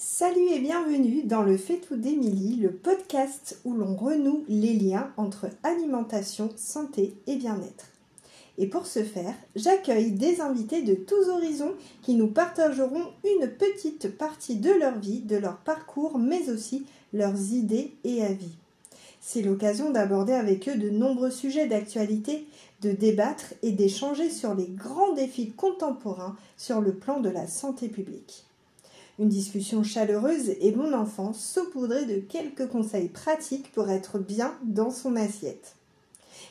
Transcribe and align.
Salut 0.00 0.52
et 0.52 0.60
bienvenue 0.60 1.24
dans 1.24 1.42
le 1.42 1.56
Fait 1.56 1.78
tout 1.78 1.96
d'Émilie, 1.96 2.54
le 2.54 2.70
podcast 2.70 3.58
où 3.64 3.74
l'on 3.74 3.96
renoue 3.96 4.44
les 4.46 4.74
liens 4.74 5.12
entre 5.16 5.48
alimentation, 5.64 6.50
santé 6.54 7.14
et 7.26 7.34
bien-être. 7.34 7.86
Et 8.58 8.68
pour 8.68 8.86
ce 8.86 9.02
faire, 9.02 9.34
j'accueille 9.56 10.12
des 10.12 10.40
invités 10.40 10.82
de 10.82 10.94
tous 10.94 11.28
horizons 11.28 11.74
qui 12.02 12.14
nous 12.14 12.28
partageront 12.28 13.06
une 13.24 13.48
petite 13.48 14.16
partie 14.16 14.54
de 14.54 14.70
leur 14.70 15.00
vie, 15.00 15.18
de 15.18 15.34
leur 15.34 15.56
parcours, 15.56 16.16
mais 16.20 16.48
aussi 16.48 16.86
leurs 17.12 17.52
idées 17.52 17.92
et 18.04 18.22
avis. 18.22 18.54
C'est 19.20 19.42
l'occasion 19.42 19.90
d'aborder 19.90 20.34
avec 20.34 20.68
eux 20.68 20.76
de 20.76 20.90
nombreux 20.90 21.32
sujets 21.32 21.66
d'actualité, 21.66 22.46
de 22.82 22.92
débattre 22.92 23.52
et 23.64 23.72
d'échanger 23.72 24.30
sur 24.30 24.54
les 24.54 24.68
grands 24.68 25.14
défis 25.14 25.50
contemporains 25.50 26.36
sur 26.56 26.80
le 26.80 26.94
plan 26.94 27.18
de 27.18 27.30
la 27.30 27.48
santé 27.48 27.88
publique. 27.88 28.44
Une 29.18 29.28
discussion 29.28 29.82
chaleureuse 29.82 30.50
et 30.60 30.72
mon 30.72 30.92
enfant 30.92 31.32
saupoudrée 31.32 32.04
de 32.04 32.20
quelques 32.20 32.68
conseils 32.68 33.08
pratiques 33.08 33.72
pour 33.72 33.90
être 33.90 34.20
bien 34.20 34.54
dans 34.62 34.92
son 34.92 35.16
assiette. 35.16 35.74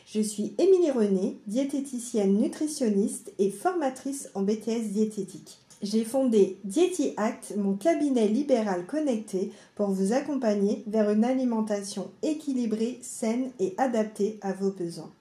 Je 0.06 0.20
suis 0.20 0.54
Émilie 0.58 0.92
René, 0.92 1.38
diététicienne 1.48 2.38
nutritionniste 2.38 3.32
et 3.40 3.52
formatrice 3.52 4.30
en 4.36 4.42
BTS 4.42 4.90
diététique. 4.92 5.60
J'ai 5.82 6.04
fondé 6.04 6.58
Dieti 6.66 7.14
Act, 7.18 7.54
mon 7.56 7.76
cabinet 7.76 8.28
libéral 8.28 8.86
connecté, 8.86 9.52
pour 9.76 9.92
vous 9.92 10.12
accompagner 10.12 10.84
vers 10.88 11.12
une 11.12 11.24
alimentation 11.24 12.10
équilibrée, 12.24 13.00
saine 13.02 13.52
et 13.60 13.76
adaptée 13.78 14.40
à 14.42 14.54
vos 14.54 14.72
besoins. 14.72 15.12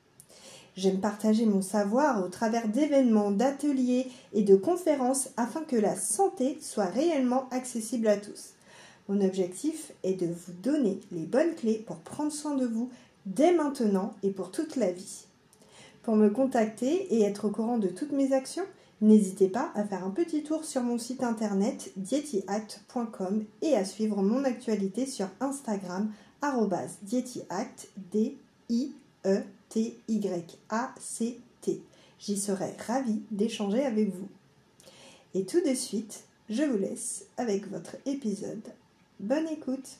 J'aime 0.76 1.00
partager 1.00 1.46
mon 1.46 1.62
savoir 1.62 2.22
au 2.22 2.28
travers 2.28 2.68
d'événements, 2.68 3.30
d'ateliers 3.30 4.08
et 4.34 4.42
de 4.42 4.56
conférences 4.56 5.30
afin 5.38 5.62
que 5.62 5.76
la 5.76 5.96
santé 5.96 6.58
soit 6.60 6.84
réellement 6.84 7.48
accessible 7.50 8.08
à 8.08 8.18
tous. 8.18 8.50
Mon 9.08 9.24
objectif 9.24 9.92
est 10.02 10.20
de 10.20 10.26
vous 10.26 10.52
donner 10.62 11.00
les 11.12 11.24
bonnes 11.24 11.54
clés 11.54 11.82
pour 11.86 11.96
prendre 11.96 12.32
soin 12.32 12.56
de 12.56 12.66
vous 12.66 12.90
dès 13.24 13.54
maintenant 13.54 14.12
et 14.22 14.30
pour 14.30 14.50
toute 14.50 14.76
la 14.76 14.92
vie. 14.92 15.24
Pour 16.02 16.14
me 16.14 16.28
contacter 16.28 17.14
et 17.14 17.22
être 17.22 17.46
au 17.46 17.50
courant 17.50 17.78
de 17.78 17.88
toutes 17.88 18.12
mes 18.12 18.34
actions, 18.34 18.66
n'hésitez 19.00 19.48
pas 19.48 19.70
à 19.74 19.84
faire 19.84 20.04
un 20.04 20.10
petit 20.10 20.42
tour 20.42 20.64
sur 20.64 20.82
mon 20.82 20.98
site 20.98 21.22
internet 21.22 21.90
dietyact.com 21.96 23.44
et 23.62 23.74
à 23.74 23.84
suivre 23.86 24.22
mon 24.22 24.44
actualité 24.44 25.06
sur 25.06 25.28
Instagram 25.40 26.10
dietyact 27.02 27.88
d 28.12 28.36
i 28.68 28.92
e 29.24 29.42
T-Y-A-C-T. 29.68 31.40
J'y 32.18 32.36
serai 32.36 32.72
ravie 32.86 33.22
d'échanger 33.30 33.84
avec 33.84 34.08
vous. 34.08 34.28
Et 35.34 35.44
tout 35.44 35.60
de 35.60 35.74
suite, 35.74 36.24
je 36.48 36.62
vous 36.62 36.78
laisse 36.78 37.26
avec 37.36 37.68
votre 37.70 37.96
épisode. 38.06 38.72
Bonne 39.20 39.48
écoute 39.48 39.98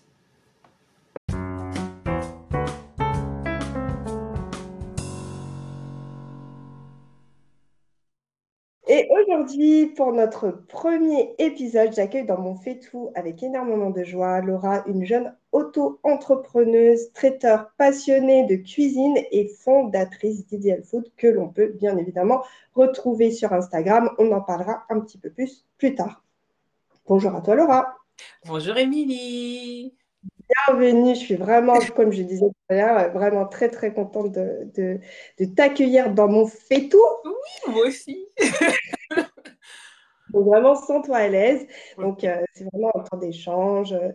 Et 8.88 9.08
aujourd'hui, 9.10 9.86
pour 9.86 10.12
notre 10.12 10.50
premier 10.50 11.34
épisode, 11.38 11.92
j'accueille 11.92 12.24
dans 12.24 12.40
mon 12.40 12.54
fait 12.54 12.78
tout 12.78 13.10
avec 13.16 13.42
énormément 13.42 13.90
de 13.90 14.04
joie 14.04 14.40
Laura, 14.40 14.84
une 14.86 15.04
jeune 15.04 15.34
auto-entrepreneuse, 15.56 17.12
traiteur 17.14 17.70
passionnée 17.78 18.44
de 18.44 18.56
cuisine 18.56 19.16
et 19.32 19.48
fondatrice 19.48 20.46
d'Ideal 20.46 20.82
Food 20.84 21.10
que 21.16 21.26
l'on 21.26 21.48
peut 21.48 21.68
bien 21.68 21.96
évidemment 21.96 22.44
retrouver 22.74 23.30
sur 23.30 23.54
Instagram. 23.54 24.10
On 24.18 24.32
en 24.32 24.42
parlera 24.42 24.84
un 24.90 25.00
petit 25.00 25.16
peu 25.16 25.30
plus 25.30 25.64
plus 25.78 25.94
tard. 25.94 26.22
Bonjour 27.08 27.34
à 27.34 27.40
toi 27.40 27.54
Laura. 27.54 27.96
Bonjour 28.44 28.76
Émilie. 28.76 29.94
Bienvenue, 30.68 31.14
je 31.14 31.20
suis 31.20 31.36
vraiment, 31.36 31.78
comme 31.96 32.12
je 32.12 32.22
disais 32.22 32.46
tout 32.46 32.74
à 32.74 32.74
l'heure, 32.74 33.12
vraiment 33.12 33.46
très 33.46 33.70
très 33.70 33.94
contente 33.94 34.32
de, 34.32 34.70
de, 34.76 35.44
t'accueillir 35.46 36.12
dans 36.12 36.28
mon 36.28 36.46
fait 36.46 36.88
tout. 36.88 37.00
Oui, 37.24 37.72
moi 37.72 37.86
aussi. 37.86 38.26
Donc 40.36 40.48
vraiment, 40.48 40.74
sens-toi 40.74 41.16
à 41.16 41.28
l'aise. 41.28 41.66
Donc, 41.96 42.22
euh, 42.22 42.42
c'est 42.52 42.64
vraiment 42.64 42.90
un 42.94 43.00
temps 43.00 43.16
d'échange 43.16 43.94
euh, 43.94 44.10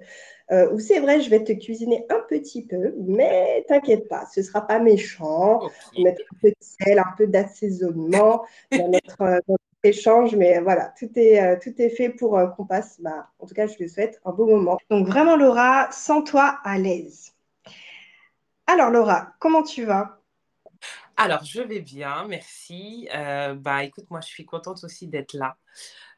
euh, 0.52 0.72
où 0.72 0.80
c'est 0.80 1.00
vrai, 1.00 1.20
je 1.20 1.32
vais 1.32 1.44
te 1.44 1.52
cuisiner 1.52 2.06
un 2.12 2.20
petit 2.30 2.64
peu, 2.64 2.94
mais 3.00 3.66
t'inquiète 3.68 4.08
pas, 4.08 4.28
ce 4.32 4.42
ne 4.42 4.46
sera 4.46 4.68
pas 4.68 4.78
méchant. 4.78 5.62
On 5.98 6.04
mettre 6.04 6.22
un 6.32 6.38
peu 6.40 6.50
de 6.50 6.56
sel, 6.60 7.00
un 7.00 7.16
peu 7.18 7.26
d'assaisonnement 7.26 8.46
dans 8.72 8.88
notre, 8.88 9.42
échange, 9.84 10.36
mais 10.36 10.60
voilà, 10.60 10.94
tout 11.00 11.10
est, 11.16 11.58
tout 11.58 11.74
est 11.82 11.90
fait 11.90 12.10
pour 12.10 12.40
qu'on 12.56 12.68
passe, 12.68 13.02
bah, 13.02 13.30
en 13.40 13.48
tout 13.48 13.56
cas, 13.56 13.66
je 13.66 13.76
te 13.78 13.88
souhaite 13.88 14.22
un 14.26 14.32
beau 14.32 14.46
moment. 14.46 14.78
Donc 14.92 15.08
vraiment, 15.08 15.36
Laura, 15.36 15.92
sens-toi 15.92 16.60
à 16.64 16.78
l'aise. 16.78 17.34
Alors, 18.68 18.92
Laura, 18.92 19.34
comment 19.40 19.64
tu 19.64 19.86
vas? 19.86 20.21
Alors, 21.24 21.44
je 21.44 21.62
vais 21.62 21.82
bien, 21.82 22.26
merci. 22.28 23.08
Euh, 23.16 23.54
bah, 23.54 23.84
écoute, 23.84 24.06
moi, 24.10 24.22
je 24.22 24.28
suis 24.28 24.44
contente 24.44 24.84
aussi 24.84 25.08
d'être 25.08 25.34
là. 25.34 25.56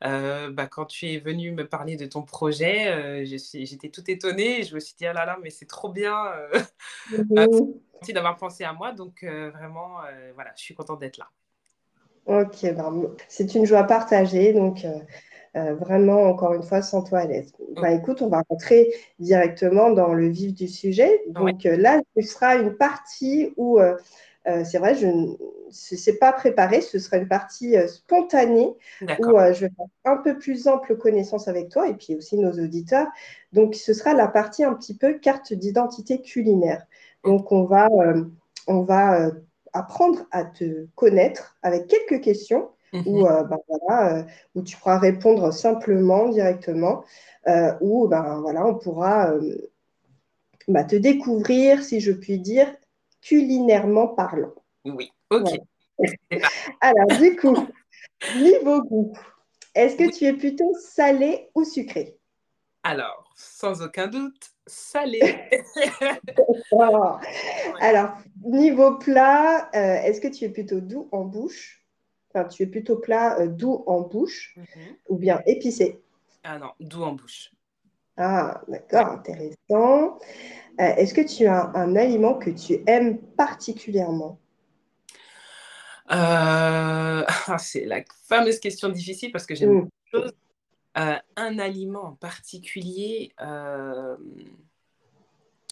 Euh, 0.05 0.49
bah, 0.49 0.67
quand 0.67 0.85
tu 0.85 1.07
es 1.07 1.19
venu 1.19 1.51
me 1.51 1.67
parler 1.67 1.97
de 1.97 2.05
ton 2.05 2.21
projet, 2.21 2.87
euh, 2.87 3.25
j'étais 3.25 3.89
toute 3.89 4.07
étonnée. 4.07 4.63
Je 4.63 4.75
me 4.75 4.79
suis 4.79 4.95
dit, 4.97 5.05
ah 5.05 5.11
là 5.11 5.25
là, 5.25 5.37
mais 5.43 5.49
c'est 5.49 5.65
trop 5.65 5.89
bien. 5.89 6.15
Mmh. 7.11 7.73
Merci 7.95 8.13
d'avoir 8.13 8.37
pensé 8.37 8.63
à 8.63 8.71
moi. 8.71 8.93
Donc, 8.93 9.23
vraiment, 9.23 9.97
voilà, 10.35 10.51
je 10.55 10.63
suis 10.63 10.73
contente 10.73 10.99
d'être 10.99 11.17
là. 11.17 11.27
Ok, 12.25 12.61
ben, 12.63 13.09
c'est 13.27 13.55
une 13.55 13.65
joie 13.65 13.83
partagée. 13.83 14.53
Donc, 14.53 14.85
vraiment, 15.53 16.23
encore 16.23 16.53
une 16.53 16.63
fois, 16.63 16.81
sans 16.81 17.03
toi 17.03 17.19
à 17.19 17.25
l'aise. 17.25 17.53
Bah, 17.75 17.91
écoute, 17.91 18.21
on 18.21 18.29
va 18.29 18.43
rentrer 18.49 18.93
directement 19.19 19.91
dans 19.91 20.13
le 20.13 20.29
vif 20.29 20.53
du 20.53 20.67
sujet. 20.67 21.21
Donc, 21.27 21.63
là, 21.65 22.01
ce 22.15 22.21
sera 22.21 22.55
une 22.55 22.75
partie 22.75 23.53
où 23.57 23.79
euh, 23.79 23.95
c'est 24.45 24.77
vrai, 24.77 24.95
je 24.95 25.07
ne 25.07 26.19
pas 26.19 26.33
préparé, 26.33 26.81
ce 26.81 26.99
sera 26.99 27.17
une 27.17 27.27
partie 27.27 27.75
euh, 27.77 27.87
spontanée 27.87 28.73
où 29.01 29.37
euh, 29.37 29.53
je 29.53 29.65
vais 29.65 29.71
faire 29.75 29.87
un 30.05 30.17
peu 30.17 30.37
plus 30.37 30.67
ample 30.67 30.97
connaissance 30.97 31.47
avec 31.47 31.69
toi 31.69 31.87
et 31.87 31.93
puis 31.93 32.15
aussi 32.15 32.37
nos 32.37 32.51
auditeurs. 32.51 33.07
Donc, 33.51 33.75
ce 33.75 33.93
sera 33.93 34.13
la 34.13 34.27
partie 34.27 34.63
un 34.63 34.73
petit 34.73 34.95
peu 34.95 35.13
carte 35.13 35.53
d'identité 35.53 36.21
culinaire. 36.21 36.85
Donc, 37.23 37.51
on 37.51 37.63
va, 37.63 37.87
on 38.67 38.81
va 38.81 39.31
apprendre 39.71 40.25
à 40.31 40.43
te 40.43 40.85
connaître 40.95 41.57
avec 41.63 41.87
quelques 41.87 42.21
questions 42.21 42.69
où, 42.93 43.25
mhm. 43.25 43.49
ben, 43.49 44.27
où 44.55 44.61
tu 44.61 44.77
pourras 44.77 44.99
répondre 44.99 45.51
simplement, 45.51 46.27
directement, 46.29 47.03
où 47.81 48.07
ben, 48.07 48.41
voilà, 48.41 48.67
on 48.67 48.75
pourra 48.75 49.33
bah, 50.67 50.83
te 50.83 50.95
découvrir, 50.95 51.81
si 51.83 52.01
je 52.01 52.11
puis 52.11 52.39
dire, 52.39 52.67
culinairement 53.23 54.09
parlant. 54.09 54.53
Oui, 54.85 55.11
ok. 55.29 55.49
Alors, 56.81 57.07
du 57.19 57.35
coup, 57.35 57.67
niveau 58.35 58.83
goût, 58.83 59.13
est-ce 59.75 59.95
que 59.95 60.11
tu 60.15 60.25
es 60.25 60.33
plutôt 60.33 60.73
salé 60.79 61.49
ou 61.55 61.63
sucré? 61.63 62.17
Alors, 62.83 63.31
sans 63.35 63.81
aucun 63.81 64.07
doute, 64.07 64.51
salé. 64.67 65.19
Alors, 67.79 68.17
niveau 68.43 68.97
plat, 68.97 69.69
euh, 69.73 70.01
est-ce 70.03 70.19
que 70.21 70.27
tu 70.27 70.45
es 70.45 70.49
plutôt 70.49 70.81
doux 70.81 71.07
en 71.11 71.23
bouche? 71.23 71.83
Enfin, 72.29 72.47
tu 72.47 72.63
es 72.63 72.67
plutôt 72.67 72.97
plat 72.97 73.39
euh, 73.39 73.47
doux 73.47 73.83
en 73.87 74.01
bouche 74.01 74.55
mhm. 74.57 74.95
ou 75.07 75.17
bien 75.17 75.41
épicé? 75.45 76.01
Ah 76.43 76.57
non, 76.57 76.71
doux 76.79 77.03
en 77.03 77.13
bouche. 77.13 77.51
Ah, 78.17 78.61
d'accord, 78.67 79.07
intéressant. 79.07 80.19
Euh, 80.79 80.95
est-ce 80.95 81.13
que 81.13 81.21
tu 81.21 81.45
as 81.45 81.71
un, 81.75 81.95
aliment 81.95 82.35
que 82.35 82.49
tu 82.49 82.83
aimes 82.87 83.19
particulièrement? 83.19 84.39
Euh, 86.11 87.23
ah, 87.47 87.57
C'est 87.57 87.85
la 87.85 88.03
fameuse 88.27 88.59
question 88.59 88.89
difficile 88.89 89.31
parce 89.31 89.45
que 89.45 89.55
j'aime 89.55 89.71
mm. 89.71 89.79
beaucoup 89.79 89.91
de 90.13 90.19
choses. 90.19 90.33
Euh, 90.97 91.17
un 91.37 91.57
aliment 91.57 92.03
en 92.03 92.11
particulier, 92.13 93.33
oh 93.39 93.45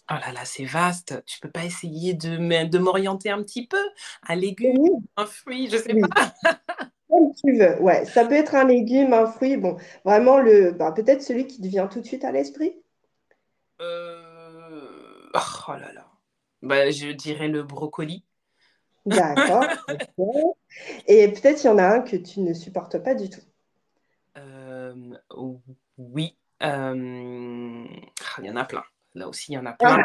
là 0.09 0.31
là, 0.33 0.45
c'est 0.45 0.65
vaste. 0.65 1.23
Tu 1.27 1.39
peux 1.39 1.51
pas 1.51 1.63
essayer 1.63 2.15
de, 2.15 2.65
de 2.65 2.77
m'orienter 2.79 3.29
un 3.29 3.43
petit 3.43 3.67
peu? 3.67 3.83
Un 4.27 4.35
légume, 4.35 5.03
un 5.15 5.25
fruit, 5.27 5.69
je 5.69 5.77
sais 5.77 5.95
pas. 5.95 6.33
Comme 7.11 7.33
tu 7.33 7.57
veux, 7.57 7.79
ouais. 7.81 8.05
Ça 8.05 8.25
peut 8.25 8.35
être 8.35 8.55
un 8.55 8.65
légume, 8.65 9.13
un 9.13 9.27
fruit. 9.27 9.57
Bon, 9.57 9.77
vraiment, 10.05 10.39
le, 10.39 10.71
bah, 10.71 10.91
peut-être 10.91 11.21
celui 11.21 11.45
qui 11.45 11.61
te 11.61 11.67
vient 11.67 11.87
tout 11.87 11.99
de 11.99 12.05
suite 12.05 12.23
à 12.23 12.31
l'esprit. 12.31 12.73
Oh 13.79 15.73
là 15.73 15.91
là. 15.93 16.07
Bah, 16.61 16.89
je 16.89 17.11
dirais 17.11 17.47
le 17.47 17.63
brocoli. 17.63 18.23
D'accord. 19.05 19.65
Et 21.07 21.27
peut-être 21.29 21.63
il 21.63 21.67
y 21.67 21.69
en 21.69 21.77
a 21.77 21.87
un 21.87 22.01
que 22.01 22.15
tu 22.15 22.41
ne 22.41 22.53
supportes 22.53 22.99
pas 22.99 23.15
du 23.15 23.29
tout. 23.29 23.41
Euh, 24.37 24.93
oui. 25.97 26.37
Euh, 26.63 27.85
il 28.37 28.45
y 28.45 28.49
en 28.49 28.55
a 28.55 28.65
plein. 28.65 28.83
Là 29.15 29.27
aussi, 29.27 29.51
il 29.51 29.55
y 29.55 29.57
en 29.57 29.65
a 29.65 29.73
plein. 29.73 29.97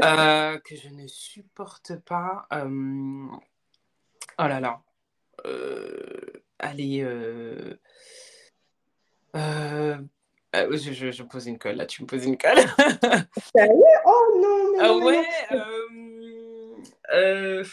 Ah. 0.00 0.52
Euh, 0.54 0.58
que 0.60 0.76
je 0.76 0.88
ne 0.88 1.06
supporte 1.08 1.96
pas. 1.96 2.46
Oh 2.52 3.38
là 4.38 4.60
là. 4.60 4.80
Allez. 6.58 7.02
Euh, 9.36 9.98
je, 10.54 10.92
je, 10.92 11.10
je, 11.10 11.22
pose 11.22 11.46
une 11.46 11.58
colle, 11.58 11.76
là, 11.76 11.86
tu 11.86 12.02
me 12.02 12.06
poses 12.06 12.24
une 12.24 12.38
colle. 12.38 12.56
Sérieux? 13.54 13.82
Oh 14.06 14.40
non, 14.40 14.72
mais 14.72 14.78
Ah 14.80 14.88
non, 14.88 15.04
ouais. 15.04 15.28
non. 15.52 15.58
euh, 15.58 16.74
euh, 17.14 17.64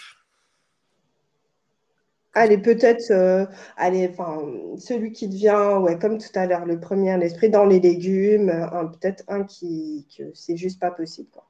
Allez, 2.36 2.58
peut-être, 2.58 3.12
euh, 3.12 3.46
allez, 3.78 4.10
enfin, 4.10 4.42
celui 4.80 5.12
qui 5.12 5.30
te 5.30 5.36
vient, 5.36 5.78
ouais, 5.80 6.00
comme 6.00 6.18
tout 6.18 6.28
à 6.34 6.48
l'heure, 6.48 6.66
le 6.66 6.80
premier 6.80 7.12
à 7.12 7.18
l'esprit, 7.18 7.50
dans 7.52 7.66
les 7.66 7.80
légumes, 7.80 8.50
euh, 8.50 8.66
un- 8.72 8.88
peut-être 8.88 9.24
un 9.28 9.44
qui, 9.44 10.08
que 10.18 10.24
c'est 10.34 10.58
juste 10.58 10.80
pas 10.80 10.90
possible, 10.90 11.30
quoi. 11.30 11.48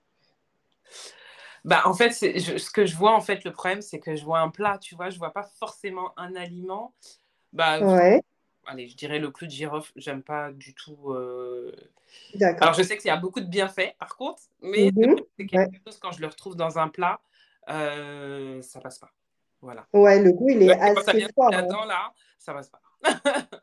Bah, 1.65 1.81
en 1.86 1.94
fait, 1.94 2.12
c'est- 2.12 2.39
je- 2.39 2.57
ce 2.57 2.69
que 2.69 2.86
je 2.86 2.95
vois, 2.95 3.13
en 3.15 3.21
fait, 3.21 3.44
le 3.45 3.51
problème, 3.51 3.81
c'est 3.81 4.00
que 4.00 4.15
je 4.15 4.24
vois 4.25 4.39
un 4.39 4.50
plat, 4.50 4.77
tu 4.80 4.95
vois, 4.95 5.10
je 5.10 5.18
vois 5.18 5.31
pas 5.31 5.44
forcément 5.44 6.12
un 6.18 6.36
aliment. 6.36 6.94
Bah, 7.54 7.80
Ouais, 7.80 8.21
allez, 8.65 8.88
je 8.89 8.95
dirais 8.98 9.19
le 9.19 9.31
clou 9.31 9.48
de 9.48 9.51
girofle, 9.51 9.92
j'aime 9.95 10.24
pas 10.24 10.51
du 10.51 10.74
tout. 10.74 11.12
euh, 11.12 11.71
Alors, 12.33 12.39
d'accord. 12.39 12.74
je 12.74 12.83
sais 12.83 12.98
qu'il 12.98 13.07
y 13.07 13.12
a 13.12 13.18
beaucoup 13.18 13.39
de 13.42 13.45
bienfaits, 13.45 13.95
par 14.00 14.15
contre, 14.18 14.44
mais 14.62 14.92
c'est 14.98 15.07
Mhm, 15.07 15.15
c'est 15.38 15.45
ouais. 15.54 15.69
quelque 15.71 15.81
chose, 15.88 16.00
quand 16.00 16.12
je 16.12 16.21
le 16.21 16.27
retrouve 16.27 16.56
dans 16.56 16.80
un 16.80 16.88
plat, 16.89 17.19
euh, 17.69 18.62
ça 18.62 18.80
passe 18.81 19.00
pas. 19.00 19.12
Voilà. 19.62 19.86
Ouais, 19.94 20.21
le 20.21 20.31
goût, 20.33 20.50
il 20.50 20.62
est 20.63 20.68
Là, 20.68 20.94
Quand 20.94 21.01
ça 21.04 21.12
assez 21.12 21.19
vient 21.19 21.30
fort. 21.36 21.48
hein. 21.48 21.51
là-dedans, 21.62 21.86
là, 21.86 22.13
ça 22.38 22.54
passe 22.54 22.69
pas. 22.69 22.81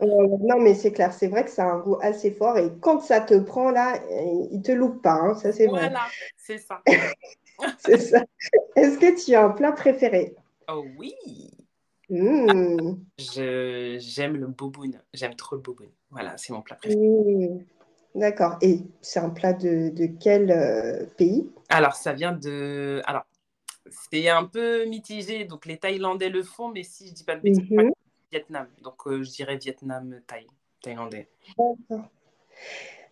Euh, 0.02 0.06
non, 0.40 0.58
mais 0.58 0.74
c'est 0.74 0.92
clair, 0.92 1.12
c'est 1.12 1.28
vrai 1.28 1.44
que 1.44 1.50
ça 1.50 1.64
a 1.64 1.66
un 1.72 1.78
goût 1.80 1.98
assez 2.00 2.30
fort 2.30 2.56
et 2.56 2.70
quand 2.80 3.00
ça 3.00 3.20
te 3.20 3.38
prend 3.38 3.70
là, 3.70 4.00
il 4.50 4.62
te 4.62 4.72
loupe 4.72 5.02
pas, 5.02 5.12
hein, 5.12 5.34
ça 5.34 5.52
c'est 5.52 5.66
vrai. 5.66 5.90
Voilà, 5.90 6.06
c'est 6.36 6.58
ça. 6.58 6.82
C'est 7.78 7.98
ça. 7.98 8.24
Est-ce 8.76 8.98
que 8.98 9.24
tu 9.24 9.34
as 9.34 9.44
un 9.44 9.50
plat 9.50 9.72
préféré? 9.72 10.34
Oh 10.68 10.84
oui, 10.98 11.14
Mmh, 12.12 12.94
je, 13.18 13.96
j'aime 14.00 14.36
le 14.36 14.48
boboon. 14.48 14.90
J'aime 15.14 15.36
trop 15.36 15.54
le 15.54 15.62
boboon. 15.62 15.88
Voilà, 16.10 16.36
c'est 16.36 16.52
mon 16.52 16.60
plat 16.60 16.74
préféré. 16.74 17.00
mmh. 17.00 17.58
D'accord. 18.16 18.56
Et 18.62 18.80
c'est 19.00 19.20
un 19.20 19.30
plat 19.30 19.52
de, 19.52 19.90
de 19.90 20.06
quel 20.18 20.50
euh, 20.50 21.06
pays? 21.16 21.48
Alors, 21.68 21.94
ça 21.94 22.12
vient 22.12 22.32
de... 22.32 23.00
Alors, 23.04 23.22
c'est 24.10 24.28
un 24.28 24.44
peu 24.44 24.84
mitigé. 24.86 25.44
Donc, 25.44 25.66
les 25.66 25.78
Thaïlandais 25.78 26.28
le 26.30 26.42
font, 26.42 26.70
mais 26.70 26.82
si 26.82 27.06
je 27.08 27.12
dis 27.14 27.22
pas 27.24 27.36
de 27.36 27.42
bêtises, 27.42 27.70
Mhm. 27.70 27.92
c'est 27.92 28.38
Vietnam. 28.38 28.66
Donc, 28.82 29.06
euh, 29.06 29.22
je 29.22 29.30
dirais 29.30 29.56
Vietnam, 29.56 30.20
Thaï, 30.26 30.48
thaïlandais. 30.82 31.28
D'accord. 31.56 32.08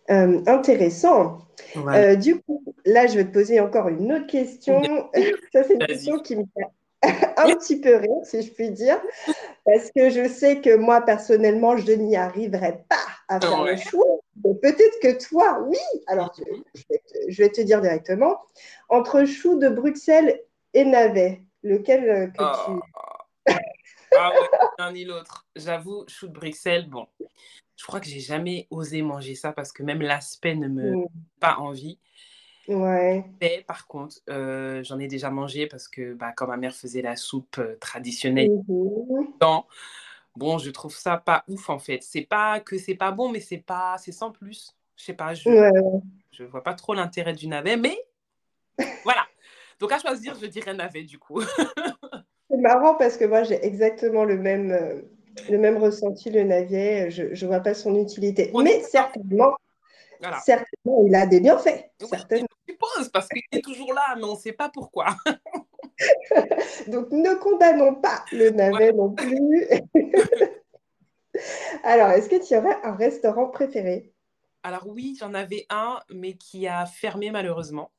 Euh, 0.09 0.41
intéressant. 0.47 1.39
Euh, 1.75 2.15
du 2.15 2.41
coup, 2.41 2.63
là, 2.85 3.05
je 3.07 3.15
vais 3.15 3.25
te 3.25 3.31
poser 3.31 3.59
encore 3.59 3.89
une 3.89 4.11
autre 4.11 4.27
question. 4.27 4.81
Ça, 5.53 5.63
c'est 5.63 5.73
une 5.73 5.85
question 5.85 6.19
qui 6.19 6.35
me 6.35 6.43
fait 6.55 6.65
un 7.37 7.55
petit 7.55 7.79
peu 7.79 7.95
rire, 7.95 8.17
si 8.23 8.41
je 8.41 8.51
puis 8.51 8.71
dire, 8.71 8.99
parce 9.63 9.89
que 9.95 10.09
je 10.09 10.27
sais 10.27 10.59
que 10.59 10.75
moi, 10.75 10.99
personnellement, 11.01 11.77
je 11.77 11.93
n'y 11.93 12.17
arriverai 12.17 12.83
pas 12.89 12.95
à 13.29 13.39
faire 13.39 13.63
le 13.63 13.77
choix. 13.77 14.05
Peut-être 14.43 14.99
que 15.01 15.23
toi, 15.23 15.59
oui. 15.65 15.77
Alors, 16.07 16.33
je, 16.37 16.43
Mhm. 16.43 16.63
je 16.75 16.83
vais 16.89 16.97
te, 16.97 17.31
je 17.31 17.43
vais 17.43 17.49
te 17.49 17.61
dire 17.61 17.81
directement. 17.81 18.41
Entre 18.89 19.23
chou 19.25 19.57
de 19.57 19.69
Bruxelles 19.69 20.41
et 20.73 20.83
navet, 20.83 21.41
lequel 21.63 22.09
euh, 22.09 22.27
que 22.27 22.37
tu... 22.65 23.55
Ah 24.17 24.31
ouais, 24.31 24.47
l'un 24.79 24.91
ni 24.91 25.05
l'autre. 25.05 25.45
J'avoue, 25.55 26.03
chou 26.07 26.27
de 26.27 26.33
Bruxelles, 26.33 26.89
bon, 26.89 27.07
je 27.79 27.85
crois 27.85 28.01
que 28.01 28.07
j'ai 28.07 28.19
jamais 28.19 28.67
osé 28.71 29.01
manger 29.01 29.35
ça 29.35 29.53
parce 29.53 29.71
que 29.71 29.83
même 29.83 30.01
l'aspect 30.01 30.53
ne 30.53 30.67
me 30.67 30.95
Mm, 30.95 31.05
pas 31.39 31.55
envie. 31.59 31.97
Ouais. 32.67 33.23
Mais 33.39 33.63
par 33.65 33.87
contre, 33.87 34.17
euh, 34.29 34.83
j'en 34.83 34.99
ai 34.99 35.07
déjà 35.07 35.29
mangé 35.29 35.65
parce 35.65 35.87
que 35.87 36.13
bah, 36.13 36.33
quand 36.35 36.45
ma 36.45 36.57
mère 36.57 36.75
faisait 36.75 37.01
la 37.01 37.15
soupe 37.15 37.57
euh, 37.57 37.77
traditionnelle, 37.79 38.49
dans- 39.39 39.65
bon, 40.35 40.57
je 40.57 40.69
trouve 40.71 40.93
ça 40.93 41.15
pas 41.15 41.45
ouf 41.47 41.69
en 41.69 41.79
fait. 41.79 42.03
C'est 42.03 42.25
pas 42.25 42.59
que 42.59 42.77
c'est 42.77 42.95
pas 42.95 43.11
bon, 43.11 43.29
mais 43.29 43.39
c'est 43.39 43.59
pas, 43.59 43.97
c'est 43.97 44.11
sans 44.11 44.31
plus. 44.31 44.75
Je 44.97 45.05
sais 45.05 45.13
pas, 45.13 45.33
je 45.33 45.49
Ouais. 45.49 45.71
je 46.31 46.43
vois 46.43 46.63
pas 46.63 46.73
trop 46.73 46.93
l'intérêt 46.93 47.33
du 47.33 47.47
navet, 47.47 47.77
mais 47.77 47.97
voilà. 49.05 49.25
Donc 49.79 49.93
à 49.93 49.99
choisir, 49.99 50.35
je 50.37 50.47
dirais 50.47 50.73
navet 50.73 51.03
du 51.03 51.17
coup. 51.17 51.39
C'est 52.51 52.57
marrant 52.57 52.95
parce 52.95 53.15
que 53.15 53.25
moi, 53.25 53.43
j'ai 53.43 53.63
exactement 53.63 54.25
le 54.25 54.35
même, 54.35 54.71
euh, 54.71 55.01
le 55.49 55.57
même 55.57 55.77
ressenti, 55.77 56.29
le 56.29 56.43
navet. 56.43 57.09
Je 57.11 57.23
ne 57.23 57.47
vois 57.47 57.59
pas 57.59 57.73
son 57.73 57.95
utilité. 57.95 58.51
On 58.53 58.61
Mais 58.61 58.81
certainement, 58.81 59.55
Voilà. 60.19 60.39
certainement, 60.39 61.03
il 61.05 61.15
a 61.15 61.25
des 61.25 61.39
bienfaits. 61.39 61.91
Oui, 62.01 62.07
Certainement. 62.09 62.47
je 62.67 62.73
suppose 62.73 63.09
parce 63.09 63.27
qu'il 63.27 63.41
est 63.51 63.63
toujours 63.63 63.93
là, 63.93 64.15
mais 64.17 64.23
on 64.23 64.35
sait 64.35 64.53
pas 64.53 64.69
pourquoi. 64.69 65.15
Donc, 66.87 67.11
ne 67.11 67.35
condamnons 67.35 67.95
pas 67.95 68.23
le 68.31 68.49
navet 68.51 68.93
non 68.93 69.11
plus. 69.11 69.67
Alors, 71.83 72.09
est-ce 72.09 72.29
que 72.29 72.45
tu 72.45 72.55
aurais 72.55 72.77
un 72.83 72.95
restaurant 72.95 73.47
préféré? 73.47 74.11
Alors 74.63 74.87
oui, 74.87 75.15
j'en 75.19 75.33
avais 75.33 75.65
un, 75.69 75.99
mais 76.09 76.33
qui 76.33 76.67
a 76.67 76.85
fermé 76.85 77.31
malheureusement. 77.31 77.91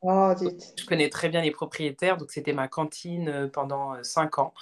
Oh. 0.00 0.32
Je 0.40 0.86
connais 0.86 1.10
très 1.10 1.28
bien 1.28 1.42
les 1.42 1.50
propriétaires, 1.50 2.16
donc 2.16 2.30
c'était 2.30 2.52
ma 2.52 2.68
cantine 2.68 3.28
euh, 3.28 3.48
pendant 3.48 3.94
euh, 3.94 4.02
cinq 4.02 4.38
ans 4.38 4.54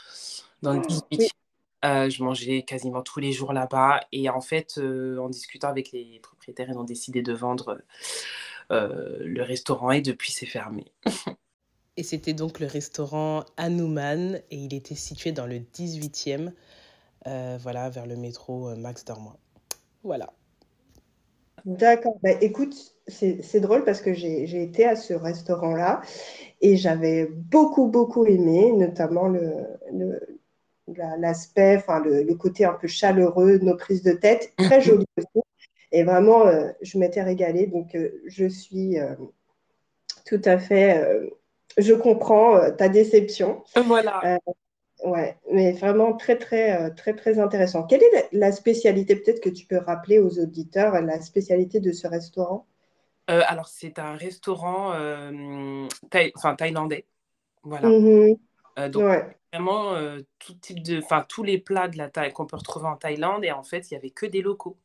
dans 0.62 0.72
le 0.72 0.80
Oui. 1.12 1.28
18e. 1.84 2.06
Euh, 2.06 2.10
je 2.10 2.22
mangeais 2.24 2.62
quasiment 2.62 3.02
tous 3.02 3.20
les 3.20 3.32
jours 3.32 3.52
là-bas 3.52 4.00
et 4.12 4.30
en 4.30 4.40
fait, 4.40 4.78
euh, 4.78 5.18
en 5.18 5.28
discutant 5.28 5.68
avec 5.68 5.92
les 5.92 6.20
propriétaires, 6.22 6.68
ils 6.70 6.78
ont 6.78 6.84
décidé 6.84 7.22
de 7.22 7.32
vendre 7.32 7.80
euh, 8.72 9.18
le 9.20 9.42
restaurant 9.42 9.90
et 9.92 10.02
depuis 10.02 10.32
c'est 10.32 10.46
fermé. 10.46 10.86
Et 11.96 12.02
c'était 12.04 12.34
donc 12.34 12.60
le 12.60 12.66
restaurant 12.66 13.44
Hanuman 13.56 14.36
et 14.50 14.56
il 14.56 14.74
était 14.74 14.94
situé 14.94 15.32
dans 15.32 15.46
le 15.46 15.58
18e, 15.60 16.52
euh, 17.26 17.58
voilà, 17.60 17.90
vers 17.90 18.06
le 18.06 18.16
métro 18.16 18.74
Max 18.76 19.04
Dormois. 19.04 19.38
Voilà. 20.04 20.32
D'accord. 21.64 22.18
Bah, 22.22 22.30
écoute, 22.42 22.74
c'est 23.08 23.60
drôle 23.60 23.84
parce 23.84 24.02
que 24.02 24.12
j'ai 24.12 24.62
été 24.62 24.84
à 24.84 24.96
ce 24.96 25.14
restaurant-là 25.14 26.02
et 26.60 26.76
j'avais 26.76 27.26
beaucoup, 27.26 27.88
beaucoup 27.88 28.26
aimé, 28.26 28.72
notamment 28.72 29.28
le, 29.28 29.52
le- 29.92 30.33
l'aspect, 31.18 31.76
enfin, 31.76 32.00
le, 32.00 32.22
le 32.22 32.34
côté 32.34 32.64
un 32.64 32.74
peu 32.74 32.86
chaleureux 32.88 33.58
de 33.58 33.64
nos 33.64 33.76
prises 33.76 34.02
de 34.02 34.12
tête, 34.12 34.52
très 34.56 34.80
joli 34.80 35.06
aussi. 35.16 35.44
Et 35.92 36.02
vraiment, 36.02 36.46
euh, 36.46 36.70
je 36.82 36.98
m'étais 36.98 37.22
régalée. 37.22 37.66
Donc, 37.66 37.94
euh, 37.94 38.20
je 38.26 38.46
suis 38.46 38.98
euh, 38.98 39.14
tout 40.26 40.40
à 40.44 40.58
fait, 40.58 41.06
je 41.78 41.92
comprends 41.94 42.70
ta 42.72 42.88
déception. 42.88 43.62
Voilà. 43.86 44.38
Ouais, 45.04 45.36
mais 45.52 45.72
vraiment 45.72 46.14
très, 46.14 46.38
très, 46.38 46.90
très, 46.94 47.14
très 47.14 47.38
intéressant. 47.38 47.82
Quelle 47.82 48.02
est 48.02 48.28
la, 48.32 48.52
spécialité, 48.52 49.16
peut-être 49.16 49.40
que 49.40 49.50
tu 49.50 49.66
peux 49.66 49.78
rappeler 49.78 50.18
aux 50.18 50.38
auditeurs, 50.38 51.00
la 51.02 51.20
spécialité 51.20 51.80
de 51.80 51.92
ce 51.92 52.06
restaurant? 52.06 52.66
Alors 53.26 53.68
c'est 53.68 53.98
un 53.98 54.14
restaurant 54.14 54.92
thaï- 56.10 56.32
enfin, 56.36 56.54
thaïlandais. 56.54 57.06
Voilà. 57.62 57.88
Mhm. 57.88 58.36
Donc 58.90 59.02
Ouais, 59.02 59.36
vraiment 59.54 59.94
euh, 59.94 60.20
tout 60.38 60.54
type 60.54 60.82
de, 60.82 60.98
enfin 60.98 61.24
tous 61.28 61.42
les 61.42 61.58
plats 61.58 61.88
de 61.88 61.96
la 61.96 62.08
Thaï 62.08 62.32
qu'on 62.32 62.46
peut 62.46 62.56
retrouver 62.56 62.86
en 62.86 62.96
Thaïlande 62.96 63.44
et 63.44 63.52
en 63.52 63.62
fait 63.62 63.90
il 63.90 63.94
y 63.94 63.96
avait 63.96 64.10
que 64.10 64.26
des 64.26 64.42
locaux 64.42 64.76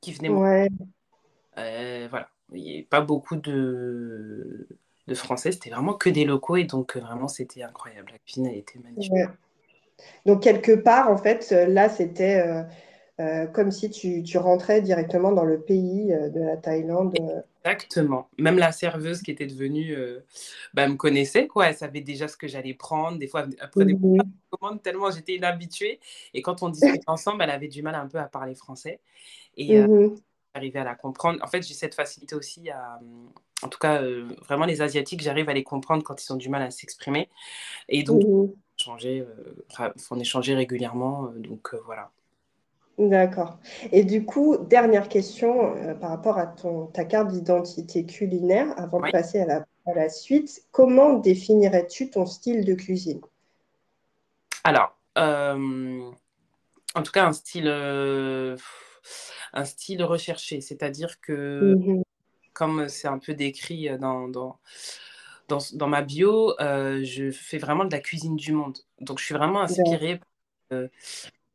qui 0.00 0.12
venaient 0.12 0.28
ouais, 0.28 0.68
Euh, 1.58 2.06
voilà, 2.08 2.28
il 2.52 2.62
n'y 2.62 2.72
avait 2.74 2.82
pas 2.82 3.00
beaucoup 3.00 3.36
de, 3.36 4.68
de 5.06 5.14
Français, 5.14 5.52
c'était 5.52 5.70
vraiment 5.70 5.94
que 5.94 6.08
des 6.08 6.24
locaux 6.24 6.56
et 6.56 6.64
donc 6.64 6.96
euh, 6.96 7.00
vraiment 7.00 7.28
c'était 7.28 7.62
incroyable. 7.62 8.12
La 8.12 8.18
cuisine 8.18 8.46
elle 8.46 8.58
était 8.58 8.78
magnifique. 8.78 9.12
ouais. 9.12 9.26
Donc, 10.26 10.42
quelque 10.42 10.72
part, 10.72 11.10
en 11.10 11.16
fait, 11.16 11.52
là, 11.52 11.88
c'était 11.88 12.42
euh, 13.22 13.46
comme 13.46 13.70
si 13.70 13.90
tu, 13.90 14.22
tu 14.22 14.38
rentrais 14.38 14.82
directement 14.82 15.32
dans 15.32 15.44
le 15.44 15.60
pays 15.60 16.12
euh, 16.12 16.28
de 16.28 16.40
la 16.40 16.56
Thaïlande. 16.56 17.14
euh. 17.20 17.40
Exactement. 17.64 18.28
Même 18.38 18.58
la 18.58 18.72
serveuse 18.72 19.22
qui 19.22 19.30
était 19.30 19.46
devenue, 19.46 19.94
euh, 19.94 20.20
bah, 20.74 20.88
me 20.88 20.96
connaissait 20.96 21.46
quoi. 21.46 21.68
Elle 21.68 21.76
savait 21.76 22.00
déjà 22.00 22.26
ce 22.28 22.36
que 22.36 22.48
j'allais 22.48 22.74
prendre. 22.74 23.18
Des 23.18 23.28
fois, 23.28 23.46
elle 23.60 23.70
prenait 23.70 23.94
pas 23.94 23.98
Mhm. 24.08 24.18
de 24.18 24.56
commandes 24.58 24.82
tellement 24.82 25.10
j'étais 25.10 25.36
inhabituée. 25.36 26.00
Et 26.34 26.42
quand 26.42 26.62
on 26.62 26.70
discutait 26.70 27.00
ensemble, 27.06 27.42
elle 27.42 27.50
avait 27.50 27.68
du 27.68 27.82
mal 27.82 27.94
un 27.94 28.08
peu 28.08 28.18
à 28.18 28.24
parler 28.24 28.54
français. 28.56 29.00
Et 29.56 29.78
Mhm. 29.78 30.16
j'arrivais 30.54 30.80
à 30.80 30.84
la 30.84 30.94
comprendre. 30.96 31.38
En 31.42 31.46
fait, 31.46 31.62
j'ai 31.62 31.74
cette 31.74 31.94
facilité 31.94 32.34
aussi 32.34 32.68
à, 32.70 32.98
en 33.62 33.68
tout 33.68 33.78
cas, 33.78 34.02
euh, 34.02 34.28
vraiment 34.48 34.66
les 34.66 34.82
Asiatiques, 34.82 35.22
j'arrive 35.22 35.48
à 35.48 35.54
les 35.54 35.62
comprendre 35.62 36.02
quand 36.02 36.20
ils 36.24 36.32
ont 36.32 36.36
du 36.36 36.48
mal 36.48 36.62
à 36.62 36.70
s'exprimer. 36.72 37.28
Et 37.88 38.02
donc, 38.02 38.22
changer, 38.76 39.20
euh, 39.20 39.54
enfin, 39.70 39.92
on 40.10 40.18
échangeait 40.18 40.54
régulièrement. 40.56 41.26
euh, 41.26 41.38
donc 41.38 41.74
euh, 41.74 41.80
voilà. 41.86 42.10
D'accord. 42.98 43.58
Et 43.90 44.04
du 44.04 44.24
coup, 44.24 44.58
dernière 44.58 45.08
question 45.08 45.74
euh, 45.76 45.94
par 45.94 46.10
rapport 46.10 46.38
à 46.38 46.46
ton, 46.46 46.86
ta 46.86 47.04
carte 47.04 47.28
d'identité 47.32 48.04
culinaire, 48.04 48.74
avant 48.76 49.00
de 49.00 49.10
passer 49.10 49.40
à 49.40 49.46
la, 49.46 49.66
à 49.86 49.94
la 49.94 50.08
suite, 50.08 50.64
comment 50.72 51.14
définirais-tu 51.14 52.10
ton 52.10 52.26
style 52.26 52.64
de 52.64 52.74
cuisine? 52.74 53.20
Alors, 54.64 54.96
euh, 55.18 56.10
en 56.94 57.02
tout 57.02 57.12
cas, 57.12 57.26
un 57.26 57.32
style, 57.32 57.66
euh, 57.66 58.56
un 59.52 59.64
style 59.64 60.04
recherché, 60.04 60.60
c'est-à-dire 60.60 61.20
que 61.20 61.74
Mhm. 61.74 62.02
comme 62.52 62.88
c'est 62.88 63.08
un 63.08 63.18
peu 63.18 63.32
décrit 63.32 63.88
dans, 63.98 64.28
dans, 64.28 64.58
dans, 65.48 65.58
dans 65.72 65.88
ma 65.88 66.02
bio, 66.02 66.54
je 66.60 67.30
fais 67.32 67.58
vraiment 67.58 67.86
de 67.86 67.90
la 67.90 68.00
cuisine 68.00 68.36
du 68.36 68.52
monde. 68.52 68.78
Donc, 69.00 69.18
je 69.18 69.24
suis 69.24 69.34
vraiment 69.34 69.62
inspirée 69.62 70.20
euh, 70.72 70.88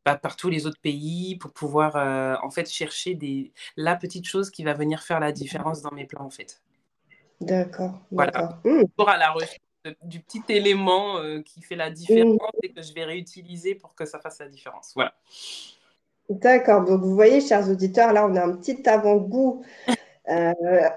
bah, 0.08 0.16
par 0.16 0.36
tous 0.36 0.48
les 0.48 0.66
autres 0.66 0.80
pays 0.80 1.36
pour 1.36 1.52
pouvoir 1.52 1.96
en 2.42 2.50
fait 2.50 2.70
chercher 2.70 3.14
des, 3.14 3.52
la 3.76 3.96
petite 3.96 4.26
chose 4.26 4.50
qui 4.50 4.64
va 4.64 4.74
venir 4.74 5.02
faire 5.02 5.20
la 5.20 5.32
différence 5.32 5.82
dans 5.82 5.92
mes 5.92 6.04
plats 6.04 6.22
en 6.22 6.30
fait. 6.30 6.62
D'accord. 7.40 8.00
Voilà. 8.10 8.58
Mmh. 8.64 8.84
Pour 8.96 9.08
à 9.08 9.16
la 9.16 9.30
recherche 9.30 9.60
du 10.02 10.20
petit 10.20 10.42
élément 10.48 11.16
qui 11.44 11.62
fait 11.62 11.76
la 11.76 11.90
différence 11.90 12.36
mmh. 12.36 12.64
et 12.64 12.72
que 12.72 12.82
je 12.82 12.92
vais 12.92 13.04
réutiliser 13.04 13.74
pour 13.74 13.94
que 13.94 14.04
ça 14.04 14.18
fasse 14.18 14.38
la 14.40 14.48
différence. 14.48 14.92
Voilà. 14.94 15.14
D'accord. 16.28 16.84
Donc, 16.84 17.00
vous 17.02 17.14
voyez, 17.14 17.40
chers 17.40 17.68
auditeurs, 17.70 18.12
là, 18.12 18.26
on 18.26 18.36
a 18.36 18.44
un 18.44 18.56
petit 18.56 18.86
avant-goût 18.88 19.64
euh, 20.28 20.52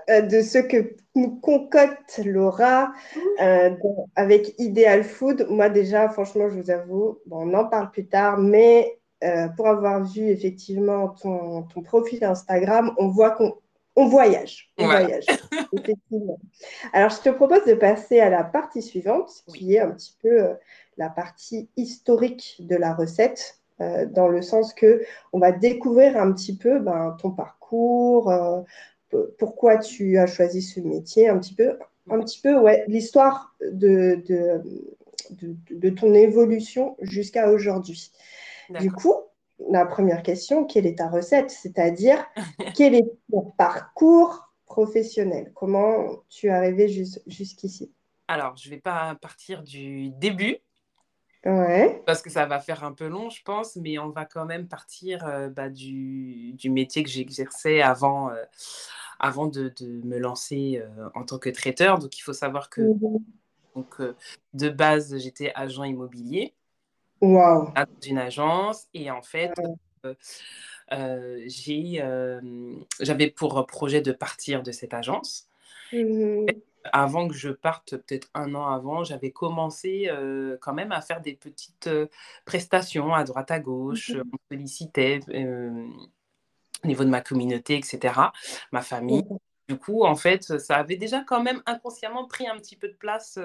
de 0.10 0.42
ce 0.42 0.58
que 0.58 0.96
nous 1.16 1.40
concocte 1.40 2.20
Laura 2.26 2.92
euh, 3.42 3.70
avec 4.16 4.60
Ideal 4.60 5.06
Food. 5.06 5.48
Moi, 5.50 5.70
déjà, 5.70 6.10
franchement, 6.10 6.50
je 6.50 6.60
vous 6.60 6.70
avoue, 6.70 7.20
on 7.30 7.54
en 7.54 7.66
parle 7.66 7.92
plus 7.92 8.08
tard, 8.08 8.38
mais 8.38 9.00
euh, 9.24 9.48
pour 9.50 9.68
avoir 9.68 10.04
vu 10.04 10.28
effectivement 10.30 11.10
ton, 11.10 11.64
profil 11.84 12.24
Instagram, 12.24 12.94
on 12.98 13.08
voit 13.08 13.32
qu'on 13.32 14.08
voyage. 14.08 14.72
On 14.78 14.86
voyage, 14.86 15.26
effectivement. 15.74 16.40
Alors, 16.94 17.10
je 17.10 17.22
te 17.22 17.30
propose 17.30 17.66
de 17.66 17.74
passer 17.74 18.20
à 18.20 18.30
la 18.30 18.44
partie 18.44 18.82
suivante, 18.82 19.44
qui 19.54 19.76
est 19.76 19.80
un 19.80 19.92
petit 19.92 20.18
peu 20.22 20.50
la 20.98 21.10
partie 21.10 21.70
historique 21.78 22.58
de 22.60 22.76
la 22.76 22.94
recette. 22.94 23.60
dans 23.80 24.28
le 24.28 24.42
sens 24.42 24.74
que 24.74 25.04
on 25.34 25.40
va 25.40 25.52
découvrir 25.52 26.18
un 26.18 26.32
petit 26.32 26.56
peu 26.56 26.80
ben, 26.80 27.18
ton 27.20 27.32
parcours, 27.32 28.32
pourquoi 29.38 29.78
tu 29.78 30.18
as 30.18 30.28
choisi 30.28 30.62
ce 30.62 30.80
métier, 30.80 31.28
un 31.28 31.38
petit 31.40 31.54
peu, 31.54 31.78
un 32.10 32.20
petit 32.20 32.40
peu 32.40 32.60
ouais, 32.60 32.84
l'histoire 32.88 33.56
de, 33.62 34.22
de, 34.28 34.62
de, 35.72 35.90
ton 35.90 36.14
évolution 36.14 36.96
jusqu'à 37.02 37.52
aujourd'hui. 37.52 38.12
Du 38.80 38.92
coup, 38.92 39.16
la 39.70 39.86
première 39.86 40.24
question, 40.24 40.66
quelle 40.66 40.86
est 40.86 40.98
ta 40.98 41.10
recette? 41.10 41.52
C'est-à-dire, 41.52 42.24
quel 42.76 42.96
est 42.96 43.12
ton 43.32 43.52
parcours 43.58 44.52
professionnel? 44.66 45.52
Comment 45.54 46.24
tu 46.30 46.48
es 46.48 46.50
arrivé 46.50 46.88
jusqu'ici? 47.28 47.94
Alors, 48.28 48.56
je 48.56 48.70
ne 48.70 48.76
vais 48.76 48.82
pas 48.82 49.16
partir 49.16 49.64
du 49.64 50.10
début. 50.12 50.58
Ouais. 51.46 52.04
Parce 52.06 52.22
que 52.22 52.30
ça 52.30 52.46
va 52.46 52.60
faire 52.60 52.84
un 52.84 52.94
peu 52.94 53.08
long, 53.08 53.30
je 53.30 53.42
pense, 53.44 53.76
mais 53.76 53.98
on 53.98 54.10
va 54.10 54.26
quand 54.26 54.46
même 54.46 54.68
partir 54.68 55.26
euh, 55.26 55.50
bah, 55.50 55.70
du, 55.70 56.54
du, 56.54 56.70
métier 56.70 57.04
que 57.04 57.10
j'exerçais 57.10 57.82
avant, 57.82 58.30
euh, 58.30 58.44
avant 59.20 59.48
de, 59.48 59.74
me 60.04 60.20
lancer 60.20 60.84
euh, 60.84 61.10
en 61.16 61.24
tant 61.24 61.40
que 61.40 61.50
traiteur. 61.50 61.98
Donc, 61.98 62.18
il 62.18 62.22
faut 62.22 62.34
savoir 62.34 62.70
que 62.70 62.82
mmh 62.82 63.20
donc, 63.74 64.02
de 64.54 64.68
base, 64.68 65.18
j'étais 65.18 65.54
agent 65.56 65.86
immobilier 65.86 66.54
wow. 67.22 67.72
dans 67.76 67.86
une 68.08 68.18
agence. 68.18 68.88
Et 68.94 69.12
en 69.12 69.22
fait, 69.22 69.54
euh, 70.92 71.44
j'ai, 71.48 72.04
j'avais 73.00 73.30
pour 73.30 73.66
projet 73.66 74.02
de 74.02 74.12
partir 74.12 74.64
de 74.64 74.72
cette 74.72 74.94
agence. 74.94 75.48
Mmh 75.94 76.46
avant 76.94 77.28
que 77.28 77.36
je 77.36 77.50
parte, 77.50 77.96
peut-être 77.96 78.28
un 78.34 78.56
an 78.56 78.66
avant, 78.66 79.04
j'avais 79.04 79.30
commencé 79.30 80.10
quand 80.62 80.74
même 80.74 80.92
à 80.92 81.00
faire 81.02 81.22
des 81.22 81.34
petites 81.34 81.88
prestations 82.44 83.14
à 83.14 83.24
droite 83.24 83.52
à 83.52 83.60
gauche. 83.60 84.10
Mmh 84.10 84.24
On 84.34 84.38
sollicitait 84.50 85.20
au 86.84 86.88
niveau 86.88 87.04
de 87.04 87.10
ma 87.10 87.22
communauté, 87.22 87.78
etc., 87.78 88.16
ma 88.72 88.82
famille. 88.82 89.24
Du 89.70 89.78
coup, 89.78 90.04
en 90.04 90.16
fait, 90.16 90.58
ça 90.60 90.78
avait 90.78 90.98
déjà 90.98 91.24
quand 91.24 91.42
même 91.42 91.62
inconsciemment 91.66 92.26
pris 92.26 92.48
un 92.48 92.58
petit 92.58 92.76
peu 92.76 92.88
de 92.88 92.96
place. 92.96 93.40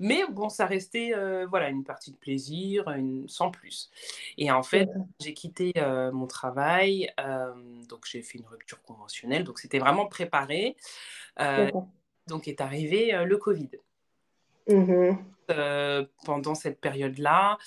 Euh. 0.00 0.06
Mais 0.06 0.22
bon, 0.30 0.48
ça 0.48 0.66
restait 0.66 1.12
euh, 1.14 1.46
voilà, 1.48 1.68
une 1.68 1.84
partie 1.84 2.12
de 2.12 2.16
plaisir, 2.16 2.88
une... 2.90 3.28
sans 3.28 3.50
plus. 3.50 3.90
Et 4.38 4.50
en 4.50 4.62
fait, 4.62 4.88
j'ai 5.20 5.34
quitté 5.34 5.72
euh, 5.76 6.12
mon 6.12 6.26
travail, 6.26 7.12
donc 7.88 8.06
j'ai 8.06 8.22
fait 8.22 8.38
une 8.38 8.46
rupture 8.46 8.82
conventionnelle, 8.82 9.44
donc 9.44 9.58
c'était 9.58 9.78
vraiment 9.78 10.06
préparé. 10.06 10.76
donc 12.26 12.48
est 12.48 12.60
arrivé 12.60 13.12
le 13.24 13.36
Covid. 13.36 13.70
Mhm. 14.66 15.18
pendant 16.24 16.54
cette 16.54 16.80
période-là, 16.80 17.58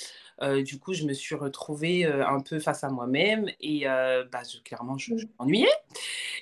euh, 0.42 0.62
du 0.62 0.80
coup, 0.80 0.94
je 0.94 1.06
me 1.06 1.14
suis 1.14 1.36
retrouvée 1.36 2.06
euh, 2.06 2.26
un 2.26 2.40
peu 2.42 2.60
face 2.60 2.84
à 2.84 2.90
moi-même 2.90 3.50
et 3.60 3.88
euh, 3.88 4.24
bah, 4.32 4.42
clairement, 4.64 4.98
je, 4.98 5.14
mmh. 5.14 5.20
m'ennuyais. 5.40 5.68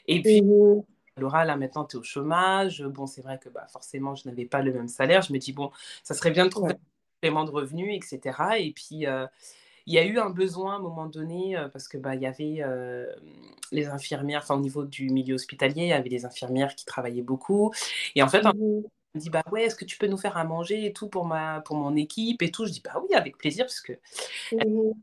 Et 0.08 0.22
puis, 0.22 0.42
mmh 0.42 0.84
Laura, 1.18 1.46
là 1.46 1.56
maintenant, 1.56 1.86
tu 1.86 1.98
es 1.98 2.00
au 2.00 2.04
chômage. 2.04 2.84
Bon, 2.84 3.08
c'est 3.08 3.22
vrai 3.22 3.40
que 3.40 3.50
bah, 3.50 3.68
forcément, 3.68 4.16
je 4.16 4.28
n'avais 4.28 4.46
pas 4.46 4.62
le 4.62 4.74
même 4.74 4.88
salaire. 4.88 5.22
Je 5.22 5.34
me 5.34 5.38
dis, 5.40 5.54
bon, 5.54 5.72
ça 6.04 6.14
serait 6.14 6.32
bien 6.32 6.46
de 6.46 6.50
trouver 6.50 6.74
un 6.74 6.78
paiement 7.22 7.46
de 7.46 7.52
revenus, 7.52 7.96
etc. 7.96 8.60
Et 8.60 8.72
puis, 8.72 9.06
il 9.88 9.94
y 9.94 9.98
a 9.98 10.06
eu 10.06 10.20
un 10.20 10.30
besoin 10.30 10.74
à 10.74 10.76
un 10.78 10.80
moment 10.80 11.06
donné 11.06 11.56
parce 11.72 11.88
que 11.88 11.98
bah, 11.98 12.16
il 12.16 12.22
y 12.22 12.26
avait 12.26 12.64
les 13.72 13.88
infirmières, 13.88 14.42
enfin 14.44 14.56
au 14.56 14.60
niveau 14.60 14.86
du 14.86 15.10
milieu 15.10 15.36
hospitalier, 15.36 15.84
il 15.84 15.88
y 15.88 15.94
avait 15.94 16.10
des 16.10 16.26
infirmières 16.26 16.76
qui 16.76 16.86
travaillaient 16.86 17.22
beaucoup. 17.22 17.72
Et 18.16 18.24
en 18.24 18.28
fait, 18.28 18.44
mmh 18.44 18.84
me 19.16 19.20
dit 19.22 19.30
bah 19.30 19.44
ouais 19.50 19.64
est-ce 19.64 19.76
que 19.76 19.86
tu 19.86 19.98
peux 19.98 20.08
nous 20.08 20.18
faire 20.18 20.36
à 20.36 20.44
manger 20.44 20.86
et 20.86 20.92
tout 20.92 21.08
pour 21.08 21.26
ma 21.26 21.62
pour 21.62 21.78
mon 21.78 21.96
équipe 21.96 22.42
et 22.42 22.52
tout? 22.52 22.66
Je 22.66 22.72
dis 22.74 22.82
bah 22.84 23.02
oui 23.02 23.16
avec 23.16 23.38
plaisir 23.38 23.66
parce 23.66 23.80
que 23.80 23.94
mmh 24.52 24.58
euh, 24.60 24.94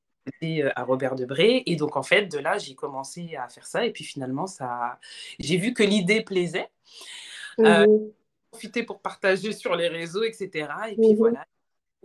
à 0.75 0.85
Robert 0.85 1.15
Debré. 1.15 1.63
Et 1.67 1.77
donc 1.77 1.97
en 1.97 2.03
fait 2.03 2.27
de 2.27 2.39
là 2.39 2.59
j'ai 2.59 2.75
commencé 2.75 3.37
à 3.37 3.49
faire 3.49 3.67
ça. 3.67 3.85
Et 3.85 3.93
puis 3.93 4.05
finalement 4.05 4.47
ça 4.47 4.99
j'ai 5.39 5.57
vu 5.57 5.75
que 5.75 5.83
l'idée 5.83 6.23
plaisait. 6.23 6.69
Euh, 7.61 7.87
mmh 7.87 8.11
profité 8.51 8.83
pour 8.83 9.01
partager 9.01 9.55
sur 9.55 9.77
les 9.77 9.89
réseaux 9.89 10.25
etc 10.25 10.69
et 10.91 10.95
puis 10.95 11.15
mmh 11.15 11.17
voilà. 11.17 11.47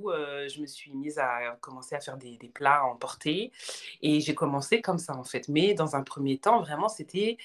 Euh, 0.06 0.48
je 0.48 0.62
me 0.62 0.66
suis 0.66 0.94
mise 0.94 1.20
à 1.20 1.58
commencer 1.60 1.94
à 1.94 2.00
faire 2.00 2.16
des, 2.16 2.38
des 2.38 2.48
plats 2.48 2.80
à 2.80 2.84
emporter. 2.84 3.52
Et 4.02 4.22
j'ai 4.22 4.34
commencé 4.34 4.80
comme 4.80 4.98
ça 4.98 5.14
en 5.18 5.26
fait. 5.26 5.50
Mais 5.50 5.74
dans 5.74 5.98
un 5.98 6.04
premier 6.04 6.38
temps 6.38 6.62
vraiment 6.62 6.88
c'était 6.88 7.38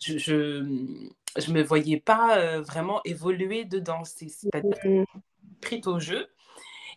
je, 0.00 0.16
je, 0.16 1.52
me 1.52 1.62
voyais 1.62 2.00
pas 2.00 2.38
euh, 2.38 2.62
vraiment 2.62 3.02
évoluer 3.04 3.66
dedans. 3.66 4.04
C'est-à-dire 4.04 4.78
mmh. 4.84 5.04
pris 5.60 5.82
au 5.84 5.98
jeu. 5.98 6.26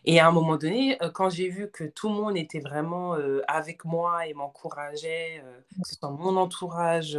Et 0.04 0.20
à 0.20 0.28
un 0.28 0.32
moment 0.32 0.56
donné, 0.56 1.02
euh, 1.02 1.10
quand 1.10 1.30
j'ai 1.30 1.48
vu 1.48 1.70
que 1.70 1.84
tout 1.84 2.08
le 2.08 2.14
monde 2.14 2.36
était 2.36 2.60
vraiment 2.60 3.16
euh, 3.16 3.42
avec 3.48 3.84
moi 3.84 4.26
et 4.26 4.34
m'encourageait, 4.34 5.42
que 5.82 5.88
ce 5.88 5.96
soit 5.96 6.10
mon 6.10 6.36
entourage, 6.36 7.18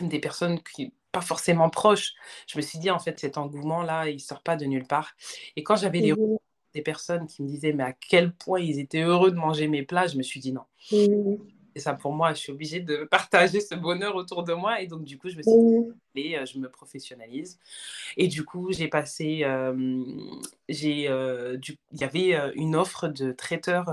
des 0.00 0.18
personnes 0.18 0.60
qui 0.62 0.92
pas 1.16 1.22
forcément 1.22 1.70
proches, 1.70 2.12
je 2.46 2.58
me 2.58 2.62
suis 2.62 2.78
dit 2.78 2.90
en 2.90 2.98
fait 2.98 3.18
cet 3.18 3.38
engouement-là, 3.38 4.10
il 4.10 4.20
sort 4.20 4.42
pas 4.42 4.56
de 4.56 4.66
nulle 4.66 4.86
part. 4.86 5.14
Et 5.56 5.62
quand 5.62 5.76
j'avais 5.76 6.00
mmh. 6.00 6.36
des 6.74 6.82
personnes 6.82 7.26
qui 7.26 7.42
me 7.42 7.48
disaient 7.48 7.72
mais 7.72 7.84
à 7.84 7.94
quel 7.94 8.34
point 8.34 8.60
ils 8.60 8.78
étaient 8.78 9.00
heureux 9.00 9.30
de 9.30 9.36
manger 9.36 9.66
mes 9.66 9.82
plats, 9.82 10.08
je 10.08 10.18
me 10.18 10.22
suis 10.22 10.40
dit 10.40 10.52
non. 10.52 10.64
Mmh. 10.92 11.36
Et 11.76 11.78
ça, 11.78 11.92
pour 11.92 12.14
moi, 12.14 12.32
je 12.32 12.38
suis 12.38 12.52
obligée 12.52 12.80
de 12.80 13.04
partager 13.10 13.60
ce 13.60 13.74
bonheur 13.74 14.16
autour 14.16 14.42
de 14.42 14.54
moi. 14.54 14.80
Et 14.80 14.86
donc, 14.86 15.04
du 15.04 15.18
coup, 15.18 15.28
je 15.28 15.36
me 15.36 15.42
suis 15.42 15.94
dit, 16.14 16.34
euh, 16.34 16.46
je 16.46 16.58
me 16.58 16.70
professionnalise. 16.70 17.58
Et 18.16 18.28
du 18.28 18.46
coup, 18.46 18.72
j'ai 18.72 18.88
passé, 18.88 19.40
euh, 19.44 20.02
j'ai, 20.70 21.06
euh, 21.08 21.58
il 21.92 22.00
y 22.00 22.04
avait 22.04 22.32
une 22.54 22.74
offre 22.74 23.08
de 23.08 23.30
traiteur, 23.30 23.90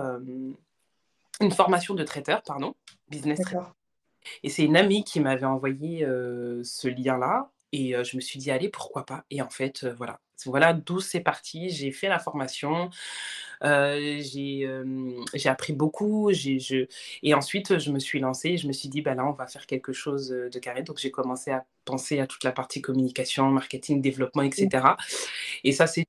une 1.42 1.52
formation 1.52 1.94
de 1.94 2.04
traiteur, 2.04 2.42
pardon, 2.42 2.74
business 3.10 3.42
traiteur. 3.42 3.76
Et 4.44 4.50
c'est 4.50 4.64
une 4.64 4.78
amie 4.78 5.04
qui 5.04 5.20
m'avait 5.20 5.46
envoyé 5.46 6.08
ce 6.64 6.88
lien-là. 6.88 7.52
Et 7.74 7.96
je 8.04 8.16
me 8.16 8.22
suis 8.22 8.40
dit, 8.40 8.50
allez, 8.50 8.70
pourquoi 8.70 9.06
pas? 9.06 9.26
Et 9.30 9.42
en 9.42 9.50
fait, 9.50 9.86
voilà, 9.86 10.22
voilà 10.46 10.72
d'où 10.72 11.02
c'est 11.02 11.20
parti. 11.20 11.70
J'ai 11.70 11.92
fait 11.92 12.08
la 12.08 12.20
formation, 12.20 12.90
j'ai 13.64 14.70
appris 15.46 15.74
beaucoup. 15.74 16.32
Je... 16.34 16.86
Et 17.24 17.34
ensuite, 17.34 17.80
je 17.80 17.92
me 17.92 18.00
suis 18.00 18.20
lancée. 18.20 18.58
Je 18.58 18.68
me 18.68 18.74
suis 18.74 18.90
dit, 18.90 19.02
bah 19.02 19.16
là, 19.16 19.26
on 19.26 19.32
va 19.32 19.48
faire 19.48 19.66
quelque 19.66 19.94
chose 19.94 20.30
de 20.30 20.60
carré. 20.60 20.84
Donc, 20.84 21.00
j'ai 21.00 21.12
commencé 21.12 21.52
à 21.52 21.66
penser 21.86 22.20
à 22.20 22.28
toute 22.28 22.44
la 22.44 22.52
partie 22.52 22.82
communication, 22.82 23.50
marketing, 23.50 24.02
développement, 24.02 24.44
etc. 24.44 24.70
Mmh. 24.74 24.96
Et 25.66 25.72
ça, 25.72 25.88
c'est 25.88 26.06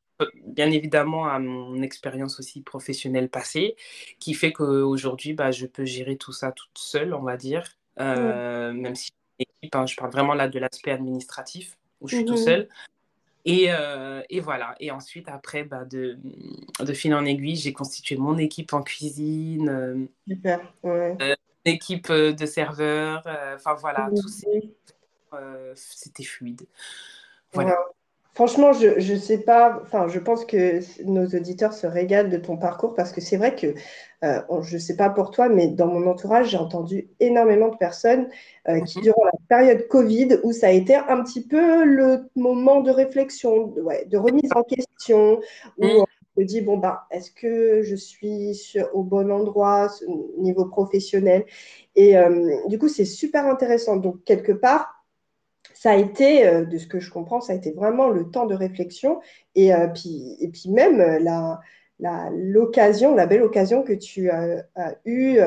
bien 0.46 0.70
évidemment 0.70 1.26
à 1.26 1.38
mon 1.40 1.82
expérience 1.82 2.38
aussi 2.38 2.62
professionnelle 2.62 3.28
passée, 3.28 3.74
qui 4.20 4.34
fait 4.34 4.52
qu'aujourd'hui, 4.52 5.32
bah, 5.32 5.50
je 5.50 5.66
peux 5.66 5.84
gérer 5.84 6.16
tout 6.16 6.32
ça 6.32 6.52
toute 6.52 6.78
seule, 6.78 7.14
on 7.14 7.22
va 7.22 7.36
dire. 7.36 7.64
Même 7.98 8.94
si 8.94 9.10
hein, 9.72 9.86
je 9.86 9.96
parle 9.96 10.12
vraiment 10.12 10.34
là 10.34 10.48
de 10.48 10.58
l'aspect 10.58 10.92
administratif, 10.92 11.76
où 12.00 12.08
je 12.08 12.16
suis 12.16 12.24
tout 12.24 12.34
mmh 12.34 12.36
seul. 12.36 12.68
Et, 13.44 13.66
euh, 13.68 14.22
et, 14.30 14.40
voilà. 14.40 14.74
Et 14.80 14.90
ensuite, 14.90 15.28
après, 15.28 15.64
bah, 15.64 15.84
de, 15.84 16.18
de 16.80 16.92
fil 16.92 17.14
en 17.14 17.24
aiguille, 17.24 17.56
j'ai 17.56 17.72
constitué 17.72 18.16
mon 18.16 18.38
équipe 18.38 18.72
en 18.72 18.82
cuisine. 18.82 19.68
Euh, 19.68 20.06
Super, 20.26 20.60
ouais. 20.82 21.16
Euh, 21.20 21.34
équipe 21.64 22.10
de 22.10 22.46
serveurs. 22.46 23.22
Enfin, 23.54 23.74
voilà, 23.74 24.08
tout 24.10 24.28
c'était 25.74 26.22
fluide. 26.22 26.62
Voilà. 27.52 27.76
Franchement, 28.34 28.72
je 28.72 29.12
ne 29.12 29.18
sais 29.18 29.38
pas, 29.38 29.78
enfin, 29.82 30.08
je 30.08 30.18
pense 30.18 30.44
que 30.44 30.80
nos 31.04 31.24
auditeurs 31.24 31.72
se 31.72 31.86
régalent 31.86 32.28
de 32.28 32.36
ton 32.36 32.56
parcours 32.56 32.94
parce 32.94 33.12
que 33.12 33.20
c'est 33.20 33.36
vrai 33.36 33.54
que, 33.54 33.74
euh, 34.24 34.40
je 34.62 34.74
ne 34.74 34.80
sais 34.80 34.96
pas 34.96 35.08
pour 35.08 35.30
toi, 35.30 35.48
mais 35.48 35.68
dans 35.68 35.86
mon 35.86 36.04
entourage, 36.08 36.48
j'ai 36.48 36.56
entendu 36.56 37.08
énormément 37.20 37.68
de 37.68 37.76
personnes 37.76 38.28
euh, 38.68 38.80
qui, 38.80 38.98
mhm. 38.98 39.04
durant 39.04 39.24
la 39.24 39.38
période 39.48 39.86
Covid, 39.86 40.40
où 40.42 40.50
ça 40.50 40.66
a 40.66 40.70
été 40.70 40.96
un 40.96 41.22
petit 41.22 41.46
peu 41.46 41.84
le 41.84 42.28
moment 42.34 42.80
de 42.80 42.90
réflexion, 42.90 43.68
de, 43.68 43.80
ouais, 43.80 44.04
de 44.06 44.18
remise 44.18 44.50
en 44.56 44.64
question, 44.64 45.40
où 45.78 45.84
mhm. 45.84 46.04
te 46.36 46.42
dis, 46.42 46.60
bon, 46.60 46.76
bah, 46.76 47.06
est-ce 47.12 47.30
que 47.30 47.84
je 47.84 47.94
suis 47.94 48.58
au 48.94 49.04
bon 49.04 49.30
endroit 49.30 49.92
au 50.08 50.34
niveau 50.38 50.64
professionnel? 50.64 51.44
Et 51.94 52.18
euh, 52.18 52.56
du 52.66 52.80
coup, 52.80 52.88
c'est 52.88 53.04
super 53.04 53.46
intéressant. 53.46 53.94
Donc, 53.94 54.24
quelque 54.24 54.50
part, 54.50 54.93
ça 55.84 55.90
a 55.90 55.96
été, 55.96 56.46
euh, 56.48 56.64
de 56.64 56.78
ce 56.78 56.86
que 56.86 56.98
je 56.98 57.10
comprends, 57.10 57.42
ça 57.42 57.52
a 57.52 57.56
été 57.56 57.72
vraiment 57.72 58.08
le 58.08 58.30
temps 58.30 58.46
de 58.46 58.54
réflexion 58.54 59.20
et, 59.54 59.70
puis, 59.92 60.36
et 60.40 60.48
puis 60.48 60.70
même 60.70 60.96
la, 60.98 61.60
l'occasion, 62.32 63.14
la, 63.14 63.26
belle 63.26 63.42
occasion 63.42 63.82
que 63.82 63.92
tu 63.92 64.30
as, 64.30 64.64
eue 65.04 65.38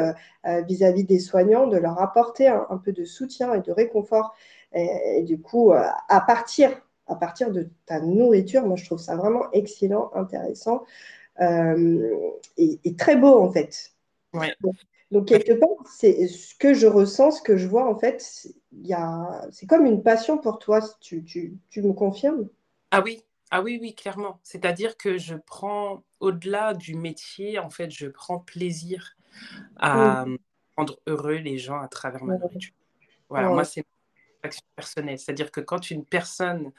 vis-à-vis 0.68 1.06
des 1.06 1.20
soignants 1.20 1.66
de 1.66 1.78
leur 1.78 2.00
apporter 2.00 2.48
un, 2.48 2.80
peu 2.86 2.92
de 2.92 3.04
soutien 3.04 3.56
et 3.56 3.62
de 3.62 3.72
réconfort. 3.72 4.36
Et, 4.74 5.24
du 5.24 5.42
coup, 5.42 5.72
à 5.72 6.22
partir 6.22 6.72
à 7.08 7.16
partir 7.16 7.52
de 7.52 7.70
ta 7.86 8.00
nourriture. 8.00 8.66
Moi, 8.66 8.76
je 8.76 8.86
trouve 8.86 9.00
ça 9.00 9.16
vraiment 9.16 9.52
excellent, 9.52 10.12
intéressant 10.14 10.84
euh, 11.42 12.12
et, 12.58 12.96
très 12.98 13.16
beau, 13.16 13.40
en 13.40 13.52
fait. 13.52 13.94
Donc, 15.10 15.28
quelque 15.28 15.54
part, 15.54 15.70
c'est 15.90 16.28
ce 16.28 16.54
que 16.56 16.74
je 16.74 16.88
ressens, 16.88 17.32
ce 17.32 17.42
que 17.42 17.56
je 17.56 17.68
vois, 17.68 17.90
en 17.90 17.98
fait, 17.98 18.48
c'est 19.52 19.68
comme 19.68 19.86
une 19.86 20.04
passion 20.04 20.38
pour 20.38 20.60
toi. 20.60 20.82
Tu, 21.00 21.24
tu, 21.24 21.58
tu 21.70 21.82
me 21.82 21.94
confirmes? 21.94 22.48
Ah 22.92 23.02
oui, 23.02 23.24
ah 23.52 23.62
oui, 23.62 23.80
oui, 23.82 23.96
clairement. 23.96 24.40
C'est-à-dire 24.44 24.98
que 24.98 25.18
je 25.18 25.36
prends, 25.36 26.04
au-delà 26.20 26.74
du 26.74 26.96
métier, 26.96 27.60
en 27.60 27.70
fait, 27.70 27.92
je 27.92 28.08
prends 28.08 28.40
plaisir 28.40 29.16
à 29.78 30.26
rendre 30.76 31.00
heureux 31.08 31.36
les 31.36 31.58
gens 31.58 31.80
à 31.80 31.88
travers 31.88 32.24
ma 32.24 32.38
nourriture. 32.38 32.74
Voilà, 33.30 33.50
moi, 33.50 33.64
c'est 33.64 33.84
personnelle. 34.76 35.20
C'est-à-dire 35.20 35.52
que 35.52 35.62
quand 35.62 35.92
une 35.92 36.06
personne 36.06 36.72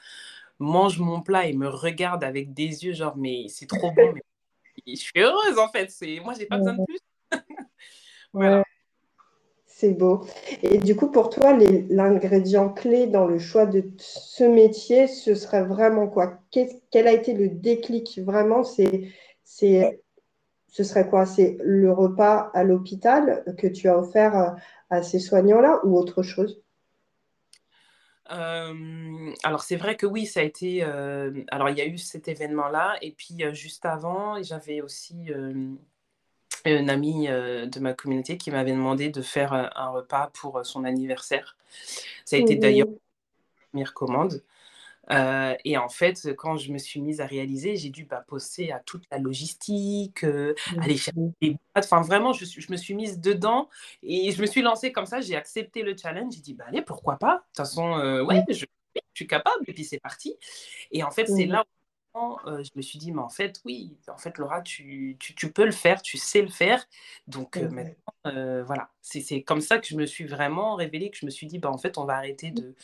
mange 0.59 0.99
mon 0.99 1.21
plat 1.21 1.47
et 1.47 1.53
me 1.53 1.67
regarde 1.67 2.23
avec 2.23 2.53
des 2.53 2.85
yeux 2.85 2.93
genre 2.93 3.15
mais 3.17 3.47
c'est 3.47 3.67
trop 3.67 3.91
bon, 3.91 4.13
mais 4.13 4.23
je 4.87 4.95
suis 4.95 5.19
heureuse 5.19 5.57
en 5.57 5.69
fait. 5.69 5.89
C'est 5.89 6.19
moi 6.19 6.33
j'ai 6.37 6.45
pas 6.45 6.57
besoin 6.57 6.73
de 6.73 6.85
plus. 6.85 6.99
voilà. 8.33 8.63
C'est 9.79 9.93
beau. 9.93 10.25
Et 10.61 10.77
du 10.77 10.93
coup, 10.93 11.09
pour 11.09 11.29
toi, 11.29 11.57
l'ingrédient 11.89 12.67
clé 12.67 13.07
dans 13.07 13.25
le 13.25 13.39
choix 13.39 13.65
de 13.65 13.89
ce 13.97 14.43
métier, 14.43 15.07
ce 15.07 15.35
serait 15.35 15.63
vraiment 15.63 16.09
quoi? 16.09 16.33
Quel 16.51 17.07
a 17.07 17.13
été 17.13 17.33
le 17.33 17.47
déclic 17.47 18.19
Vraiment, 18.19 18.65
c'est, 18.65 19.07
ce 19.45 20.83
serait 20.83 21.07
quoi? 21.07 21.25
C'est 21.25 21.55
le 21.61 21.93
repas 21.93 22.51
à 22.53 22.65
l'hôpital 22.65 23.45
que 23.57 23.67
tu 23.67 23.87
as 23.87 23.97
offert 23.97 24.37
euh, 24.37 24.49
à 24.89 25.01
ces 25.01 25.19
soignants-là 25.19 25.79
ou 25.85 25.97
autre 25.97 26.23
chose? 26.23 26.61
Euh, 28.31 29.31
alors 29.43 29.63
c'est 29.63 29.77
vrai 29.77 29.95
que 29.95 30.05
oui, 30.05 30.25
ça 30.25 30.41
a 30.41 30.43
été. 30.43 30.83
Euh, 30.83 31.31
alors 31.51 31.69
il 31.69 31.77
y 31.77 31.81
a 31.81 31.87
eu 31.87 31.97
cet 31.97 32.27
événement-là, 32.27 32.97
et 33.01 33.13
puis 33.13 33.37
juste 33.53 33.85
avant, 33.85 34.43
j'avais 34.43 34.81
aussi 34.81 35.31
une 36.65 36.89
amie 36.89 37.27
de 37.27 37.79
ma 37.79 37.93
communauté 37.93 38.37
qui 38.37 38.51
m'avait 38.51 38.71
demandé 38.71 39.09
de 39.09 39.21
faire 39.21 39.53
un 39.53 39.89
repas 39.89 40.29
pour 40.33 40.65
son 40.65 40.83
anniversaire. 40.83 41.57
Ça 42.25 42.35
a 42.35 42.39
été 42.39 42.55
d'ailleurs 42.55 42.87
mmh 42.87 42.97
une 43.61 43.67
première 43.71 43.93
commande. 43.93 44.41
Euh, 45.11 45.55
et 45.65 45.77
en 45.77 45.89
fait, 45.89 46.35
quand 46.35 46.57
je 46.57 46.71
me 46.71 46.77
suis 46.77 47.01
mise 47.01 47.19
à 47.19 47.25
réaliser, 47.25 47.75
j'ai 47.75 47.89
dû 47.89 48.05
bah, 48.05 48.23
poster 48.27 48.71
à 48.71 48.79
toute 48.79 49.03
la 49.11 49.17
logistique, 49.17 50.23
euh, 50.23 50.53
aller 50.79 50.97
chercher 50.97 51.31
des 51.41 51.49
boîtes. 51.51 51.85
Enfin, 51.85 52.01
vraiment, 52.01 52.31
je, 52.31 52.45
je, 52.45 52.71
me 52.71 52.77
suis 52.77 52.93
mise 52.93 53.19
dedans 53.19 53.69
et 54.03 54.31
je 54.31 54.41
me 54.41 54.45
suis 54.45 54.61
lancée 54.61 54.91
comme 54.91 55.07
ça. 55.07 55.19
J'ai 55.21 55.35
accepté 55.35 55.81
le 55.81 55.95
challenge. 55.97 56.33
J'ai 56.35 56.41
dit, 56.41 56.53
bah, 56.53 56.65
allez, 56.67 56.83
pourquoi 56.83 57.17
pas? 57.17 57.35
De 57.35 57.39
toute 57.39 57.57
façon, 57.57 57.97
euh, 57.97 58.23
ouais, 58.23 58.43
je, 58.49 58.65
suis 59.15 59.27
capable. 59.27 59.63
Et 59.67 59.73
puis, 59.73 59.83
c'est 59.83 59.99
parti. 59.99 60.37
Et 60.91 61.03
en 61.03 61.11
fait, 61.11 61.25
c'est 61.25 61.45
là 61.45 61.61
où 61.63 61.78
je 62.15 62.69
me 62.75 62.81
suis 62.81 62.99
dit, 62.99 63.11
mais 63.11 63.21
en 63.21 63.29
fait, 63.29 63.61
oui, 63.65 63.97
en 64.07 64.17
fait, 64.17 64.37
Laura, 64.37 64.61
tu, 64.61 65.15
tu, 65.19 65.35
tu 65.35 65.51
peux 65.51 65.65
le 65.65 65.71
faire, 65.71 66.01
tu 66.01 66.17
sais 66.17 66.41
le 66.41 66.49
faire. 66.49 66.85
Donc, 67.27 67.57
maintenant, 67.57 68.63
voilà, 68.65 68.89
c'est 69.01 69.41
comme 69.43 69.61
ça 69.61 69.79
que 69.79 69.87
je 69.87 69.95
me 69.95 70.05
suis 70.05 70.25
vraiment 70.25 70.75
révélée, 70.75 71.09
que 71.09 71.17
je 71.17 71.25
me 71.25 71.31
suis 71.31 71.47
dit, 71.47 71.59
bah, 71.59 71.69
en 71.69 71.77
fait, 71.77 71.97
on 71.97 72.05
va 72.05 72.15
arrêter 72.15 72.51
de, 72.51 72.75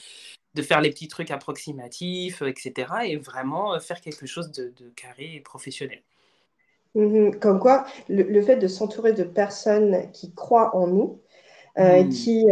de 0.55 0.61
faire 0.61 0.81
les 0.81 0.89
petits 0.89 1.07
trucs 1.07 1.31
approximatifs, 1.31 2.41
euh, 2.41 2.47
etc. 2.47 2.87
Et 3.05 3.17
vraiment 3.17 3.75
euh, 3.75 3.79
faire 3.79 4.01
quelque 4.01 4.25
chose 4.25 4.51
de, 4.51 4.73
carré 4.95 5.35
et 5.35 5.41
professionnel. 5.41 6.01
Mhm. 6.95 7.39
Comme 7.39 7.59
quoi, 7.59 7.85
le, 8.07 8.41
fait 8.41 8.55
de 8.55 8.67
s'entourer 8.67 9.11
de 9.11 9.23
personnes 9.23 10.09
qui 10.13 10.33
croient 10.33 10.75
en 10.75 10.87
nous, 10.87 11.19
euh, 11.77 12.03
hmm. 12.03 12.09
qui, 12.09 12.45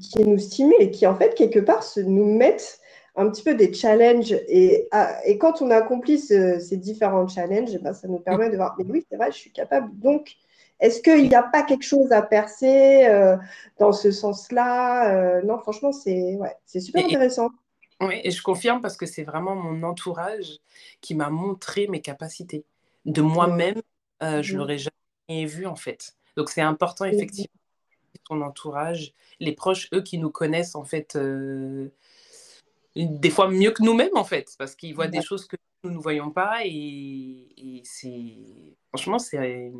qui 0.00 0.22
nous 0.22 0.38
stimulent 0.38 0.76
et 0.78 0.92
qui, 0.92 1.04
en 1.04 1.16
fait, 1.16 1.34
quelque 1.34 1.58
part, 1.58 1.82
se, 1.82 1.98
nous 1.98 2.24
mettent 2.24 2.78
un 3.18 3.28
petit 3.30 3.42
peu 3.42 3.54
des 3.54 3.72
challenges. 3.74 4.32
Et, 4.48 4.88
ah, 4.92 5.18
et 5.26 5.38
quand 5.38 5.60
on 5.60 5.70
accomplit 5.70 6.18
ces 6.18 6.76
différents 6.76 7.26
challenges, 7.26 7.70
eh 7.74 7.78
ben, 7.78 7.92
ça 7.92 8.08
nous 8.08 8.20
permet 8.20 8.48
de 8.48 8.56
voir, 8.56 8.76
mais 8.78 8.84
oui, 8.88 9.04
c'est 9.10 9.16
vrai, 9.16 9.32
je 9.32 9.36
suis 9.36 9.50
capable. 9.50 9.90
Donc, 9.98 10.36
est-ce 10.80 11.02
qu'il 11.02 11.28
n'y 11.28 11.34
a 11.34 11.42
pas 11.42 11.64
quelque 11.64 11.82
chose 11.82 12.12
à 12.12 12.22
percer 12.22 13.06
euh, 13.06 13.36
dans 13.78 13.92
ce 13.92 14.12
sens-là 14.12 15.12
euh, 15.12 15.42
Non, 15.42 15.58
franchement, 15.58 15.90
c'est 15.90 16.36
ouais, 16.36 16.54
super 16.66 17.04
intéressant. 17.04 17.50
oui, 18.00 18.20
et 18.22 18.30
je 18.30 18.40
confirme 18.40 18.80
parce 18.80 18.96
que 18.96 19.04
c'est 19.06 19.24
vraiment 19.24 19.56
mon 19.56 19.82
entourage 19.82 20.58
qui 21.00 21.16
m'a 21.16 21.30
montré 21.30 21.88
mes 21.88 22.00
capacités. 22.00 22.64
De 23.04 23.22
moi-même, 23.22 23.82
euh, 24.22 24.42
je 24.42 24.52
ne 24.52 24.56
mmh. 24.56 24.60
l'aurais 24.60 24.78
jamais 24.78 25.46
vu 25.46 25.66
en 25.66 25.76
fait. 25.76 26.14
Donc 26.36 26.50
c'est 26.50 26.60
important 26.60 27.04
mmh. 27.04 27.14
effectivement 27.14 27.52
ton 28.24 28.42
entourage, 28.42 29.14
les 29.40 29.52
proches, 29.52 29.88
eux 29.94 30.02
qui 30.02 30.18
nous 30.18 30.30
connaissent 30.30 30.74
en 30.74 30.84
fait, 30.84 31.16
des 33.06 33.30
fois 33.30 33.48
mieux 33.48 33.70
que 33.70 33.82
nous-mêmes 33.82 34.16
en 34.16 34.24
fait, 34.24 34.54
parce 34.58 34.74
qu'ils 34.74 34.94
voient 34.94 35.08
des 35.08 35.22
choses 35.22 35.46
que 35.46 35.56
nous 35.84 35.90
ne 35.90 35.98
voyons 35.98 36.30
pas 36.30 36.60
et, 36.64 37.48
et 37.56 37.82
c'est 37.84 38.76
franchement 38.88 39.18
c'est 39.18 39.72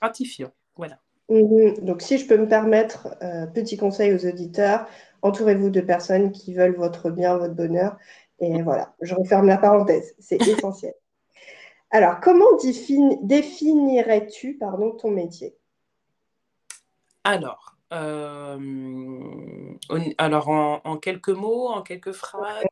gratifiant. 0.00 0.52
Voilà. 0.76 0.98
Mhm. 1.28 1.78
Donc, 1.84 2.02
si 2.02 2.18
je 2.18 2.26
peux 2.26 2.38
me 2.38 2.48
permettre, 2.48 3.08
euh, 3.22 3.46
petit 3.46 3.76
conseil 3.76 4.14
aux 4.14 4.26
auditeurs, 4.26 4.86
entourez-vous 5.22 5.70
de 5.70 5.80
personnes 5.80 6.32
qui 6.32 6.54
veulent 6.54 6.76
votre 6.76 7.10
bien, 7.10 7.36
votre 7.36 7.54
bonheur. 7.54 7.98
Et 8.40 8.62
voilà, 8.62 8.94
je 9.00 9.14
referme 9.14 9.46
la 9.46 9.58
parenthèse, 9.58 10.14
c'est 10.18 10.38
essentiel. 10.48 10.94
Alors, 11.90 12.20
comment 12.20 12.56
définirais-tu 13.22 14.54
pardon, 14.54 14.92
ton 14.92 15.10
métier? 15.10 15.56
Alors, 17.24 17.77
alors 20.18 20.48
en, 20.48 20.96
quelques 20.98 21.28
mots, 21.28 21.68
en 21.68 21.82
quelques 21.82 22.12
phrases? 22.12 22.64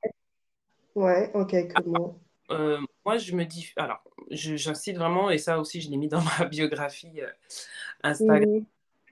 Ouais, 0.95 1.31
en 1.35 1.45
quelques 1.45 1.85
mots. 1.85 2.19
Euh, 2.51 2.79
moi, 3.05 3.19
je 3.19 3.35
me 3.35 3.45
dis, 3.45 3.73
alors, 3.77 4.03
j'incite 4.31 4.97
vraiment, 4.97 5.31
et 5.31 5.39
ça 5.39 5.59
aussi, 5.59 5.81
je 5.81 5.91
l'ai 5.91 5.97
mis 5.97 6.09
dans 6.09 6.23
ma 6.23 6.45
biographie 6.49 7.21
euh, 7.21 7.31
Instagram, 8.03 8.65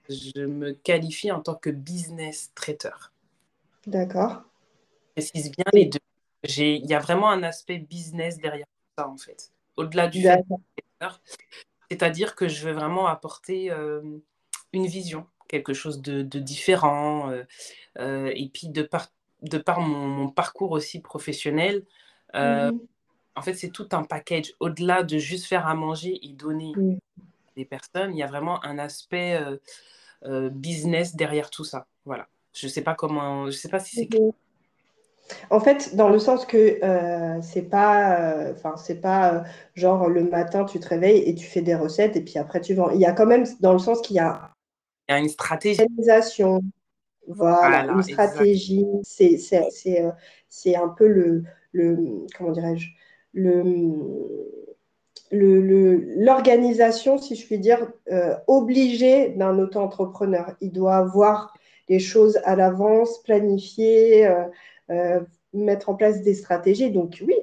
je 0.08 0.46
me 0.46 0.72
qualifie 0.72 1.32
en 1.32 1.40
tant 1.40 1.54
que 1.54 1.70
business 1.70 2.52
traiteur. 2.54 3.12
D'accord. 3.86 4.44
Je 5.16 5.22
précise 5.22 5.50
bien 5.50 5.64
les 5.72 5.86
deux. 5.86 5.98
Il 6.44 6.86
y 6.86 6.94
a 6.94 7.00
vraiment 7.00 7.30
un 7.30 7.42
aspect 7.42 7.78
business 7.78 8.38
derrière 8.38 8.66
ça, 8.96 9.08
en 9.08 9.16
fait. 9.16 9.50
Au-delà 9.76 10.08
du 10.08 10.22
fait 10.22 10.44
c'est-à-dire 11.90 12.34
que 12.34 12.48
je 12.48 12.66
veux 12.66 12.72
vraiment 12.72 13.06
apporter 13.06 13.70
euh, 13.70 14.00
une 14.72 14.86
vision, 14.86 15.26
quelque 15.48 15.74
chose 15.74 16.02
de, 16.02 16.22
différent, 16.22 17.32
et 17.98 18.50
puis 18.52 18.68
de 18.68 18.82
par, 18.82 19.08
de 19.42 19.58
par 19.58 19.80
mon, 19.80 20.28
parcours 20.28 20.72
aussi 20.72 21.00
professionnel, 21.00 21.82
mmh 22.34 22.70
en 23.36 23.42
fait, 23.42 23.54
c'est 23.54 23.70
tout 23.70 23.88
un 23.92 24.04
package. 24.04 24.54
Au-delà 24.60 25.02
de 25.02 25.18
juste 25.18 25.46
faire 25.46 25.66
à 25.66 25.74
manger 25.74 26.20
et 26.22 26.32
donner 26.32 26.72
des 27.56 27.64
personnes, 27.64 28.12
il 28.12 28.18
y 28.18 28.22
a 28.22 28.26
vraiment 28.26 28.64
un 28.64 28.78
aspect 28.78 29.34
euh, 29.34 29.56
euh, 30.24 30.50
business 30.50 31.16
derrière 31.16 31.50
tout 31.50 31.64
ça. 31.64 31.86
Voilà. 32.04 32.28
Je 32.52 32.66
ne 32.66 32.70
sais 32.70 32.82
pas 32.82 32.94
comment, 32.94 33.46
je 33.46 33.52
sais 33.52 33.68
pas 33.68 33.80
si 33.80 33.96
c'est. 33.96 34.08
En 35.48 35.58
fait, 35.58 35.96
dans 35.96 36.10
le 36.10 36.18
sens 36.18 36.44
que 36.44 36.84
euh, 36.84 37.40
c'est 37.40 37.62
pas, 37.62 38.50
enfin 38.52 38.76
c'est 38.76 39.00
pas 39.00 39.44
genre 39.74 40.08
le 40.08 40.22
matin 40.22 40.66
tu 40.66 40.78
te 40.78 40.86
réveilles 40.86 41.22
et 41.22 41.34
tu 41.34 41.46
fais 41.46 41.62
des 41.62 41.74
recettes 41.74 42.14
et 42.14 42.20
puis 42.20 42.38
après 42.38 42.60
tu 42.60 42.74
vends. 42.74 42.90
Il 42.90 43.00
y 43.00 43.06
a 43.06 43.12
quand 43.12 43.26
même 43.26 43.46
dans 43.60 43.72
le 43.72 43.78
sens 43.78 44.02
qu'il 44.02 44.16
y 44.16 44.20
a. 44.20 44.53
Il 45.08 45.12
y 45.12 45.14
a 45.14 45.18
une 45.18 45.28
stratégie. 45.28 45.82
Organisation. 45.82 46.62
Voilà, 47.26 47.84
une 47.92 48.02
stratégie. 48.02 48.86
C'est 49.02 49.38
c'est 50.48 50.76
un 50.76 50.88
peu 50.88 51.08
le, 51.08 51.44
le 51.72 52.26
comment 52.36 52.52
dirais-je 52.52 52.88
l'organisation, 55.32 57.16
le, 57.16 57.20
si 57.20 57.34
je 57.36 57.46
puis 57.46 57.58
dire, 57.58 57.90
euh, 58.10 58.34
obligée 58.46 59.30
d'un 59.30 59.58
auto-entrepreneur. 59.58 60.54
Il 60.60 60.72
doit 60.72 60.96
avoir 60.96 61.54
les 61.88 61.98
choses 61.98 62.38
à 62.44 62.56
l'avance, 62.56 63.22
planifier, 63.22 64.26
euh, 64.26 64.44
euh, 64.90 65.20
mettre 65.52 65.88
en 65.90 65.94
place 65.94 66.22
des 66.22 66.34
stratégies. 66.34 66.90
Donc 66.90 67.22
oui. 67.26 67.34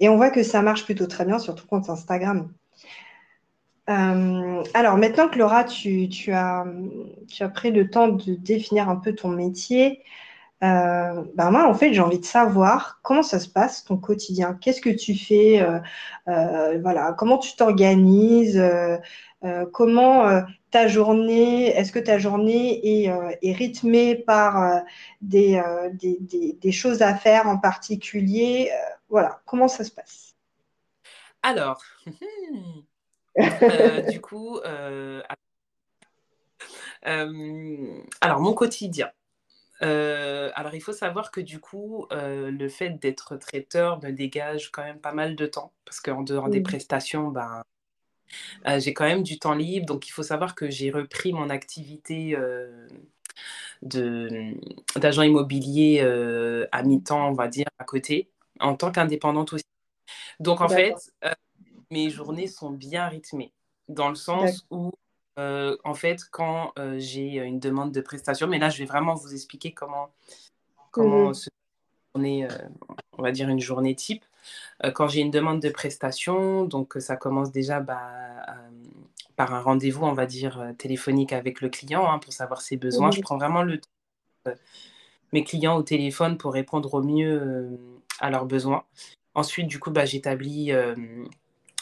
Et 0.00 0.08
on 0.08 0.16
voit 0.16 0.30
que 0.30 0.42
ça 0.42 0.62
marche 0.62 0.84
plutôt 0.84 1.06
très 1.06 1.24
bien, 1.24 1.38
surtout 1.38 1.66
quand 1.68 1.88
Instagram. 1.88 2.52
Alors 3.86 4.96
maintenant 4.96 5.28
que 5.28 5.38
Laura, 5.38 5.64
tu, 5.64 6.08
as, 6.32 6.64
pris 7.54 7.70
le 7.70 7.88
temps 7.88 8.08
de 8.08 8.34
définir 8.34 8.88
un 8.88 8.96
peu 8.96 9.14
ton 9.14 9.28
métier, 9.28 10.02
Euh, 10.62 11.24
ben 11.34 11.50
moi, 11.50 11.68
en 11.68 11.74
fait, 11.74 11.92
j'ai 11.92 12.00
envie 12.00 12.18
de 12.18 12.24
savoir 12.24 13.00
comment 13.02 13.22
ça 13.22 13.38
se 13.38 13.48
passe 13.48 13.84
ton 13.84 13.98
quotidien. 13.98 14.54
Qu'est-ce 14.54 14.80
que 14.80 14.90
tu 14.90 15.14
fais 15.14 15.60
euh, 15.60 15.80
euh, 16.28 16.78
Voilà, 16.82 17.12
comment 17.12 17.38
tu 17.38 17.56
t'organises 17.56 18.62
Comment 19.72 20.42
ta 20.70 20.88
journée 20.88 21.66
Est-ce 21.68 21.92
que 21.92 21.98
ta 22.00 22.18
journée 22.18 23.04
est, 23.04 23.52
rythmée 23.52 24.16
par 24.16 24.82
des, 25.20 25.62
des, 25.92 26.56
des, 26.60 26.72
choses 26.72 27.02
à 27.02 27.14
faire 27.14 27.46
en 27.46 27.58
particulier 27.58 28.70
Voilà, 29.08 29.40
comment 29.44 29.68
ça 29.68 29.84
se 29.84 29.92
passe? 29.92 30.34
Alors, 31.42 31.80
du 34.10 34.20
coup, 34.20 34.60
alors 37.02 38.40
mon 38.40 38.54
quotidien. 38.54 39.10
Euh, 39.82 40.50
alors, 40.54 40.74
il 40.74 40.80
faut 40.80 40.92
savoir 40.92 41.30
que 41.30 41.40
du 41.40 41.60
coup, 41.60 42.06
euh, 42.12 42.50
le 42.50 42.68
fait 42.68 42.90
d'être 42.90 43.36
traiteur 43.36 44.02
me 44.02 44.10
dégage 44.10 44.70
quand 44.70 44.82
même 44.82 44.98
pas 45.00 45.12
mal 45.12 45.36
de 45.36 45.46
temps, 45.46 45.72
parce 45.84 46.00
qu'en 46.00 46.22
dehors 46.22 46.48
des 46.48 46.62
prestations, 46.62 47.28
ben, 47.28 47.62
euh, 48.66 48.80
j'ai 48.80 48.94
quand 48.94 49.04
même 49.04 49.22
du 49.22 49.38
temps 49.38 49.54
libre. 49.54 49.86
Donc, 49.86 50.08
il 50.08 50.10
faut 50.10 50.22
savoir 50.22 50.54
que 50.54 50.70
j'ai 50.70 50.90
repris 50.90 51.32
mon 51.32 51.50
activité 51.50 52.36
d'agent 53.82 55.22
immobilier 55.22 56.00
à 56.72 56.82
mi-temps, 56.82 57.28
on 57.28 57.34
va 57.34 57.48
dire, 57.48 57.66
à 57.78 57.84
côté, 57.84 58.30
en 58.60 58.76
tant 58.76 58.90
qu'indépendante 58.90 59.52
aussi. 59.52 59.64
Donc, 60.40 60.60
en 60.60 60.68
fait, 60.68 60.94
mes 61.90 62.10
journées 62.10 62.48
sont 62.48 62.70
bien 62.70 63.06
rythmées, 63.06 63.52
dans 63.88 64.08
le 64.08 64.14
sens 64.14 64.66
où 64.70 64.92
euh, 65.38 65.76
en 65.84 65.94
fait, 65.94 66.22
quand 66.30 66.72
euh, 66.78 66.96
j'ai 66.98 67.36
une 67.36 67.60
demande 67.60 67.92
de 67.92 68.00
prestation, 68.00 68.46
mais 68.46 68.58
là, 68.58 68.70
je 68.70 68.78
vais 68.78 68.86
vraiment 68.86 69.14
vous 69.14 69.34
expliquer 69.34 69.72
comment, 69.72 70.10
comment 70.90 71.28
mhm. 71.28 71.34
se 71.34 71.50
euh, 72.18 72.48
on 73.18 73.22
va 73.22 73.30
dire 73.30 73.50
une 73.50 73.60
journée 73.60 73.94
type. 73.94 74.24
quand 74.94 75.06
j'ai 75.06 75.20
une 75.20 75.30
demande 75.30 75.60
de 75.60 75.68
prestation, 75.68 76.64
donc 76.64 76.94
ça 76.98 77.16
commence 77.16 77.52
déjà 77.52 77.80
bah, 77.80 78.46
par 79.36 79.52
un 79.52 79.60
rendez-vous, 79.60 80.06
on 80.06 80.14
va 80.14 80.24
dire, 80.24 80.72
téléphonique 80.78 81.34
avec 81.34 81.60
le 81.60 81.68
client 81.68 82.10
hein, 82.10 82.18
pour 82.18 82.32
savoir 82.32 82.62
ses 82.62 82.78
besoins. 82.78 83.10
Je 83.10 83.18
mhm. 83.18 83.22
prends 83.24 83.36
vraiment 83.36 83.62
le 83.62 83.80
temps 83.80 84.52
mes 85.32 85.44
clients 85.44 85.76
au 85.76 85.82
téléphone 85.82 86.38
pour 86.38 86.54
répondre 86.54 86.94
au 86.94 87.02
mieux 87.02 87.78
à 88.20 88.30
leurs 88.30 88.46
besoins. 88.46 88.84
Ensuite, 89.34 89.66
du 89.66 89.78
coup, 89.78 89.90
bah, 89.90 90.06
j'établis 90.06 90.72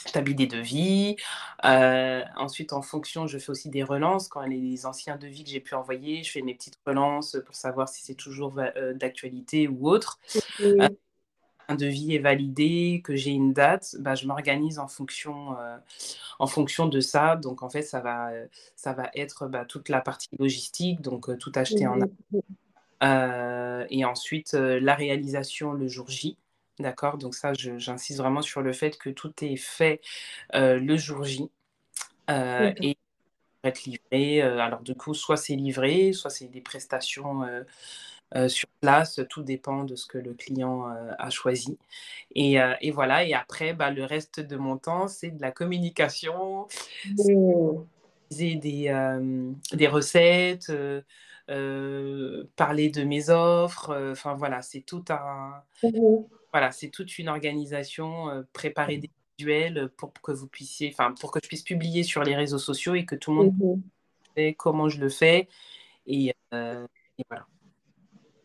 j'établis 0.06 0.34
des 0.34 0.46
devis. 0.46 1.16
Euh, 1.64 2.22
ensuite, 2.36 2.72
en 2.72 2.82
fonction, 2.82 3.26
je 3.26 3.38
fais 3.38 3.50
aussi 3.50 3.70
des 3.70 3.82
relances. 3.82 4.28
Quand 4.28 4.42
les 4.42 4.86
anciens 4.86 5.16
devis 5.16 5.44
que 5.44 5.50
j'ai 5.50 5.60
pu 5.60 5.74
envoyer, 5.74 6.22
je 6.22 6.30
fais 6.30 6.42
mes 6.42 6.54
petites 6.54 6.78
relances 6.86 7.36
pour 7.44 7.54
savoir 7.54 7.88
si 7.88 8.02
c'est 8.02 8.14
toujours 8.14 8.54
euh, 8.58 8.92
d'actualité 8.94 9.68
ou 9.68 9.88
autre. 9.88 10.18
Euh, 10.60 10.88
un 11.68 11.76
devis 11.76 12.14
est 12.14 12.18
validé, 12.18 13.00
que 13.02 13.16
j'ai 13.16 13.30
une 13.30 13.54
date, 13.54 13.96
bah, 13.98 14.14
je 14.14 14.26
m'organise 14.26 14.78
en 14.78 14.86
fonction, 14.86 15.56
en 16.38 16.46
fonction 16.46 16.86
de 16.86 17.00
ça. 17.00 17.36
Donc, 17.36 17.62
en 17.62 17.70
fait, 17.70 17.80
ça 17.80 18.00
va, 18.00 18.32
ça 18.76 18.92
va 18.92 19.10
être 19.14 19.46
bah, 19.46 19.64
toute 19.64 19.88
la 19.88 20.02
partie 20.02 20.28
logistique, 20.38 21.00
donc 21.00 21.38
tout 21.38 21.52
acheter 21.54 21.86
en 21.86 22.00
et 23.90 24.04
ensuite, 24.04 24.52
la 24.52 24.94
réalisation 24.94 25.72
le 25.72 25.88
jour 25.88 26.08
J. 26.10 26.36
D'accord? 26.80 27.18
Donc 27.18 27.34
ça, 27.34 27.52
j'insiste 27.54 28.18
vraiment 28.18 28.42
sur 28.42 28.60
le 28.60 28.72
fait 28.72 28.98
que 28.98 29.08
tout 29.10 29.32
est 29.42 29.56
fait 29.56 30.00
euh, 30.54 30.78
le 30.78 30.96
jour 30.96 31.22
J 31.22 31.48
euh, 32.30 32.72
et 32.80 32.96
être 33.62 33.84
livré. 33.84 34.42
Euh, 34.42 34.58
alors 34.58 34.80
du 34.80 34.96
coup, 34.96 35.14
soit 35.14 35.36
c'est 35.36 35.54
livré, 35.54 36.12
soit 36.12 36.30
c'est 36.30 36.48
des 36.48 36.60
prestations 36.60 37.42
sur 38.48 38.68
place. 38.80 39.20
Tout 39.30 39.44
dépend 39.44 39.84
de 39.84 39.94
ce 39.94 40.06
que 40.06 40.18
le 40.18 40.34
client 40.34 40.88
a 41.18 41.30
choisi. 41.30 41.78
Et, 42.34 42.58
voilà. 42.90 43.24
Et 43.24 43.34
après, 43.34 43.72
bah, 43.72 43.92
le 43.92 44.04
reste 44.04 44.40
de 44.40 44.56
mon 44.56 44.76
temps, 44.76 45.06
c'est 45.06 45.30
de 45.30 45.40
la 45.40 45.52
communication, 45.52 46.66
des, 48.30 48.90
des 49.72 49.86
recettes. 49.86 50.72
parler 52.56 52.88
de 52.90 53.04
mes 53.04 53.30
offres, 53.30 54.10
enfin 54.10 54.34
voilà, 54.34 54.62
c'est 54.62 54.80
tout 54.80 55.04
un, 55.10 55.62
mmh 55.84 56.24
voilà, 56.54 56.70
c'est 56.70 56.88
toute 56.88 57.18
une 57.18 57.28
organisation, 57.28 58.30
euh, 58.30 58.42
préparer 58.52 58.98
des 58.98 59.10
visuels 59.36 59.88
pour 59.96 60.12
que 60.12 60.30
vous 60.30 60.46
puissiez, 60.46 60.88
enfin, 60.92 61.12
pour 61.20 61.32
que 61.32 61.40
je 61.42 61.48
puisse 61.48 61.64
publier 61.64 62.04
sur 62.04 62.22
les 62.22 62.36
réseaux 62.36 62.60
sociaux 62.60 62.94
et 62.94 63.04
que 63.04 63.16
tout 63.16 63.32
le 63.32 63.36
monde 63.38 63.54
mmh 63.58 63.82
sait 64.36 64.54
comment 64.54 64.88
je 64.88 65.00
le 65.00 65.08
fais. 65.08 65.48
Euh, 66.08 66.86
et, 67.18 67.24
voilà. 67.28 67.46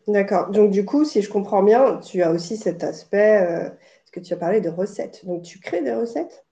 D'accord. 0.08 0.50
Donc, 0.50 0.72
du 0.72 0.84
coup, 0.84 1.04
si 1.04 1.22
je 1.22 1.30
comprends 1.30 1.62
bien, 1.62 1.98
tu 1.98 2.20
as 2.22 2.32
aussi 2.32 2.56
cet 2.56 2.82
aspect, 2.82 3.46
euh, 3.46 3.70
ce 4.06 4.10
que 4.10 4.18
tu 4.18 4.32
as 4.32 4.36
parlé 4.36 4.60
de 4.60 4.70
recettes. 4.70 5.24
Donc, 5.24 5.44
tu 5.44 5.60
crées 5.60 5.82
des 5.82 5.94
recettes? 5.94 6.44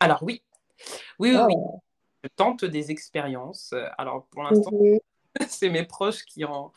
Alors, 0.00 0.22
oui. 0.22 0.42
Oui, 1.18 1.34
oui, 1.34 1.40
oui. 1.46 1.54
Je 2.24 2.28
tente 2.36 2.66
des 2.66 2.90
expériences. 2.90 3.74
Alors, 3.96 4.26
pour 4.26 4.42
l'instant, 4.42 4.70
mmh 4.72 4.98
c'est 5.48 5.70
mes 5.70 5.84
proches 5.84 6.24
qui 6.26 6.44
en, 6.44 6.72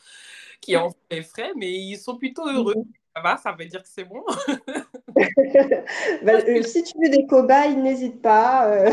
qui 0.62 0.76
en 0.76 0.90
fait 1.10 1.22
frais, 1.22 1.52
mais 1.56 1.72
ils 1.72 1.98
sont 1.98 2.16
plutôt 2.16 2.48
heureux. 2.48 2.76
Mmh 2.76 3.03
ça 3.14 3.22
va, 3.22 3.36
ça 3.36 3.52
veut 3.52 3.66
dire 3.66 3.82
que 3.82 3.88
c'est 3.88 4.04
bon? 4.04 4.24
Bah, 6.22 6.32
euh, 6.32 6.62
si 6.62 6.82
tu 6.82 6.92
veux 7.00 7.08
des 7.08 7.26
cobayes, 7.26 7.76
n'hésite 7.76 8.20
pas. 8.20 8.68
Euh. 8.68 8.90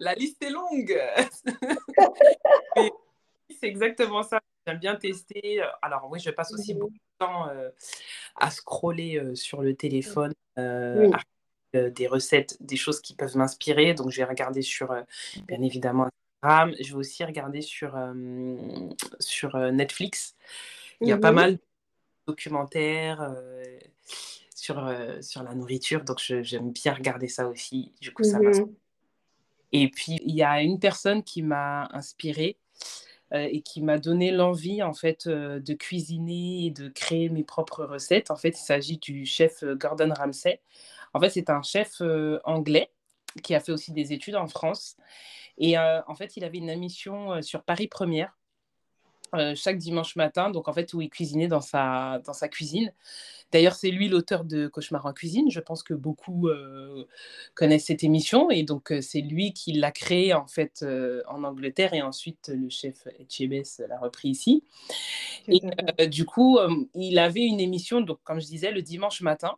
La 0.00 0.14
liste 0.14 0.42
est 0.42 0.50
longue. 0.50 0.98
c'est 3.50 3.66
exactement 3.68 4.22
ça. 4.22 4.40
J'aime 4.66 4.78
bien 4.78 4.96
tester. 4.96 5.62
Alors 5.82 6.08
oui, 6.10 6.20
je 6.20 6.30
passe 6.30 6.52
aussi 6.52 6.74
beaucoup 6.74 6.92
de 6.92 7.18
temps 7.18 7.48
euh, 7.48 7.68
à 8.36 8.50
scroller 8.50 9.34
sur 9.34 9.62
le 9.62 9.74
téléphone. 9.74 10.32
des 10.56 12.06
recettes, 12.06 12.56
des 12.60 12.76
choses 12.76 13.00
qui 13.00 13.14
peuvent 13.14 13.36
m'inspirer. 13.36 13.94
Donc, 13.94 14.10
je 14.10 14.18
vais 14.18 14.24
regarder 14.24 14.62
sur, 14.62 14.94
bien 15.46 15.60
évidemment, 15.60 16.08
Instagram. 16.42 16.74
Je 16.80 16.92
vais 16.92 16.98
aussi 16.98 17.24
regarder 17.24 17.60
sur, 17.60 17.98
sur 19.20 19.56
Netflix. 19.72 20.34
Il 21.00 21.08
y 21.08 21.12
a 21.12 21.18
pas 21.18 21.32
mal 21.32 21.58
documentaire 22.26 23.22
euh, 23.22 23.64
sur, 24.54 24.84
euh, 24.86 25.20
sur 25.20 25.42
la 25.42 25.54
nourriture. 25.54 26.04
Donc, 26.04 26.18
j'aime 26.18 26.72
bien 26.72 26.94
regarder 26.94 27.28
ça 27.28 27.48
aussi. 27.48 27.92
Du 28.00 28.12
coup, 28.12 28.24
ça 28.24 28.38
mmh 28.38 28.72
Et 29.72 29.88
puis, 29.90 30.18
il 30.24 30.34
y 30.34 30.42
a 30.42 30.62
une 30.62 30.78
personne 30.78 31.22
qui 31.22 31.42
m'a 31.42 31.88
inspirée 31.92 32.56
euh, 33.32 33.48
et 33.50 33.60
qui 33.60 33.82
m'a 33.82 33.98
donné 33.98 34.30
l'envie, 34.30 34.82
en 34.82 34.94
fait, 34.94 35.28
de 35.28 35.74
cuisiner 35.74 36.66
et 36.66 36.70
de 36.70 36.88
créer 36.88 37.28
mes 37.28 37.44
propres 37.44 37.84
recettes. 37.84 38.30
En 38.30 38.36
fait, 38.36 38.50
il 38.50 38.64
s'agit 38.64 38.98
du 38.98 39.26
chef 39.26 39.64
Gordon 39.64 40.12
Ramsay. 40.16 40.60
En 41.12 41.20
fait, 41.20 41.30
c'est 41.30 41.50
un 41.50 41.62
chef 41.62 42.02
anglais 42.44 42.90
qui 43.42 43.54
a 43.54 43.60
fait 43.60 43.72
aussi 43.72 43.92
des 43.92 44.12
études 44.12 44.36
en 44.36 44.48
France. 44.48 44.96
Et 45.58 45.78
en 45.78 46.14
fait, 46.16 46.36
il 46.36 46.44
avait 46.44 46.58
une 46.58 46.70
émission 46.70 47.40
sur 47.40 47.62
Paris 47.62 47.86
Première 47.86 48.36
euh, 49.34 49.54
chaque 49.56 49.78
dimanche 49.78 50.16
matin, 50.16 50.50
donc 50.50 50.68
en 50.68 50.72
fait 50.72 50.92
où 50.94 51.00
il 51.00 51.10
cuisinait 51.10 51.48
dans 51.48 51.60
sa, 51.60 52.20
dans 52.24 52.32
sa 52.32 52.48
cuisine. 52.48 52.92
D'ailleurs, 53.52 53.74
c'est 53.74 53.90
lui 53.90 54.08
l'auteur 54.08 54.44
de 54.44 54.66
Cauchemar 54.66 55.06
en 55.06 55.12
cuisine. 55.12 55.50
Je 55.50 55.60
pense 55.60 55.82
que 55.82 55.94
beaucoup 55.94 56.48
euh, 56.48 57.04
connaissent 57.54 57.86
cette 57.86 58.02
émission 58.04 58.50
et 58.50 58.62
donc 58.62 58.90
euh, 58.90 59.00
c'est 59.00 59.20
lui 59.20 59.52
qui 59.52 59.72
l'a 59.72 59.92
créée 59.92 60.34
en 60.34 60.46
fait 60.46 60.84
en 61.28 61.44
Angleterre 61.44 61.94
et 61.94 62.02
ensuite 62.02 62.50
le 62.54 62.68
chef 62.68 63.06
Etchebest 63.18 63.84
l'a 63.88 63.98
repris 63.98 64.28
ici. 64.28 64.64
Et 65.48 66.08
du 66.08 66.24
coup, 66.24 66.58
il 66.94 67.18
avait 67.18 67.44
une 67.44 67.60
émission, 67.60 68.00
donc 68.00 68.18
comme 68.24 68.40
je 68.40 68.46
disais, 68.46 68.70
le 68.70 68.82
dimanche 68.82 69.20
matin. 69.20 69.56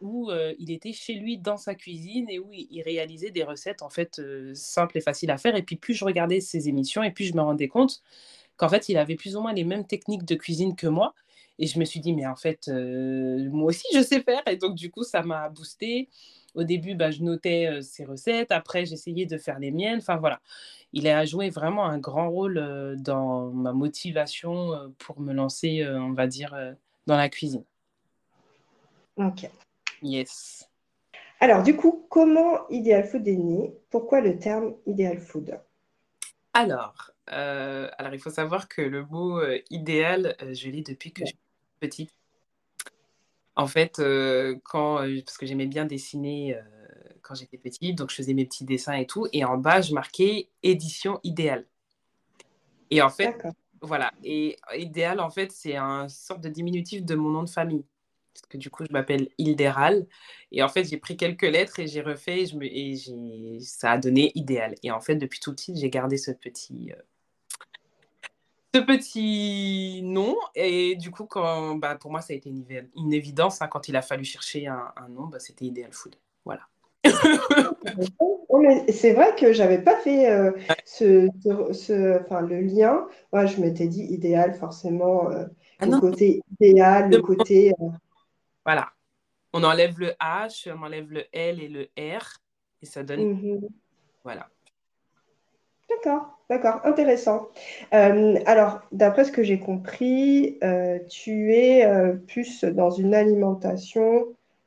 où 0.00 0.30
il 0.58 0.70
était 0.70 0.92
chez 0.92 1.14
lui 1.14 1.38
dans 1.38 1.56
sa 1.56 1.74
cuisine 1.74 2.28
et 2.30 2.38
où 2.38 2.50
il, 2.52 2.82
réalisait 2.82 3.30
des 3.30 3.44
recettes 3.44 3.82
en 3.82 3.90
fait 3.90 4.20
simples 4.54 4.98
et 4.98 5.00
faciles 5.00 5.30
à 5.30 5.38
faire. 5.38 5.56
Et 5.56 5.62
puis 5.62 5.76
plus 5.76 5.94
je 5.94 6.04
regardais 6.04 6.40
ses 6.40 6.68
émissions 6.68 7.02
et 7.02 7.10
puis 7.10 7.26
je 7.26 7.34
me 7.34 7.42
rendais 7.42 7.68
compte 7.68 8.02
qu'en 8.62 8.68
fait, 8.68 8.88
il 8.88 8.96
avait 8.96 9.16
plus 9.16 9.34
ou 9.34 9.40
moins 9.40 9.52
les 9.52 9.64
mêmes 9.64 9.84
techniques 9.84 10.24
de 10.24 10.36
cuisine 10.36 10.76
que 10.76 10.86
moi. 10.86 11.14
Et 11.58 11.66
je 11.66 11.80
me 11.80 11.84
suis 11.84 11.98
dit, 11.98 12.12
mais 12.12 12.28
en 12.28 12.36
fait, 12.36 12.68
euh, 12.68 13.50
moi 13.50 13.70
aussi, 13.70 13.84
je 13.92 14.00
sais 14.00 14.20
faire. 14.20 14.40
Et 14.46 14.56
donc, 14.56 14.76
du 14.76 14.88
coup, 14.88 15.02
ça 15.02 15.22
m'a 15.22 15.48
boosté. 15.48 16.08
Au 16.54 16.62
début, 16.62 16.94
bah, 16.94 17.10
je 17.10 17.22
notais 17.22 17.66
euh, 17.66 17.80
ses 17.82 18.04
recettes. 18.04 18.52
Après, 18.52 18.86
j'essayais 18.86 19.26
de 19.26 19.36
faire 19.36 19.58
les 19.58 19.72
miennes. 19.72 19.98
Enfin, 19.98 20.16
voilà. 20.16 20.40
Il 20.92 21.08
a 21.08 21.24
joué 21.24 21.50
vraiment 21.50 21.86
un 21.86 21.98
grand 21.98 22.30
rôle 22.30 22.56
euh, 22.56 22.94
dans 22.94 23.50
ma 23.50 23.72
motivation 23.72 24.92
pour 24.98 25.18
me 25.18 25.32
lancer, 25.32 25.84
on 25.84 26.12
va 26.12 26.28
dire, 26.28 26.56
dans 27.08 27.16
la 27.16 27.28
cuisine. 27.28 27.64
Ok. 29.16 29.50
Yes. 30.02 30.68
Alors, 31.40 31.64
du 31.64 31.74
coup, 31.74 32.06
comment 32.08 32.68
Ideal 32.68 33.04
Food 33.08 33.26
est 33.26 33.36
né? 33.36 33.74
Pourquoi 33.90 34.20
le 34.20 34.38
terme 34.38 34.76
Ideal 34.86 35.18
Food? 35.18 35.58
Alors, 36.54 37.11
euh, 37.30 37.88
alors, 37.98 38.14
il 38.14 38.20
faut 38.20 38.30
savoir 38.30 38.68
que 38.68 38.82
le 38.82 39.04
mot 39.06 39.38
euh, 39.38 39.58
idéal, 39.70 40.36
euh, 40.42 40.54
je 40.54 40.68
l'ai 40.68 40.82
depuis 40.82 41.12
que 41.12 41.24
je 41.24 41.30
suis 41.30 41.38
petite. 41.80 42.10
En 43.54 43.66
fait, 43.66 44.00
quand, 44.64 44.96
parce 45.26 45.36
que 45.36 45.44
j'aimais 45.44 45.66
bien 45.66 45.84
dessiner 45.84 46.58
quand 47.20 47.34
j'étais 47.34 47.58
petite, 47.58 47.98
donc 47.98 48.08
je 48.08 48.16
faisais 48.16 48.32
mes 48.32 48.46
petits 48.46 48.64
dessins 48.64 48.94
et 48.94 49.06
tout, 49.06 49.26
et 49.34 49.44
en 49.44 49.58
bas, 49.58 49.82
je 49.82 49.92
marquais 49.92 50.48
édition 50.62 51.20
idéale. 51.22 51.66
Et 52.90 53.02
en 53.02 53.10
fait, 53.10 53.36
Voilà. 53.82 54.10
Et 54.24 54.56
idéal, 54.74 55.20
en 55.20 55.28
fait, 55.28 55.52
c'est 55.52 55.76
un 55.76 56.08
sorte 56.08 56.40
de 56.40 56.48
diminutif 56.48 57.04
de 57.04 57.14
mon 57.14 57.28
nom 57.28 57.42
de 57.42 57.50
famille. 57.50 57.84
Parce 58.32 58.46
que 58.48 58.56
du 58.56 58.70
coup, 58.70 58.86
je 58.86 58.92
m'appelle 58.92 59.28
Hildéral. 59.36 60.06
Et 60.50 60.62
en 60.62 60.68
fait, 60.68 60.84
j'ai 60.84 60.96
pris 60.96 61.18
quelques 61.18 61.42
lettres 61.42 61.78
et 61.78 61.86
j'ai 61.86 62.00
refait 62.00 62.42
et, 62.42 62.46
je 62.46 62.56
me, 62.56 62.64
et 62.64 63.60
ça 63.60 63.92
a 63.92 63.98
donné 63.98 64.32
idéal. 64.34 64.76
Et 64.82 64.90
en 64.90 65.00
fait, 65.00 65.16
depuis 65.16 65.40
tout 65.40 65.52
petit, 65.52 65.76
j'ai 65.76 65.90
gardé 65.90 66.16
ce 66.16 66.30
petit, 66.30 66.92
ce 68.74 68.80
petit 68.80 70.02
nom. 70.02 70.36
Et 70.54 70.96
du 70.96 71.10
coup, 71.10 71.26
quand, 71.26 71.76
bah, 71.76 71.96
pour 71.96 72.10
moi, 72.10 72.20
ça 72.20 72.32
a 72.32 72.36
été 72.36 72.50
une, 72.50 72.64
une 72.96 73.12
évidence. 73.12 73.62
Hein, 73.62 73.68
quand 73.68 73.88
il 73.88 73.96
a 73.96 74.02
fallu 74.02 74.24
chercher 74.24 74.66
un, 74.66 74.92
un 74.96 75.08
nom, 75.08 75.26
bah, 75.26 75.38
c'était 75.38 75.66
Ideal 75.66 75.92
Food. 75.92 76.16
Voilà. 76.44 76.62
c'est 78.88 79.12
vrai 79.12 79.34
que 79.36 79.52
j'avais 79.52 79.82
pas 79.82 79.96
fait 79.96 80.30
euh, 80.30 80.52
ce, 80.84 81.28
ce, 81.72 82.22
enfin, 82.22 82.40
le 82.40 82.60
lien. 82.60 83.06
Moi, 83.32 83.46
je 83.46 83.60
m'étais 83.60 83.88
dit 83.88 84.04
idéal, 84.04 84.54
forcément, 84.54 85.30
euh, 85.30 85.46
ah 85.78 85.86
le 85.86 85.98
côté 85.98 86.42
idéal, 86.60 87.10
le 87.10 87.20
côté. 87.20 87.72
Euh, 87.80 87.88
voilà. 88.64 88.92
On 89.52 89.64
enlève 89.64 89.98
le 89.98 90.12
H, 90.20 90.72
on 90.72 90.82
enlève 90.82 91.10
le 91.10 91.24
L 91.32 91.60
et 91.60 91.68
le 91.68 91.88
R, 91.98 92.38
et 92.80 92.86
ça 92.86 93.02
donne. 93.02 93.32
Mhm. 93.32 93.68
Voilà. 94.24 94.48
D'accord, 95.88 96.38
d'accord, 96.52 96.80
intéressant. 96.84 97.48
alors, 97.90 98.80
d'après 98.92 99.24
ce 99.24 99.32
que 99.32 99.42
j'ai 99.42 99.58
compris, 99.58 100.58
tu 101.08 101.54
es 101.54 101.86
plus 102.26 102.64
dans 102.64 102.90
une 102.90 103.14
alimentation 103.14 104.26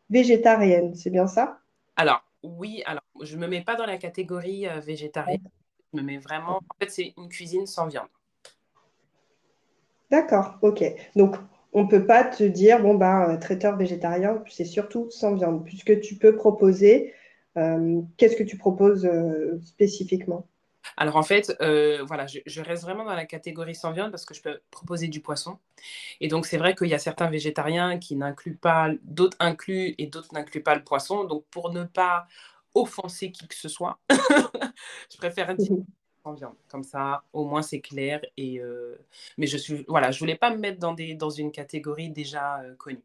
végétarienne, 0.10 0.96
c'est 0.96 1.10
bien 1.10 1.28
ça? 1.28 1.60
Alors, 1.96 2.24
oui, 2.44 2.84
alors 2.86 3.04
je 3.22 3.36
ne 3.36 3.42
me 3.42 3.48
mets 3.48 3.64
pas 3.64 3.76
dans 3.76 3.86
la 3.86 3.98
catégorie 3.98 4.68
euh, 4.68 4.80
végétarienne. 4.80 5.50
Je 5.94 6.00
me 6.00 6.06
mets 6.06 6.18
vraiment. 6.18 6.58
En 6.58 6.76
fait, 6.80 6.90
c'est 6.90 7.14
une 7.18 7.30
cuisine 7.30 7.66
sans 7.66 7.88
viande. 7.88 8.08
D'accord, 10.12 10.58
ok. 10.62 10.84
Donc, 11.16 11.36
on 11.74 11.84
ne 11.84 11.90
peut 11.90 12.06
pas 12.06 12.24
te 12.24 12.44
dire, 12.44 12.82
bon, 12.82 12.96
ben, 12.96 13.38
traiteur 13.38 13.76
végétarien, 13.76 14.44
c'est 14.50 14.66
surtout 14.66 15.10
sans 15.10 15.36
viande, 15.36 15.66
puisque 15.66 16.00
tu 16.02 16.16
peux 16.16 16.36
proposer. 16.36 17.14
Euh, 17.58 18.02
qu'est-ce 18.18 18.36
que 18.36 18.44
tu 18.44 18.58
proposes 18.58 19.10
spécifiquement? 19.64 20.46
Alors 20.98 21.16
en 21.18 21.24
fait, 21.24 21.56
euh, 21.62 22.04
voilà, 22.04 22.26
je, 22.28 22.62
reste 22.62 22.84
vraiment 22.84 23.04
dans 23.04 23.14
la 23.14 23.26
catégorie 23.26 23.76
sans 23.76 23.92
viande 23.92 24.12
parce 24.12 24.26
que 24.26 24.34
je 24.34 24.42
peux 24.42 24.62
proposer 24.72 25.08
du 25.08 25.22
poisson. 25.22 25.60
Et 26.22 26.28
donc 26.28 26.46
c'est 26.46 26.58
vrai 26.58 26.76
qu'il 26.76 26.88
y 26.88 26.94
a 26.94 27.00
certains 27.00 27.30
végétariens 27.30 28.00
qui 28.00 28.16
n'incluent 28.16 28.58
pas, 28.58 28.90
d'autres 29.04 29.38
incluent 29.40 29.96
et 29.98 30.08
d'autres 30.08 30.34
n'incluent 30.34 30.64
pas 30.64 30.76
le 30.76 30.84
poisson. 30.84 31.26
Donc 31.26 31.46
pour 31.52 31.72
ne 31.72 31.84
pas 31.84 32.28
offenser 32.74 33.32
qui 33.32 33.48
que 33.48 33.56
ce 33.56 33.70
soit, 33.70 34.00
je 34.10 35.18
préfère 35.18 35.56
dire 35.56 35.72
mmh 35.74 35.86
sans 36.26 36.34
viande. 36.34 36.56
Comme 36.70 36.84
ça, 36.84 37.24
au 37.34 37.46
moins 37.46 37.62
c'est 37.62 37.82
clair. 37.82 38.20
Et 38.36 38.60
euh, 38.60 38.98
mais 39.38 39.48
je 39.48 39.58
suis, 39.58 39.86
voilà, 39.88 40.12
je 40.12 40.20
voulais 40.20 40.36
pas 40.36 40.50
me 40.50 40.58
mettre 40.58 40.80
dans 40.80 40.94
des 40.94 41.14
dans 41.14 41.30
une 41.30 41.52
catégorie 41.52 42.10
déjà 42.10 42.62
euh, 42.62 42.76
connue. 42.76 43.04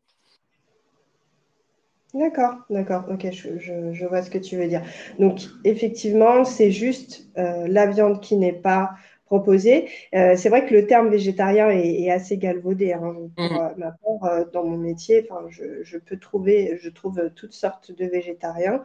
D'accord, 2.13 2.55
d'accord, 2.71 3.05
ok, 3.09 3.29
je, 3.31 4.07
vois 4.07 4.23
ce 4.23 4.31
que 4.31 4.39
tu 4.39 4.57
veux 4.57 4.67
dire. 4.67 4.83
Donc, 5.21 5.43
effectivement, 5.65 6.45
c'est 6.45 6.73
juste 6.73 7.29
euh, 7.39 7.69
la 7.69 7.87
viande 7.87 8.21
qui 8.21 8.37
n'est 8.37 8.53
pas 8.53 8.91
proposée. 9.27 9.89
Euh, 10.13 10.35
c'est 10.35 10.49
vrai 10.49 10.67
que 10.67 10.75
le 10.75 10.89
terme 10.89 11.09
végétarien 11.09 11.71
est, 11.71 12.11
assez 12.11 12.37
galvaudé. 12.37 12.95
Hein, 12.95 13.15
pour 13.37 13.45
mmh. 13.45 13.75
ma 13.77 13.93
part, 13.93 14.25
euh, 14.25 14.45
dans 14.53 14.65
mon 14.65 14.77
métier, 14.77 15.29
je, 15.51 15.99
peux 15.99 16.19
trouver, 16.19 16.79
je 16.83 16.89
trouve 16.89 17.31
toutes 17.37 17.53
sortes 17.53 17.93
de 17.93 18.07
végétariens. 18.07 18.83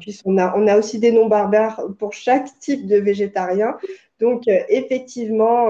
puisqu'on 0.00 0.38
a, 0.38 0.56
on 0.56 0.66
a 0.66 0.78
aussi 0.78 0.98
des 0.98 1.12
noms 1.12 1.28
barbares 1.28 1.82
pour 1.98 2.14
chaque 2.14 2.58
type 2.58 2.86
de 2.86 2.96
végétarien. 2.96 3.76
Donc, 4.18 4.44
effectivement, 4.46 5.68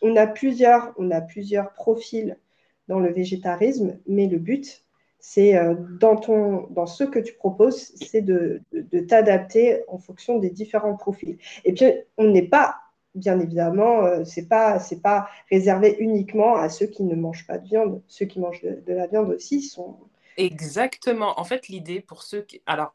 on, 0.00 0.14
a 0.14 0.28
plusieurs, 0.28 0.94
on 0.96 1.10
a 1.10 1.20
plusieurs 1.20 1.72
profils 1.72 2.38
dans 2.86 3.00
le 3.00 3.12
végétarisme, 3.12 3.98
mais 4.06 4.28
le 4.28 4.38
but, 4.38 4.83
c'est 5.26 5.56
euh, 5.56 5.74
dans, 5.98 6.16
ton, 6.16 6.66
dans 6.68 6.84
ce 6.84 7.02
que 7.02 7.18
tu 7.18 7.32
proposes, 7.32 7.92
c'est 7.96 8.20
de, 8.20 8.60
t'adapter 9.08 9.82
en 9.88 9.96
fonction 9.96 10.38
des 10.38 10.50
différents 10.50 10.96
profils. 10.96 11.38
Et 11.64 11.72
puis, 11.72 11.86
on 12.18 12.24
n'est 12.24 12.46
pas, 12.46 12.76
bien 13.14 13.40
évidemment, 13.40 14.04
euh, 14.04 14.24
c'est 14.26 14.48
pas, 14.48 14.78
c'est 14.78 15.00
pas 15.00 15.30
réservé 15.50 15.96
uniquement 15.98 16.56
à 16.56 16.68
ceux 16.68 16.86
qui 16.86 17.04
ne 17.04 17.16
mangent 17.16 17.46
pas 17.46 17.56
de 17.56 17.66
viande. 17.66 18.02
Ceux 18.06 18.26
qui 18.26 18.38
mangent 18.38 18.60
de, 18.62 18.92
la 18.92 19.06
viande 19.06 19.30
aussi 19.30 19.62
sont. 19.62 19.96
Exactement. 20.36 21.40
En 21.40 21.44
fait, 21.44 21.68
l'idée 21.68 22.00
pour 22.00 22.22
ceux 22.22 22.42
qui. 22.42 22.60
Alors. 22.66 22.94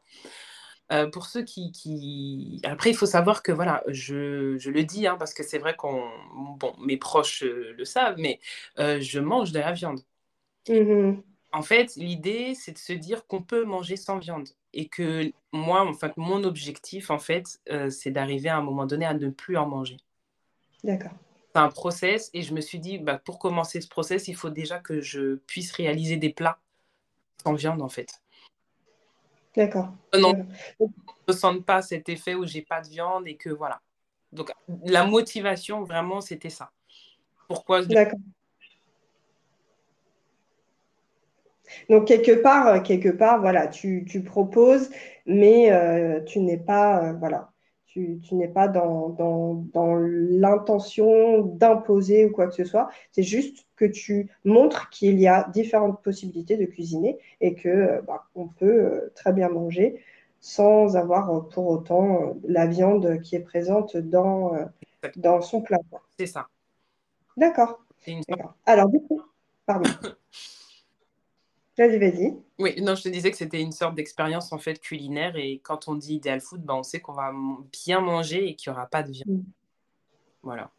Euh, 0.92 1.08
pour 1.08 1.26
ceux 1.26 1.44
qui, 1.44 1.70
qui, 1.70 2.60
Après, 2.64 2.90
il 2.90 2.96
faut 2.96 3.06
savoir 3.06 3.44
que, 3.44 3.52
voilà, 3.52 3.84
je, 3.86 4.58
je 4.58 4.72
le 4.72 4.82
dis, 4.82 5.06
hein, 5.06 5.14
parce 5.20 5.32
que 5.32 5.44
c'est 5.44 5.58
vrai 5.58 5.76
qu'on... 5.76 6.02
Bon, 6.58 6.74
mes 6.80 6.96
proches 6.96 7.44
le 7.44 7.84
savent, 7.84 8.16
mais 8.18 8.40
je 8.76 9.20
mange 9.20 9.52
de 9.52 9.60
la 9.60 9.70
viande. 9.70 10.00
Mmh 10.68 11.20
en 11.52 11.62
fait, 11.62 11.96
l'idée, 11.96 12.54
c'est 12.54 12.72
de 12.72 12.78
se 12.78 12.92
dire 12.92 13.26
qu'on 13.26 13.42
peut 13.42 13.64
manger 13.64 13.96
sans 13.96 14.18
viande. 14.18 14.48
Et 14.72 14.86
que 14.86 15.32
moi, 15.52 15.82
en 15.82 15.94
fait, 15.94 16.16
mon 16.16 16.44
objectif, 16.44 17.10
en 17.10 17.18
fait, 17.18 17.60
euh, 17.70 17.90
c'est 17.90 18.10
d'arriver 18.10 18.48
à 18.48 18.56
un 18.56 18.62
moment 18.62 18.86
donné 18.86 19.04
à 19.04 19.14
ne 19.14 19.30
plus 19.30 19.56
en 19.56 19.66
manger. 19.66 19.96
D'accord. 20.84 21.12
C'est 21.52 21.60
un 21.60 21.68
process 21.68 22.30
et 22.32 22.42
je 22.42 22.54
me 22.54 22.60
suis 22.60 22.78
dit, 22.78 22.98
bah, 22.98 23.18
pour 23.18 23.40
commencer 23.40 23.80
ce 23.80 23.88
process, 23.88 24.28
il 24.28 24.36
faut 24.36 24.50
déjà 24.50 24.78
que 24.78 25.00
je 25.00 25.36
puisse 25.46 25.72
réaliser 25.72 26.16
des 26.16 26.32
plats 26.32 26.58
sans 27.42 27.54
viande, 27.54 27.82
en 27.82 27.88
fait. 27.88 28.22
D'accord. 29.56 29.92
Non, 30.16 30.32
je 30.78 30.84
ne 30.84 30.90
ressente 31.26 31.64
pas 31.64 31.82
cet 31.82 32.08
effet 32.08 32.36
où 32.36 32.46
j'ai 32.46 32.62
pas 32.62 32.80
de 32.80 32.88
viande 32.88 33.26
et 33.26 33.36
que 33.36 33.50
voilà. 33.50 33.80
Donc, 34.32 34.52
la 34.84 35.04
motivation, 35.04 35.82
vraiment, 35.82 36.20
c'était 36.20 36.50
ça. 36.50 36.70
Pourquoi 37.48 37.84
D'accord. 37.84 38.20
Donc 41.88 42.06
quelque 42.06 42.32
part, 42.32 42.66
euh, 42.66 42.80
quelque 42.80 43.08
part, 43.08 43.40
voilà, 43.40 43.66
tu, 43.66 44.04
proposes, 44.24 44.90
mais 45.26 45.72
euh, 45.72 46.20
tu 46.24 46.40
n'es 46.40 46.58
pas, 46.58 47.04
euh, 47.04 47.12
voilà, 47.14 47.50
tu, 47.86 48.20
n'es 48.32 48.48
pas 48.48 48.68
dans, 48.68 49.16
l'intention 49.98 51.42
d'imposer 51.42 52.26
ou 52.26 52.30
quoi 52.30 52.46
que 52.46 52.54
ce 52.54 52.64
soit. 52.64 52.88
C'est 53.12 53.22
juste 53.22 53.66
que 53.76 53.84
tu 53.84 54.30
montres 54.44 54.90
qu'il 54.90 55.18
y 55.20 55.26
a 55.26 55.48
différentes 55.52 56.02
possibilités 56.02 56.56
de 56.56 56.66
cuisiner 56.66 57.18
et 57.40 57.54
que 57.54 58.00
bah, 58.06 58.24
on 58.34 58.46
peut 58.46 59.10
très 59.14 59.32
bien 59.32 59.48
manger 59.48 60.00
sans 60.40 60.96
avoir 60.96 61.48
pour 61.48 61.66
autant 61.68 62.34
la 62.44 62.66
viande 62.66 63.20
qui 63.20 63.36
est 63.36 63.40
présente 63.40 63.96
dans, 63.96 64.52
dans 65.16 65.42
son 65.42 65.60
plat. 65.60 65.80
C'est 66.16 66.26
ça. 66.26 66.46
D'accord. 67.36 67.80
Alors 68.66 68.88
du 68.88 69.00
coup, 69.00 69.20
pardon. 69.66 69.90
Vas-y, 71.80 71.98
vas-y. 71.98 72.36
Oui, 72.58 72.74
non, 72.82 72.94
je 72.94 73.04
te 73.04 73.08
disais 73.08 73.30
que 73.30 73.38
c'était 73.38 73.62
une 73.62 73.72
sorte 73.72 73.94
d'expérience 73.94 74.52
en 74.52 74.58
fait 74.58 74.78
culinaire 74.78 75.34
et 75.36 75.60
quand 75.64 75.88
on 75.88 75.94
dit 75.94 76.16
idéal 76.16 76.42
food, 76.42 76.60
ben, 76.60 76.74
on 76.74 76.82
sait 76.82 77.00
qu'on 77.00 77.14
va 77.14 77.32
bien 77.72 78.00
manger 78.00 78.50
et 78.50 78.54
qu'il 78.54 78.70
n'y 78.70 78.76
aura 78.76 78.86
pas 78.86 79.02
de 79.02 79.10
viande. 79.10 79.38
Mm. 79.38 79.42
Voilà. 80.42 80.70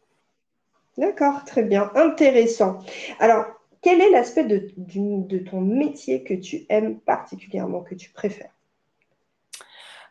D'accord, 0.96 1.44
très 1.44 1.64
bien, 1.64 1.90
intéressant. 1.96 2.84
Alors, 3.18 3.46
quel 3.80 4.00
est 4.00 4.10
l'aspect 4.10 4.44
de, 4.44 4.70
de, 4.76 5.38
ton 5.38 5.60
métier 5.60 6.22
que 6.22 6.34
tu 6.34 6.66
aimes 6.68 7.00
particulièrement, 7.00 7.80
que 7.80 7.96
tu 7.96 8.10
préfères? 8.10 8.52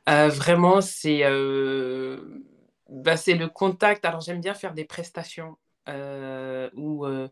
Euh, 0.09 0.27
Vraiment, 0.27 0.81
c'est 0.81 1.21
euh, 1.23 2.43
bah, 2.89 3.15
c'est 3.15 3.35
le 3.35 3.47
contact. 3.47 4.03
Alors, 4.03 4.19
j'aime 4.19 4.41
bien 4.41 4.55
faire 4.55 4.73
des 4.73 4.83
prestations 4.83 5.55
où 5.87 7.05
euh, 7.05 7.27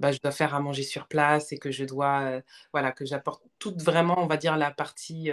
bah, 0.00 0.12
je 0.12 0.18
dois 0.20 0.32
faire 0.32 0.54
à 0.54 0.60
manger 0.60 0.82
sur 0.82 1.08
place 1.08 1.52
et 1.52 1.58
que 1.58 1.70
je 1.70 1.84
dois, 1.84 2.20
euh, 2.22 2.40
voilà, 2.72 2.92
que 2.92 3.04
j'apporte 3.04 3.42
toute 3.58 3.82
vraiment, 3.82 4.18
on 4.18 4.26
va 4.26 4.36
dire, 4.36 4.56
la 4.56 4.70
partie 4.70 5.30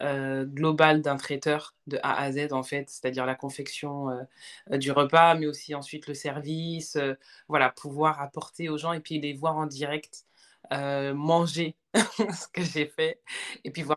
globale 0.00 1.02
d'un 1.02 1.16
traiteur 1.16 1.74
de 1.86 1.98
A 2.02 2.20
à 2.20 2.32
Z, 2.32 2.52
en 2.52 2.62
fait, 2.62 2.90
c'est-à-dire 2.90 3.26
la 3.26 3.34
confection 3.34 4.08
du 4.70 4.90
repas, 4.90 5.34
mais 5.34 5.46
aussi 5.46 5.74
ensuite 5.74 6.06
le 6.08 6.14
service, 6.14 6.98
voilà, 7.48 7.70
pouvoir 7.70 8.20
apporter 8.20 8.68
aux 8.68 8.78
gens 8.78 8.92
et 8.92 9.00
puis 9.00 9.20
les 9.20 9.34
voir 9.34 9.56
en 9.56 9.66
direct 9.66 10.24
manger 10.72 11.76
ce 11.94 12.48
que 12.48 12.62
j'ai 12.62 12.86
fait 12.86 13.20
et 13.62 13.70
puis 13.70 13.82
voir. 13.82 13.96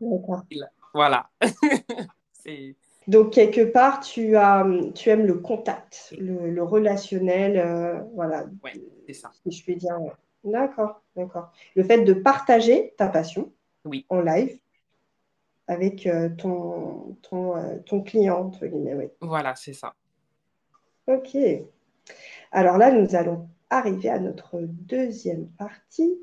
Voilà. 0.93 1.29
c'est 2.33 2.75
donc, 3.07 3.31
quelque 3.31 3.61
part, 3.61 4.01
tu, 4.01 4.35
as, 4.35 4.67
tu 4.93 5.09
aimes 5.09 5.25
le 5.25 5.35
contact, 5.35 6.13
le, 6.19 6.61
relationnel, 6.61 7.57
euh, 7.57 8.01
voilà. 8.13 8.45
Oui, 8.65 8.83
c'est 9.05 9.13
ça. 9.13 9.31
Si 9.43 9.51
je 9.51 9.63
puis 9.63 9.77
dire. 9.77 9.97
D'accord, 10.43 11.01
d'accord. 11.15 11.51
Le 11.75 11.83
fait 11.83 12.03
de 12.03 12.13
partager 12.13 12.93
ta 12.97 13.07
passion 13.07 13.51
oui. 13.85 14.05
en 14.09 14.21
live 14.21 14.59
avec 15.67 16.05
euh, 16.05 16.29
ton, 16.37 17.17
ton, 17.21 17.55
euh, 17.55 17.77
ton, 17.85 18.01
client, 18.01 18.39
entre 18.39 18.65
guillemets, 18.65 18.93
oui. 18.93 19.05
Voilà, 19.21 19.55
c'est 19.55 19.73
ça. 19.73 19.93
Ok. 21.07 21.37
Alors 22.51 22.77
là, 22.77 22.91
nous 22.91 23.15
allons 23.15 23.49
arriver 23.69 24.09
à 24.09 24.19
notre 24.19 24.59
deuxième 24.61 25.47
partie. 25.51 26.17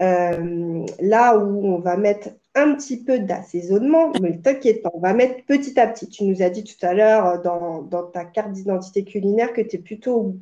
là 0.00 1.38
où 1.38 1.66
on 1.66 1.78
va 1.78 1.96
mettre 1.96 2.28
un 2.54 2.74
petit 2.74 3.02
peu 3.02 3.18
d'assaisonnement, 3.18 4.12
mais 4.20 4.38
t'inquiète 4.38 4.82
pas, 4.82 4.90
on 4.94 5.00
va 5.00 5.12
mettre 5.12 5.44
petit 5.44 5.78
à 5.78 5.86
petit. 5.86 6.08
Tu 6.08 6.24
nous 6.24 6.42
as 6.42 6.50
dit 6.50 6.64
tout 6.64 6.86
à 6.86 6.94
l'heure 6.94 7.26
euh, 7.26 7.38
dans, 7.38 8.04
ta 8.04 8.24
carte 8.24 8.52
d'identité 8.52 9.04
culinaire 9.04 9.52
que 9.52 9.60
tu 9.60 9.76
es 9.76 9.78
plutôt 9.78 10.36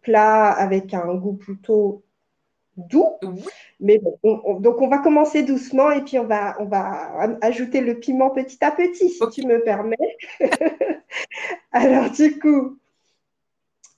plats 0.00 0.50
avec 0.50 0.94
un 0.94 1.14
goût 1.14 1.34
plutôt 1.34 2.04
doux. 2.76 3.18
Mais 3.80 3.98
donc 3.98 4.80
on 4.80 4.88
va 4.88 4.98
commencer 4.98 5.42
doucement 5.42 5.90
et 5.90 6.02
puis 6.02 6.18
on 6.18 6.26
va, 6.26 6.56
on 6.60 6.64
va 6.64 7.36
ajouter 7.42 7.80
le 7.80 7.98
piment 7.98 8.30
petit 8.30 8.64
à 8.64 8.70
petit, 8.70 9.10
si 9.10 9.28
tu 9.30 9.46
me 9.46 9.62
permets. 9.62 9.96
Alors 11.72 12.10
du 12.10 12.38
coup, 12.38 12.78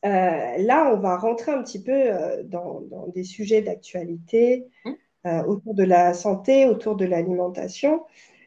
euh, 0.05 0.57
là, 0.59 0.93
on 0.93 0.99
va 0.99 1.17
rentrer 1.17 1.53
un 1.53 1.63
petit 1.63 1.83
peu 1.83 1.93
euh, 1.93 2.43
dans, 2.45 2.83
des 3.15 3.25
sujets 3.25 3.63
d'actualité 3.63 4.67
mmh. 4.85 4.93
Euh, 5.27 5.43
autour 5.45 5.75
de 5.75 5.85
la 5.85 6.15
santé, 6.15 6.67
autour 6.67 6.97
de 6.97 7.05
l'alimentation. 7.05 8.05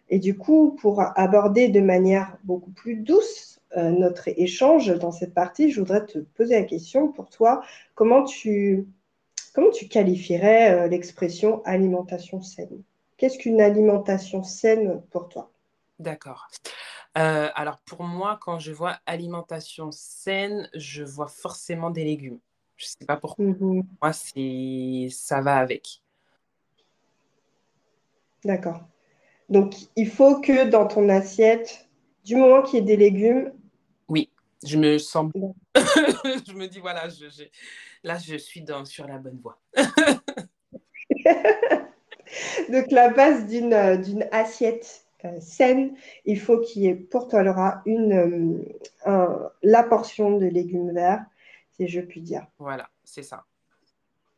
Et 0.10 0.18
du 0.18 0.38
coup, 0.38 0.76
pour 0.82 1.04
aborder 1.16 1.68
de 1.68 1.82
manière 1.82 2.38
beaucoup 2.44 2.72
plus 2.72 2.96
douce 2.96 3.60
notre 3.76 4.30
échange 4.30 4.88
dans 4.98 5.12
cette 5.12 5.36
partie, 5.36 5.70
je 5.70 5.80
voudrais 5.80 6.04
te 6.04 6.18
poser 6.18 6.56
la 6.56 6.64
question 6.64 7.10
pour 7.10 7.30
toi, 7.30 7.62
comment 7.94 8.24
tu, 8.24 8.88
comment 9.54 9.70
tu 9.70 9.88
qualifierais 9.88 10.90
l'expression 10.90 11.62
alimentation 11.66 12.42
saine? 12.42 12.82
Qu'est-ce 13.18 13.38
qu'une 13.38 13.62
alimentation 13.62 14.42
saine 14.42 15.04
pour 15.12 15.30
toi? 15.30 15.52
D'accord. 16.00 16.48
Euh, 17.18 17.50
alors 17.56 17.80
pour 17.80 18.04
moi, 18.04 18.40
quand 18.42 18.60
je 18.60 18.72
vois 18.72 18.98
alimentation 19.06 19.92
saine, 19.92 20.70
je 20.74 21.04
vois 21.04 21.28
forcément 21.28 21.90
des 21.90 22.04
légumes. 22.06 22.40
Je 22.78 22.86
ne 22.86 22.90
sais 22.90 23.06
pas 23.06 23.18
pourquoi. 23.18 23.46
Mmh 23.46 23.84
moi, 24.02 24.14
ça 24.14 25.42
va 25.42 25.58
avec. 25.58 26.02
D'accord. 28.46 28.82
Donc 29.50 29.74
il 29.96 30.10
faut 30.10 30.40
que 30.42 30.70
dans 30.70 30.88
ton 30.88 31.10
assiette, 31.10 31.88
du 32.24 32.36
moment 32.36 32.62
qu'il 32.62 32.76
y 32.76 32.82
ait 32.82 32.86
des 32.86 32.98
légumes. 32.98 33.52
Oui, 34.08 34.30
je 34.66 34.78
me 34.78 34.98
sens. 34.98 35.32
je 35.76 36.54
me 36.54 36.68
dis 36.68 36.80
voilà, 36.80 37.08
là 38.04 38.18
je 38.18 38.36
suis 38.38 38.62
dans... 38.62 38.86
sur 38.86 39.08
la 39.08 39.18
bonne 39.18 39.40
voie. 39.42 39.60
Donc 42.70 42.92
la 42.92 43.10
base 43.10 43.48
d'une 43.48 43.74
assiette 44.32 45.06
euh, 45.26 45.40
saine, 45.42 45.96
il 46.26 46.40
faut 46.40 46.60
qu'il 46.60 46.84
y 46.84 46.88
ait 46.88 46.96
pour 46.96 47.28
toi, 47.28 47.44
Laura, 47.44 47.82
une, 47.86 48.64
euh, 49.08 49.50
la 49.64 49.84
portion 49.84 50.38
de 50.38 50.46
légumes 50.46 50.94
verts, 50.94 51.26
si 51.72 51.88
je 51.88 52.00
puis 52.00 52.22
dire. 52.22 52.46
Voilà, 52.58 52.90
c'est 53.04 53.24
ça. 53.24 53.46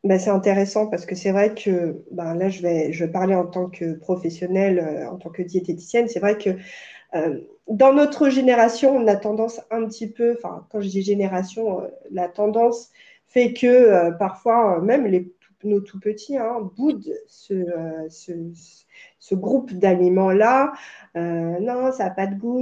Ben, 0.04 0.20
c'est 0.20 0.32
intéressant 0.32 0.88
parce 0.88 1.06
que 1.06 1.16
c'est 1.16 1.32
vrai 1.32 1.54
que 1.54 2.04
ben, 2.12 2.34
là, 2.34 2.50
je 2.50 2.62
vais, 2.62 2.92
je 2.92 3.06
vais 3.06 3.12
parler 3.12 3.36
en 3.36 3.46
tant 3.46 3.70
que 3.70 3.94
professionnelle, 3.94 4.80
euh, 4.80 5.10
en 5.10 5.18
tant 5.18 5.30
que 5.30 5.44
diététicienne. 5.44 6.08
C'est 6.08 6.20
vrai 6.20 6.38
que 6.38 6.50
dans 7.68 7.94
notre 7.94 8.30
génération, 8.30 8.96
on 8.96 9.08
a 9.08 9.16
tendance 9.16 9.62
un 9.70 9.86
petit 9.86 10.08
peu, 10.08 10.36
enfin, 10.38 10.66
quand 10.72 10.82
je 10.82 10.88
dis 10.88 11.02
génération, 11.02 11.82
la 12.10 12.30
tendance 12.30 12.90
fait 13.28 13.54
que 13.54 14.12
parfois, 14.18 14.80
même 14.82 15.06
les, 15.06 15.32
nos 15.64 15.82
tout 15.82 16.00
petits 16.00 16.38
hein, 16.38 16.72
boudent 16.78 17.12
ce, 17.28 17.56
ce 19.22 19.36
groupe 19.36 19.72
d'aliments-là. 19.72 20.74
Euh, 21.16 21.60
non, 21.60 21.92
ça 21.92 22.06
n'a 22.06 22.10
pas 22.10 22.28
de 22.28 22.36
goût, 22.36 22.60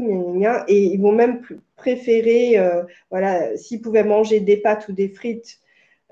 et 0.68 0.84
ils 0.84 1.02
vont 1.02 1.14
même 1.14 1.42
préférer, 1.76 2.60
euh, 2.60 2.84
voilà, 3.10 3.58
s'ils 3.58 3.82
pouvaient 3.82 4.04
manger 4.04 4.42
des 4.42 4.58
pâtes 4.58 4.88
ou 4.90 4.92
des 4.94 5.10
frites 5.10 5.60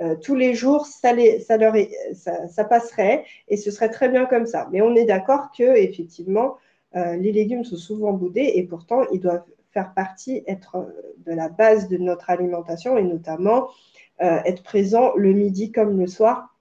euh, 0.01 0.15
tous 0.15 0.35
les 0.35 0.53
jours, 0.53 0.85
ça, 0.85 1.13
ça, 1.45 1.57
leur 1.57 1.73
ça, 2.13 2.63
passerait 2.63 3.25
et 3.47 3.57
ce 3.57 3.71
serait 3.71 3.89
très 3.89 4.09
bien 4.09 4.25
comme 4.25 4.45
ça. 4.45 4.67
Mais 4.71 4.81
on 4.81 4.95
est 4.95 5.05
d'accord 5.05 5.51
que 5.57 5.75
effectivement, 5.77 6.57
les 6.93 7.31
légumes 7.31 7.63
sont 7.63 7.75
souvent 7.75 8.11
boudés 8.13 8.53
et 8.55 8.63
pourtant 8.63 9.03
ils 9.11 9.19
doivent 9.19 9.43
faire 9.71 9.93
partie, 9.93 10.43
être 10.47 10.91
de 11.25 11.31
la 11.31 11.47
base 11.47 11.87
de 11.89 11.97
notre 11.97 12.31
alimentation 12.31 12.97
et 12.97 13.03
notamment 13.03 13.67
être 14.19 14.63
présents 14.63 15.13
le 15.15 15.31
midi 15.31 15.71
comme 15.71 15.99
le 15.99 16.07
soir 16.07 16.57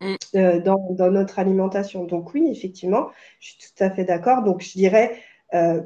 Mm. 0.00 0.14
Euh, 0.36 0.60
dans, 0.60 1.10
notre 1.10 1.38
alimentation. 1.38 2.04
Donc 2.04 2.32
oui, 2.32 2.48
effectivement, 2.50 3.10
je 3.38 3.50
suis 3.50 3.58
tout 3.58 3.84
à 3.84 3.90
fait 3.90 4.04
d'accord. 4.04 4.42
Donc 4.42 4.62
je 4.62 4.72
dirais 4.72 5.16
euh, 5.54 5.82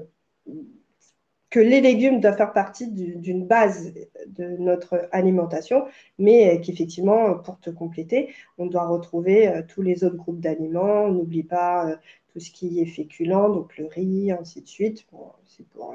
que 1.55 1.61
les 1.61 1.81
légumes 1.81 2.19
doivent 2.19 2.37
faire 2.37 2.53
partie 2.53 2.91
d'une 2.91 3.47
base 3.47 3.95
de 4.27 4.57
notre 4.59 5.09
alimentation, 5.13 5.85
mais 6.19 6.61
qu'effectivement, 6.61 7.35
pour 7.35 7.61
te 7.61 7.71
compléter, 7.71 8.35
on 8.59 8.67
doit 8.67 8.89
retrouver 8.89 9.47
euh, 9.47 9.63
tous 9.63 9.81
les 9.81 10.03
autres 10.03 10.17
groupes 10.17 10.41
d'aliments. 10.41 11.05
On 11.05 11.13
n'oublie 11.13 11.45
pas 11.45 11.97
tout 12.33 12.41
ce 12.41 12.51
qui 12.51 12.81
est 12.81 12.87
féculent, 12.87 13.29
donc 13.29 13.79
le 13.79 13.87
riz, 13.87 14.33
ainsi 14.33 14.63
de 14.63 14.67
suite. 14.67 15.07
C'est 15.47 15.65
pour 15.69 15.95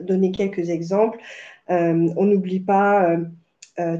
donner 0.00 0.30
quelques 0.32 0.70
exemples. 0.70 1.18
on 1.68 2.24
n'oublie 2.24 2.60
pas 2.60 3.10
euh, 3.10 3.24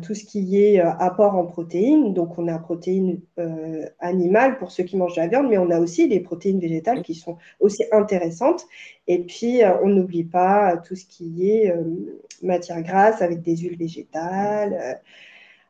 tout 0.02 0.14
ce 0.14 0.24
qui 0.24 0.60
est 0.60 0.80
euh, 0.80 0.90
apport 0.98 1.36
en 1.36 1.46
protéines. 1.46 2.12
Donc, 2.12 2.38
on 2.38 2.48
a 2.48 2.58
protéines 2.58 3.20
euh, 3.38 3.86
animales 4.00 4.58
pour 4.58 4.72
ceux 4.72 4.82
qui 4.82 4.96
mangent 4.96 5.14
de 5.14 5.20
la 5.20 5.28
viande, 5.28 5.48
mais 5.48 5.58
on 5.58 5.70
a 5.70 5.78
aussi 5.78 6.08
les 6.08 6.20
protéines 6.20 6.58
végétales 6.58 7.02
qui 7.02 7.14
sont 7.14 7.38
aussi 7.60 7.84
intéressantes. 7.92 8.66
Et 9.06 9.22
puis, 9.22 9.60
on 9.82 9.88
n'oublie 9.88 10.24
pas 10.24 10.76
tout 10.78 10.96
ce 10.96 11.06
qui 11.06 11.48
est 11.50 11.72
matière 12.42 12.82
grasse 12.82 13.22
avec 13.22 13.40
des 13.40 13.56
huiles 13.56 13.78
végétales, 13.78 15.00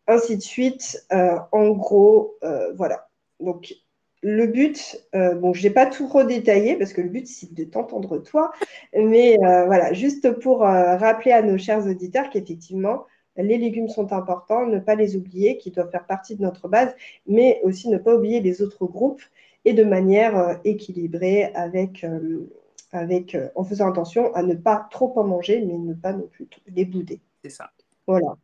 ainsi 0.07 0.37
de 0.37 0.42
suite. 0.42 1.07
en 1.11 1.71
gros, 1.71 2.37
voilà. 2.75 3.09
Donc, 3.40 3.75
le 4.23 4.47
but, 4.49 5.01
bon, 5.12 5.53
je 5.55 5.62
n'ai 5.62 5.73
pas 5.73 5.87
tout 5.87 6.09
redétaillé 6.09 6.77
parce 6.77 6.92
que 6.92 7.01
le 7.01 7.09
but, 7.09 7.27
c'est 7.29 7.55
de 7.55 7.64
t'entendre 7.64 8.18
toi. 8.18 8.51
Mais 8.94 9.37
voilà, 9.38 9.92
juste 9.92 10.33
pour 10.40 10.61
rappeler 10.61 11.33
à 11.33 11.42
nos 11.42 11.59
chers 11.59 11.87
auditeurs 11.87 12.31
qu'effectivement, 12.31 13.05
les 13.42 13.59
légumes 13.59 13.88
sont 13.88 14.12
importants, 14.12 14.66
ne 14.66 14.79
pas 14.79 14.94
les 14.94 15.16
oublier, 15.16 15.59
qui 15.59 15.70
doivent 15.70 15.90
faire 15.90 16.07
partie 16.07 16.37
de 16.37 16.42
notre 16.42 16.68
base, 16.68 16.94
mais 17.27 17.61
aussi 17.62 17.88
ne 17.88 17.98
pas 17.98 18.14
oublier 18.14 18.40
les 18.40 18.62
autres 18.62 18.87
groupes 18.87 19.22
et 19.64 19.72
de 19.72 19.85
manière 19.85 20.37
euh, 20.38 20.55
équilibrée 20.64 21.44
avec, 21.55 22.05
euh, 22.05 22.48
avec 22.92 23.35
euh, 23.35 23.48
en 23.55 23.64
faisant 23.64 23.90
attention 23.90 24.35
à 24.35 24.42
ne 24.42 24.55
pas 24.55 24.88
trop 24.90 25.12
en 25.18 25.24
manger, 25.24 25.61
mais 25.61 25.79
ne 25.79 25.94
pas 25.94 26.12
non 26.12 26.27
plus 26.27 26.48
les 26.74 26.85
bouder. 26.85 27.20
C'est 27.42 27.51
ça. 27.51 27.70
Voilà. 28.07 28.37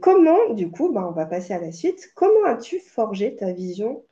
comment, 0.00 0.50
du 0.54 0.70
coup, 0.70 0.92
bah, 0.92 1.06
on 1.08 1.12
va 1.12 1.26
passer 1.26 1.52
à 1.52 1.60
la 1.60 1.72
suite. 1.72 2.12
Comment 2.14 2.44
as-tu 2.46 2.78
forgé 2.78 3.34
ta 3.34 3.52
vision 3.52 4.04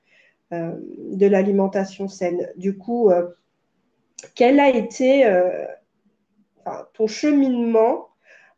de 0.50 1.26
l'alimentation 1.26 2.08
saine? 2.08 2.50
Du 2.56 2.76
coup, 2.76 3.08
quel 4.34 4.58
a 4.58 4.70
été 4.70 5.24
ton 6.94 7.06
cheminement 7.06 8.08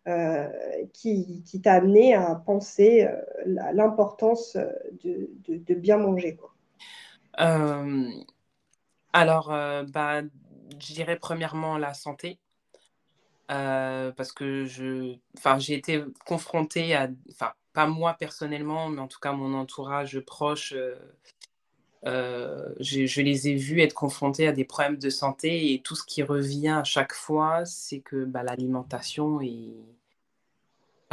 euh, 0.06 0.50
qui, 0.92 1.42
t'a 1.62 1.72
amené 1.74 2.12
à 2.14 2.34
penser 2.34 3.06
euh, 3.06 3.72
l'importance 3.72 4.54
euh, 4.54 4.70
de, 5.02 5.74
bien 5.74 5.96
manger 5.96 6.38
alors, 9.14 9.48
bah, 9.48 10.22
je 10.78 10.92
dirais 10.92 11.16
premièrement 11.16 11.78
la 11.78 11.94
santé. 11.94 12.38
parce 13.48 14.32
que 14.32 14.64
j'ai 14.64 15.74
été 15.74 16.04
confrontée 16.26 16.94
à, 16.94 17.08
enfin, 17.30 17.52
pas 17.72 17.86
moi 17.86 18.14
personnellement, 18.18 18.90
mais 18.90 19.00
en 19.00 19.08
tout 19.08 19.20
cas 19.20 19.32
mon 19.32 19.54
entourage 19.54 20.20
proche, 20.20 20.74
je, 22.04 23.20
les 23.22 23.48
ai 23.48 23.54
vus 23.54 23.80
être 23.80 23.94
confrontés 23.94 24.48
à 24.48 24.52
des 24.52 24.64
problèmes 24.64 24.98
de 24.98 25.10
santé 25.10 25.72
et 25.72 25.80
tout 25.80 25.94
ce 25.94 26.04
qui 26.04 26.22
revient 26.22 26.68
à 26.80 26.84
chaque 26.84 27.14
fois, 27.14 27.64
c'est 27.64 28.00
que 28.00 28.24
bah, 28.24 28.42
l'alimentation 28.42 29.40
est 29.40 29.93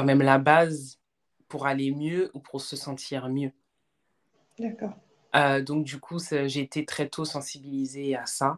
quand 0.01 0.07
même 0.07 0.23
la 0.23 0.39
base 0.39 0.99
pour 1.47 1.67
aller 1.67 1.91
mieux 1.91 2.31
ou 2.33 2.39
pour 2.39 2.59
se 2.59 2.75
sentir 2.75 3.29
mieux. 3.29 3.51
D'accord. 4.57 4.93
Euh, 5.35 5.61
donc 5.61 5.85
du 5.85 5.99
coup, 5.99 6.17
j'ai 6.19 6.59
été 6.59 6.85
très 6.85 7.07
tôt 7.07 7.23
sensibilisée 7.23 8.15
à 8.15 8.25
ça. 8.25 8.57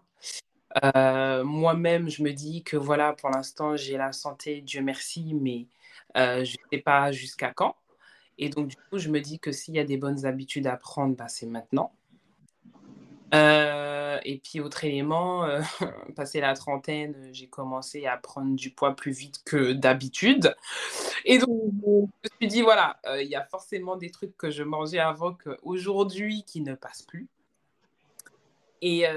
Euh, 0.85 1.43
moi-même, 1.43 2.09
je 2.09 2.23
me 2.23 2.31
dis 2.31 2.63
que 2.63 2.77
voilà, 2.77 3.11
pour 3.11 3.29
l'instant, 3.29 3.75
j'ai 3.75 3.97
la 3.97 4.13
santé, 4.13 4.61
Dieu 4.61 4.81
merci, 4.81 5.33
mais 5.33 5.67
euh, 6.15 6.45
je 6.45 6.53
ne 6.53 6.77
sais 6.77 6.81
pas 6.81 7.11
jusqu'à 7.11 7.51
quand. 7.51 7.75
Et 8.37 8.47
donc, 8.47 8.69
du 8.69 8.77
coup, 8.77 8.97
je 8.97 9.09
me 9.09 9.19
dis 9.19 9.37
que 9.37 9.51
s'il 9.51 9.75
y 9.75 9.79
a 9.79 9.83
des 9.83 9.97
bonnes 9.97 10.25
habitudes 10.25 10.65
à 10.65 10.77
prendre, 10.77 11.15
bah, 11.15 11.27
c'est 11.27 11.45
maintenant. 11.45 11.93
Euh, 13.33 14.19
et 14.25 14.37
puis, 14.37 14.59
autre 14.59 14.83
élément, 14.83 15.43
euh, 15.45 15.61
passé 16.15 16.39
la 16.39 16.53
trentaine, 16.53 17.29
j'ai 17.31 17.47
commencé 17.47 18.05
à 18.05 18.17
prendre 18.17 18.55
du 18.55 18.69
poids 18.69 18.95
plus 18.95 19.11
vite 19.11 19.41
que 19.43 19.73
d'habitude. 19.73 20.55
Et 21.25 21.39
donc, 21.39 21.49
je 21.83 21.89
me 21.89 22.29
suis 22.39 22.47
dit, 22.47 22.61
voilà, 22.61 22.99
euh, 23.07 23.21
il 23.21 23.29
y 23.29 23.35
a 23.35 23.43
forcément 23.45 23.95
des 23.95 24.11
trucs 24.11 24.37
que 24.37 24.51
je 24.51 24.63
mangeais 24.63 24.99
avant 24.99 25.33
qu'aujourd'hui 25.33 26.43
qui 26.43 26.61
ne 26.61 26.75
passent 26.75 27.01
plus. 27.03 27.27
Et, 28.81 29.07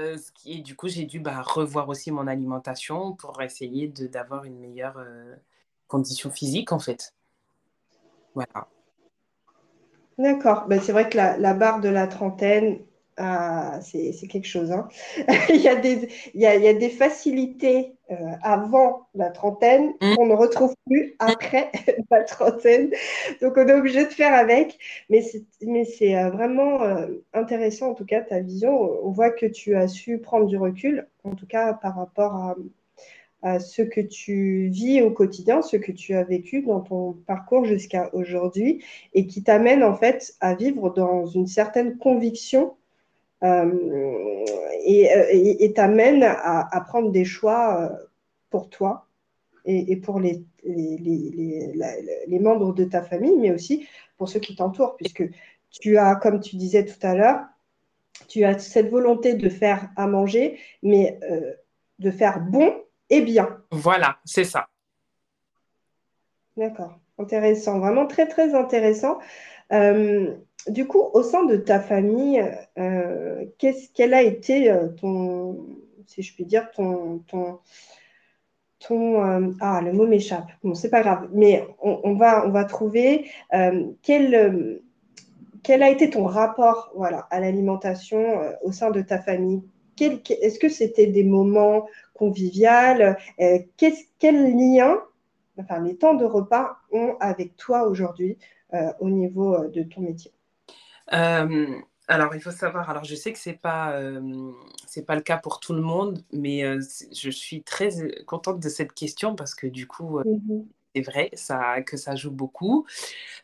du 0.63 0.77
coup, 0.77 0.87
j'ai 0.87 1.03
dû 1.03 1.19
bah, 1.19 1.41
revoir 1.41 1.89
aussi 1.89 2.09
mon 2.09 2.25
alimentation 2.25 3.13
pour 3.13 3.41
essayer 3.41 3.89
d'avoir 3.89 4.45
une 4.45 4.57
meilleure 4.59 4.97
condition 5.89 6.31
physique, 6.31 6.71
en 6.71 6.79
fait. 6.79 7.13
Voilà. 8.33 8.69
D'accord. 10.17 10.67
Ben, 10.67 10.79
c'est 10.79 10.93
vrai 10.93 11.09
que 11.09 11.17
la, 11.17 11.53
barre 11.53 11.79
de 11.79 11.89
la 11.89 12.07
trentaine, 12.07 12.79
Ah, 13.19 13.79
c'est 13.81 14.27
quelque 14.27 14.47
chose. 14.47 14.71
Hein. 14.71 14.87
il, 15.49 15.59
y 15.59 15.67
a 15.67 15.75
des, 15.75 16.07
il, 16.35 16.41
y 16.41 16.45
a, 16.45 16.55
il 16.55 16.61
y 16.61 16.67
a 16.67 16.73
des 16.73 16.89
facilités 16.89 17.95
euh, 18.11 18.15
avant 18.43 19.07
la 19.15 19.31
trentaine 19.31 19.93
mm. 20.01 20.15
qu'on 20.15 20.27
ne 20.27 20.35
retrouve 20.35 20.75
plus 20.85 21.15
après 21.17 21.71
la 22.11 22.23
trentaine. 22.23 22.91
Donc, 23.41 23.53
on 23.57 23.67
est 23.67 23.73
obligé 23.73 24.05
de 24.05 24.11
faire 24.11 24.35
avec. 24.35 24.77
Mais 25.09 25.23
c'est 25.23 26.15
euh, 26.15 26.29
vraiment 26.29 26.83
euh, 26.83 27.07
intéressant, 27.33 27.89
en 27.89 27.93
tout 27.95 28.05
cas, 28.05 28.21
ta 28.21 28.39
vision. 28.39 28.71
On 29.03 29.09
voit 29.09 29.31
que 29.31 29.47
tu 29.47 29.75
as 29.75 29.87
su 29.87 30.19
prendre 30.19 30.45
du 30.45 30.57
recul, 30.57 31.07
en 31.23 31.33
tout 31.33 31.47
cas 31.47 31.73
par 31.73 31.95
rapport 31.95 32.35
à, 32.35 32.55
à 33.41 33.59
ce 33.59 33.81
que 33.81 34.01
tu 34.01 34.67
vis 34.67 35.01
au 35.01 35.09
quotidien, 35.09 35.63
ce 35.63 35.77
que 35.77 35.91
tu 35.91 36.13
as 36.13 36.23
vécu 36.23 36.61
dans 36.61 36.81
ton 36.81 37.13
parcours 37.25 37.65
jusqu'à 37.65 38.13
aujourd'hui 38.13 38.83
et 39.15 39.25
qui 39.25 39.41
t'amène 39.41 39.83
en 39.83 39.95
fait 39.95 40.35
à 40.39 40.53
vivre 40.53 40.91
dans 40.91 41.25
une 41.25 41.47
certaine 41.47 41.97
conviction 41.97 42.75
euh, 43.43 44.45
et 44.83 45.73
t'amène 45.75 46.23
à, 46.23 46.67
à, 46.75 46.81
prendre 46.81 47.11
des 47.11 47.25
choix 47.25 47.81
euh, 47.81 48.05
pour 48.49 48.69
toi 48.69 49.07
et, 49.65 49.97
pour 49.97 50.19
les, 50.19 50.43
les, 50.63 50.97
les, 50.97 51.73
les, 52.27 52.39
membres 52.39 52.73
de 52.73 52.85
ta 52.85 53.01
famille, 53.01 53.35
mais 53.37 53.51
aussi 53.51 53.85
pour 54.17 54.29
ceux 54.29 54.39
qui 54.39 54.55
t'entourent, 54.55 54.95
puisque 54.95 55.23
tu 55.69 55.97
as, 55.97 56.15
comme 56.15 56.39
tu 56.39 56.55
disais 56.55 56.85
tout 56.85 56.99
à 57.05 57.15
l'heure, 57.15 57.41
tu 58.29 58.45
as 58.45 58.57
cette 58.59 58.89
volonté 58.89 59.33
de 59.33 59.49
faire 59.49 59.89
à 59.97 60.07
manger, 60.07 60.57
mais 60.81 61.19
euh, 61.29 61.53
de 61.99 62.11
faire 62.11 62.39
bon 62.39 62.73
et 63.09 63.21
bien. 63.21 63.61
Voilà, 63.71 64.19
c'est 64.23 64.45
ça. 64.45 64.67
D'accord, 66.55 66.97
intéressant, 67.19 67.79
vraiment 67.79 68.07
très 68.07 68.27
très 68.27 68.55
intéressant. 68.55 69.19
Euh, 69.73 70.33
du 70.69 70.87
coup, 70.87 71.01
au 71.13 71.23
sein 71.23 71.45
de 71.45 71.57
ta 71.57 71.79
famille, 71.79 72.43
euh, 72.77 73.45
qu'est-ce 73.57 73.89
quel 73.93 74.13
a 74.13 74.21
été 74.21 74.71
euh, 74.71 74.89
ton, 74.89 75.65
si 76.05 76.21
je 76.21 76.33
puis 76.33 76.45
dire, 76.45 76.69
ton, 76.71 77.23
ton 77.27 77.59
ah, 79.59 79.81
le 79.83 79.91
mot 79.91 80.07
m'échappe. 80.07 80.47
Bon, 80.63 80.73
c'est 80.73 80.89
pas 80.89 81.01
grave, 81.01 81.27
mais 81.33 81.67
on, 81.81 82.13
va, 82.15 82.47
on 82.47 82.51
va 82.51 82.63
trouver 82.63 83.25
quel, 84.01 84.81
a 85.69 85.89
été 85.89 86.09
ton 86.09 86.25
rapport, 86.25 86.93
à 87.29 87.39
l'alimentation 87.39 88.39
au 88.61 88.71
sein 88.71 88.91
de 88.91 89.01
ta 89.01 89.19
famille? 89.19 89.61
Est-ce 89.99 90.59
que 90.59 90.69
c'était 90.69 91.07
des 91.07 91.23
moments 91.23 91.87
conviviaux 92.13 92.69
Quel 93.77 94.57
lien, 94.57 95.01
enfin, 95.57 95.79
les 95.79 95.97
temps 95.97 96.13
de 96.13 96.25
repas 96.25 96.77
ont 96.91 97.15
avec 97.19 97.55
toi 97.57 97.87
aujourd'hui 97.87 98.37
euh, 98.73 98.91
au 98.99 99.09
niveau 99.09 99.55
euh, 99.55 99.69
de 99.69 99.83
ton 99.83 100.01
métier? 100.01 100.31
Euh, 101.13 101.79
alors, 102.07 102.35
il 102.35 102.41
faut 102.41 102.51
savoir, 102.51 102.89
alors 102.89 103.03
je 103.03 103.15
sais 103.15 103.33
que 103.33 103.39
ce 103.39 103.49
n'est 103.49 103.57
pas, 103.57 103.99
c'est 104.85 105.05
pas 105.05 105.15
le 105.15 105.21
cas 105.21 105.37
pour 105.37 105.59
tout 105.59 105.73
le 105.73 105.81
monde, 105.81 106.23
mais 106.31 106.63
je 106.81 107.29
suis 107.29 107.63
très 107.63 107.89
contente 108.25 108.59
de 108.59 108.69
cette 108.69 108.93
question 108.93 109.35
parce 109.35 109.55
que 109.55 109.67
du 109.67 109.87
coup, 109.87 110.19
mmh 110.19 110.63
c'est 110.95 111.01
vrai 111.03 111.29
ça, 111.33 111.83
que 111.83 111.95
ça 111.95 112.15
joue 112.15 112.31
beaucoup. 112.31 112.87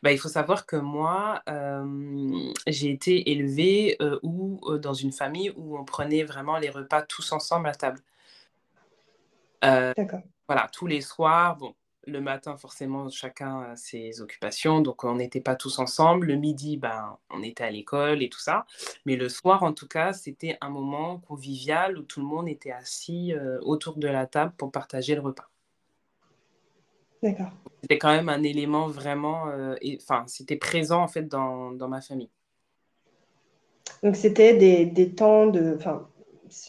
Bah, 0.01 0.11
il 0.11 0.18
faut 0.18 0.30
savoir 0.30 0.66
que 0.66 0.76
moi, 0.76 1.43
j'ai 2.66 2.89
été 2.89 3.32
élevée 3.32 3.97
dans 4.80 4.93
une 4.93 5.11
famille 5.11 5.53
où 5.55 5.78
on 5.78 5.84
prenait 5.84 6.24
vraiment 6.24 6.57
les 6.57 6.70
repas 6.70 7.03
tous 7.03 7.32
ensemble 7.32 7.68
à 7.68 7.76
table. 7.76 7.99
D'accord. 9.61 10.22
Voilà, 10.47 10.68
tous 10.74 10.88
les 10.88 11.01
soirs, 11.01 11.57
bon, 11.57 11.76
le 12.06 12.20
matin, 12.20 12.58
forcément, 12.58 13.10
chacun 13.10 13.62
a 13.62 13.76
ses 13.76 14.22
occupations, 14.22 14.82
donc 14.82 15.04
on 15.04 15.16
n'était 15.16 15.41
pas 15.41 15.56
tous 15.56 15.80
ensemble. 15.80 16.28
Le 16.28 16.36
midi, 16.36 16.78
ben, 16.78 17.18
on 17.30 17.43
était 17.43 17.64
à 17.64 17.72
l'école 17.72 18.22
et 18.22 18.30
tout 18.30 18.39
ça. 18.39 18.66
Mais 19.06 19.16
le 19.16 19.30
soir, 19.30 19.64
en 19.64 19.74
tout 19.74 19.88
cas, 19.88 20.14
c'était 20.14 20.58
un 20.62 20.70
moment 20.70 21.20
convivial 21.20 21.97
où 21.97 22.04
tout 22.04 22.20
le 22.20 22.26
monde 22.26 22.49
était 22.49 22.72
assis 22.72 23.34
euh, 23.34 23.60
autour 23.62 23.97
de 23.97 24.08
la 24.08 24.28
table 24.28 24.54
pour 24.58 24.72
partager 24.72 25.16
le 25.16 25.22
repas. 25.22 25.49
D'accord. 27.22 27.51
C'était 27.82 27.97
quand 27.97 28.12
même 28.12 28.30
un 28.30 28.43
élément 28.43 28.88
vraiment, 28.88 29.47
euh, 29.47 29.76
enfin, 29.95 30.26
c'était 30.28 30.58
présent 30.58 31.01
en 31.01 31.08
fait 31.08 31.28
dans, 31.28 31.72
ma 31.88 32.01
famille. 32.01 32.30
Donc 34.01 34.18
c'était 34.18 34.58
des, 34.58 35.16
temps 35.16 35.47
de, 35.47 35.76
enfin, 35.78 36.10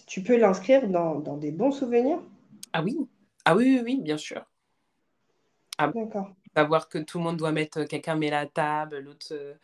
tu 0.06 0.22
peux 0.22 0.36
l'inscrire 0.36 0.88
dans, 0.88 1.18
dans 1.18 1.36
des 1.36 1.50
bons 1.50 1.72
souvenirs? 1.72 2.20
Ah 2.72 2.82
oui, 2.84 2.96
ah 3.44 3.56
oui, 3.56 3.64
oui, 3.64 3.82
oui 3.84 4.00
bien 4.00 4.16
sûr. 4.16 4.44
Ah, 5.78 5.90
savoir 6.56 6.88
que 6.88 6.98
tout 6.98 7.18
le 7.18 7.24
monde 7.24 7.36
doit 7.36 7.52
mettre, 7.52 7.80
euh, 7.80 7.86
quelqu'un 7.86 8.14
met 8.14 8.30
la 8.30 8.46
table, 8.46 8.98
l'autre 9.00 9.26
euh, 9.32 9.54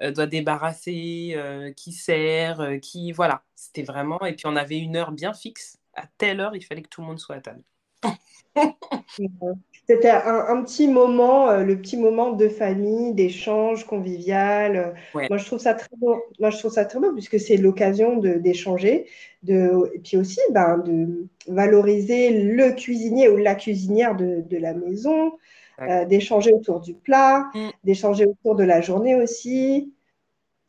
euh, 0.00 0.12
doit 0.12 0.26
débarrasser, 0.26 1.36
qui 1.76 1.92
sert, 1.92 2.78
qui. 2.80 3.12
Voilà, 3.12 3.42
c'était 3.54 3.82
vraiment. 3.82 4.24
Et 4.24 4.34
puis 4.34 4.46
on 4.46 4.56
avait 4.56 4.78
une 4.78 4.96
heure 4.96 5.12
bien 5.12 5.34
fixe. 5.34 5.78
À 5.94 6.04
telle 6.18 6.40
heure, 6.40 6.54
il 6.54 6.64
fallait 6.64 6.82
que 6.82 6.88
tout 6.88 7.00
le 7.00 7.08
monde 7.08 7.18
soit 7.18 7.36
à 7.36 7.40
table. 7.40 7.62
C'était 9.88 10.10
un, 10.10 10.62
petit 10.62 10.86
moment, 10.86 11.50
le 11.62 11.80
petit 11.80 11.96
moment 11.96 12.32
de 12.32 12.46
famille, 12.50 13.14
d'échange 13.14 13.86
convivial. 13.86 14.94
Moi, 15.14 15.38
je 15.38 15.46
trouve 15.46 15.58
ça 15.58 15.72
très 15.72 15.96
beau. 15.96 16.22
Moi, 16.38 16.50
je 16.50 16.58
trouve 16.58 16.72
ça 16.72 16.84
très 16.84 17.00
beau 17.00 17.10
puisque 17.14 17.40
c'est 17.40 17.56
l'occasion 17.56 18.18
d'échanger, 18.18 19.06
de, 19.44 19.90
et 19.94 19.98
puis 20.00 20.18
aussi 20.18 20.40
ben, 20.50 20.76
de 20.78 21.26
valoriser 21.46 22.42
le 22.42 22.72
cuisinier 22.72 23.30
ou 23.30 23.38
la 23.38 23.54
cuisinière 23.54 24.14
de, 24.14 24.42
de 24.42 24.56
la 24.58 24.74
maison, 24.74 25.32
euh, 25.80 26.04
d'échanger 26.06 26.52
autour 26.52 26.80
du 26.80 26.92
plat, 26.94 27.50
mm. 27.54 27.68
d'échanger 27.84 28.26
autour 28.26 28.56
de 28.56 28.64
la 28.64 28.80
journée 28.80 29.14
aussi. 29.14 29.94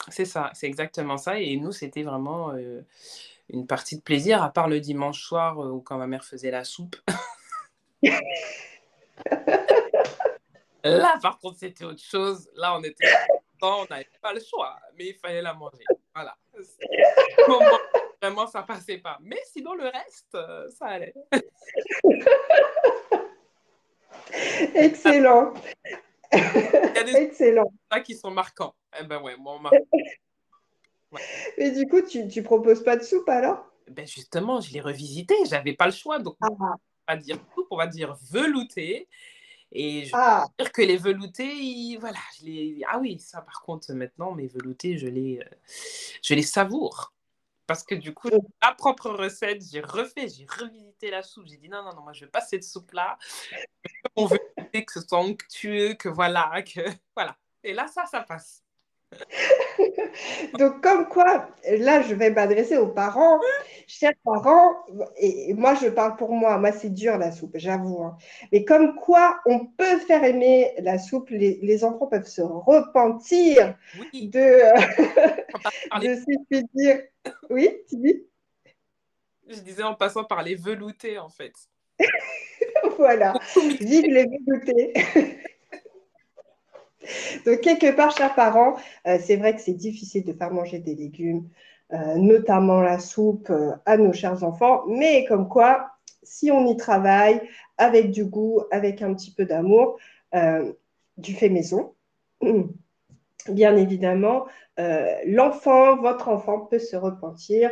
C'est 0.08 0.26
ça, 0.26 0.52
c'est 0.54 0.68
exactement 0.68 1.18
ça. 1.18 1.40
Et 1.40 1.58
nous, 1.58 1.72
c'était 1.72 2.04
vraiment 2.04 2.52
euh, 2.52 2.82
une 3.50 3.66
partie 3.66 3.98
de 3.98 4.02
plaisir, 4.02 4.44
à 4.44 4.52
part 4.52 4.68
le 4.68 4.80
dimanche 4.80 5.20
soir 5.24 5.60
euh, 5.60 5.72
où 5.72 5.82
quand 5.82 5.98
ma 5.98 6.06
mère 6.06 6.24
faisait 6.24 6.52
la 6.52 6.64
soupe. 6.64 6.96
Là, 10.84 11.16
par 11.22 11.40
contre, 11.40 11.58
c'était 11.58 11.86
autre 11.86 12.02
chose. 12.02 12.48
Là, 12.56 12.78
on 12.78 12.84
était 12.84 13.08
on 13.62 13.86
n'avait 13.90 14.08
pas 14.22 14.32
le 14.32 14.40
choix, 14.40 14.78
mais 14.98 15.08
il 15.08 15.16
fallait 15.16 15.42
la 15.42 15.54
manger. 15.54 15.84
Voilà. 16.14 16.38
Vraiment, 18.22 18.48
ça 18.48 18.62
passait 18.62 19.00
pas. 19.00 19.18
Mais 19.22 19.42
sinon, 19.52 19.74
le 19.74 19.86
reste, 19.86 20.38
ça 20.78 20.86
allait. 20.86 21.14
Excellent. 24.76 25.54
Il 26.34 26.40
y 26.40 27.00
a 27.00 27.04
des 27.04 27.16
Excellent. 27.16 27.72
qui 28.04 28.16
sont 28.16 28.32
marquants. 28.32 28.76
Eh 29.00 29.04
ben 29.04 29.22
ouais, 29.22 29.36
moi, 29.38 29.60
Mais 31.58 31.72
du 31.72 31.88
coup, 31.88 32.02
tu, 32.02 32.28
tu 32.28 32.44
proposes 32.44 32.84
pas 32.84 32.96
de 32.96 33.04
soupe 33.04 33.30
alors? 33.30 33.66
Ben 33.90 34.06
Justement, 34.06 34.62
je 34.62 34.72
l'ai 34.72 34.82
revisité. 34.82 35.34
J'avais 35.48 35.74
pas 35.74 35.88
le 35.88 35.92
choix. 35.92 36.20
Donc, 36.20 36.36
on 36.42 36.54
va 36.56 36.76
pas 37.08 37.16
dire 37.16 37.38
soupe, 37.56 37.68
on 37.72 37.78
va 37.78 37.88
dire 37.88 38.16
velouté. 38.32 39.08
Et 39.72 40.06
je 40.06 40.12
ah. 40.14 40.46
veux 40.48 40.64
dire 40.64 40.72
que 40.72 40.82
les 40.82 40.98
veloutés, 40.98 41.98
voilà, 42.00 42.18
je 42.40 42.46
les... 42.46 42.82
ah 42.88 42.98
oui, 43.00 43.20
ça 43.20 43.42
par 43.42 43.62
contre, 43.62 43.94
maintenant, 43.94 44.34
mes 44.34 44.48
veloutés, 44.48 44.98
je 44.98 45.08
les, 45.08 45.40
euh, 45.40 45.56
je 46.24 46.34
les 46.34 46.42
savoure. 46.42 47.14
Parce 47.70 47.84
que 47.84 47.94
du 47.94 48.16
coup, 48.16 48.32
ma 48.64 48.74
propre 48.74 49.12
recette, 49.12 49.62
j'ai 49.62 49.82
refait, 49.82 50.28
j'ai 50.28 50.48
revisité 50.48 51.12
la 51.12 51.22
soupe. 51.22 51.46
J'ai 51.46 51.58
dit 51.58 51.70
non, 51.70 51.84
non, 51.84 51.94
non, 51.94 52.02
moi 52.02 52.14
je 52.14 52.26
veux 52.26 52.32
pas 52.32 52.42
cette 52.42 52.64
soupe-là. 52.64 53.20
On 54.16 54.26
veut 54.26 54.40
que 54.74 54.92
ce 54.92 55.02
soit 55.02 55.20
onctueux, 55.20 55.94
que 55.94 56.10
voilà, 56.10 56.64
que 56.64 56.80
voilà. 57.16 57.38
Et 57.64 57.74
là, 57.74 57.86
ça, 57.88 58.08
ça 58.08 58.22
passe. 58.22 58.64
Donc, 60.60 60.82
comme 60.82 61.08
quoi, 61.08 61.50
là, 61.68 62.02
je 62.02 62.14
vais 62.14 62.30
m'adresser 62.30 62.78
aux 62.78 62.88
parents. 62.88 63.40
Chers 63.88 64.14
parents, 64.24 64.76
et 65.18 65.54
moi, 65.54 65.76
je 65.76 65.88
parle 65.88 66.16
pour 66.16 66.32
moi. 66.32 66.58
Moi, 66.58 66.72
c'est 66.72 66.92
dur 66.92 67.18
la 67.18 67.32
soupe, 67.32 67.56
j'avoue. 67.56 68.04
Hein. 68.04 68.18
Mais 68.52 68.64
comme 68.66 68.96
quoi, 68.96 69.40
on 69.46 69.66
peut 69.66 69.98
faire 70.00 70.24
aimer 70.24 70.74
la 70.80 71.00
soupe. 71.00 71.30
Les, 71.30 71.84
enfants 71.84 72.08
peuvent 72.08 72.28
se 72.28 72.42
repentir 72.42 73.76
de, 74.14 74.30
de 76.02 76.16
si 76.16 76.38
je 76.52 76.62
dire. 76.74 77.02
Oui, 77.50 77.70
tu 77.90 77.98
dis? 77.98 78.26
Je 79.48 79.60
disais 79.62 79.84
en 79.84 79.96
passant 79.96 80.24
par 80.24 80.44
les 80.44 80.56
veloutés, 80.56 81.18
en 81.18 81.30
fait. 81.30 81.54
voilà. 82.98 83.34
Vive 83.80 84.06
les 84.06 84.26
veloutés. 84.26 84.94
Donc, 87.46 87.62
quelque 87.62 87.96
part, 87.96 88.12
chers 88.12 88.36
parents, 88.36 88.76
euh, 89.08 89.18
c'est 89.22 89.38
vrai 89.38 89.56
que 89.56 89.62
c'est 89.62 89.74
difficile 89.74 90.26
de 90.26 90.34
faire 90.34 90.52
manger 90.52 90.80
des 90.80 90.96
légumes, 90.96 91.48
euh, 91.94 92.16
notamment 92.16 92.82
la 92.82 93.00
soupe, 93.00 93.50
euh, 93.50 93.72
à 93.86 93.98
nos 93.98 94.14
chers 94.14 94.44
enfants. 94.44 94.84
Mais 94.88 95.26
comme 95.26 95.48
quoi, 95.48 95.92
si 96.24 96.52
on 96.52 96.68
y 96.68 96.78
travaille 96.78 97.42
avec 97.78 98.12
du 98.12 98.26
goût, 98.26 98.62
avec 98.72 99.02
un 99.02 99.14
petit 99.14 99.32
peu 99.32 99.46
d'amour, 99.46 99.98
du 101.18 101.34
fait 101.34 101.50
maison, 101.50 101.96
bien 103.50 103.76
évidemment, 103.78 104.46
l'enfant, 105.26 105.98
votre 105.98 106.28
enfant 106.28 106.60
peut 106.60 106.78
se 106.78 106.96
repentir 106.96 107.72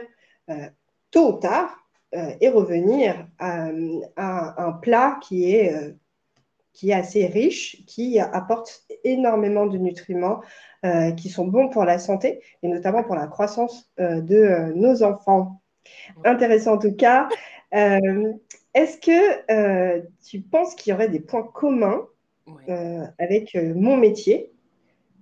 tôt 1.12 1.34
ou 1.34 1.40
tard 1.40 1.78
et 2.14 2.50
revenir 2.50 3.28
à, 3.38 3.70
un 4.18 4.72
plat 4.72 5.20
qui 5.22 5.54
est 5.54 5.94
qui 6.78 6.92
est 6.92 6.94
assez 6.94 7.26
riche, 7.26 7.84
qui 7.88 8.20
apporte 8.20 8.84
énormément 9.04 9.66
de 9.66 9.80
nutriments 9.80 10.42
euh, 10.86 11.10
qui 11.12 11.28
sont 11.28 11.48
bons 11.48 11.70
pour 11.70 11.86
la 11.86 11.98
santé 11.98 12.44
et 12.62 12.68
notamment 12.68 13.04
pour 13.04 13.16
la 13.16 13.26
croissance 13.26 13.90
euh, 14.00 14.22
de 14.22 14.74
nos 14.76 15.02
enfants. 15.02 15.60
Intéressant 16.24 16.74
en 16.74 16.78
tout 16.78 16.94
cas. 16.94 17.30
Est-ce 17.72 19.00
que 19.00 20.04
tu 20.24 20.42
penses 20.42 20.76
qu'il 20.76 20.92
y 20.92 20.94
aurait 20.94 21.10
des 21.10 21.20
points 21.20 21.50
communs 21.52 22.06
avec 23.18 23.56
mon 23.56 23.98
métier 23.98 24.52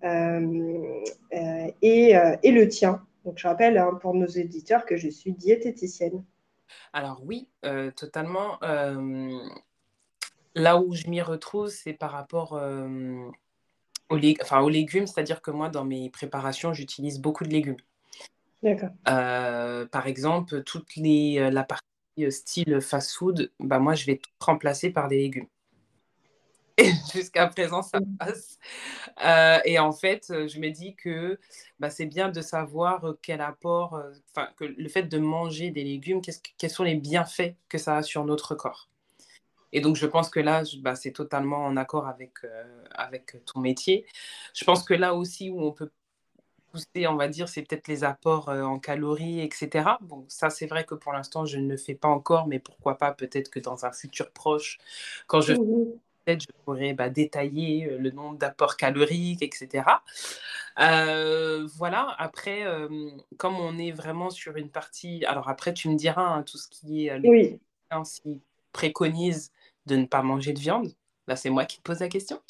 et, 0.04 0.10
et, 1.82 2.52
le 2.52 2.68
tien? 2.68 3.02
Donc 3.24 3.38
je 3.38 3.48
rappelle 3.48 3.78
hein, 3.78 3.98
pour 4.02 4.14
nos 4.14 4.28
éditeurs 4.28 4.86
que 4.86 4.98
je 4.98 5.08
suis 5.08 5.32
diététicienne. 5.32 6.24
Alors 6.92 7.22
oui, 7.24 7.48
totalement. 7.96 8.60
Là 10.56 10.78
où 10.78 10.96
je 10.96 11.08
m'y 11.08 11.22
retrouve, 11.22 11.68
c'est 11.68 11.94
par 11.94 12.12
rapport 12.12 12.54
euh, 12.54 13.30
aux, 14.10 14.70
légumes, 14.70 15.06
c'est-à-dire 15.06 15.42
que 15.42 15.52
moi, 15.52 15.68
dans 15.68 15.84
mes 15.84 16.10
préparations, 16.10 16.74
j'utilise 16.74 17.20
beaucoup 17.20 17.44
de 17.44 17.50
légumes. 17.50 17.76
D'accord. 18.64 18.90
Euh, 19.10 19.86
par 19.86 20.08
exemple, 20.08 20.64
toute 20.64 20.96
les, 20.96 21.40
euh, 21.40 21.52
la 21.52 21.66
partie 21.66 21.84
style 22.30 22.80
fast-food, 22.80 23.52
bah, 23.60 23.80
moi, 23.80 23.96
je 23.96 24.06
vais 24.06 24.16
tout 24.16 24.32
remplacer 24.40 24.92
par 24.92 25.10
des 25.10 25.18
légumes. 25.18 25.48
Et 26.78 26.90
jusqu'à 27.14 27.48
présent, 27.48 27.82
ça 27.82 28.00
mmh. 28.00 28.18
passe. 28.18 28.58
et 29.66 29.78
en 29.78 29.92
fait, 29.92 30.28
je 30.30 30.60
me 30.60 30.70
dis 30.70 30.96
que 30.96 31.38
bah, 31.80 31.90
c'est 31.90 32.06
bien 32.06 32.30
de 32.30 32.40
savoir 32.40 33.16
quel 33.22 33.42
apport, 33.42 34.02
enfin, 34.32 34.50
que 34.56 34.64
le 34.64 34.88
fait 34.88 35.04
de 35.04 35.18
manger 35.18 35.72
des 35.72 35.84
légumes, 35.84 36.22
quels 36.58 36.70
sont 36.70 36.84
les 36.84 36.96
bienfaits 36.96 37.56
que 37.68 37.78
ça 37.78 37.98
a 37.98 38.04
sur 38.04 38.24
notre 38.24 38.56
corps. 38.56 38.90
Et 39.76 39.82
donc, 39.82 39.98
je 39.98 40.06
pense 40.06 40.30
que 40.30 40.40
là, 40.40 40.64
bah, 40.80 40.96
c'est 40.96 41.12
totalement 41.12 41.66
en 41.66 41.76
accord 41.76 42.08
avec, 42.08 42.46
euh, 42.46 42.64
avec 42.92 43.44
ton 43.46 43.60
métier. 43.60 44.06
Je 44.54 44.64
pense 44.64 44.84
que 44.84 44.94
là 44.94 45.14
aussi 45.14 45.50
où 45.50 45.62
on 45.62 45.74
peut 45.74 45.92
pousser, 46.72 47.08
on 47.08 47.18
va 47.18 47.28
dire, 47.28 47.50
c'est 47.50 47.62
peut-être 47.62 47.90
les 47.90 48.06
apports 48.06 48.48
euh, 48.48 48.64
en 48.64 48.80
calories, 48.80 49.42
etc. 49.42 49.98
Bon, 50.00 50.24
ça, 50.30 50.50
c'est 50.50 50.66
vrai 50.66 50.86
que 50.86 50.96
pour 50.96 51.12
l'instant, 51.12 51.46
je 51.46 51.58
ne 51.58 51.70
le 51.70 51.76
fais 51.76 51.94
pas 51.94 52.08
encore, 52.08 52.48
mais 52.48 52.58
pourquoi 52.58 52.98
pas, 52.98 53.12
peut-être 53.12 53.50
que 53.50 53.60
dans 53.60 53.86
un 53.86 53.92
futur 53.92 54.32
proche, 54.32 54.78
quand 55.28 55.42
je 55.42 55.56
peut-être 55.56 56.44
je 56.44 56.48
pourrais 56.64 56.94
bah, 56.94 57.10
détailler 57.10 57.92
euh, 57.92 57.98
le 57.98 58.12
nombre 58.12 58.38
d'apports 58.38 58.78
caloriques, 58.78 59.42
etc. 59.42 59.84
voilà, 60.78 62.16
après, 62.18 62.64
comme 63.36 63.60
on 63.60 63.78
est 63.78 63.92
vraiment 63.92 64.30
sur 64.30 64.56
une 64.56 64.70
partie, 64.70 65.26
alors 65.26 65.50
après, 65.50 65.74
tu 65.74 65.90
me 65.90 65.96
diras 65.96 66.24
hein, 66.24 66.44
tout 66.44 66.58
ce 66.58 66.70
qui 66.70 67.08
est 67.08 67.20
oui. 67.20 67.60
si 68.06 68.40
préconise 68.76 69.52
de 69.86 69.96
ne 69.96 70.06
pas 70.06 70.22
manger 70.22 70.52
de 70.52 70.60
viande 70.60 70.92
Là, 71.28 71.36
c'est 71.36 71.50
moi 71.50 71.66
qui 71.66 71.78
te 71.78 71.82
pose 71.82 72.00
la 72.00 72.10
question. 72.10 72.40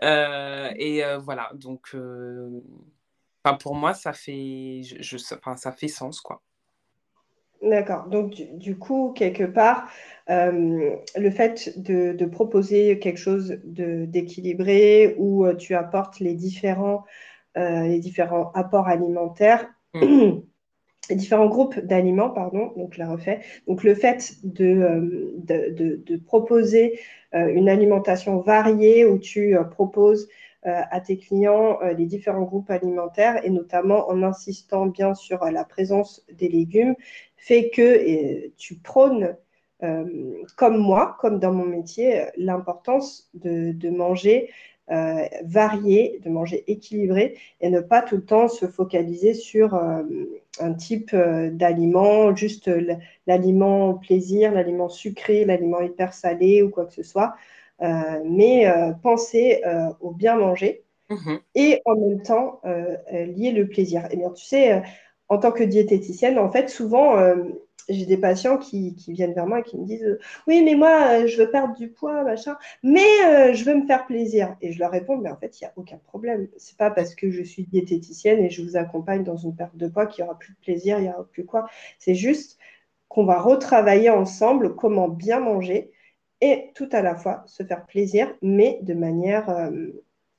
Euh, 0.00 0.70
et 0.76 1.04
euh, 1.04 1.18
voilà, 1.18 1.50
donc 1.54 1.88
euh, 1.92 2.62
pour 3.58 3.74
moi, 3.74 3.94
ça 3.94 4.12
fait, 4.12 4.82
je, 4.84 5.16
ça 5.16 5.72
fait 5.72 5.88
sens, 5.88 6.20
quoi. 6.20 6.40
D'accord. 7.62 8.06
Donc, 8.06 8.40
du, 8.52 8.78
coup, 8.78 9.12
quelque 9.16 9.42
part, 9.42 9.90
le 10.28 11.30
fait 11.32 11.76
de, 11.76 12.24
proposer 12.26 13.00
quelque 13.00 13.18
chose 13.18 13.58
d'équilibré 13.64 15.16
où 15.18 15.52
tu 15.54 15.74
apportes 15.74 16.20
les 16.20 16.34
différents, 16.34 17.04
les 17.56 17.98
différents 17.98 18.52
apports 18.52 18.86
alimentaires, 18.86 19.68
mmh. 19.94 20.38
différents 21.14 21.48
groupes 21.48 21.78
d'aliments, 21.78 22.30
pardon, 22.30 22.72
donc 22.76 22.96
la 22.96 23.08
refais. 23.08 23.40
Donc 23.66 23.84
le 23.84 23.94
fait 23.94 24.34
de, 24.44 24.64
euh, 25.50 26.18
proposer 26.26 27.00
euh, 27.34 27.48
une 27.48 27.68
alimentation 27.68 28.40
variée 28.40 29.04
où 29.04 29.18
tu 29.18 29.56
euh, 29.56 29.64
proposes 29.64 30.28
à 30.64 31.00
tes 31.00 31.16
clients 31.16 31.78
les 31.96 32.04
différents 32.04 32.42
groupes 32.42 32.68
alimentaires 32.68 33.42
et 33.46 33.48
notamment 33.48 34.10
en 34.10 34.22
insistant 34.22 34.86
bien 34.86 35.14
sur 35.14 35.44
la 35.44 35.64
présence 35.64 36.26
des 36.32 36.48
légumes, 36.48 36.94
fait 37.36 37.70
que 37.70 38.48
tu 38.58 38.74
prônes, 38.74 39.36
comme 39.80 40.76
moi, 40.76 41.16
comme 41.20 41.38
dans 41.38 41.52
mon 41.52 41.64
métier, 41.64 42.24
l'importance 42.36 43.30
de 43.34 43.88
manger 43.88 44.50
euh, 44.90 45.26
varier, 45.44 46.18
de 46.24 46.30
manger 46.30 46.64
équilibré 46.66 47.36
et 47.60 47.68
ne 47.68 47.80
pas 47.80 48.00
tout 48.00 48.16
le 48.16 48.24
temps 48.24 48.48
se 48.48 48.64
focaliser 48.64 49.34
sur 49.34 49.74
euh, 49.74 50.02
un 50.60 50.72
type 50.72 51.10
euh, 51.12 51.50
d'aliment, 51.50 52.34
juste 52.34 52.70
l'aliment 53.26 53.92
plaisir, 53.94 54.50
l'aliment 54.50 54.88
sucré, 54.88 55.44
l'aliment 55.44 55.82
hyper 55.82 56.14
salé 56.14 56.62
ou 56.62 56.70
quoi 56.70 56.86
que 56.86 56.94
ce 56.94 57.02
soit, 57.02 57.34
mais 58.24 58.66
penser 59.02 59.62
au 60.00 60.10
bien 60.10 60.36
manger 60.36 60.82
mm-hmm. 61.10 61.38
et 61.54 61.82
en 61.84 61.94
même 61.94 62.22
temps 62.22 62.60
lier 62.64 63.52
le 63.52 63.68
plaisir. 63.68 64.08
Et 64.10 64.16
bien, 64.16 64.30
tu 64.30 64.44
sais, 64.44 64.82
en 65.28 65.38
tant 65.38 65.52
que 65.52 65.62
diététicienne, 65.62 66.38
en 66.38 66.50
fait, 66.50 66.68
souvent, 66.70 67.16
j'ai 67.88 68.06
des 68.06 68.18
patients 68.18 68.58
qui, 68.58 68.94
viennent 69.08 69.34
vers 69.34 69.46
moi 69.46 69.60
et 69.60 69.62
qui 69.62 69.76
me 69.78 69.86
disent 69.86 70.18
Oui, 70.46 70.62
mais 70.62 70.74
moi, 70.74 71.22
euh, 71.22 71.26
je 71.26 71.36
veux 71.38 71.50
perdre 71.50 71.74
du 71.74 71.88
poids, 71.88 72.22
machin, 72.22 72.56
mais 72.82 73.06
euh, 73.26 73.54
je 73.54 73.64
veux 73.64 73.74
me 73.74 73.86
faire 73.86 74.06
plaisir. 74.06 74.56
Et 74.60 74.72
je 74.72 74.78
leur 74.78 74.90
réponds 74.90 75.16
Mais 75.16 75.30
en 75.30 75.36
fait, 75.36 75.60
il 75.60 75.64
n'y 75.64 75.68
a 75.68 75.72
aucun 75.76 75.98
problème. 75.98 76.48
Ce 76.58 76.72
n'est 76.72 76.76
pas 76.76 76.90
parce 76.90 77.14
que 77.14 77.30
je 77.30 77.42
suis 77.42 77.64
diététicienne 77.64 78.40
et 78.40 78.50
je 78.50 78.62
vous 78.62 78.76
accompagne 78.76 79.24
dans 79.24 79.36
une 79.36 79.54
perte 79.56 79.76
de 79.76 79.88
poids 79.88 80.06
qu'il 80.06 80.24
n'y 80.24 80.28
aura 80.28 80.38
plus 80.38 80.52
de 80.52 80.58
plaisir, 80.58 80.98
il 80.98 81.04
n'y 81.04 81.10
aura 81.10 81.24
plus 81.24 81.44
quoi. 81.44 81.66
C'est 81.98 82.14
juste 82.14 82.58
qu'on 83.08 83.24
va 83.24 83.40
retravailler 83.40 84.10
ensemble 84.10 84.74
comment 84.76 85.08
bien 85.08 85.40
manger 85.40 85.90
et 86.40 86.70
tout 86.74 86.88
à 86.92 87.02
la 87.02 87.16
fois 87.16 87.42
se 87.46 87.62
faire 87.62 87.86
plaisir, 87.86 88.34
mais 88.42 88.78
de 88.82 88.94
manière. 88.94 89.70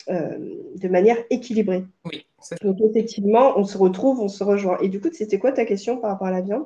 Euh, 0.09 0.37
de 0.75 0.87
manière 0.87 1.17
équilibrée. 1.29 1.83
Oui, 2.05 2.25
Donc 2.63 2.77
effectivement, 2.81 3.59
on 3.59 3.63
se 3.63 3.77
retrouve, 3.77 4.21
on 4.21 4.27
se 4.27 4.43
rejoint. 4.43 4.79
Et 4.79 4.89
du 4.89 4.99
coup, 4.99 5.09
c'était 5.11 5.37
quoi 5.37 5.51
ta 5.51 5.65
question 5.65 5.97
par 5.97 6.11
rapport 6.11 6.27
à 6.27 6.31
la 6.31 6.41
viande? 6.41 6.65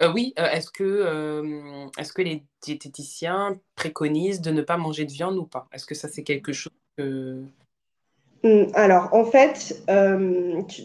Euh, 0.00 0.12
oui, 0.12 0.32
euh, 0.38 0.48
est-ce 0.50 0.70
que, 0.70 0.82
euh, 0.84 1.86
est 1.98 2.12
que 2.12 2.22
les 2.22 2.44
diététiciens 2.62 3.58
préconisent 3.76 4.40
de 4.40 4.50
ne 4.50 4.62
pas 4.62 4.76
manger 4.76 5.04
de 5.04 5.12
viande 5.12 5.36
ou 5.36 5.44
pas? 5.44 5.68
Est-ce 5.72 5.86
que 5.86 5.94
ça, 5.94 6.08
c'est 6.08 6.22
quelque 6.22 6.52
chose 6.52 6.72
que... 6.96 7.42
Mmh, 8.42 8.72
alors, 8.74 9.12
en 9.14 9.24
fait, 9.24 9.82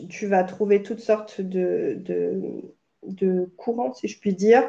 tu, 0.10 0.28
vas 0.28 0.44
trouver 0.44 0.84
toutes 0.84 1.00
sortes 1.00 1.42
de 1.42 2.62
courant, 3.58 3.94
si 3.94 4.08
je 4.08 4.20
puis 4.20 4.34
dire. 4.34 4.64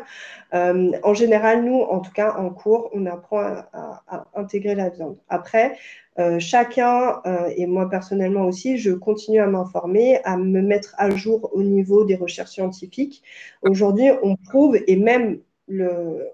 Euh, 0.54 0.92
en 1.02 1.14
général, 1.14 1.64
nous, 1.64 1.80
en 1.80 2.00
tout 2.00 2.12
cas 2.12 2.34
en 2.36 2.50
cours, 2.50 2.90
on 2.92 3.06
apprend 3.06 3.40
à, 3.72 4.26
intégrer 4.34 4.74
la 4.74 4.88
viande. 4.88 5.18
Après, 5.28 5.76
euh, 6.18 6.38
chacun, 6.38 7.20
euh, 7.26 7.50
et 7.56 7.66
moi 7.66 7.88
personnellement 7.88 8.44
aussi, 8.46 8.78
je 8.78 8.92
continue 8.92 9.40
à 9.40 9.46
m'informer, 9.46 10.20
à 10.24 10.36
me 10.36 10.60
mettre 10.62 10.94
à 10.98 11.10
jour 11.10 11.50
au 11.52 11.62
niveau 11.62 12.04
des 12.04 12.16
recherches 12.16 12.50
scientifiques. 12.50 13.22
Aujourd'hui, 13.62 14.10
on 14.22 14.36
prouve, 14.36 14.78
et 14.86 14.96
même 14.96 15.40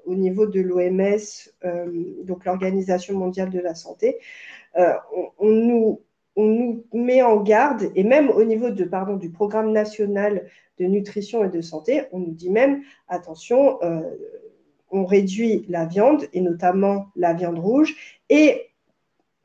au 0.07 0.15
niveau 0.15 0.47
de 0.47 0.61
l'OMS, 0.61 1.19
donc 2.23 2.45
l'Organisation 2.45 3.19
mondiale 3.19 3.51
de 3.51 3.59
la 3.59 3.75
santé, 3.75 4.19
on, 4.77 5.51
nous 5.51 6.01
on 6.37 6.47
nous 6.47 6.85
met 6.93 7.22
en 7.22 7.41
garde, 7.43 7.91
et 7.95 8.05
même 8.05 8.28
au 8.30 8.45
niveau 8.45 8.70
de, 8.70 8.85
pardon, 8.85 9.16
du 9.16 9.30
programme 9.30 9.72
national 9.72 10.49
de 10.78 10.85
nutrition 10.87 11.45
et 11.45 11.49
de 11.49 11.61
santé, 11.61 12.03
on 12.12 12.18
nous 12.18 12.32
dit 12.32 12.51
même, 12.51 12.82
attention, 13.09 13.82
euh, 13.82 14.03
on 14.91 15.05
réduit 15.05 15.64
la 15.68 15.87
viande, 15.87 16.26
et 16.32 16.41
notamment 16.41 17.07
la 17.16 17.35
viande 17.35 17.59
rouge, 17.59 17.95
et 18.28 18.70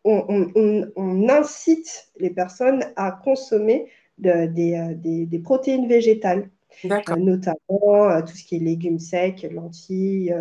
on, 0.04 1.28
incite 1.30 2.10
les 2.18 2.32
personnes 2.32 2.84
à 2.96 3.12
consommer 3.12 3.88
euh, 4.26 4.48
des, 4.48 5.42
protéines 5.44 5.88
végétales, 5.88 6.50
euh, 6.86 7.16
notamment 7.18 8.22
tout 8.22 8.36
ce 8.36 8.44
qui 8.44 8.56
est 8.56 8.60
légumes 8.60 9.00
secs, 9.00 9.48
lentilles 9.52 10.34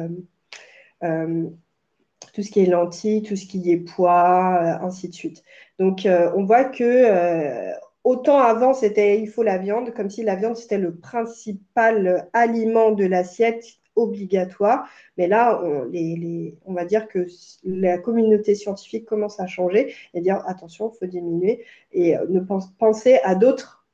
tout 2.32 2.42
ce 2.42 2.50
qui 2.50 2.60
est 2.60 2.66
lentilles, 2.66 3.22
tout 3.22 3.36
ce 3.36 3.46
qui 3.46 3.70
est 3.70 3.78
pois, 3.78 4.58
euh, 4.62 4.86
ainsi 4.86 5.08
de 5.08 5.14
suite. 5.14 5.42
Donc, 5.78 6.06
euh, 6.06 6.30
on 6.36 6.44
voit 6.44 6.64
que 6.64 6.84
euh, 6.84 7.72
autant 8.04 8.38
avant, 8.38 8.74
c'était 8.74 9.20
il 9.20 9.28
faut 9.28 9.42
la 9.42 9.58
viande, 9.58 9.92
comme 9.94 10.10
si 10.10 10.22
la 10.22 10.36
viande, 10.36 10.56
c'était 10.56 10.78
le 10.78 10.94
principal 10.94 12.28
aliment 12.32 12.92
de 12.92 13.04
l'assiette 13.06 13.64
obligatoire. 13.96 14.88
Mais 15.16 15.26
là, 15.26 15.60
on, 15.60 16.72
va 16.72 16.84
dire 16.84 17.08
que 17.08 17.26
la 17.64 17.98
communauté 17.98 18.54
scientifique 18.54 19.06
commence 19.06 19.40
à 19.40 19.48
changer 19.48 19.92
et 20.14 20.20
dire 20.20 20.40
attention, 20.46 20.92
il 20.94 20.98
faut 20.98 21.06
diminuer 21.06 21.64
et 21.90 22.14
ne 22.28 22.38
pense, 22.38 22.70
penser 22.78 23.18
à 23.24 23.34
d'autres 23.34 23.84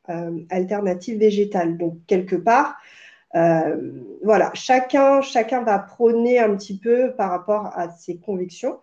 alternatives 0.50 1.18
végétales. 1.18 1.78
Donc, 1.78 1.96
quelque 2.06 2.36
part, 2.36 2.76
voilà, 3.34 4.50
chacun, 4.54 5.20
chacun 5.20 5.62
va 5.62 5.78
prôner 5.78 6.38
un 6.38 6.54
petit 6.56 6.78
peu 6.78 7.12
par 7.16 7.30
rapport 7.30 7.66
à 7.74 7.90
ses 7.90 8.16
convictions 8.16 8.78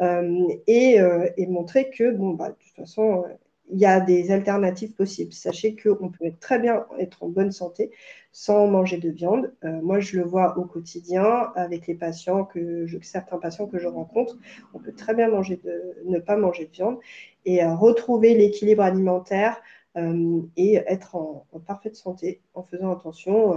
euh, 0.00 0.48
et, 0.66 1.00
euh, 1.00 1.28
et, 1.36 1.46
montrer 1.46 1.90
que, 1.90 2.10
bon, 2.12 2.30
bah, 2.30 2.50
de 2.50 2.54
toute 2.54 2.76
façon, 2.76 3.24
il 3.70 3.78
y 3.78 3.86
a 3.86 4.00
des 4.00 4.30
alternatives 4.30 4.94
possibles. 4.94 5.32
Sachez 5.32 5.76
qu'on 5.76 6.10
peut 6.10 6.32
très 6.40 6.58
bien 6.58 6.86
être 6.98 7.22
en 7.22 7.28
bonne 7.28 7.50
santé 7.50 7.90
sans 8.32 8.66
manger 8.68 8.98
de 8.98 9.10
viande. 9.10 9.52
Euh, 9.64 9.80
moi, 9.82 9.98
je 9.98 10.18
le 10.18 10.24
vois 10.24 10.58
au 10.58 10.64
quotidien 10.64 11.50
avec 11.54 11.86
les 11.86 11.94
patients 11.94 12.44
que 12.44 12.86
certains 13.02 13.38
patients 13.38 13.66
que 13.66 13.78
je 13.78 13.88
rencontre. 13.88 14.36
On 14.74 14.78
peut 14.78 14.92
très 14.92 15.14
bien 15.14 15.28
manger 15.28 15.56
de, 15.64 15.96
ne 16.04 16.18
pas 16.18 16.36
manger 16.36 16.66
de 16.66 16.72
viande 16.72 16.98
et 17.44 17.64
euh, 17.64 17.74
retrouver 17.74 18.34
l'équilibre 18.34 18.82
alimentaire 18.82 19.60
euh, 19.96 20.42
et 20.56 20.74
être 20.74 21.16
en, 21.16 21.46
parfaite 21.66 21.96
santé 21.96 22.42
en 22.54 22.62
faisant 22.62 22.92
attention, 22.92 23.56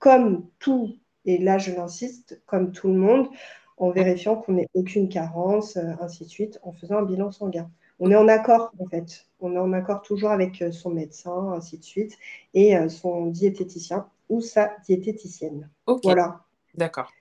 comme 0.00 0.48
tout, 0.58 0.98
et 1.24 1.38
là 1.38 1.58
je 1.58 1.70
l'insiste, 1.70 2.42
comme 2.46 2.72
tout 2.72 2.88
le 2.88 2.98
monde, 2.98 3.28
en 3.76 3.90
vérifiant 3.90 4.34
qu'on 4.36 4.54
n'ait 4.54 4.68
aucune 4.74 5.08
carence, 5.08 5.76
ainsi 5.76 6.24
de 6.24 6.28
suite, 6.28 6.58
en 6.64 6.72
faisant 6.72 6.96
un 6.96 7.04
bilan 7.04 7.30
sanguin 7.30 7.70
on 8.00 8.10
est 8.10 8.16
en 8.16 8.28
accord 8.28 8.72
en 8.78 8.86
fait. 8.86 9.26
On 9.40 9.54
est 9.54 9.58
en 9.58 9.72
accord 9.72 10.02
toujours 10.02 10.30
avec 10.30 10.60
euh, 10.62 10.72
son 10.72 10.90
médecin, 10.90 11.52
ainsi 11.52 11.78
de 11.78 11.84
suite, 11.84 12.18
et 12.54 12.76
euh, 12.76 12.88
son 12.88 13.26
diététicien 13.26 14.08
ou 14.28 14.40
sa 14.40 14.72
diététicienne. 14.86 15.68
Voilà. 16.02 16.40
D'accord. 16.74 17.12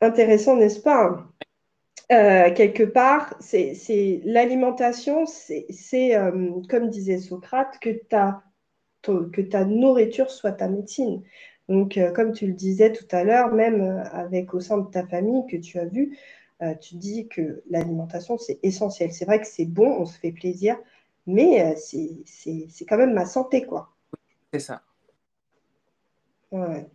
Intéressant, 0.00 0.56
n'est-ce 0.56 0.80
pas? 0.80 1.26
Euh, 2.12 2.52
Quelque 2.54 2.82
part, 2.84 3.34
c'est 3.40 4.20
l'alimentation, 4.24 5.24
c'est 5.26 5.66
comme 6.68 6.90
disait 6.90 7.18
Socrate, 7.18 7.78
que 7.80 7.90
ta, 7.90 8.42
que 9.02 9.40
ta 9.40 9.64
nourriture 9.64 10.30
soit 10.30 10.52
ta 10.52 10.68
médecine. 10.68 11.22
Donc, 11.68 11.98
comme 12.14 12.32
tu 12.32 12.46
le 12.46 12.52
disais 12.52 12.92
tout 12.92 13.06
à 13.10 13.24
l'heure, 13.24 13.52
même 13.52 13.80
avec 14.12 14.52
au 14.52 14.60
sein 14.60 14.78
de 14.78 14.90
ta 14.90 15.06
famille 15.06 15.46
que 15.46 15.56
tu 15.56 15.78
as 15.78 15.86
vu, 15.86 16.18
euh, 16.62 16.74
tu 16.74 16.94
dis 16.96 17.28
que 17.28 17.62
l'alimentation, 17.68 18.38
c'est 18.38 18.58
essentiel. 18.62 19.12
C'est 19.12 19.24
vrai 19.24 19.40
que 19.40 19.46
c'est 19.46 19.64
bon, 19.64 19.88
on 19.98 20.06
se 20.06 20.18
fait 20.18 20.32
plaisir, 20.32 20.78
mais 21.26 21.62
euh, 21.62 21.74
c'est 21.76 22.84
quand 22.88 22.96
même 22.96 23.12
ma 23.12 23.26
santé, 23.26 23.64
quoi. 23.64 23.90
C'est 24.52 24.60
ça. 24.60 24.82
Ouais. 26.52 26.86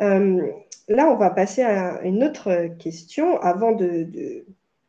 Euh, 0.00 0.52
là, 0.88 1.10
on 1.10 1.16
va 1.16 1.30
passer 1.30 1.62
à 1.62 2.02
une 2.02 2.24
autre 2.24 2.66
question 2.78 3.40
avant 3.40 3.72
de... 3.72 4.44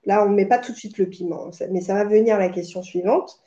Là, 0.06 0.26
on 0.26 0.30
ne 0.30 0.36
met 0.36 0.48
pas 0.48 0.58
tout 0.58 0.74
de 0.74 0.78
suite 0.78 0.98
le 0.98 1.08
piment, 1.08 1.52
mais 1.72 1.80
ça 1.80 1.94
va 1.94 2.04
venir 2.04 2.38
la 2.38 2.50
question 2.50 2.82
suivante. 2.82 3.42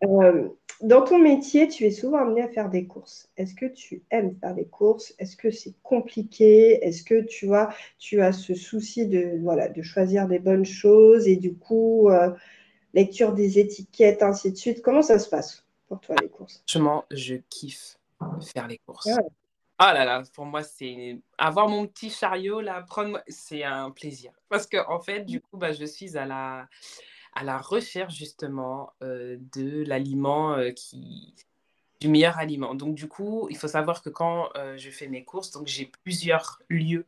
Dans 0.00 1.02
ton 1.02 1.18
métier, 1.18 1.66
tu 1.66 1.84
es 1.84 1.90
souvent 1.90 2.18
amené 2.18 2.42
à 2.42 2.48
faire 2.48 2.70
des 2.70 2.86
courses. 2.86 3.28
Est-ce 3.36 3.54
que 3.54 3.66
tu 3.66 4.04
aimes 4.10 4.36
faire 4.40 4.54
des 4.54 4.66
courses? 4.66 5.12
Est-ce 5.18 5.36
que 5.36 5.50
c'est 5.50 5.74
compliqué? 5.82 6.84
Est-ce 6.84 7.02
que 7.02 7.22
tu 7.22 7.46
vois, 7.46 7.70
tu 7.98 8.20
as 8.20 8.32
ce 8.32 8.54
souci 8.54 9.08
de, 9.08 9.40
voilà, 9.42 9.68
de 9.68 9.82
choisir 9.82 10.28
des 10.28 10.38
bonnes 10.38 10.64
choses 10.64 11.26
et 11.26 11.34
du 11.34 11.54
coup, 11.54 12.10
euh, 12.10 12.30
lecture 12.94 13.32
des 13.32 13.58
étiquettes, 13.58 14.22
ainsi 14.22 14.52
de 14.52 14.56
suite? 14.56 14.80
Comment 14.80 15.02
ça 15.02 15.18
se 15.18 15.28
passe 15.28 15.64
pour 15.88 15.98
toi, 15.98 16.14
les 16.22 16.28
courses? 16.28 16.62
Franchement, 16.68 17.04
je 17.10 17.34
kiffe 17.50 17.98
faire 18.54 18.68
les 18.68 18.78
courses. 18.78 19.08
Ah. 19.08 19.22
ah 19.78 19.94
là 19.94 20.04
là, 20.04 20.22
pour 20.32 20.44
moi, 20.44 20.62
c'est 20.62 21.18
avoir 21.38 21.68
mon 21.68 21.88
petit 21.88 22.10
chariot 22.10 22.60
là, 22.60 22.82
prendre, 22.82 23.20
c'est 23.26 23.64
un 23.64 23.90
plaisir. 23.90 24.30
Parce 24.48 24.68
que 24.68 24.76
en 24.88 25.00
fait, 25.00 25.24
du 25.24 25.40
coup, 25.40 25.56
bah, 25.56 25.72
je 25.72 25.84
suis 25.84 26.16
à 26.16 26.24
la 26.24 26.68
à 27.34 27.44
la 27.44 27.58
recherche 27.58 28.14
justement 28.14 28.92
euh, 29.02 29.38
de 29.54 29.84
l'aliment 29.84 30.54
euh, 30.54 30.70
qui 30.70 31.34
du 32.00 32.08
meilleur 32.08 32.38
aliment. 32.38 32.74
Donc 32.76 32.94
du 32.94 33.08
coup, 33.08 33.48
il 33.50 33.56
faut 33.56 33.66
savoir 33.66 34.02
que 34.02 34.08
quand 34.08 34.50
euh, 34.56 34.76
je 34.76 34.88
fais 34.88 35.08
mes 35.08 35.24
courses, 35.24 35.50
donc 35.50 35.66
j'ai 35.66 35.86
plusieurs 36.04 36.62
lieux. 36.68 37.06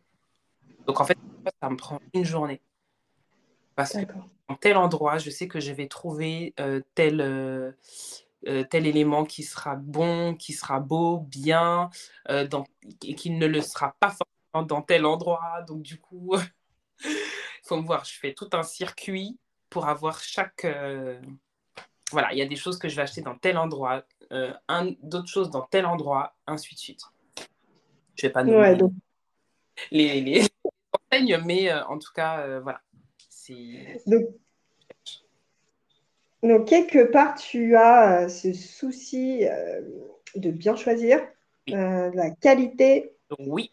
Donc 0.87 1.01
en 1.01 1.05
fait, 1.05 1.17
ça 1.63 1.71
me 1.71 1.77
prend 1.77 2.01
une 2.13 2.25
journée. 2.25 2.61
Parce 3.77 3.93
que 3.93 4.01
dans 4.49 4.57
tel 4.57 4.77
endroit, 4.77 5.19
je 5.19 5.31
sais 5.31 5.47
que 5.47 5.61
je 5.61 5.73
vais 5.73 5.87
trouver 5.87 6.55
tel 6.95 7.75
tel 8.43 8.87
élément 8.87 9.25
qui 9.25 9.45
sera 9.45 9.77
bon, 9.77 10.35
qui 10.35 10.53
sera 10.53 10.81
beau, 10.81 11.19
bien, 11.19 11.89
dans, 12.29 12.65
et 13.05 13.15
qui 13.15 13.31
ne 13.31 13.47
le 13.47 13.63
sera 13.63 13.95
pas 14.01 14.09
forcément 14.11 14.67
dans 14.67 14.83
tel 14.83 15.07
endroit. 15.07 15.63
Donc 15.69 15.83
du 15.83 16.01
coup, 16.01 16.35
il 17.05 17.09
faut 17.63 17.77
me 17.77 17.87
voir, 17.87 18.05
je 18.05 18.19
fais 18.19 18.35
tout 18.35 18.51
un 18.53 18.65
circuit 18.65 19.39
pour 19.71 19.89
avoir 19.89 20.21
chaque... 20.21 20.65
Euh, 20.65 21.19
voilà, 22.11 22.33
il 22.33 22.39
y 22.39 22.43
a 22.43 22.47
des 22.47 22.57
choses 22.57 22.77
que 22.79 22.89
je 22.89 22.97
vais 22.97 23.03
acheter 23.03 23.23
dans 23.23 23.37
tel 23.37 23.57
endroit, 23.57 24.05
euh, 24.33 24.53
d'autres 25.01 25.29
choses 25.29 25.49
dans 25.49 25.63
tel 25.63 25.87
endroit, 25.87 26.35
ainsi 26.47 26.75
de 26.75 26.81
suite. 26.81 27.03
Je 28.17 28.27
vais 28.27 28.33
pas 28.33 28.43
nommer 28.43 28.59
ouais, 28.59 28.77
donc... 28.77 28.93
les, 29.93 30.21
les, 30.21 30.43
enseignes, 31.13 31.41
mais 31.47 31.71
euh, 31.71 31.85
en 31.87 31.99
tout 31.99 32.13
cas, 32.13 32.59
voilà. 32.59 32.81
Donc... 34.07 34.29
donc, 36.43 36.69
quelque 36.69 37.11
part, 37.11 37.37
tu 37.37 37.77
as 37.77 38.29
ce 38.29 38.53
souci 38.53 39.45
de 40.35 40.51
bien 40.51 40.75
choisir, 40.75 41.21
la 41.69 42.31
qualité. 42.41 43.15
Oui. 43.39 43.73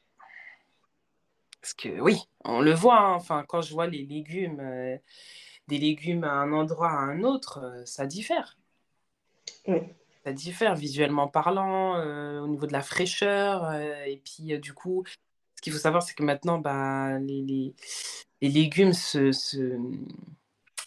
Parce 1.59 1.73
que 1.73 1.99
oui, 1.99 2.21
on 2.45 2.61
le 2.61 2.71
voit, 2.71 2.99
hein, 2.99 3.13
enfin, 3.15 3.43
quand 3.47 3.61
je 3.61 3.73
vois 3.73 3.87
les 3.87 4.03
légumes 4.03 4.99
des 5.67 5.77
légumes 5.77 6.23
à 6.23 6.31
un 6.31 6.51
endroit 6.53 6.89
à 6.89 6.97
un 6.97 7.23
autre, 7.23 7.59
euh, 7.63 7.85
ça 7.85 8.05
diffère. 8.05 8.57
Oui. 9.67 9.79
Ça 10.25 10.33
diffère 10.33 10.75
visuellement 10.75 11.27
parlant, 11.27 11.97
euh, 11.97 12.41
au 12.41 12.47
niveau 12.47 12.65
de 12.67 12.73
la 12.73 12.81
fraîcheur. 12.81 13.65
Euh, 13.65 14.03
et 14.05 14.17
puis, 14.17 14.57
du 14.59 14.73
coup, 14.73 15.03
ce 15.55 15.61
qu'il 15.61 15.73
faut 15.73 15.79
savoir, 15.79 16.03
c'est 16.03 16.15
que 16.15 16.23
maintenant, 16.23 16.57
bah, 16.57 17.17
les, 17.19 17.41
les, 17.41 17.73
les 18.41 18.49
légumes 18.49 18.93
se, 18.93 19.31
se, 19.31 19.77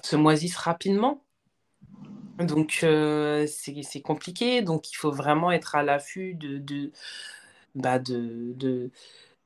se, 0.03 0.17
moisissent 0.17 0.57
rapidement. 0.57 1.25
Donc, 2.39 2.79
c'est 2.81 4.03
compliqué. 4.03 4.63
Donc, 4.63 4.91
il 4.91 4.95
faut 4.95 5.11
vraiment 5.11 5.53
être 5.53 5.75
à 5.75 5.83
l'affût 5.83 6.35
de, 6.35 6.59
de, 6.59 6.93
bah, 7.75 7.99
de, 7.99 8.53
de, 8.57 8.91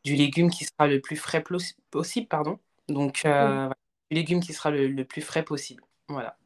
du 0.05 0.15
légume 0.15 0.51
qui 0.51 0.65
sera 0.65 0.87
le 0.87 1.01
plus 1.01 1.17
frais 1.17 1.43
possible. 1.91 2.29
Pardon. 2.29 2.59
Donc, 2.89 3.25
légume 4.15 4.41
qui 4.41 4.53
sera 4.53 4.71
le, 4.71 5.05
plus 5.05 5.23
frais 5.23 5.43
possible. 5.43 5.83
Voilà. 6.09 6.37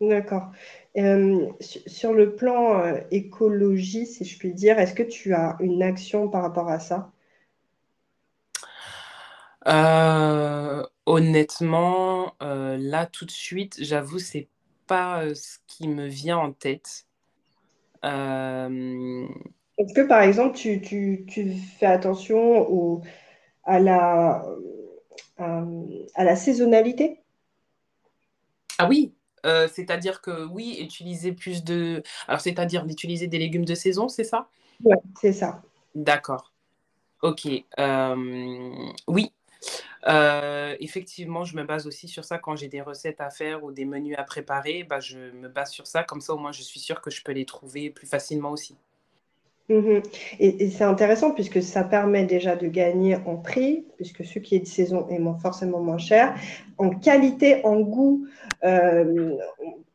D'accord. 0.00 0.52
Euh, 0.96 1.48
sur 1.60 2.12
le 2.12 2.34
plan 2.34 2.80
euh, 2.80 3.00
écologie, 3.10 4.06
si 4.06 4.24
je 4.24 4.38
puis 4.38 4.52
dire, 4.52 4.78
est-ce 4.78 4.94
que 4.94 5.02
tu 5.02 5.34
as 5.34 5.56
une 5.60 5.82
action 5.82 6.28
par 6.28 6.42
rapport 6.42 6.68
à 6.68 6.78
ça? 6.78 7.10
Euh, 9.66 10.82
Honnêtement, 11.06 12.34
là 12.40 13.06
tout 13.06 13.26
de 13.26 13.30
suite, 13.30 13.76
j'avoue, 13.80 14.18
c'est 14.18 14.48
pas 14.88 15.22
ce 15.34 15.58
qui 15.68 15.86
me 15.86 16.06
vient 16.06 16.38
en 16.38 16.52
tête. 16.52 17.06
Est-ce 18.02 19.94
que 19.94 20.06
par 20.06 20.22
exemple, 20.22 20.56
tu, 20.56 20.80
tu, 20.80 21.24
tu 21.28 21.54
fais 21.78 21.86
attention 21.86 22.68
au, 22.68 23.02
à 23.64 23.78
la 23.78 24.44
à 25.38 26.24
la 26.24 26.36
saisonnalité 26.36 27.20
Ah 28.78 28.88
oui, 28.88 29.14
euh, 29.46 29.68
c'est-à-dire 29.72 30.20
que 30.20 30.46
oui, 30.46 30.78
utiliser 30.80 31.32
plus 31.32 31.62
de... 31.62 32.02
Alors, 32.26 32.40
c'est-à-dire 32.40 32.84
d'utiliser 32.84 33.28
des 33.28 33.38
légumes 33.38 33.64
de 33.64 33.74
saison, 33.74 34.08
c'est 34.08 34.24
ça? 34.24 34.48
Oui, 34.84 34.96
c'est 35.20 35.32
ça. 35.32 35.62
D'accord. 35.94 36.52
Ok. 37.22 37.48
Euh, 37.78 38.92
oui. 39.06 39.32
Euh, 40.06 40.76
effectivement, 40.80 41.44
je 41.44 41.56
me 41.56 41.64
base 41.64 41.86
aussi 41.86 42.08
sur 42.08 42.24
ça 42.24 42.38
quand 42.38 42.56
j'ai 42.56 42.68
des 42.68 42.80
recettes 42.80 43.20
à 43.20 43.30
faire 43.30 43.64
ou 43.64 43.72
des 43.72 43.84
menus 43.84 44.16
à 44.18 44.24
préparer. 44.24 44.84
Bah, 44.84 45.00
je 45.00 45.18
me 45.18 45.48
base 45.48 45.70
sur 45.70 45.86
ça. 45.86 46.02
Comme 46.02 46.20
ça, 46.20 46.34
au 46.34 46.38
moins, 46.38 46.52
je 46.52 46.62
suis 46.62 46.80
sûre 46.80 47.00
que 47.00 47.10
je 47.10 47.22
peux 47.22 47.32
les 47.32 47.46
trouver 47.46 47.90
plus 47.90 48.06
facilement 48.06 48.50
aussi. 48.50 48.76
Mhm. 49.68 50.02
Et, 50.38 50.70
c'est 50.70 50.84
intéressant 50.84 51.32
puisque 51.32 51.60
ça 51.62 51.82
permet 51.82 52.24
déjà 52.24 52.54
de 52.54 52.68
gagner 52.68 53.16
en 53.26 53.36
prix, 53.36 53.86
puisque 53.96 54.24
ce 54.24 54.38
qui 54.38 54.54
est 54.54 54.60
de 54.60 54.66
saison 54.66 55.08
est 55.08 55.20
forcément 55.40 55.80
moins 55.80 55.98
cher, 55.98 56.36
en 56.78 56.90
qualité, 56.90 57.64
en 57.64 57.80
goût. 57.80 58.26
Euh, 58.64 59.36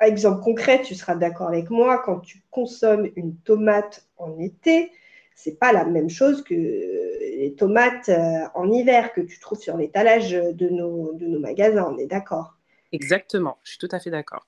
exemple 0.02 0.42
concret, 0.42 0.82
tu 0.82 0.96
seras 0.96 1.16
d'accord 1.16 1.48
avec 1.48 1.70
moi, 1.70 2.02
quand 2.04 2.20
tu 2.20 2.42
consommes 2.52 3.10
une 3.16 3.36
tomate 3.38 4.08
en 4.18 4.38
été, 4.40 4.92
c'est 5.36 5.58
pas 5.58 5.72
la 5.72 5.86
même 5.86 6.10
chose 6.10 6.44
que 6.44 6.54
les 6.54 7.54
tomates 7.58 8.10
euh, 8.10 8.46
en 8.54 8.72
hiver 8.72 9.14
que 9.14 9.22
tu 9.22 9.40
trouves 9.40 9.60
sur 9.60 9.78
l'étalage 9.78 10.32
de 10.32 10.70
nos, 10.70 11.14
de 11.14 11.26
nos 11.26 11.40
magasins, 11.40 11.94
on 11.94 11.98
est 11.98 12.08
d'accord? 12.08 12.58
Exactement, 12.92 13.58
je 13.64 13.72
suis 13.72 13.80
tout 13.80 13.90
à 13.92 14.00
fait 14.00 14.10
d'accord. 14.10 14.46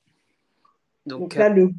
Donc, 1.05 1.35
là, 1.35 1.49
le 1.49 1.71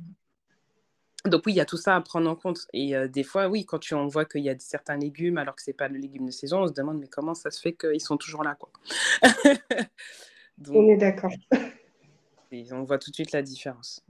donc 1.25 1.43
oui, 1.47 1.53
il 1.53 1.57
y 1.57 1.61
a 1.61 1.65
tout 1.65 1.77
ça 1.77 1.97
à 1.97 2.01
prendre 2.01 2.29
en 2.29 2.37
compte. 2.37 2.67
Et 2.73 2.95
euh, 2.95 3.09
des 3.09 3.23
fois, 3.23 3.49
oui, 3.49 3.65
quand 3.65 3.79
tu, 3.79 3.95
on 3.95 4.07
voit 4.07 4.25
qu'il 4.25 4.43
y 4.43 4.51
a 4.51 4.59
certains 4.59 4.97
légumes 4.97 5.39
alors 5.39 5.57
que 5.57 5.63
ce 5.63 5.71
n'est 5.71 5.75
pas 5.75 5.89
le 5.89 5.99
légume 5.99 6.27
de 6.27 6.31
saison, 6.31 6.63
on 6.63 6.67
se 6.67 6.73
demande 6.73 6.99
mais 7.01 7.09
comment 7.09 7.35
ça 7.35 7.51
se 7.51 7.61
fait 7.61 7.73
qu'ils 7.73 8.01
sont 8.01 8.17
toujours 8.17 8.45
là 8.45 8.57
quoi? 8.57 8.71
on 10.69 10.89
est 10.89 10.97
d'accord. 10.97 11.33
on 12.73 12.83
voit 12.85 12.99
tout 12.99 13.11
de 13.11 13.15
suite 13.15 13.33
la 13.33 13.43
différence. 13.43 14.05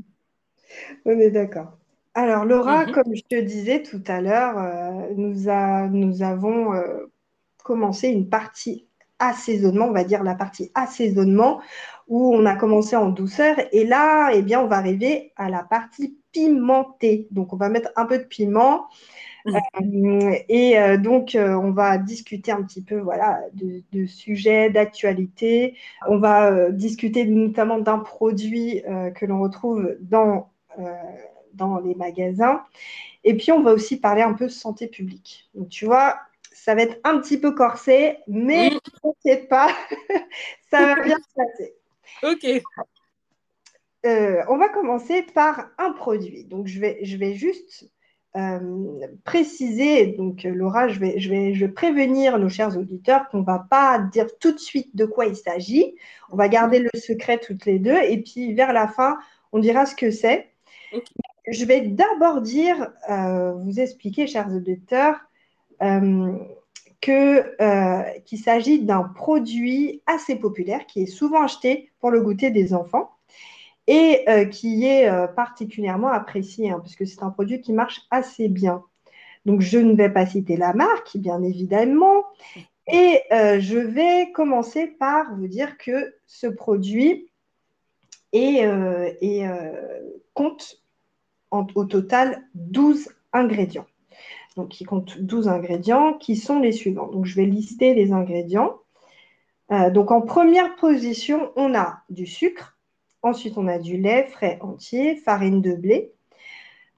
On 1.05 1.19
est 1.19 1.31
d'accord. 1.31 1.79
Alors 2.15 2.45
Laura, 2.45 2.87
mhm. 2.87 2.93
comme 2.93 3.15
je 3.15 3.23
te 3.23 3.41
disais 3.41 3.83
tout 3.83 4.03
à 4.07 4.21
l'heure, 4.21 4.59
euh, 4.59 5.15
nous, 5.17 5.35
nous, 5.91 6.23
avons 6.23 6.75
euh, 6.75 7.07
commencé 7.63 8.09
une 8.09 8.29
partie 8.29 8.87
assaisonnement, 9.19 9.87
on 9.87 9.93
va 9.93 10.05
dire 10.05 10.23
la 10.23 10.35
partie 10.35 10.71
assaisonnement, 10.75 11.61
où 12.09 12.35
on 12.35 12.45
a 12.47 12.57
commencé 12.57 12.97
en 12.97 13.09
douceur. 13.09 13.57
Et 13.73 13.85
là, 13.85 14.31
eh 14.33 14.43
bien, 14.43 14.61
on 14.61 14.67
va 14.67 14.77
arriver 14.77 15.33
à 15.37 15.49
la 15.49 15.63
partie 15.63 16.19
pimentée. 16.33 17.29
Donc, 17.31 17.53
on 17.53 17.57
va 17.57 17.69
mettre 17.69 17.91
un 17.97 18.07
peu 18.07 18.19
de 18.19 18.25
piment. 18.25 18.87
Mmh. 19.47 19.57
Euh, 19.57 20.35
et 20.49 20.79
euh, 20.79 20.97
donc, 20.97 21.35
euh, 21.35 21.55
on 21.55 21.71
va 21.71 21.99
discuter 21.99 22.51
un 22.51 22.63
petit 22.63 22.83
peu 22.83 22.99
voilà, 22.99 23.41
de, 23.53 24.07
sujets, 24.07 24.71
d'actualité. 24.71 25.77
On 26.09 26.19
va 26.19 26.71
discuter 26.71 27.25
notamment 27.25 27.79
d'un 27.79 27.99
produit 27.99 28.83
que 29.15 29.27
l'on 29.27 29.41
retrouve 29.41 29.97
dans, 30.01 30.51
dans 31.55 31.79
les 31.79 31.95
magasins. 31.95 32.65
Et 33.25 33.35
puis, 33.35 33.53
on 33.53 33.63
va 33.63 33.73
aussi 33.73 33.99
parler 33.99 34.23
un 34.23 34.35
peu 34.35 34.47
de 34.47 34.51
santé 34.51 34.87
publique. 34.87 35.49
Donc, 35.55 35.69
tu 35.69 35.87
vois, 35.87 36.17
ça 36.55 36.75
va 36.75 36.83
être 36.83 36.99
un 37.05 37.19
petit 37.21 37.39
peu 37.39 37.53
corsé, 37.53 38.19
mais 38.27 38.71
ne 38.71 38.79
t'inquiète 39.03 39.49
pas, 39.49 39.69
ça 40.71 40.87
va 40.87 41.03
bien 41.03 41.17
se 41.17 41.35
passer. 41.37 41.75
Ok. 42.23 42.63
on 44.49 44.57
va 44.57 44.69
commencer 44.69 45.23
par 45.23 45.69
un 45.79 45.93
produit. 45.93 46.45
Donc, 46.45 46.67
je 46.67 46.81
vais, 46.81 46.99
je 47.03 47.17
vais 47.17 47.35
juste 47.35 47.91
euh, 48.37 49.07
préciser, 49.25 50.07
donc 50.07 50.43
Laura, 50.43 50.89
je 50.89 50.99
vais, 50.99 51.21
je, 51.21 51.31
vais, 51.31 51.55
je 51.55 51.67
prévenir 51.67 52.37
nos 52.37 52.49
chers 52.49 52.77
auditeurs 52.77 53.29
qu'on 53.29 53.41
ne 53.41 53.45
va 53.45 53.65
pas 53.71 54.01
dire 54.01 54.27
tout 54.41 54.51
de 54.51 54.59
suite 54.59 54.97
de 54.97 55.05
quoi 55.05 55.27
il 55.27 55.37
s'agit. 55.37 55.95
On 56.33 56.37
va 56.37 56.49
garder 56.49 56.81
le 56.81 56.91
secret 56.99 57.39
toutes 57.39 57.65
les 57.65 57.79
deux 57.79 57.97
et 57.97 58.21
puis 58.23 58.53
vers 58.53 58.73
la 58.73 58.89
fin, 58.89 59.19
on 59.53 59.61
dira 59.61 59.87
ce 59.87 59.95
que 59.95 60.11
c'est. 60.11 60.51
Je 61.49 61.65
vais 61.65 61.83
d'abord 61.83 62.41
dire, 62.41 62.91
euh, 63.09 63.53
vous 63.53 63.79
expliquer, 63.79 64.27
chers 64.27 64.53
auditeurs, 64.53 65.21
euh, 65.85 66.33
qu'il 68.25 68.39
s'agit 68.39 68.83
d'un 68.83 69.03
produit 69.03 70.03
assez 70.07 70.37
populaire 70.37 70.87
qui 70.87 71.03
est 71.03 71.07
souvent 71.07 71.43
acheté 71.43 71.91
pour 72.01 72.11
le 72.11 72.23
goûter 72.23 72.51
des 72.51 72.75
enfants 72.75 73.11
et 73.87 74.25
euh, 74.29 74.47
qui 74.47 74.85
est 74.85 75.09
euh, 75.09 75.27
particulièrement 75.27 76.09
apprécié, 76.09 76.71
hein, 76.71 76.81
puisque 76.81 77.07
c'est 77.07 77.23
un 77.23 77.31
produit 77.31 77.61
qui 77.61 77.73
marche 77.73 78.03
assez 78.11 78.49
bien. 78.49 78.83
Donc, 79.45 79.61
je 79.61 79.79
ne 79.79 79.95
vais 79.95 80.09
pas 80.09 80.25
citer 80.27 80.57
la 80.57 80.73
marque, 80.73 81.17
bien 81.17 81.43
évidemment, 81.43 82.25
et 82.87 83.21
euh, 83.33 83.61
je 83.61 83.79
vais 83.79 84.33
commencer 84.33 84.87
par 84.87 85.35
vous 85.37 85.49
dire 85.49 85.77
que 85.77 86.15
ce 86.27 86.47
produit 86.47 87.31
compte 90.33 90.77
au 91.51 91.85
total 91.85 92.43
12 92.55 93.09
ingrédients. 93.33 93.87
Donc, 94.57 94.81
il 94.81 94.87
compte 94.87 95.19
12 95.19 95.49
ingrédients 95.49 96.15
qui 96.15 96.37
sont 96.37 96.61
les 96.61 96.73
suivants. 96.73 97.09
Donc, 97.09 97.27
je 97.27 97.35
vais 97.37 97.47
lister 97.47 97.95
les 97.95 98.13
ingrédients. 98.13 98.79
donc, 99.93 100.11
en 100.11 100.21
première 100.21 100.77
position, 100.77 101.51
on 101.57 101.75
a 101.75 102.03
du 102.09 102.27
sucre, 102.27 102.75
Ensuite, 103.25 103.57
on 103.57 103.69
a 103.69 103.79
du 103.79 103.97
lait 103.97 104.27
frais 104.27 104.59
entier, 104.61 105.17
farine 105.17 105.63
de 105.63 105.73
blé. 105.73 106.13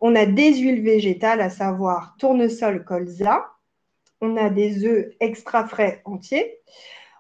On 0.01 0.17
a 0.17 0.27
des 0.27 0.59
huiles 0.59 0.83
végétales, 0.83 1.41
à 1.41 1.51
savoir 1.51 2.17
tournesol, 2.19 2.85
colza. 2.85 3.47
On 4.21 4.37
a 4.37 4.51
des 4.51 4.85
œufs 4.85 5.15
extra 5.21 5.69
frais 5.69 6.03
entiers. 6.05 6.59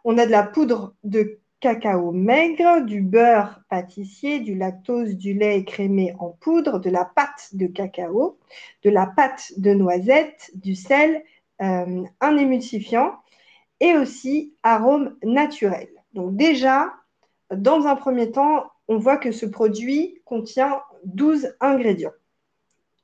On 0.02 0.18
a 0.18 0.26
de 0.26 0.32
la 0.32 0.42
poudre 0.42 0.92
de 1.04 1.38
cacao 1.60 2.12
maigre, 2.12 2.84
du 2.84 3.00
beurre 3.00 3.60
pâtissier, 3.68 4.40
du 4.40 4.54
lactose, 4.54 5.16
du 5.16 5.34
lait 5.34 5.58
écrémé 5.58 6.14
en 6.18 6.30
poudre, 6.30 6.78
de 6.78 6.90
la 6.90 7.04
pâte 7.04 7.50
de 7.52 7.66
cacao, 7.66 8.38
de 8.82 8.90
la 8.90 9.06
pâte 9.06 9.52
de 9.56 9.72
noisette, 9.72 10.50
du 10.54 10.74
sel, 10.74 11.22
euh, 11.62 12.04
un 12.20 12.36
émulsifiant 12.36 13.14
et 13.80 13.96
aussi 13.96 14.54
arôme 14.62 15.16
naturel. 15.22 15.88
Donc 16.12 16.36
déjà, 16.36 16.92
dans 17.50 17.86
un 17.86 17.96
premier 17.96 18.30
temps, 18.30 18.64
on 18.88 18.98
voit 18.98 19.16
que 19.16 19.32
ce 19.32 19.46
produit 19.46 20.20
contient 20.24 20.80
12 21.04 21.54
ingrédients. 21.60 22.12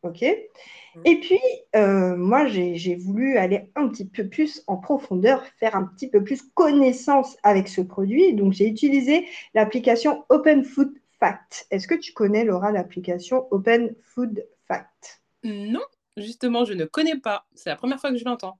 OK 0.02 0.22
mm. 0.22 1.00
Et 1.04 1.20
puis, 1.20 1.40
euh, 1.76 2.16
moi, 2.16 2.46
j'ai 2.46 2.96
voulu 2.96 3.38
aller 3.38 3.70
un 3.76 3.88
petit 3.88 4.04
peu 4.04 4.28
plus 4.28 4.62
en 4.66 4.76
profondeur, 4.76 5.44
faire 5.58 5.76
un 5.76 5.84
petit 5.84 6.08
peu 6.08 6.22
plus 6.22 6.42
connaissance 6.54 7.36
avec 7.42 7.68
ce 7.68 7.80
produit. 7.80 8.34
Donc, 8.34 8.52
j'ai 8.52 8.66
utilisé 8.66 9.26
l'application 9.54 10.24
Open 10.28 10.64
Food 10.64 10.92
Fact. 11.18 11.66
Est-ce 11.70 11.86
que 11.86 11.94
tu 11.94 12.12
connais, 12.12 12.44
Laura, 12.44 12.72
l'application 12.72 13.46
Open 13.50 13.94
Food 14.02 14.46
Fact? 14.66 15.22
Non, 15.44 15.82
justement, 16.16 16.64
je 16.64 16.74
ne 16.74 16.84
connais 16.84 17.18
pas. 17.18 17.46
C'est 17.54 17.70
la 17.70 17.76
première 17.76 18.00
fois 18.00 18.10
que 18.10 18.18
je 18.18 18.24
l'entends. 18.24 18.58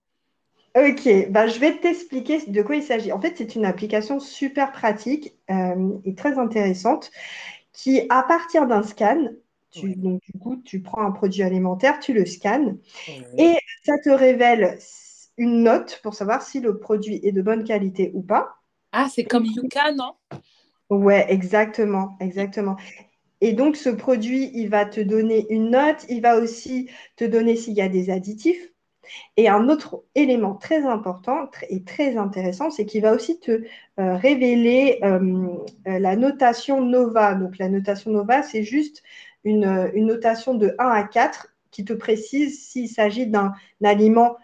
Ok, 0.74 1.30
bah, 1.30 1.48
je 1.48 1.58
vais 1.58 1.76
t'expliquer 1.76 2.46
de 2.46 2.62
quoi 2.62 2.76
il 2.76 2.82
s'agit. 2.82 3.12
En 3.12 3.20
fait, 3.20 3.34
c'est 3.36 3.56
une 3.56 3.66
application 3.66 4.20
super 4.20 4.72
pratique 4.72 5.34
euh, 5.50 5.90
et 6.06 6.14
très 6.14 6.38
intéressante 6.38 7.10
qui, 7.74 8.06
à 8.08 8.22
partir 8.22 8.66
d'un 8.66 8.82
scan, 8.82 9.28
tu, 9.72 9.94
donc 9.96 10.20
du 10.22 10.38
coup, 10.38 10.56
tu 10.64 10.80
prends 10.80 11.02
un 11.02 11.10
produit 11.10 11.42
alimentaire, 11.42 11.98
tu 11.98 12.12
le 12.12 12.26
scannes 12.26 12.78
et 13.38 13.56
ça 13.84 13.94
te 13.98 14.10
révèle 14.10 14.78
une 15.36 15.62
note 15.62 16.00
pour 16.02 16.14
savoir 16.14 16.42
si 16.42 16.60
le 16.60 16.78
produit 16.78 17.20
est 17.22 17.32
de 17.32 17.42
bonne 17.42 17.64
qualité 17.64 18.10
ou 18.14 18.22
pas. 18.22 18.56
Ah, 18.92 19.08
c'est 19.12 19.24
comme 19.24 19.46
Yuka, 19.46 19.92
non? 19.92 20.12
Ouais, 20.90 21.26
exactement, 21.30 22.16
exactement. 22.20 22.76
Et 23.40 23.54
donc, 23.54 23.76
ce 23.76 23.88
produit, 23.88 24.50
il 24.54 24.68
va 24.68 24.84
te 24.84 25.00
donner 25.00 25.46
une 25.50 25.70
note, 25.70 26.04
il 26.08 26.20
va 26.20 26.36
aussi 26.36 26.90
te 27.16 27.24
donner 27.24 27.56
s'il 27.56 27.74
y 27.74 27.80
a 27.80 27.88
des 27.88 28.10
additifs. 28.10 28.72
Et 29.36 29.48
un 29.48 29.68
autre 29.68 30.04
élément 30.14 30.54
très 30.54 30.84
important 30.84 31.50
et 31.68 31.82
très 31.82 32.16
intéressant, 32.16 32.70
c'est 32.70 32.86
qu'il 32.86 33.02
va 33.02 33.12
aussi 33.12 33.40
te 33.40 33.50
euh, 33.98 34.16
révéler 34.16 35.00
euh, 35.02 35.48
euh, 35.88 35.98
la 35.98 36.14
notation 36.14 36.82
NOVA. 36.82 37.34
Donc 37.34 37.58
la 37.58 37.68
notation 37.68 38.12
NOVA, 38.12 38.42
c'est 38.42 38.62
juste 38.62 39.02
une, 39.44 39.90
notation 39.94 40.54
de 40.54 40.74
1 40.78 40.88
à 40.88 41.02
4 41.04 41.48
qui 41.70 41.84
te 41.84 41.92
précise 41.92 42.66
s'il 42.66 42.88
s'agit 42.88 43.26
d'un 43.26 43.54
aliment 43.82 44.36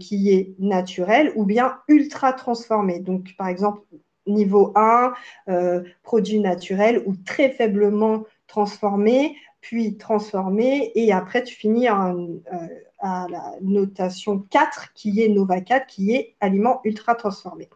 qui 0.00 0.30
est 0.30 0.54
naturel 0.58 1.32
ou 1.36 1.44
bien 1.44 1.78
ultra 1.88 2.32
transformé. 2.32 2.98
Donc 3.00 3.34
par 3.36 3.48
exemple, 3.48 3.82
niveau 4.26 4.72
1, 4.74 5.12
produit 6.02 6.40
naturel 6.40 7.02
ou 7.04 7.14
très 7.16 7.50
faiblement 7.50 8.24
transformé, 8.46 9.36
puis 9.60 9.96
transformé, 9.98 10.92
et 10.94 11.12
après 11.12 11.42
tu 11.42 11.54
finis 11.54 11.90
en, 11.90 12.26
à 12.98 13.26
la 13.30 13.54
notation 13.60 14.38
4, 14.50 14.92
qui 14.94 15.22
est 15.22 15.28
Nova 15.28 15.60
4, 15.60 15.86
qui 15.86 16.12
est 16.12 16.34
aliment 16.40 16.80
ultra 16.84 17.14
transformé. 17.14 17.68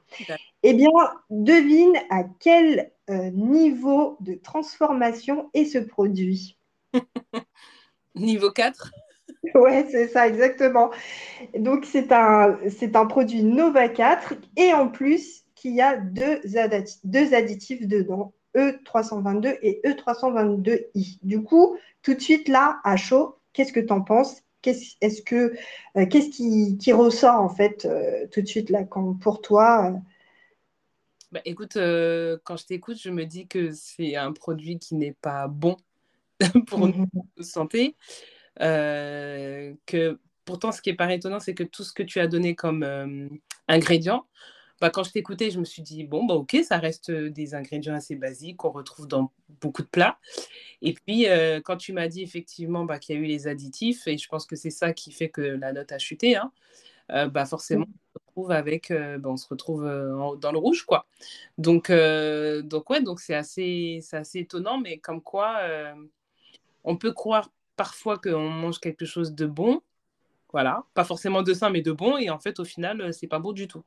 Eh 0.63 0.75
bien, 0.75 0.91
devine 1.31 1.95
à 2.11 2.25
quel 2.39 2.91
euh, 3.11 3.31
niveau 3.31 4.17
de 4.21 4.35
transformation 4.35 5.51
est 5.55 5.65
ce 5.65 5.79
produit 5.79 6.57
Niveau 8.15 8.51
4 8.51 8.93
Ouais, 9.55 9.87
c'est 9.91 10.09
ça, 10.09 10.29
exactement. 10.29 10.91
Donc, 11.59 11.87
c'est 11.87 12.13
un, 12.13 12.59
c'est 12.69 12.95
un 12.97 13.07
produit 13.07 13.43
Nova 13.43 13.89
4 13.89 14.35
et 14.57 14.73
en 14.73 14.89
plus, 14.89 15.45
qui 15.55 15.81
a 15.81 15.97
deux, 15.97 16.41
deux 17.05 17.35
additifs 17.35 17.87
dedans, 17.87 18.33
E322 18.57 19.59
et 19.63 19.81
E322i. 19.85 21.19
Du 21.23 21.43
coup, 21.43 21.77
tout 22.03 22.15
de 22.15 22.21
suite 22.21 22.49
là, 22.49 22.81
à 22.85 22.97
chaud, 22.97 23.39
qu'est-ce 23.53 23.73
que 23.73 23.81
tu 23.81 23.93
en 23.93 24.03
penses? 24.03 24.43
Qu'est-ce 24.63 24.97
est-ce 25.01 25.23
que 25.23 25.55
euh, 25.97 26.07
qu'est-ce 26.07 26.29
qui, 26.29 26.93
ressort 26.93 27.41
en 27.41 27.49
fait 27.49 27.87
euh, 27.87 28.27
tout 28.31 28.43
de 28.43 28.47
suite 28.47 28.69
là 28.69 28.85
quand, 28.85 29.15
pour 29.15 29.41
toi 29.41 29.87
euh? 29.91 29.97
bah, 31.33 31.41
écoute, 31.47 31.75
quand 32.45 32.57
je 32.57 32.67
t'écoute, 32.67 32.99
je 33.01 33.11
me 33.11 33.25
dis 33.25 33.47
que 33.47 33.73
c'est 33.73 34.17
un 34.17 34.33
produit 34.33 34.79
qui 34.79 34.97
n'est 34.97 35.17
pas 35.23 35.49
bon 35.49 35.77
pour 36.67 36.81
mmh 36.81 37.07
notre 37.15 37.49
santé. 37.49 37.97
que 38.59 40.19
pourtant, 40.45 40.73
ce 40.73 40.83
qui 40.83 40.91
est 40.91 40.95
pas 40.95 41.13
étonnant, 41.13 41.41
c'est 41.41 41.55
que 41.55 41.63
tout 41.63 41.85
ce 41.85 41.93
que 41.93 42.03
tu 42.03 42.21
as 42.21 42.27
donné 42.27 42.55
comme 42.55 42.85
ingrédients, 43.69 44.27
bah, 44.81 44.89
quand 44.89 45.05
je 45.05 45.13
t'écoutais, 45.13 45.51
je 45.51 45.61
me 45.61 45.65
suis 45.65 45.83
dit, 45.83 46.05
bon, 46.05 46.25
bah, 46.25 46.35
ok, 46.35 46.57
ça 46.65 46.79
reste 46.79 47.11
des 47.11 47.55
ingrédients 47.55 47.95
assez 47.95 48.17
basiques 48.17 48.57
qu'on 48.57 48.71
retrouve 48.71 49.07
dans 49.07 49.31
beaucoup 49.61 49.83
de 49.83 49.89
plats. 49.89 50.19
Et 50.81 50.95
puis, 50.95 51.27
quand 51.65 51.77
tu 51.77 51.93
m'as 51.93 52.09
dit 52.09 52.23
effectivement 52.23 52.85
bah, 52.85 52.99
qu'il 52.99 53.15
y 53.15 53.19
a 53.19 53.21
eu 53.21 53.27
les 53.27 53.47
additifs, 53.47 54.07
et 54.07 54.17
je 54.17 54.29
pense 54.29 54.47
que 54.47 54.57
c'est 54.57 54.71
ça 54.71 54.93
qui 54.93 55.13
fait 55.13 55.29
que 55.29 55.43
la 55.43 55.73
note 55.73 55.93
a 55.93 55.99
chuté, 55.99 56.37
hein, 56.37 56.51
bah, 57.29 57.45
forcément, 57.45 57.85
on 57.87 58.19
se 58.19 58.25
retrouve, 58.27 58.51
avec, 58.53 58.91
bah, 58.91 59.29
on 59.29 59.37
se 59.37 59.49
retrouve 59.49 59.85
dans 60.41 60.53
le 60.53 60.59
rouge. 60.59 60.85
quoi. 60.85 61.07
Donc, 61.59 61.91
donc 61.91 62.91
ouais, 62.91 63.03
donc 63.03 63.21
c'est 63.21 63.35
assez, 63.35 64.01
assez 64.13 64.39
étonnant, 64.41 64.81
mais 64.81 64.99
comme 64.99 65.21
quoi, 65.21 65.61
on 66.85 66.97
peut 66.97 67.13
croire 67.13 67.51
parfois 67.77 68.19
qu'on 68.19 68.51
mange 68.51 68.79
quelque 68.79 69.07
chose 69.07 69.35
de 69.35 69.47
bon, 69.47 69.81
voilà, 70.53 70.85
pas 70.95 71.05
forcément 71.05 71.43
de 71.43 71.55
sain, 71.55 71.71
mais 71.71 71.83
de 71.83 71.93
bon, 71.93 72.17
et 72.19 72.31
en 72.31 72.39
fait, 72.39 72.59
au 72.61 72.65
final, 72.65 73.13
c'est 73.15 73.29
pas 73.29 73.39
beau 73.39 73.53
du 73.53 73.69
tout. 73.69 73.83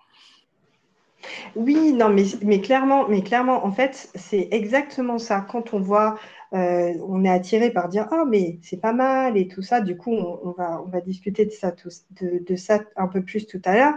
Oui, 1.55 1.93
non, 1.93 2.09
mais, 2.09 2.23
mais 2.41 2.61
clairement, 2.61 3.07
mais 3.07 3.21
clairement, 3.21 3.65
en 3.65 3.71
fait, 3.71 4.09
c'est 4.15 4.47
exactement 4.51 5.17
ça. 5.17 5.41
Quand 5.41 5.73
on 5.73 5.79
voit, 5.79 6.17
euh, 6.53 6.93
on 7.07 7.23
est 7.23 7.29
attiré 7.29 7.71
par 7.71 7.89
dire 7.89 8.07
ah 8.11 8.25
mais 8.27 8.59
c'est 8.61 8.81
pas 8.81 8.93
mal 8.93 9.37
et 9.37 9.47
tout 9.47 9.61
ça. 9.61 9.81
Du 9.81 9.97
coup, 9.97 10.11
on, 10.11 10.51
va 10.51 10.81
on 10.81 10.89
va 10.89 11.01
discuter 11.01 11.45
de 11.45 11.51
ça 11.51 11.73
de, 12.21 12.55
ça 12.55 12.79
un 12.95 13.07
peu 13.07 13.23
plus 13.23 13.47
tout 13.47 13.61
à 13.65 13.75
l'heure. 13.75 13.93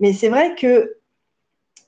Mais 0.00 0.12
c'est 0.12 0.28
vrai 0.28 0.54
que 0.54 0.96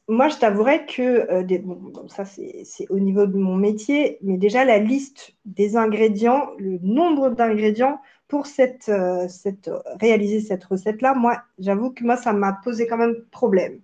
moi, 0.09 0.28
je 0.28 0.36
t'avouerais 0.36 0.86
que, 0.86 1.02
euh, 1.32 1.59
bon, 1.62 2.09
ça 2.09 2.24
c'est 2.24 2.86
au 2.90 3.00
niveau 3.00 3.26
de 3.26 3.36
mon 3.36 3.57
métier, 3.57 4.18
mais 4.22 4.36
déjà 4.36 4.64
la 4.64 4.78
liste 4.78 5.34
des 5.44 5.76
ingrédients, 5.76 6.50
le 6.59 6.78
nombre 6.82 7.30
d'ingrédients 7.30 8.00
pour 8.28 8.46
cette, 8.46 8.88
euh, 8.88 9.26
cette, 9.28 9.70
réaliser 10.00 10.40
cette 10.40 10.64
recette-là, 10.64 11.14
moi, 11.14 11.42
j'avoue 11.59 11.90
que 11.90 12.04
moi, 12.04 12.16
ça 12.16 12.32
m'a 12.32 12.57
posé 12.62 12.86
quand 12.86 12.96
même 12.96 13.16
problème. 13.32 13.80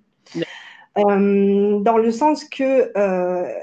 Euh, 0.98 1.80
dans 1.80 1.96
le 1.96 2.10
sens 2.12 2.44
que, 2.44 2.92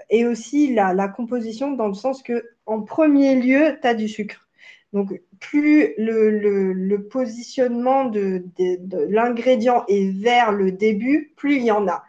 et 0.10 0.26
aussi 0.26 0.74
la, 0.74 0.94
la, 0.94 1.08
composition, 1.08 1.72
dans 1.72 1.88
le 1.88 1.94
sens 1.94 2.22
que, 2.24 2.44
en 2.66 2.82
premier 2.82 3.36
lieu, 3.36 3.78
tu 3.82 3.88
as 3.88 3.94
du 3.94 4.10
sucre. 4.10 4.48
Donc, 4.92 5.22
plus 5.40 5.94
le, 5.98 6.32
le, 6.32 6.74
le 6.74 7.04
positionnement 7.04 8.06
de, 8.06 8.44
de, 8.58 8.78
de 8.80 8.98
l'ingrédient 9.10 9.86
est 9.88 10.12
vers 10.12 10.52
le 10.52 10.72
début, 10.72 11.32
plus 11.38 11.58
il 11.58 11.64
y 11.64 11.72
en 11.72 11.88
a. 11.88 12.04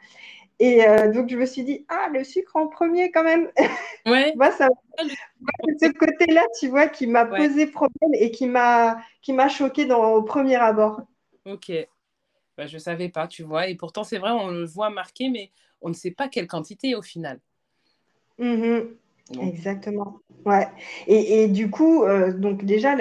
Et 0.60 0.86
euh, 0.86 1.10
donc, 1.10 1.30
je 1.30 1.36
me 1.36 1.46
suis 1.46 1.64
dit, 1.64 1.86
ah, 1.88 2.10
le 2.12 2.22
sucre 2.22 2.54
en 2.54 2.68
premier 2.68 3.10
quand 3.10 3.24
même. 3.24 3.50
Ouais. 4.06 4.32
Moi, 4.34 4.50
ça, 4.52 4.68
ce 4.98 5.92
côté-là, 5.92 6.42
tu 6.58 6.68
vois, 6.68 6.88
qui 6.88 7.06
m'a 7.06 7.26
posé 7.26 7.66
problème 7.66 8.14
et 8.14 8.30
qui 8.30 8.46
m'a, 8.46 8.96
choqué 9.50 9.84
dans, 9.84 10.14
au 10.14 10.22
premier 10.22 10.56
abord. 10.56 11.02
Ok. 11.44 11.70
Bah, 12.56 12.66
je 12.66 12.74
ne 12.74 12.80
savais 12.80 13.10
pas, 13.10 13.28
tu 13.28 13.42
vois. 13.42 13.68
Et 13.68 13.74
pourtant, 13.74 14.02
c'est 14.02 14.16
vrai, 14.16 14.30
on 14.30 14.48
le 14.48 14.64
voit 14.64 14.88
marqué, 14.88 15.28
mais 15.28 15.50
on 15.82 15.90
ne 15.90 15.94
sait 15.94 16.12
pas 16.12 16.28
quelle 16.28 16.46
quantité 16.46 16.94
au 16.94 17.02
final. 17.02 17.40
Mm-hmm. 18.38 18.86
Exactement. 19.42 20.20
Ouais. 20.46 20.68
Et, 21.06 21.42
et, 21.42 21.48
du 21.48 21.70
coup, 21.70 22.02
euh, 22.04 22.32
donc 22.32 22.64
déjà, 22.64 22.96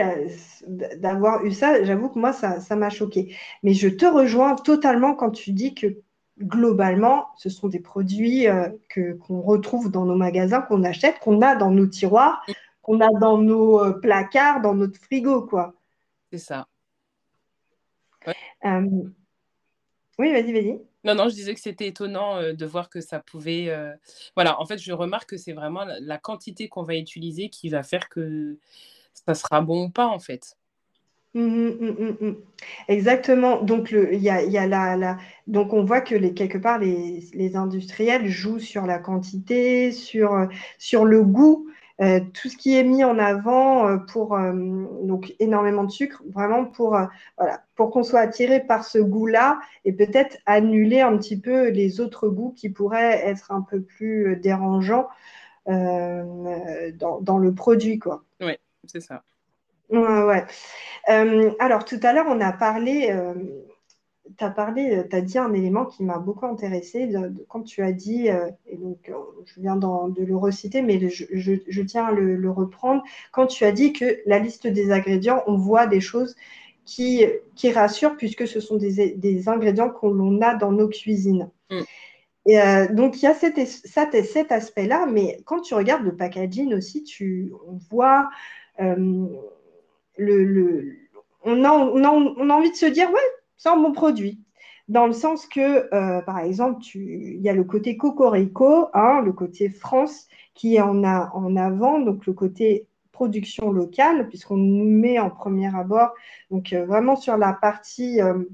d'avoir 0.67 1.45
eu 1.45 1.51
ça, 1.53 1.81
j'avoue 1.85 2.09
que 2.09 2.19
moi, 2.19 2.33
ça, 2.33 2.59
ça 2.59 2.75
m'a 2.75 2.89
choqué. 2.89 3.33
Mais 3.63 3.73
je 3.73 3.87
te 3.87 4.05
rejoins 4.05 4.55
totalement 4.55 5.15
quand 5.15 5.31
tu 5.31 5.53
dis 5.53 5.73
que 5.73 6.01
globalement, 6.39 7.27
ce 7.37 7.49
sont 7.49 7.67
des 7.67 7.79
produits 7.79 8.47
euh, 8.47 8.69
que, 8.89 9.13
qu'on 9.13 9.41
retrouve 9.41 9.91
dans 9.91 10.05
nos 10.05 10.15
magasins, 10.15 10.61
qu'on 10.61 10.83
achète, 10.83 11.19
qu'on 11.19 11.41
a 11.41 11.55
dans 11.55 11.71
nos 11.71 11.87
tiroirs, 11.87 12.45
qu'on 12.81 13.01
a 13.01 13.09
dans 13.19 13.37
nos 13.37 13.83
euh, 13.83 13.99
placards, 13.99 14.61
dans 14.61 14.73
notre 14.73 14.99
frigo, 14.99 15.45
quoi. 15.45 15.73
C'est 16.31 16.39
ça. 16.39 16.67
Euh, 18.65 18.87
oui, 20.17 20.31
vas-y, 20.31 20.53
vas-y. 20.53 20.81
Non, 21.05 21.15
non, 21.15 21.29
je 21.29 21.35
disais 21.35 21.53
que 21.53 21.61
c'était 21.61 21.87
étonnant 21.87 22.41
de 22.53 22.65
voir 22.65 22.89
que 22.89 22.99
ça 22.99 23.19
pouvait. 23.19 23.73
Voilà, 24.35 24.59
en 24.59 24.65
fait, 24.65 24.77
je 24.77 24.91
remarque 24.91 25.29
que 25.29 25.37
c'est 25.37 25.53
vraiment 25.53 25.85
la 25.85 26.17
quantité 26.17 26.67
qu'on 26.67 26.83
va 26.83 26.95
utiliser 26.95 27.49
qui 27.49 27.69
va 27.69 27.83
faire 27.83 28.09
que 28.09 28.57
ça 29.13 29.33
sera 29.33 29.61
bon 29.61 29.85
ou 29.85 29.89
pas, 29.89 30.07
en 30.07 30.19
fait. 30.19 30.57
Mmh, 31.35 31.41
mmh, 31.41 32.17
mmh, 32.21 32.35
Exactement. 32.87 33.61
Donc, 33.61 33.91
le, 33.91 34.15
y 34.15 34.29
a, 34.29 34.67
la, 34.67 35.17
donc, 35.47 35.73
on 35.73 35.83
voit 35.83 36.01
que 36.01 36.15
les, 36.15 36.33
quelque 36.33 36.57
part, 36.57 36.79
les, 36.79 37.23
les 37.33 37.55
industriels 37.55 38.27
jouent 38.27 38.59
sur 38.59 38.87
la 38.87 38.97
quantité, 38.97 39.91
sur, 39.91 40.47
sur 40.79 41.05
le 41.05 41.23
goût, 41.23 41.67
euh, 42.01 42.21
tout 42.33 42.47
ce 42.47 42.55
qui 42.55 42.75
est 42.77 42.83
mis 42.83 43.03
en 43.03 43.19
avant 43.19 43.87
euh, 43.87 43.97
pour 43.97 44.35
euh, 44.35 44.53
donc 45.03 45.35
énormément 45.39 45.83
de 45.83 45.91
sucre, 45.91 46.23
vraiment 46.29 46.63
pour, 46.63 46.97
voilà, 47.37 47.63
pour 47.75 47.91
qu'on 47.91 48.03
soit 48.03 48.21
attiré 48.21 48.61
par 48.61 48.85
ce 48.85 48.99
goût-là 48.99 49.59
et 49.83 49.91
peut-être 49.91 50.37
annuler 50.45 51.01
un 51.01 51.17
petit 51.17 51.37
peu 51.39 51.69
les 51.69 51.99
autres 51.99 52.29
goûts 52.29 52.53
qui 52.55 52.69
pourraient 52.69 53.21
être 53.27 53.51
un 53.51 53.61
peu 53.61 53.81
plus 53.81 54.37
dérangeants 54.37 55.07
dans, 55.67 57.21
dans 57.21 57.37
le 57.37 57.53
produit, 57.53 57.99
quoi. 57.99 58.23
Oui, 58.41 58.53
c'est 58.85 59.01
ça. 59.01 59.23
Ouais, 59.89 60.23
ouais. 60.23 60.45
Euh, 61.09 61.51
alors, 61.59 61.85
tout 61.85 61.99
à 62.03 62.13
l'heure, 62.13 62.27
on 62.29 62.39
a 62.41 62.51
parlé, 62.53 63.09
euh, 63.09 63.33
tu 64.37 64.43
as 64.43 64.49
parlé, 64.51 64.97
euh, 64.97 65.03
tu 65.09 65.15
as 65.15 65.21
dit 65.21 65.37
un 65.37 65.53
élément 65.53 65.85
qui 65.85 66.03
m'a 66.03 66.19
beaucoup 66.19 66.45
intéressé 66.45 67.11
quand 67.47 67.63
tu 67.63 67.81
as 67.81 67.91
dit, 67.91 68.27
et 68.27 68.77
donc 68.77 69.11
je 69.45 69.61
viens 69.61 69.75
de 69.75 70.23
le 70.23 70.35
reciter, 70.35 70.81
mais 70.81 70.99
je, 71.09 71.81
tiens 71.81 72.05
à 72.05 72.11
le, 72.11 72.51
reprendre, 72.51 73.03
quand 73.31 73.47
tu 73.47 73.65
as 73.65 73.71
dit 73.71 73.93
que 73.93 74.19
la 74.25 74.39
liste 74.39 74.67
des 74.67 74.91
ingrédients, 74.91 75.43
on 75.47 75.57
voit 75.57 75.87
des 75.87 76.01
choses 76.01 76.35
qui, 76.85 77.25
qui 77.55 77.71
rassurent 77.71 78.17
puisque 78.17 78.47
ce 78.47 78.59
sont 78.59 78.77
des, 78.77 79.49
ingrédients 79.49 79.89
que 79.89 80.05
l'on 80.05 80.41
a 80.41 80.55
dans 80.55 80.71
nos 80.71 80.87
cuisines. 80.87 81.49
Mm. 81.71 81.81
Et 82.45 82.57
donc, 82.91 83.17
il 83.17 83.25
y 83.25 83.27
a 83.27 83.33
cet, 83.33 83.59
cet 83.67 84.51
aspect-là, 84.51 85.05
mais 85.05 85.39
quand 85.45 85.61
tu 85.61 85.73
regardes 85.73 86.03
le 86.03 86.15
packaging 86.15 86.73
aussi, 86.73 87.03
tu, 87.03 87.51
on 87.67 87.77
voit 87.91 88.29
on, 91.43 91.63
a, 91.63 91.71
on, 91.71 92.03
a, 92.49 92.53
envie 92.53 92.71
de 92.71 92.75
se 92.75 92.85
dire, 92.85 93.09
ouais, 93.11 93.19
c'est 93.57 93.69
un 93.69 93.77
bon 93.77 93.91
produit. 93.91 94.41
Dans 94.87 95.05
le 95.05 95.13
sens 95.13 95.45
que, 95.45 95.93
euh, 95.93 96.21
par 96.21 96.39
exemple, 96.39 96.81
il 96.95 97.41
y 97.41 97.49
a 97.49 97.53
le 97.53 97.63
côté 97.63 97.95
Cocorico, 97.95 98.89
hein, 98.93 99.21
le 99.23 99.33
côté 99.33 99.69
France, 99.69 100.27
qui 100.55 100.75
est 100.75 100.81
en, 100.81 101.03
a, 101.03 101.31
en 101.33 101.55
avant, 101.55 101.99
donc 101.99 102.25
le 102.25 102.33
côté 102.33 102.87
production 103.11 103.71
locale, 103.71 104.27
puisqu'on 104.29 104.57
nous 104.57 104.85
met 104.85 105.19
en 105.19 105.29
premier 105.29 105.75
abord, 105.75 106.13
donc 106.51 106.73
euh, 106.73 106.85
vraiment 106.85 107.15
sur 107.15 107.37
la 107.37 107.53
partie 107.53 108.21
euh, 108.21 108.45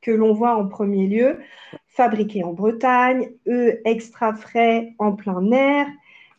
que 0.00 0.10
l'on 0.10 0.32
voit 0.32 0.56
en 0.56 0.66
premier 0.66 1.06
lieu, 1.06 1.38
fabriqué 1.86 2.44
en 2.44 2.52
Bretagne, 2.52 3.30
eux 3.46 3.80
extra 3.84 4.34
frais 4.34 4.94
en 4.98 5.12
plein 5.12 5.50
air, 5.52 5.86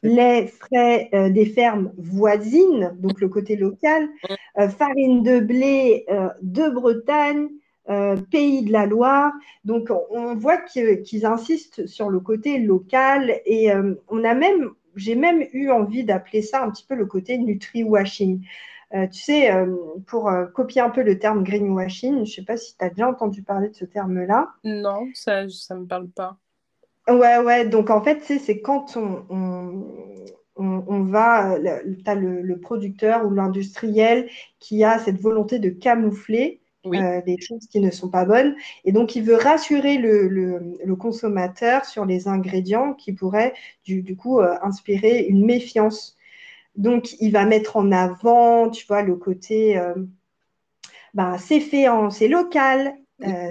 les 0.06 0.48
frais 0.48 1.10
euh, 1.14 1.30
des 1.30 1.46
fermes 1.46 1.92
voisines, 1.98 2.96
donc 3.00 3.20
le 3.20 3.28
côté 3.28 3.56
local, 3.56 4.08
euh, 4.60 4.70
farine 4.70 5.24
de 5.24 5.40
blé 5.40 6.06
euh, 6.10 6.30
de 6.42 6.70
Bretagne, 6.70 7.50
pays 8.32 8.64
de 8.64 8.72
la 8.72 8.88
Loire. 8.88 9.32
Donc 9.64 9.92
on 10.10 10.34
voit 10.34 10.58
qu'ils 10.58 11.24
insistent 11.24 11.86
sur 11.86 12.10
le 12.10 12.20
côté 12.20 12.58
local 12.58 13.42
et 13.46 13.70
on 14.08 14.24
a 14.24 14.34
même, 14.34 14.72
j'ai 14.96 15.14
même 15.14 15.46
eu 15.54 15.70
envie 15.70 16.04
d'appeler 16.04 16.42
ça 16.42 16.64
un 16.64 16.72
petit 16.72 16.84
peu 16.84 16.96
le 16.96 17.06
côté 17.06 17.38
nutri-washing. 17.38 18.42
tu 18.92 19.08
sais, 19.12 19.52
pour 20.08 20.32
copier 20.56 20.82
un 20.82 20.90
peu 20.90 21.04
le 21.04 21.20
terme 21.20 21.44
greenwashing, 21.44 22.16
je 22.16 22.20
ne 22.22 22.26
sais 22.26 22.44
pas 22.44 22.58
si 22.58 22.76
tu 22.76 22.84
as 22.84 22.90
déjà 22.90 23.08
entendu 23.08 23.44
parler 23.44 23.70
de 23.70 23.76
ce 23.76 23.86
terme-là. 23.86 24.50
Non, 24.64 25.08
ça 25.14 25.44
ne 25.44 25.82
me 25.82 25.86
parle 25.86 26.10
pas. 26.10 26.40
Ouais, 27.08 27.38
ouais. 27.38 27.68
Donc, 27.68 27.90
en 27.90 28.02
fait, 28.02 28.24
c'est 28.24 28.62
quand 28.62 28.98
on, 28.98 29.26
on, 29.30 30.84
on, 30.88 31.04
va, 31.04 31.58
tu 31.60 32.10
as 32.10 32.16
le, 32.16 32.60
producteur 32.60 33.26
ou 33.26 33.32
l'industriel 33.32 34.30
qui 34.60 34.84
a 34.84 34.98
cette 35.00 35.20
volonté 35.20 35.60
de 35.60 35.70
camoufler 35.70 36.62
euh, 36.88 37.22
des 37.22 37.40
choses 37.40 37.68
qui 37.68 37.80
ne 37.80 37.92
sont 37.92 38.10
pas 38.10 38.26
bonnes. 38.26 38.56
Et 38.86 38.92
donc, 38.92 39.16
il 39.16 39.24
veut 39.24 39.36
rassurer 39.36 39.98
le, 39.98 40.28
le, 40.28 40.96
consommateur 40.96 41.86
sur 41.86 42.06
les 42.06 42.28
ingrédients 42.28 42.94
qui 42.94 43.14
pourraient, 43.14 43.54
du, 43.84 44.02
du 44.02 44.16
coup, 44.16 44.40
euh, 44.40 44.56
inspirer 44.64 45.26
une 45.26 45.46
méfiance. 45.46 46.18
Donc, 46.76 47.14
il 47.20 47.32
va 47.32 47.46
mettre 47.46 47.78
en 47.78 47.92
avant, 47.92 48.70
tu 48.70 48.86
vois, 48.88 49.02
le 49.04 49.16
côté, 49.16 49.78
euh, 49.78 49.94
ben, 51.14 51.38
c'est 51.38 51.60
fait 51.60 51.88
en, 51.88 52.10
c'est 52.10 52.28
local, 52.28 52.96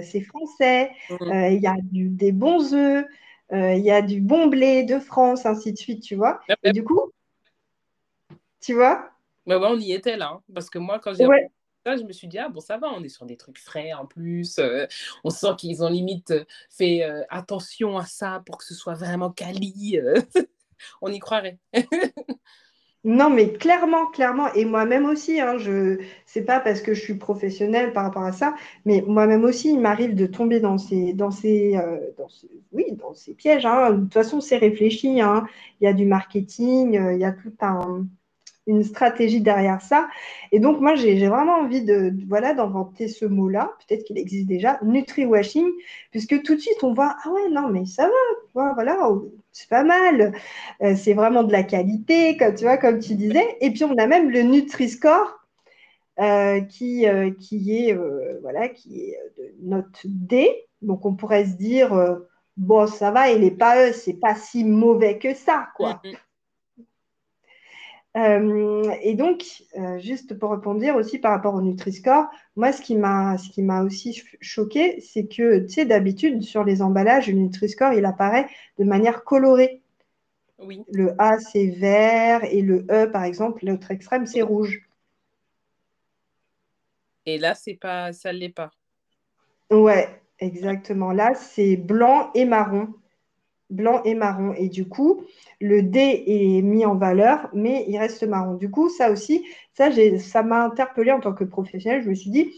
c'est 0.03 0.21
français, 0.21 0.91
mmh. 1.09 1.33
il 1.51 1.59
y 1.59 1.65
a 1.65 1.75
du, 1.81 2.07
des 2.07 2.31
bons 2.31 2.73
œufs, 2.75 3.03
euh, 3.03 3.07
il 3.51 3.83
y 3.83 3.91
a 3.91 4.01
du 4.01 4.21
bon 4.21 4.47
blé 4.47 4.83
de 4.83 4.99
France, 4.99 5.45
ainsi 5.45 5.71
de 5.71 5.77
suite, 5.77 6.01
tu 6.01 6.15
vois. 6.15 6.39
Et 6.63 6.71
du 6.71 6.83
coup, 6.83 7.11
tu 8.65 8.73
vois? 8.73 9.11
Ouais, 9.45 9.55
on 9.61 9.77
y 9.77 9.91
était 9.91 10.17
là. 10.17 10.31
Hein. 10.33 10.41
parce 10.53 10.69
que 10.69 10.79
moi, 10.79 10.99
quand 10.99 11.13
j'ai 11.13 11.27
ouais. 11.27 11.51
ça, 11.85 11.97
je 11.97 12.03
me 12.03 12.11
suis 12.11 12.27
dit, 12.27 12.39
ah 12.39 12.49
bon, 12.49 12.59
ça 12.59 12.77
va, 12.77 12.87
on 12.89 13.03
est 13.03 13.09
sur 13.09 13.25
des 13.25 13.37
trucs 13.37 13.59
frais 13.59 13.93
en 13.93 14.07
plus. 14.07 14.57
Euh, 14.57 14.87
on 15.23 15.29
sent 15.29 15.55
qu'ils 15.57 15.83
ont 15.83 15.89
limite 15.89 16.33
fait 16.69 17.03
euh, 17.03 17.23
attention 17.29 17.97
à 17.97 18.05
ça 18.05 18.41
pour 18.45 18.57
que 18.57 18.65
ce 18.65 18.73
soit 18.73 18.95
vraiment 18.95 19.29
quali. 19.31 19.99
on 21.01 21.11
y 21.11 21.19
croirait. 21.19 21.59
Non, 23.05 23.29
mais 23.29 23.53
clairement, 23.53 24.07
clairement, 24.07 24.51
et 24.53 24.65
moi-même 24.65 25.05
aussi, 25.05 25.39
hein, 25.39 25.59
je 25.59 25.99
c'est 26.25 26.41
pas 26.43 26.59
parce 26.59 26.81
que 26.81 26.95
je 26.95 27.01
suis 27.01 27.13
professionnelle 27.13 27.93
par 27.93 28.03
rapport 28.03 28.23
à 28.23 28.31
ça, 28.31 28.55
mais 28.83 29.03
moi-même 29.05 29.43
aussi, 29.43 29.69
il 29.73 29.79
m'arrive 29.79 30.15
de 30.15 30.25
tomber 30.25 30.59
dans 30.59 30.79
ces, 30.79 31.13
dans 31.13 31.29
ces, 31.29 31.77
euh, 31.77 31.99
dans 32.17 32.27
oui, 32.71 32.85
dans 32.93 33.13
ces 33.13 33.35
pièges. 33.35 33.65
Hein. 33.65 33.91
De 33.91 34.01
toute 34.05 34.13
façon, 34.13 34.41
c'est 34.41 34.57
réfléchi. 34.57 35.21
Hein. 35.21 35.45
Il 35.79 35.85
y 35.85 35.87
a 35.87 35.93
du 35.93 36.05
marketing, 36.05 36.97
euh, 36.97 37.13
il 37.13 37.19
y 37.19 37.25
a 37.25 37.31
tout 37.31 37.53
un, 37.61 38.07
une 38.67 38.83
stratégie 38.83 39.41
derrière 39.41 39.81
ça. 39.81 40.07
Et 40.51 40.59
donc, 40.59 40.79
moi, 40.79 40.95
j'ai 40.95 41.27
vraiment 41.27 41.59
envie 41.59 41.83
de, 41.83 42.13
voilà, 42.27 42.53
d'inventer 42.53 43.07
ce 43.07 43.25
mot-là. 43.25 43.71
Peut-être 43.87 44.03
qu'il 44.03 44.17
existe 44.17 44.47
déjà, 44.47 44.79
nutri-washing, 44.83 45.67
puisque 46.11 46.41
tout 46.43 46.55
de 46.55 46.59
suite, 46.59 46.83
on 46.83 46.93
voit, 46.93 47.15
ah 47.23 47.29
ouais, 47.31 47.49
non, 47.49 47.69
mais 47.69 47.85
ça 47.85 48.09
va, 48.53 48.73
voilà, 48.73 49.09
c'est 49.51 49.69
pas 49.69 49.83
mal. 49.83 50.33
Euh, 50.81 50.95
c'est 50.95 51.13
vraiment 51.13 51.43
de 51.43 51.51
la 51.51 51.63
qualité, 51.63 52.37
comme 52.37 52.55
tu 52.55 52.63
vois, 52.63 52.77
comme 52.77 52.99
tu 52.99 53.15
disais. 53.15 53.57
Et 53.61 53.71
puis, 53.71 53.83
on 53.83 53.97
a 53.97 54.07
même 54.07 54.29
le 54.29 54.41
Nutri-Score. 54.41 55.39
Euh, 56.17 56.61
qui, 56.61 57.05
euh, 57.09 57.31
qui 57.31 57.75
est 57.75 57.93
voilà 58.41 58.69
qui 58.69 59.01
est 59.01 59.19
de 59.37 59.53
note 59.63 59.99
D 60.05 60.49
donc 60.81 61.05
on 61.05 61.13
pourrait 61.13 61.43
se 61.43 61.57
dire 61.57 61.91
bon 62.55 62.87
ça 62.87 63.11
va 63.11 63.31
il 63.31 63.43
est 63.43 63.51
pas 63.51 63.91
c'est 63.91 64.13
pas 64.13 64.33
si 64.33 64.63
mauvais 64.63 65.19
que 65.19 65.33
ça 65.33 65.67
quoi 65.75 65.99
mm, 66.05 66.11
mm. 66.11 66.15
Euh, 68.15 68.89
et 69.01 69.13
donc, 69.15 69.43
euh, 69.77 69.99
juste 69.99 70.39
pour 70.39 70.51
répondre 70.51 70.81
aussi 70.95 71.19
par 71.19 71.31
rapport 71.31 71.53
au 71.53 71.61
Nutri-Score, 71.61 72.27
moi, 72.55 72.71
ce 72.71 72.81
qui 72.81 72.95
m'a, 72.95 73.37
ce 73.37 73.49
qui 73.49 73.61
m'a 73.61 73.83
aussi 73.83 74.23
choqué, 74.39 75.01
c'est 75.01 75.25
que, 75.25 75.59
tu 75.59 75.69
sais, 75.69 75.85
d'habitude, 75.85 76.41
sur 76.41 76.63
les 76.63 76.81
emballages, 76.81 77.27
le 77.27 77.33
Nutri-Score, 77.33 77.93
il 77.93 78.05
apparaît 78.05 78.47
de 78.79 78.85
manière 78.85 79.23
colorée. 79.25 79.81
Oui. 80.59 80.83
Le 80.89 81.13
A, 81.19 81.39
c'est 81.39 81.67
vert 81.67 82.45
et 82.45 82.61
le 82.61 82.85
E, 82.89 83.07
par 83.07 83.25
exemple, 83.25 83.65
l'autre 83.65 83.91
extrême, 83.91 84.25
c'est 84.25 84.41
rouge. 84.41 84.87
Et 87.25 87.37
là, 87.37 87.53
c'est 87.55 87.73
pas, 87.73 88.13
ça 88.13 88.31
ne 88.31 88.37
l'est 88.37 88.49
pas. 88.49 88.71
Ouais, 89.69 90.07
exactement. 90.39 91.11
Là, 91.11 91.33
c'est 91.33 91.75
blanc 91.75 92.31
et 92.33 92.45
marron. 92.45 92.93
Blanc 93.69 94.01
et 94.03 94.15
marron. 94.15 94.53
Et 94.53 94.69
du 94.69 94.87
coup, 94.87 95.23
le 95.59 95.81
D 95.81 96.23
est 96.27 96.61
mis 96.61 96.85
en 96.85 96.95
valeur, 96.95 97.49
mais 97.53 97.85
il 97.87 97.97
reste 97.97 98.23
marron. 98.23 98.55
Du 98.55 98.69
coup, 98.69 98.89
ça 98.89 99.11
aussi, 99.11 99.45
ça, 99.73 99.89
ça 100.19 100.43
m'a 100.43 100.63
interpellé 100.63 101.11
en 101.11 101.19
tant 101.19 101.33
que 101.33 101.43
professionnel. 101.43 102.03
Je 102.03 102.09
me 102.09 102.15
suis 102.15 102.29
dit, 102.29 102.53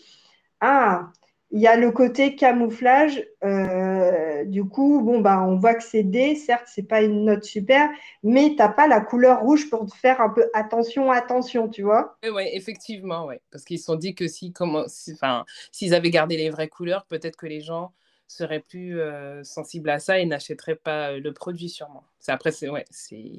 ah, 0.60 1.12
il 1.52 1.62
y 1.62 1.68
a 1.68 1.78
le 1.78 1.92
côté 1.92 2.36
camouflage. 2.36 3.24
Euh, 3.44 4.44
du 4.46 4.66
coup, 4.66 5.02
bon, 5.02 5.22
bah, 5.22 5.42
on 5.48 5.58
voit 5.58 5.76
que 5.76 5.84
c'est 5.84 6.04
D. 6.04 6.36
Certes, 6.36 6.68
c'est 6.68 6.84
pas 6.84 7.02
une 7.02 7.24
note 7.26 7.44
super, 7.44 7.90
mais 8.24 8.50
tu 8.50 8.56
n'as 8.58 8.70
pas 8.70 8.88
la 8.88 9.00
couleur 9.00 9.42
rouge 9.42 9.70
pour 9.70 9.86
te 9.86 9.96
faire 9.96 10.20
un 10.20 10.30
peu 10.30 10.50
attention, 10.54 11.10
attention, 11.10 11.70
tu 11.70 11.84
vois. 11.84 12.18
Oui, 12.24 12.44
effectivement, 12.52 13.26
ouais. 13.26 13.40
Parce 13.52 13.64
qu'ils 13.64 13.80
se 13.80 13.86
sont 13.86 13.96
dit 13.96 14.14
que 14.14 14.28
si, 14.28 14.54
enfin, 14.60 15.46
s'ils 15.72 15.94
avaient 15.94 16.10
gardé 16.10 16.36
les 16.36 16.50
vraies 16.50 16.68
couleurs, 16.68 17.06
peut-être 17.06 17.38
que 17.38 17.48
les 17.48 17.62
gens 17.62 17.94
seraient 18.28 18.60
plus 18.60 19.00
euh, 19.00 19.44
sensibles 19.44 19.90
à 19.90 20.00
ça 20.00 20.20
et 20.20 20.26
n'achèteraient 20.26 20.76
pas 20.76 21.12
euh, 21.12 21.20
le 21.20 21.34
produit 21.34 21.70
sûrement. 21.70 22.04
C'est 22.20 22.32
après, 22.32 22.52
c'est 22.52 22.70
ouais, 22.70 22.86
c'est 22.90 23.32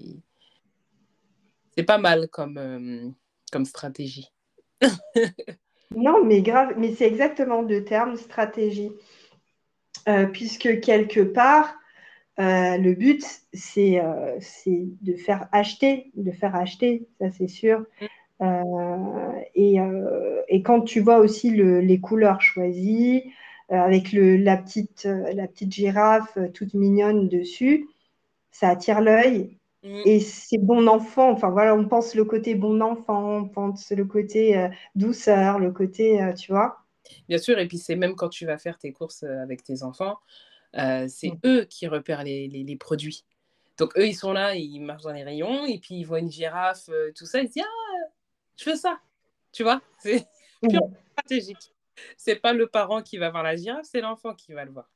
c'est 1.77 1.85
pas 1.85 1.99
mal 1.99 2.29
comme 2.29 3.15
comme 3.53 3.65
stratégie. 3.65 4.33
Non, 5.97 6.23
mais 6.23 6.43
grave, 6.43 6.75
mais 6.77 6.95
c'est 6.95 7.07
exactement 7.07 7.63
le 7.63 7.85
terme 7.85 8.17
stratégie. 8.17 8.93
Euh, 10.09 10.27
puisque 10.27 10.81
quelque 10.81 11.21
part, 11.21 11.75
euh, 12.39 12.77
le 12.77 12.95
but, 12.95 13.25
euh, 13.79 14.37
c'est 14.41 14.87
de 15.03 15.15
faire 15.17 15.49
acheter, 15.53 16.11
de 16.15 16.31
faire 16.31 16.55
acheter, 16.55 17.09
ça 17.21 17.31
c'est 17.31 17.49
sûr. 17.49 17.85
Et, 19.55 19.79
et, 20.49 20.63
quand 20.63 20.83
tu 20.83 21.01
vois 21.01 21.19
aussi 21.19 21.51
les 21.51 22.01
couleurs 22.01 22.41
choisies, 22.41 23.33
avec 23.69 24.13
le, 24.13 24.37
la, 24.37 24.57
petite, 24.57 25.05
la 25.05 25.47
petite 25.47 25.73
girafe 25.73 26.39
toute 26.55 26.75
mignonne 26.75 27.29
dessus, 27.29 27.89
ça 28.51 28.71
attire 28.71 29.01
l'œil 29.01 29.59
Mm. 29.83 30.03
Et 30.05 30.21
c'est 30.21 30.59
bon 30.59 30.89
enfant, 30.89 31.31
enfin 31.31 31.51
voilà, 31.51 31.75
on 31.75 31.87
pense 31.87 32.15
le 32.15 32.25
côté 32.25 32.55
bon 32.55 32.81
enfant, 32.81 33.39
on 33.39 33.49
pense 33.49 33.91
le 33.91 34.05
côté 34.05 34.59
euh, 34.59 34.69
douceur, 34.95 35.59
le 35.59 35.71
côté, 35.71 36.21
euh, 36.23 36.33
tu 36.33 36.53
vois. 36.53 36.79
Bien 37.29 37.39
sûr, 37.39 37.59
et 37.59 37.67
puis 37.69 37.79
c'est 37.79 37.97
même 37.97 38.17
quand 38.17 38.29
tu 38.29 38.45
vas 38.45 38.59
faire 38.59 38.79
tes 38.79 38.93
courses 38.93 39.23
euh, 39.23 39.43
avec 39.43 39.63
tes 39.63 39.83
enfants, 39.83 40.19
c'est 40.75 41.31
mm. 41.31 41.41
eux 41.47 41.65
qui 41.65 41.87
repèrent 41.87 42.25
les, 42.25 42.49
les, 42.49 42.77
produits. 42.77 43.25
Donc 43.79 43.97
eux, 43.97 44.07
ils 44.07 44.15
sont 44.15 44.33
là, 44.33 44.57
ils 44.57 44.81
marchent 44.81 45.05
dans 45.05 45.13
les 45.13 45.25
rayons, 45.25 45.65
et 45.65 45.79
puis 45.79 45.95
ils 45.95 46.05
voient 46.05 46.19
une 46.19 46.31
girafe, 46.31 46.91
tout 47.17 47.27
ça, 47.27 47.41
ils 47.41 47.49
se 47.49 47.53
disent 47.55 47.63
Ah, 47.65 48.09
je 48.57 48.71
veux 48.71 48.77
ça. 48.77 48.99
Tu 49.53 49.63
vois, 49.63 49.81
c'est 49.99 50.27
purement 50.61 50.93
stratégique. 51.13 51.73
C'est 52.17 52.37
pas 52.37 52.53
le 52.53 52.67
parent 52.67 53.03
qui 53.03 53.19
va 53.19 53.31
voir 53.31 53.43
la 53.43 53.57
girafe, 53.57 53.87
c'est 53.91 54.01
l'enfant 54.01 54.35
qui 54.35 54.53
va 54.53 54.65
le 54.65 54.73
voir. 54.73 54.89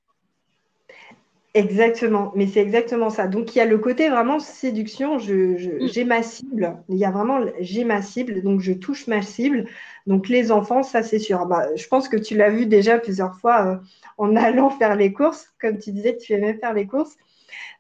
Exactement, 1.55 2.33
mais 2.35 2.47
c'est 2.47 2.61
exactement 2.61 3.11
ça. 3.11 3.27
Donc 3.27 3.55
il 3.55 3.59
y 3.59 3.61
a 3.61 3.67
le 3.67 3.77
côté 3.77 4.09
vraiment 4.09 4.41
séduction, 4.41 5.17
mm. 5.17 5.59
j'ai 5.93 6.05
ma 6.05 6.23
cible, 6.23 6.79
il 6.89 6.97
y 6.97 7.05
a 7.05 7.11
vraiment 7.11 7.41
j'ai 7.61 7.85
ma 7.85 8.01
cible, 8.01 8.43
donc 8.43 8.61
je 8.61 8.73
touche 8.73 9.07
ma 9.07 9.21
cible. 9.21 9.67
Donc 10.07 10.31
les 10.31 10.51
enfants, 10.51 10.83
ça 10.83 11.03
c'est 11.03 11.19
sûr. 11.19 11.45
Bah, 11.45 11.67
je 11.77 11.87
pense 11.89 12.09
que 12.09 12.17
tu 12.17 12.37
l'as 12.39 12.49
vu 12.49 12.65
déjà 12.65 12.99
plusieurs 12.99 13.37
fois 13.37 13.67
euh, 13.67 13.77
en 14.17 14.35
allant 14.35 14.71
faire 14.71 14.97
les 14.97 15.13
courses, 15.13 15.53
comme 15.61 15.79
tu 15.79 15.93
disais, 15.93 16.17
tu 16.17 16.33
aimais 16.33 16.55
faire 16.55 16.73
les 16.73 16.87
courses, 16.87 17.19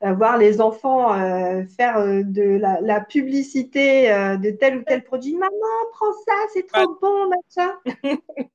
euh, 0.04 0.12
voir 0.12 0.36
les 0.36 0.60
enfants 0.60 1.14
euh, 1.14 1.62
faire 1.74 2.04
de 2.04 2.58
la, 2.60 3.00
publicité 3.00 4.08
de 4.38 4.50
tel 4.50 4.78
ou 4.78 4.82
tel 4.82 5.02
produit. 5.02 5.34
Maman, 5.34 5.50
prends 5.92 6.12
ça, 6.26 6.34
c'est 6.52 6.66
trop 6.66 6.98
bon, 7.00 7.30
machin. 7.30 7.72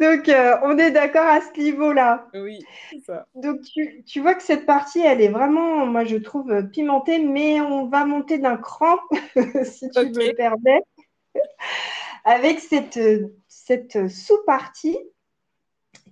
Donc, 0.00 0.28
euh, 0.28 0.56
on 0.62 0.78
est 0.78 0.90
d'accord 0.90 1.26
à 1.26 1.40
ce 1.40 1.58
niveau-là. 1.60 2.28
Oui, 2.34 2.64
c'est 2.90 3.00
ça. 3.00 3.26
Donc, 3.34 3.60
tu, 4.06 4.20
vois 4.20 4.34
que 4.34 4.42
cette 4.42 4.66
partie, 4.66 5.00
elle 5.00 5.20
est 5.20 5.28
vraiment, 5.28 5.86
moi, 5.86 6.04
je 6.04 6.16
trouve 6.16 6.50
euh, 6.50 6.62
pimentée, 6.62 7.18
mais 7.18 7.60
on 7.60 7.86
va 7.86 8.04
monter 8.04 8.38
d'un 8.38 8.56
cran, 8.56 8.96
si 9.64 9.90
tu 9.90 10.00
me 10.00 10.28
le 10.28 10.34
permets, 10.34 10.82
avec 12.24 12.60
cette, 12.60 13.00
cette 13.48 14.08
sous-partie 14.08 14.98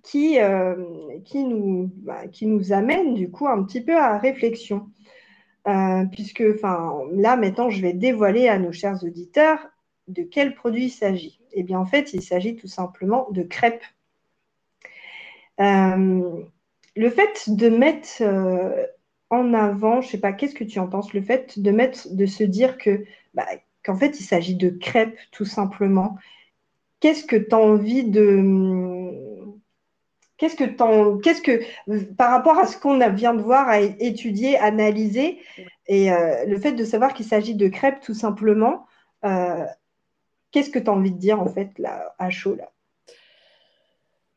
qui, 0.02 0.40
euh, 0.40 0.76
qui, 1.24 1.44
nous, 1.44 1.90
bah, 1.96 2.26
qui 2.28 2.46
nous 2.46 2.72
amène, 2.72 3.14
du 3.14 3.30
coup, 3.30 3.48
un 3.48 3.62
petit 3.64 3.80
peu 3.80 3.96
à 3.96 4.18
réflexion. 4.18 4.90
puisque, 6.12 6.44
enfin, 6.54 7.02
là, 7.12 7.36
maintenant, 7.36 7.68
je 7.68 7.82
vais 7.82 7.92
dévoiler 7.92 8.48
à 8.48 8.58
nos 8.58 8.72
chers 8.72 9.02
auditeurs 9.04 9.58
de 10.08 10.22
quel 10.22 10.54
produit 10.54 10.86
il 10.86 10.90
s'agit 10.90 11.37
Eh 11.52 11.62
bien, 11.62 11.78
en 11.78 11.86
fait, 11.86 12.12
il 12.14 12.22
s'agit 12.22 12.56
tout 12.56 12.68
simplement 12.68 13.28
de 13.30 13.42
crêpes. 13.42 13.84
Euh, 15.60 16.42
le 16.96 17.10
fait 17.10 17.50
de 17.50 17.68
mettre 17.68 18.08
euh, 18.22 18.86
en 19.30 19.54
avant, 19.54 20.00
je 20.00 20.06
ne 20.06 20.12
sais 20.12 20.18
pas, 20.18 20.32
qu'est-ce 20.32 20.54
que 20.54 20.64
tu 20.64 20.78
en 20.78 20.86
penses 20.86 21.12
Le 21.12 21.22
fait 21.22 21.58
de 21.58 21.70
mettre, 21.70 22.08
de 22.10 22.26
se 22.26 22.44
dire 22.44 22.78
que 22.78 23.04
bah, 23.34 23.46
qu'en 23.84 23.96
fait, 23.96 24.20
il 24.20 24.24
s'agit 24.24 24.56
de 24.56 24.70
crêpes, 24.70 25.18
tout 25.32 25.44
simplement. 25.44 26.16
Qu'est-ce 27.00 27.24
que 27.24 27.36
tu 27.36 27.54
as 27.54 27.58
envie 27.58 28.04
de 28.04 28.42
Qu'est-ce 30.38 30.54
que, 30.54 31.20
qu'est-ce 31.20 31.42
que, 31.42 32.14
par 32.14 32.30
rapport 32.30 32.58
à 32.58 32.66
ce 32.66 32.78
qu'on 32.78 32.96
vient 33.10 33.34
de 33.34 33.42
voir, 33.42 33.68
à 33.68 33.80
étudier, 33.80 34.56
analyser, 34.56 35.40
et 35.88 36.12
euh, 36.12 36.44
le 36.44 36.58
fait 36.60 36.72
de 36.72 36.84
savoir 36.84 37.12
qu'il 37.12 37.26
s'agit 37.26 37.56
de 37.56 37.66
crêpes 37.66 38.00
tout 38.00 38.14
simplement, 38.14 38.86
Qu'est-ce 40.50 40.70
que 40.70 40.78
tu 40.78 40.88
as 40.88 40.92
envie 40.92 41.12
de 41.12 41.18
dire 41.18 41.40
en 41.40 41.48
fait 41.48 41.78
là, 41.78 42.14
à 42.18 42.30
chaud 42.30 42.54
là? 42.54 42.72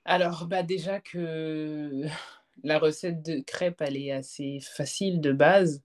Alors 0.05 0.45
bah 0.45 0.64
déjà 0.64 0.99
que 0.99 2.03
la 2.64 2.80
recette 2.80 3.22
de 3.24 3.39
crêpes 3.39 3.82
elle 3.82 3.97
est 3.97 4.12
assez 4.12 4.59
facile 4.62 5.22
de 5.22 5.32
base 5.32 5.84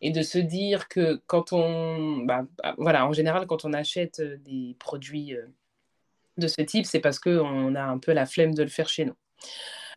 et 0.00 0.10
de 0.10 0.22
se 0.22 0.38
dire 0.38 0.88
que 0.88 1.22
quand 1.26 1.52
on 1.52 2.24
bah, 2.24 2.46
voilà 2.78 3.06
en 3.06 3.12
général 3.12 3.46
quand 3.46 3.64
on 3.64 3.72
achète 3.72 4.20
euh, 4.20 4.36
des 4.38 4.76
produits 4.78 5.34
euh, 5.34 5.46
de 6.36 6.48
ce 6.48 6.62
type 6.62 6.86
c'est 6.86 7.00
parce 7.00 7.18
qu'on 7.18 7.74
a 7.74 7.82
un 7.82 7.98
peu 7.98 8.12
la 8.12 8.26
flemme 8.26 8.54
de 8.54 8.62
le 8.62 8.68
faire 8.68 8.88
chez 8.88 9.04
nous. 9.04 9.16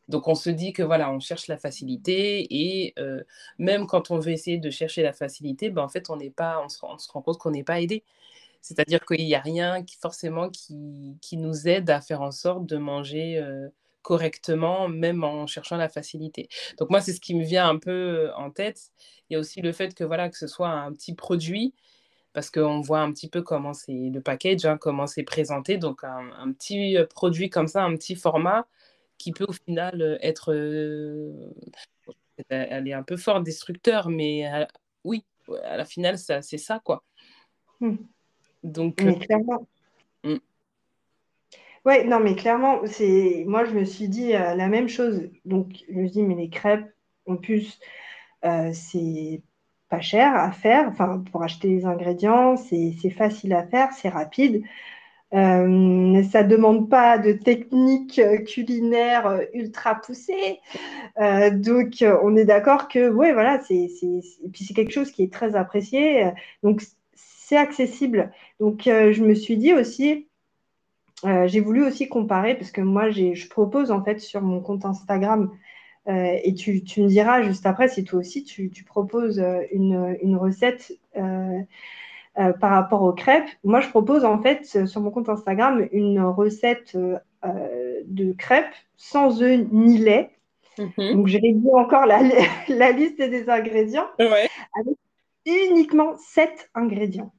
Donc 0.07 0.27
on 0.27 0.35
se 0.35 0.49
dit 0.49 0.71
que 0.71 0.83
voilà, 0.83 1.11
on 1.11 1.19
cherche 1.19 1.47
la 1.47 1.57
facilité 1.57 2.47
et 2.49 2.93
euh, 2.97 3.23
même 3.57 3.87
quand 3.87 4.09
on 4.09 4.19
veut 4.19 4.31
essayer 4.31 4.57
de 4.57 4.69
chercher 4.69 5.03
la 5.03 5.13
facilité, 5.13 5.69
ben, 5.69 5.83
en 5.83 5.89
fait 5.89 6.09
on 6.09 6.15
n'est 6.15 6.29
pas, 6.29 6.61
on 6.63 6.69
se, 6.69 6.77
on 6.83 6.97
se 6.97 7.11
rend 7.11 7.21
compte 7.21 7.37
qu'on 7.37 7.51
n'est 7.51 7.63
pas 7.63 7.81
aidé. 7.81 8.03
C'est-à-dire 8.67 9.05
qu'il 9.05 9.23
n'y 9.23 9.33
a 9.33 9.39
rien 9.39 9.81
qui, 9.81 9.95
forcément 9.97 10.49
qui, 10.49 11.17
qui, 11.21 11.37
nous 11.37 11.69
aide 11.69 11.89
à 11.89 12.01
faire 12.01 12.21
en 12.21 12.31
sorte 12.31 12.65
de 12.65 12.75
manger 12.75 13.37
euh, 13.37 13.69
correctement, 14.01 14.89
même 14.89 15.23
en 15.23 15.47
cherchant 15.47 15.77
la 15.77 15.87
facilité. 15.87 16.49
Donc 16.77 16.89
moi, 16.89 16.99
c'est 16.99 17.13
ce 17.13 17.21
qui 17.21 17.33
me 17.33 17.45
vient 17.45 17.69
un 17.69 17.77
peu 17.77 17.91
euh, 17.91 18.35
en 18.35 18.51
tête. 18.51 18.91
Il 19.29 19.33
y 19.33 19.35
a 19.37 19.39
aussi 19.39 19.61
le 19.61 19.71
fait 19.71 19.93
que, 19.93 20.03
voilà, 20.03 20.27
que 20.29 20.37
ce 20.37 20.47
soit 20.47 20.67
un 20.67 20.91
petit 20.91 21.15
produit, 21.15 21.75
parce 22.33 22.49
qu'on 22.49 22.81
voit 22.81 22.99
un 22.99 23.13
petit 23.13 23.29
peu 23.29 23.41
comment 23.41 23.73
c'est 23.73 24.09
le 24.13 24.19
package, 24.19 24.65
hein, 24.65 24.77
comment 24.77 25.07
c'est 25.07 25.23
présenté. 25.23 25.77
Donc 25.77 26.03
un, 26.03 26.51
petit 26.51 26.97
euh, 26.97 27.05
produit 27.05 27.49
comme 27.49 27.67
ça, 27.67 27.83
un 27.85 27.95
petit 27.95 28.15
format 28.15 28.67
qui 29.17 29.31
peut 29.31 29.45
au 29.47 29.53
final 29.53 30.19
être... 30.21 30.53
elle 32.49 32.87
est 32.87 32.93
un 32.93 33.03
peu 33.03 33.15
fort 33.15 33.41
destructeur, 33.41 34.09
mais 34.09 34.45
oui, 35.05 35.25
à 35.63 35.77
la 35.77 35.85
finale, 35.85 36.17
c'est 36.17 36.57
ça, 36.57 36.81
quoi. 36.83 37.03
Mmh. 37.79 37.95
Donc, 38.63 39.01
mais 39.01 39.15
euh, 39.15 39.19
clairement. 39.19 39.67
Mm. 40.23 40.37
Ouais, 41.87 42.03
non, 42.03 42.19
mais 42.19 42.35
clairement, 42.35 42.81
c'est 42.85 43.45
moi, 43.47 43.63
je 43.63 43.71
me 43.71 43.85
suis 43.85 44.09
dit 44.09 44.35
euh, 44.35 44.55
la 44.55 44.67
même 44.67 44.89
chose. 44.89 45.29
Donc, 45.45 45.85
je 45.89 45.93
me 45.93 46.03
suis 46.03 46.11
dit, 46.11 46.23
mais 46.23 46.35
les 46.35 46.49
crêpes, 46.49 46.93
en 47.27 47.37
plus, 47.37 47.79
euh, 48.45 48.71
c'est 48.73 49.41
pas 49.89 50.01
cher 50.01 50.35
à 50.35 50.51
faire. 50.51 50.89
Enfin, 50.89 51.23
pour 51.31 51.43
acheter 51.43 51.69
les 51.69 51.85
ingrédients, 51.85 52.57
c'est 52.57 53.09
facile 53.09 53.53
à 53.53 53.65
faire, 53.65 53.93
c'est 53.93 54.09
rapide. 54.09 54.63
Euh, 55.33 56.23
ça 56.23 56.43
demande 56.43 56.89
pas 56.89 57.17
de 57.17 57.33
technique 57.33 58.21
culinaire 58.47 59.41
ultra 59.53 59.95
poussée. 59.95 60.59
donc, 61.17 62.03
on 62.23 62.35
est 62.35 62.45
d'accord 62.45 62.89
que, 62.89 63.09
ouais, 63.09 63.33
voilà, 63.33 63.59
c'est, 63.61 63.89
puis 64.51 64.65
c'est 64.65 64.73
quelque 64.73 64.91
chose 64.91 65.11
qui 65.11 65.23
est 65.23 65.31
très 65.31 65.55
apprécié. 65.55 66.31
Donc, 66.63 66.81
c'est 67.15 67.55
accessible. 67.55 68.33
Donc, 68.59 68.87
euh, 68.87 69.13
je 69.13 69.23
me 69.23 69.35
suis 69.35 69.57
dit 69.57 69.73
aussi, 69.73 70.27
euh, 71.25 71.47
j'ai 71.47 71.59
voulu 71.59 71.85
aussi 71.85 72.07
comparer 72.07 72.55
parce 72.55 72.71
que 72.71 72.81
moi, 72.81 73.09
je 73.09 73.47
propose 73.47 73.91
en 73.91 74.03
fait 74.03 74.19
sur 74.19 74.41
mon 74.41 74.61
compte 74.61 74.85
Instagram 74.85 75.51
euh, 76.07 76.37
et 76.43 76.53
tu, 76.53 76.81
me 76.97 77.07
diras 77.07 77.41
juste 77.41 77.65
après 77.65 77.89
si 77.89 78.03
toi 78.03 78.19
aussi 78.19 78.43
tu, 78.43 78.71
proposes 78.85 79.43
une, 79.71 80.37
recette 80.37 80.93
par 81.13 82.71
rapport 82.71 83.03
aux 83.03 83.13
crêpes. 83.13 83.49
Moi, 83.63 83.81
je 83.81 83.89
propose 83.89 84.25
en 84.25 84.41
fait 84.41 84.85
sur 84.87 85.01
mon 85.01 85.11
compte 85.11 85.29
Instagram 85.29 85.87
une 85.91 86.21
recette 86.21 86.95
de 86.95 88.31
crêpes 88.33 88.75
sans 88.95 89.41
œufs 89.41 89.67
ni 89.71 89.97
lait. 89.97 90.31
Mhm. 90.77 91.13
Donc, 91.13 91.27
j'ai 91.27 91.39
réduit 91.39 91.71
encore 91.73 92.05
la, 92.67 92.91
liste 92.91 93.17
des 93.17 93.49
ingrédients 93.49 94.07
avec 94.17 94.97
uniquement 95.45 96.15
7 96.17 96.69
ingrédients. 96.75 97.31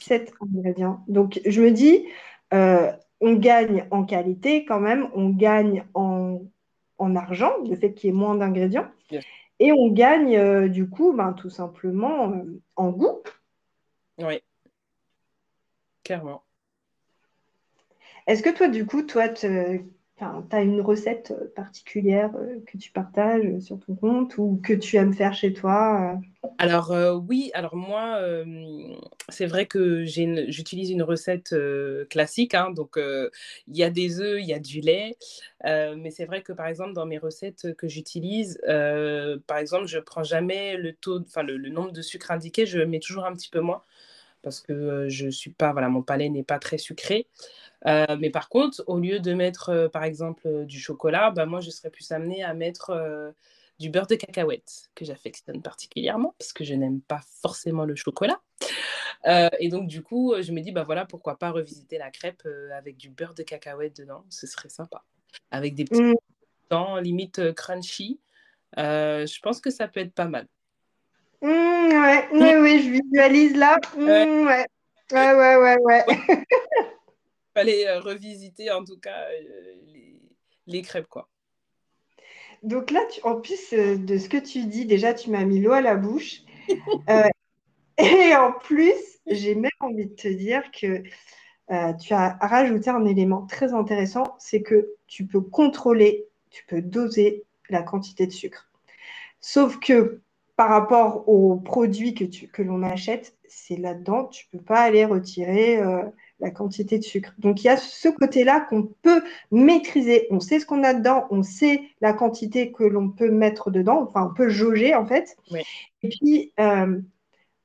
7 0.00 0.32
ingrédients. 0.40 1.04
Donc, 1.08 1.40
je 1.44 1.60
me 1.60 1.70
dis, 1.70 2.06
on 3.24 3.34
gagne 3.34 3.86
en 3.90 4.04
qualité 4.04 4.64
quand 4.64 4.80
même, 4.80 5.08
on 5.14 5.30
gagne 5.30 5.84
en, 5.94 6.40
argent, 7.16 7.52
le 7.68 7.76
fait 7.76 7.92
qu'il 7.92 8.10
y 8.10 8.12
ait 8.12 8.16
moins 8.16 8.34
d'ingrédients. 8.34 8.90
Et 9.60 9.72
on 9.72 9.88
gagne 9.88 10.36
euh, 10.36 10.68
du 10.68 10.88
coup, 10.88 11.12
ben, 11.12 11.32
tout 11.32 11.50
simplement, 11.50 12.32
euh, 12.32 12.60
en 12.76 12.90
goût. 12.90 13.22
Oui, 14.18 14.42
clairement. 16.02 16.42
Est-ce 18.26 18.42
que 18.42 18.50
toi, 18.50 18.68
du 18.68 18.84
coup, 18.84 19.02
toi, 19.02 19.28
tu 20.18 20.24
as 20.24 20.62
une 20.62 20.80
recette 20.80 21.32
euh, 21.32 21.52
particulière 21.54 22.30
euh, 22.36 22.60
que 22.66 22.78
tu 22.78 22.92
partages 22.92 23.58
sur 23.58 23.78
ton 23.80 23.94
compte 23.96 24.38
ou 24.38 24.60
que 24.62 24.72
tu 24.72 24.96
aimes 24.96 25.12
faire 25.12 25.34
chez 25.34 25.52
toi 25.52 26.14
euh? 26.14 26.50
Alors 26.58 26.94
oui, 27.26 27.50
alors 27.54 27.74
moi, 27.74 28.20
c'est 29.30 29.46
vrai 29.46 29.64
que 29.64 30.04
j'utilise 30.04 30.90
une 30.90 31.02
recette 31.02 31.54
classique. 32.10 32.54
Hein, 32.54 32.70
donc 32.70 32.98
il 32.98 33.76
y 33.76 33.82
a 33.82 33.88
des 33.88 34.20
œufs, 34.20 34.38
il 34.40 34.46
y 34.46 34.52
a 34.52 34.58
du 34.58 34.80
lait. 34.80 35.16
mais 35.64 36.10
c'est 36.10 36.26
vrai 36.26 36.42
que 36.42 36.52
par 36.52 36.66
exemple, 36.66 36.92
dans 36.92 37.06
mes 37.06 37.16
recettes 37.16 37.74
que 37.76 37.88
j'utilise, 37.88 38.60
par 39.46 39.56
exemple, 39.56 39.86
je 39.86 39.98
prends 39.98 40.22
jamais 40.22 40.76
le 40.76 40.92
taux, 40.92 41.18
enfin 41.20 41.42
le 41.42 41.56
nombre 41.70 41.92
de 41.92 42.02
sucre 42.02 42.30
indiqué, 42.30 42.66
je 42.66 42.78
mets 42.78 43.00
toujours 43.00 43.24
un 43.24 43.32
petit 43.32 43.48
peu 43.48 43.60
moins 43.60 43.80
parce 44.44 44.60
que 44.60 45.08
je 45.08 45.28
suis 45.28 45.50
pas, 45.50 45.72
voilà, 45.72 45.88
mon 45.88 46.02
palais 46.02 46.28
n'est 46.28 46.44
pas 46.44 46.60
très 46.60 46.78
sucré. 46.78 47.26
Mais 47.84 48.30
par 48.30 48.48
contre, 48.48 48.82
au 48.86 48.98
lieu 48.98 49.20
de 49.20 49.34
mettre, 49.34 49.88
par 49.92 50.04
exemple, 50.04 50.64
du 50.64 50.80
chocolat, 50.80 51.30
bah, 51.30 51.46
moi, 51.46 51.60
je 51.60 51.70
serais 51.70 51.90
plus 51.90 52.10
amenée 52.12 52.42
à 52.42 52.54
mettre 52.54 53.34
du 53.78 53.90
beurre 53.90 54.06
de 54.06 54.14
cacahuète, 54.14 54.90
que 54.94 55.04
j'affectionne 55.04 55.60
particulièrement, 55.62 56.34
parce 56.38 56.52
que 56.52 56.64
je 56.64 56.74
n'aime 56.74 57.00
pas 57.00 57.20
forcément 57.42 57.84
le 57.84 57.94
chocolat. 57.94 58.40
et 59.58 59.68
donc, 59.68 59.86
du 59.86 60.02
coup, 60.02 60.34
je 60.40 60.52
me 60.52 60.60
dis, 60.60 60.72
bah 60.72 60.84
voilà, 60.84 61.04
pourquoi 61.04 61.38
pas 61.38 61.50
revisiter 61.50 61.98
la 61.98 62.10
crêpe 62.10 62.46
avec 62.72 62.96
du 62.96 63.10
beurre 63.10 63.34
de 63.34 63.42
cacahuète 63.42 63.96
dedans, 63.96 64.24
ce 64.30 64.46
serait 64.46 64.68
sympa. 64.68 65.04
Avec 65.50 65.74
des 65.74 65.84
petits 65.84 66.00
mmh. 66.00 66.14
temps, 66.68 66.96
limite 66.98 67.52
crunchy. 67.54 68.20
je 68.76 69.40
pense 69.40 69.60
que 69.60 69.70
ça 69.70 69.88
peut 69.88 70.00
être 70.00 70.14
pas 70.14 70.26
mal. 70.26 70.46
Mmh, 71.44 71.48
ouais, 71.48 72.28
oui, 72.32 72.54
oui, 72.58 72.82
je 72.82 72.90
visualise 72.90 73.54
là. 73.54 73.76
Mmh, 73.94 74.46
ouais. 74.46 74.66
ouais, 75.12 75.34
ouais, 75.34 75.56
ouais, 75.56 75.76
ouais. 75.84 76.04
Fallait 77.54 77.86
euh, 77.86 78.00
revisiter 78.00 78.70
en 78.70 78.84
tout 78.84 78.98
cas 78.98 79.28
euh, 79.30 79.74
les, 80.66 80.82
crêpes, 80.82 81.06
quoi. 81.06 81.28
Donc 82.62 82.90
là, 82.90 83.00
tu, 83.10 83.20
en 83.22 83.40
plus 83.40 83.72
euh, 83.72 83.96
de 83.96 84.18
ce 84.18 84.28
que 84.28 84.38
tu 84.38 84.64
dis, 84.66 84.86
déjà, 84.86 85.14
tu 85.14 85.30
m'as 85.30 85.44
mis 85.44 85.60
l'eau 85.60 85.72
à 85.72 85.80
la 85.80 85.94
bouche. 85.94 86.42
et 87.98 88.36
en 88.36 88.52
plus, 88.52 89.20
j'ai 89.26 89.54
même 89.54 89.70
envie 89.80 90.06
de 90.06 90.14
te 90.14 90.28
dire 90.28 90.62
que 90.72 91.02
tu 92.02 92.12
as 92.12 92.36
rajouté 92.40 92.90
un 92.90 93.06
élément 93.06 93.46
très 93.46 93.72
intéressant, 93.72 94.36
c'est 94.38 94.60
que 94.60 94.90
tu 95.06 95.26
peux 95.26 95.40
contrôler, 95.40 96.26
tu 96.50 96.64
peux 96.66 96.82
doser 96.82 97.44
la 97.70 97.82
quantité 97.82 98.26
de 98.26 98.32
sucre. 98.32 98.70
Sauf 99.40 99.78
que 99.78 100.20
par 100.56 100.68
rapport 100.68 101.28
aux 101.28 101.56
produits 101.56 102.14
que, 102.14 102.24
que 102.24 102.62
l'on 102.62 102.82
achète, 102.82 103.36
c'est 103.48 103.76
là-dedans, 103.76 104.26
tu 104.26 104.46
ne 104.52 104.58
peux 104.58 104.64
pas 104.64 104.80
aller 104.80 105.04
retirer 105.04 105.78
euh, 105.78 106.02
la 106.44 106.50
quantité 106.50 106.98
de 106.98 107.04
sucre. 107.04 107.34
Donc 107.38 107.64
il 107.64 107.66
y 107.66 107.70
a 107.70 107.76
ce 107.76 108.08
côté-là 108.08 108.60
qu'on 108.60 108.84
peut 109.02 109.22
maîtriser. 109.50 110.26
On 110.30 110.40
sait 110.40 110.60
ce 110.60 110.66
qu'on 110.66 110.84
a 110.84 110.92
dedans, 110.92 111.26
on 111.30 111.42
sait 111.42 111.80
la 112.00 112.12
quantité 112.12 112.70
que 112.70 112.84
l'on 112.84 113.08
peut 113.08 113.30
mettre 113.30 113.70
dedans, 113.70 114.02
enfin 114.02 114.28
on 114.30 114.34
peut 114.34 114.50
jauger 114.50 114.94
en 114.94 115.06
fait. 115.06 115.36
Et 116.02 116.08
puis 116.10 116.52
euh, 116.60 117.00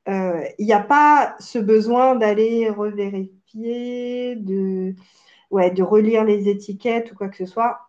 euh, 0.08 0.44
il 0.58 0.66
n'y 0.66 0.74
a 0.74 0.80
pas 0.80 1.36
ce 1.40 1.60
besoin 1.60 2.16
d'aller 2.16 2.70
revérifier, 2.70 4.36
de, 4.38 4.96
ouais, 5.52 5.72
de 5.72 5.84
relire 5.84 6.24
les 6.24 6.48
étiquettes 6.48 7.12
ou 7.12 7.16
quoi 7.16 7.28
que 7.28 7.38
ce 7.38 7.46
soit. 7.46 7.82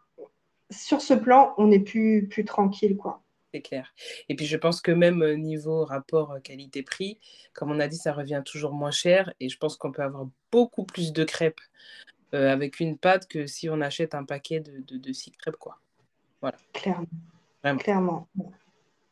Sur 0.71 1.01
ce 1.01 1.15
plan, 1.15 1.55
on 1.57 1.71
est 1.71 1.81
plus, 1.81 2.29
plus 2.29 2.45
tranquille, 2.45 2.97
quoi 2.97 3.23
c'est 3.53 3.61
clair. 3.61 3.93
Et 4.29 4.35
puis 4.35 4.47
je 4.47 4.57
pense 4.57 4.81
que 4.81 4.93
même 4.93 5.25
niveau 5.37 5.85
rapport 5.85 6.39
qualité-prix, 6.43 7.19
comme 7.53 7.71
on 7.71 7.81
a 7.81 7.89
dit, 7.89 7.97
ça 7.97 8.13
revient 8.13 8.43
toujours 8.45 8.73
moins 8.73 8.91
cher. 8.91 9.33
Et 9.41 9.49
je 9.49 9.59
pense 9.59 9.77
qu'on 9.77 9.93
peut 9.93 10.03
avoir 10.03 10.27
beaucoup 10.53 10.85
plus 10.85 11.13
de 11.13 11.25
crêpes 11.25 11.61
avec 12.33 12.81
une 12.81 12.97
pâte 12.97 13.27
que 13.27 13.47
si 13.47 13.69
on 13.69 13.81
achète 13.81 14.15
un 14.15 14.25
paquet 14.25 14.61
de, 14.61 14.97
de, 14.97 15.13
six 15.13 15.33
crêpes. 15.33 15.57
Quoi. 15.57 15.79
Voilà. 16.41 16.59
Clairement. 16.73 17.07
Clairement. 17.79 18.29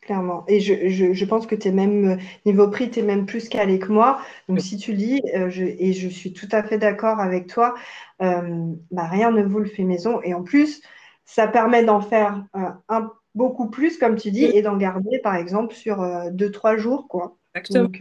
Clairement. 0.01 0.45
Et 0.49 0.61
je, 0.61 0.89
je, 0.89 1.13
je 1.13 1.25
pense 1.25 1.47
que 1.47 1.55
tu 1.55 1.69
es 1.69 1.73
même, 1.73 2.19
niveau 2.47 2.69
prix, 2.69 2.91
tu 2.91 3.01
es 3.01 3.03
même 3.03 3.27
plus 3.27 3.49
calé 3.49 3.79
que 3.79 3.93
moi. 3.93 4.21
Donc, 4.49 4.61
si 4.61 4.77
tu 4.77 4.97
je, 4.97 5.65
et 5.65 5.93
je 5.93 6.09
suis 6.09 6.33
tout 6.33 6.49
à 6.53 6.63
fait 6.63 6.79
d'accord 6.79 7.21
avec 7.21 7.49
toi, 7.49 7.75
bah, 8.21 9.09
rien 9.09 9.31
ne 9.33 9.43
vaut 9.43 9.59
le 9.59 9.69
fait 9.69 9.83
maison. 9.83 10.23
Et 10.23 10.33
en 10.33 10.43
plus, 10.43 10.81
ça 11.25 11.49
permet 11.49 11.85
d'en 11.85 12.01
faire 12.01 12.45
un 12.89 13.13
beaucoup 13.35 13.69
plus, 13.69 13.99
comme 13.99 14.17
tu 14.17 14.31
dis, 14.31 14.45
et 14.45 14.63
d'en 14.63 14.77
garder, 14.77 15.19
par 15.19 15.37
exemple, 15.37 15.75
sur 15.75 16.03
euh, 16.03 16.31
deux, 16.31 16.51
trois 16.51 16.77
jours. 16.77 17.09
Quoi. 17.09 17.37
Exactement. 17.55 17.85
Donc, 17.85 18.01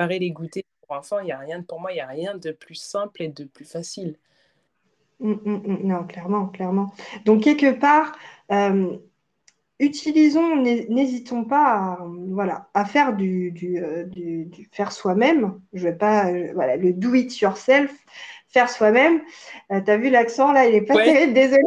euh, 0.00 0.06
les 0.06 0.30
goûters 0.30 0.64
pour 0.86 0.96
enfants, 0.96 1.20
il 1.20 1.28
y 1.28 1.32
a 1.32 1.38
rien, 1.38 1.62
pour 1.62 1.80
moi, 1.80 1.92
il 1.92 1.96
n'y 1.96 2.00
a 2.00 2.06
rien 2.06 2.36
de 2.36 2.52
plus 2.52 2.74
simple 2.74 3.22
et 3.22 3.28
de 3.28 3.44
plus 3.44 3.64
facile. 3.64 4.16
Hum, 5.20 5.40
hum. 5.44 5.80
non, 5.82 6.04
clairement, 6.04 6.46
clairement. 6.46 6.92
Donc, 7.24 7.42
quelque 7.42 7.72
part, 7.72 8.16
euh, 8.52 8.96
utilisons, 9.80 10.56
n'hésitons 10.56 11.44
pas 11.44 11.64
à, 11.64 11.98
voilà, 12.28 12.68
à 12.74 12.84
faire 12.84 13.14
du, 13.16 13.50
du, 13.50 13.82
du, 14.06 14.68
faire 14.72 14.92
soi-même. 14.92 15.60
Je 15.72 15.84
vais 15.84 15.96
pas, 15.96 16.30
voilà, 16.54 16.76
le 16.76 16.92
do 16.92 17.14
it 17.14 17.40
yourself, 17.40 17.92
faire 18.48 18.70
soi-même. 18.70 19.20
tu 19.70 19.90
as 19.90 19.96
vu 19.96 20.10
l'accent 20.10 20.52
là, 20.52 20.66
il 20.66 20.74
est 20.74 20.82
pas 20.82 20.94
terrible, 20.94 21.32
désolé. 21.32 21.62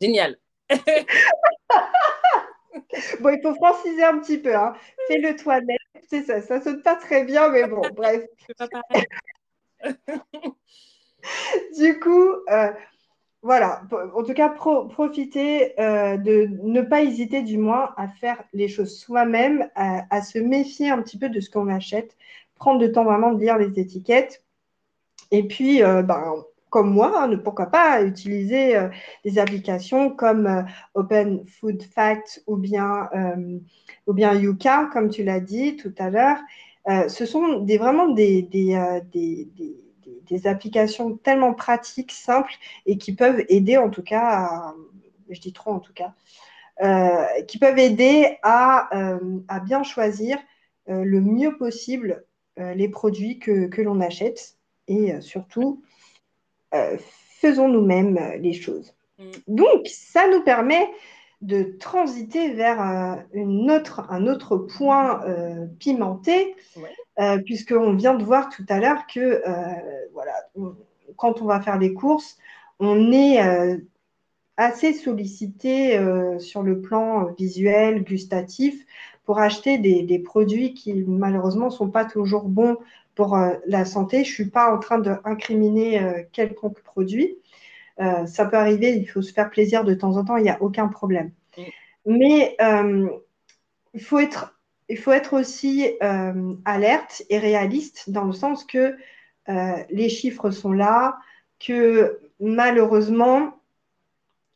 Génial. 0.00 0.36
Bon, 3.20 3.30
il 3.30 3.40
faut 3.42 3.54
franciser 3.54 4.04
un 4.04 4.18
petit 4.18 4.38
peu. 4.38 4.54
Hein. 4.54 4.74
Fais-le 5.08 5.36
toi-même. 5.36 5.76
C'est 6.08 6.22
ça, 6.24 6.42
ça 6.42 6.60
sonne 6.60 6.82
pas 6.82 6.96
très 6.96 7.24
bien, 7.24 7.48
mais 7.48 7.66
bon, 7.66 7.82
bref. 7.96 8.24
du 11.78 11.98
coup, 12.00 12.28
euh, 12.50 12.70
voilà. 13.42 13.82
En 14.14 14.22
tout 14.22 14.34
cas, 14.34 14.50
profitez 14.50 15.78
euh, 15.80 16.16
de 16.16 16.48
ne 16.62 16.82
pas 16.82 17.02
hésiter, 17.02 17.42
du 17.42 17.58
moins, 17.58 17.92
à 17.96 18.08
faire 18.08 18.42
les 18.52 18.68
choses 18.68 18.98
soi-même, 18.98 19.68
à, 19.74 20.22
se 20.22 20.38
méfier 20.38 20.90
un 20.90 21.02
petit 21.02 21.18
peu 21.18 21.28
de 21.28 21.40
ce 21.40 21.50
qu'on 21.50 21.68
achète, 21.68 22.16
prendre 22.54 22.80
le 22.80 22.92
temps 22.92 23.04
vraiment 23.04 23.32
de 23.32 23.40
lire 23.40 23.58
les 23.58 23.80
étiquettes. 23.80 24.44
Et 25.30 25.46
puis, 25.46 25.82
euh, 25.82 26.02
ben, 26.02 26.44
comme 26.72 26.90
moi, 26.90 27.24
hein, 27.24 27.36
pourquoi 27.36 27.66
pas 27.66 28.02
utiliser 28.02 28.76
euh, 28.76 28.88
des 29.26 29.38
applications 29.38 30.08
comme 30.08 30.46
euh, 30.46 30.62
Open 30.94 31.46
Food 31.46 31.82
Fact 31.82 32.42
ou 32.46 32.56
bien, 32.56 33.10
euh, 33.14 33.58
ou 34.06 34.14
bien 34.14 34.32
Yuka, 34.34 34.88
comme 34.90 35.10
tu 35.10 35.22
l'as 35.22 35.38
dit 35.38 35.76
tout 35.76 35.94
à 35.98 36.08
l'heure. 36.08 36.38
ce 37.08 37.26
sont 37.26 37.58
des, 37.60 37.76
vraiment 37.76 38.08
des, 38.08 38.42
des, 38.42 38.74
des, 39.12 40.46
applications 40.46 41.16
tellement 41.18 41.52
pratiques, 41.52 42.10
simples 42.10 42.54
et 42.86 42.96
qui 42.96 43.14
peuvent 43.14 43.44
aider 43.50 43.76
en 43.76 43.90
tout 43.90 44.02
cas, 44.02 44.74
je 45.28 45.40
dis 45.40 45.52
trop 45.52 45.72
en 45.72 45.78
tout 45.78 45.92
cas, 45.92 46.14
qui 47.46 47.58
peuvent 47.58 47.78
aider 47.78 48.38
à, 48.42 48.88
à 49.46 49.60
bien 49.60 49.82
choisir 49.82 50.38
le 50.86 51.20
mieux 51.20 51.56
possible 51.56 52.24
les 52.56 52.88
produits 52.88 53.38
que, 53.38 53.66
que 53.66 53.82
l'on 53.82 54.00
achète 54.00 54.56
et 54.88 55.20
surtout 55.20 55.82
euh, 56.74 56.96
faisons 57.40 57.68
nous-mêmes 57.68 58.18
euh, 58.18 58.36
les 58.36 58.52
choses. 58.52 58.94
Mm. 59.18 59.24
Donc, 59.48 59.86
ça 59.86 60.28
nous 60.28 60.42
permet 60.42 60.88
de 61.40 61.76
transiter 61.80 62.52
vers 62.52 62.80
euh, 62.80 63.16
une 63.32 63.70
autre, 63.70 64.06
un 64.10 64.26
autre 64.26 64.56
point 64.56 65.22
pimenté, 65.80 66.54
puisqu'on 67.44 67.94
vient 67.94 68.14
de 68.14 68.24
voir 68.24 68.48
tout 68.48 68.64
à 68.68 68.78
l'heure 68.78 69.06
que 69.12 69.42
voilà, 70.12 70.32
quand 71.16 71.42
on 71.42 71.46
va 71.46 71.60
faire 71.60 71.78
les 71.78 71.94
courses, 71.94 72.38
on 72.78 73.10
est 73.10 73.40
assez 74.56 74.92
sollicité 74.92 75.98
sur 76.38 76.62
le 76.62 76.80
plan 76.80 77.32
visuel, 77.32 78.04
gustatif, 78.04 78.86
pour 79.24 79.40
acheter 79.40 79.78
des, 79.78 80.04
des 80.04 80.20
produits 80.20 80.74
qui 80.74 80.94
malheureusement 80.94 81.66
ne 81.66 81.70
sont 81.70 81.90
pas 81.90 82.04
toujours 82.04 82.44
bons 82.44 82.76
pour 83.14 83.36
euh, 83.36 83.54
la 83.66 83.84
santé. 83.84 84.24
Je 84.24 84.30
ne 84.30 84.34
suis 84.34 84.50
pas 84.50 84.74
en 84.74 84.78
train 84.78 84.98
d'incriminer 84.98 86.00
euh, 86.00 86.22
quelconque 86.32 86.80
produit. 86.82 87.36
Euh, 88.00 88.26
ça 88.26 88.46
peut 88.46 88.56
arriver, 88.56 88.96
il 88.96 89.06
faut 89.06 89.22
se 89.22 89.32
faire 89.32 89.50
plaisir 89.50 89.84
de 89.84 89.94
temps 89.94 90.16
en 90.16 90.24
temps, 90.24 90.36
il 90.36 90.44
n'y 90.44 90.50
a 90.50 90.62
aucun 90.62 90.88
problème. 90.88 91.30
Mm. 91.56 91.62
Mais 92.06 92.56
il 93.94 94.00
faut 94.00 94.18
être 94.18 94.58
il 94.88 94.98
faut 94.98 95.12
être 95.12 95.34
aussi 95.34 95.90
euh, 96.02 96.54
alerte 96.64 97.22
et 97.30 97.38
réaliste 97.38 98.10
dans 98.10 98.24
le 98.24 98.32
sens 98.32 98.64
que 98.64 98.96
les 99.90 100.08
chiffres 100.08 100.50
sont 100.50 100.72
là, 100.72 101.18
que 101.58 102.20
malheureusement, 102.38 103.54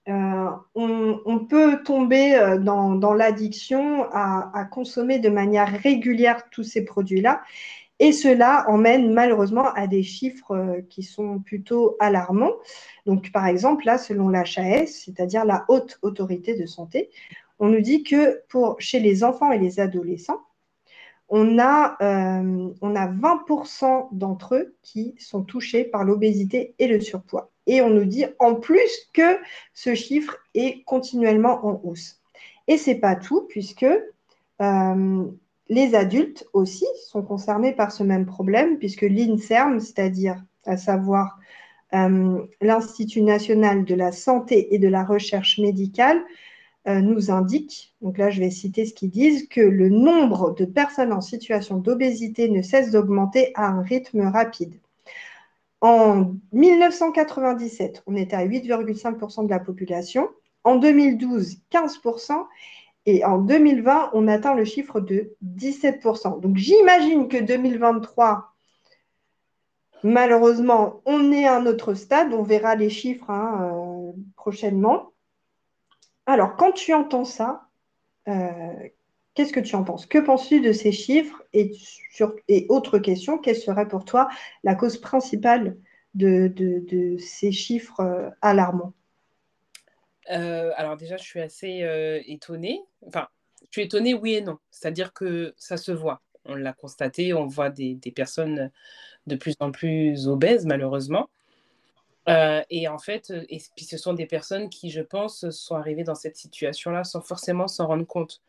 on, 0.06 1.46
peut 1.48 1.82
tomber 1.82 2.56
dans, 2.60 3.14
l'addiction 3.14 4.04
à, 4.12 4.64
consommer 4.70 5.18
de 5.18 5.28
manière 5.28 5.68
régulière 5.68 6.48
tous 6.50 6.62
ces 6.62 6.84
produits-là. 6.84 7.42
Et 7.98 8.12
cela 8.12 8.64
emmène 8.68 9.12
malheureusement 9.12 9.73
à 9.73 9.86
des 9.86 10.02
chiffres 10.02 10.82
qui 10.90 11.02
sont 11.02 11.39
plutôt 11.39 11.97
alarmants. 11.98 12.52
Donc, 13.06 13.32
par 13.32 13.47
exemple, 13.47 13.86
là, 13.86 13.97
selon 13.97 14.28
l'HAS, 14.28 14.86
c'est-à-dire 14.86 15.44
la 15.44 15.64
haute 15.68 15.98
autorité 16.02 16.55
de 16.55 16.66
santé, 16.66 17.10
on 17.59 17.68
nous 17.68 17.81
dit 17.81 18.02
que 18.02 18.43
pour, 18.48 18.77
chez 18.81 19.01
les 19.01 19.24
enfants 19.24 19.51
et 19.51 19.59
les 19.59 19.81
adolescents, 19.81 20.43
on 21.28 21.59
a, 21.59 21.97
euh, 22.02 22.68
on 22.81 22.94
a 22.94 23.09
20% 23.09 24.09
d'entre 24.12 24.55
eux 24.55 24.77
qui 24.82 25.14
sont 25.18 25.43
touchés 25.43 25.85
par 25.85 26.05
l'obésité 26.05 26.74
et 26.78 26.86
le 26.86 27.01
surpoids. 27.01 27.51
Et 27.66 27.82
on 27.82 27.90
nous 27.90 28.05
dit 28.05 28.27
en 28.39 28.55
plus 28.55 29.09
que 29.12 29.39
ce 29.74 29.94
chiffre 29.94 30.36
est 30.55 30.85
continuellement 30.85 31.66
en 31.66 31.81
hausse. 31.82 32.20
Et 32.68 32.78
ce 32.78 32.90
n'est 32.90 33.01
pas 33.01 33.16
tout, 33.16 33.47
puisque 33.48 33.86
euh, 34.62 35.24
les 35.68 35.94
adultes 35.94 36.47
aussi 36.52 36.86
sont 37.09 37.22
concernés 37.22 37.72
par 37.72 37.93
ce 37.93 38.02
même 38.02 38.26
problème, 38.26 38.78
puisque 38.78 39.02
l'INSERM, 39.02 39.80
c'est-à-dire 39.80 40.43
à 40.64 40.76
savoir 40.76 41.38
euh, 41.94 42.44
l'Institut 42.60 43.22
national 43.22 43.84
de 43.84 43.94
la 43.94 44.12
santé 44.12 44.74
et 44.74 44.78
de 44.78 44.88
la 44.88 45.05
recherche 45.05 45.59
médicale, 45.59 46.22
euh, 46.88 47.01
nous 47.01 47.32
indique, 47.32 47.94
donc 48.01 48.16
là 48.16 48.30
je 48.30 48.40
vais 48.40 48.51
citer 48.51 48.84
ce 48.84 48.94
qu'ils 48.94 49.10
disent, 49.10 49.48
que 49.48 49.60
le 49.60 49.88
nombre 49.88 50.55
de 50.55 50.64
personnes 50.64 51.12
en 51.12 51.20
situation 51.20 51.78
d'obésité 51.78 52.48
ne 52.48 52.62
cesse 52.62 52.93
d'augmenter 52.93 53.51
à 53.56 53.66
un 53.66 53.82
rythme 53.82 54.20
rapide. 54.20 54.74
En 55.80 56.32
1997, 56.52 58.02
on 58.06 58.16
était 58.16 58.36
à 58.36 58.47
8,5% 58.47 59.44
de 59.44 59.51
la 59.51 59.59
population. 59.59 60.28
En 60.64 60.76
2012, 60.76 61.59
15%. 61.70 62.32
Et 63.06 63.24
en 63.24 63.38
2020, 63.38 64.10
on 64.12 64.26
atteint 64.26 64.54
le 64.54 64.64
chiffre 64.64 65.00
de 65.00 65.36
17%. 65.44 66.40
Donc 66.40 66.56
j'imagine 66.56 67.28
que 67.28 67.36
2023, 67.36 68.52
malheureusement, 70.02 71.02
on 71.06 71.30
est 71.30 71.46
à 71.46 71.56
un 71.56 71.66
autre 71.66 71.94
stade. 71.94 72.32
On 72.32 72.42
verra 72.42 72.74
les 72.74 72.90
chiffres 72.90 73.30
hein, 73.30 73.70
euh, 73.72 74.12
prochainement. 74.34 75.12
Alors, 76.26 76.56
quand 76.56 76.72
tu 76.72 76.92
entends 76.92 77.24
ça, 77.24 77.68
euh, 78.26 78.88
qu'est-ce 79.34 79.52
que 79.52 79.60
tu 79.60 79.76
en 79.76 79.84
penses? 79.84 80.06
Que 80.06 80.18
penses-tu 80.18 80.60
de 80.60 80.72
ces 80.72 80.90
chiffres? 80.90 81.40
Et, 81.52 81.70
autre 82.68 82.98
question, 82.98 83.38
quelle 83.38 83.56
serait 83.56 83.86
pour 83.86 84.04
toi 84.04 84.28
la 84.64 84.74
cause 84.74 84.98
principale 84.98 85.76
de, 86.14 87.16
ces 87.20 87.52
chiffres 87.52 88.00
euh, 88.00 88.30
alarmants? 88.42 88.94
Euh, 90.30 90.72
Alors 90.76 90.96
déjà, 90.96 91.16
je 91.16 91.24
suis 91.24 91.40
assez 91.40 91.86
étonnée. 92.26 92.82
Enfin, 93.06 93.28
je 93.62 93.68
suis 93.72 93.82
étonnée, 93.82 94.14
oui 94.14 94.34
et 94.34 94.40
non. 94.40 94.58
C'est-à-dire 94.70 95.12
que 95.12 95.54
ça 95.56 95.76
se 95.76 95.92
voit. 95.92 96.22
On 96.44 96.54
l'a 96.54 96.72
constaté, 96.72 97.34
on 97.34 97.46
voit 97.46 97.70
des, 97.70 97.98
personnes 98.14 98.70
de 99.26 99.36
plus 99.36 99.54
en 99.60 99.72
plus 99.72 100.28
obèses, 100.28 100.66
malheureusement. 100.66 101.28
Euh, 102.28 102.62
et 102.70 102.88
en 102.88 102.98
fait, 102.98 103.30
euh, 103.30 103.44
et 103.48 103.60
puis 103.76 103.84
ce 103.84 103.96
sont 103.96 104.12
des 104.12 104.26
personnes 104.26 104.68
qui, 104.68 104.90
je 104.90 105.00
pense, 105.00 105.48
sont 105.50 105.76
arrivées 105.76 106.02
dans 106.02 106.16
cette 106.16 106.36
situation-là 106.36 107.04
sans 107.04 107.20
forcément 107.20 107.68
s'en 107.68 107.86
rendre 107.86 108.06
compte. 108.06 108.42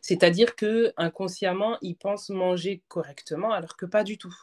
C'est-à-dire 0.00 0.54
que 0.54 0.92
inconsciemment, 0.96 1.78
ils 1.82 1.96
pensent 1.96 2.30
manger 2.30 2.82
correctement, 2.88 3.52
alors 3.52 3.76
que 3.76 3.86
pas 3.86 4.04
du 4.04 4.18
tout. 4.18 4.34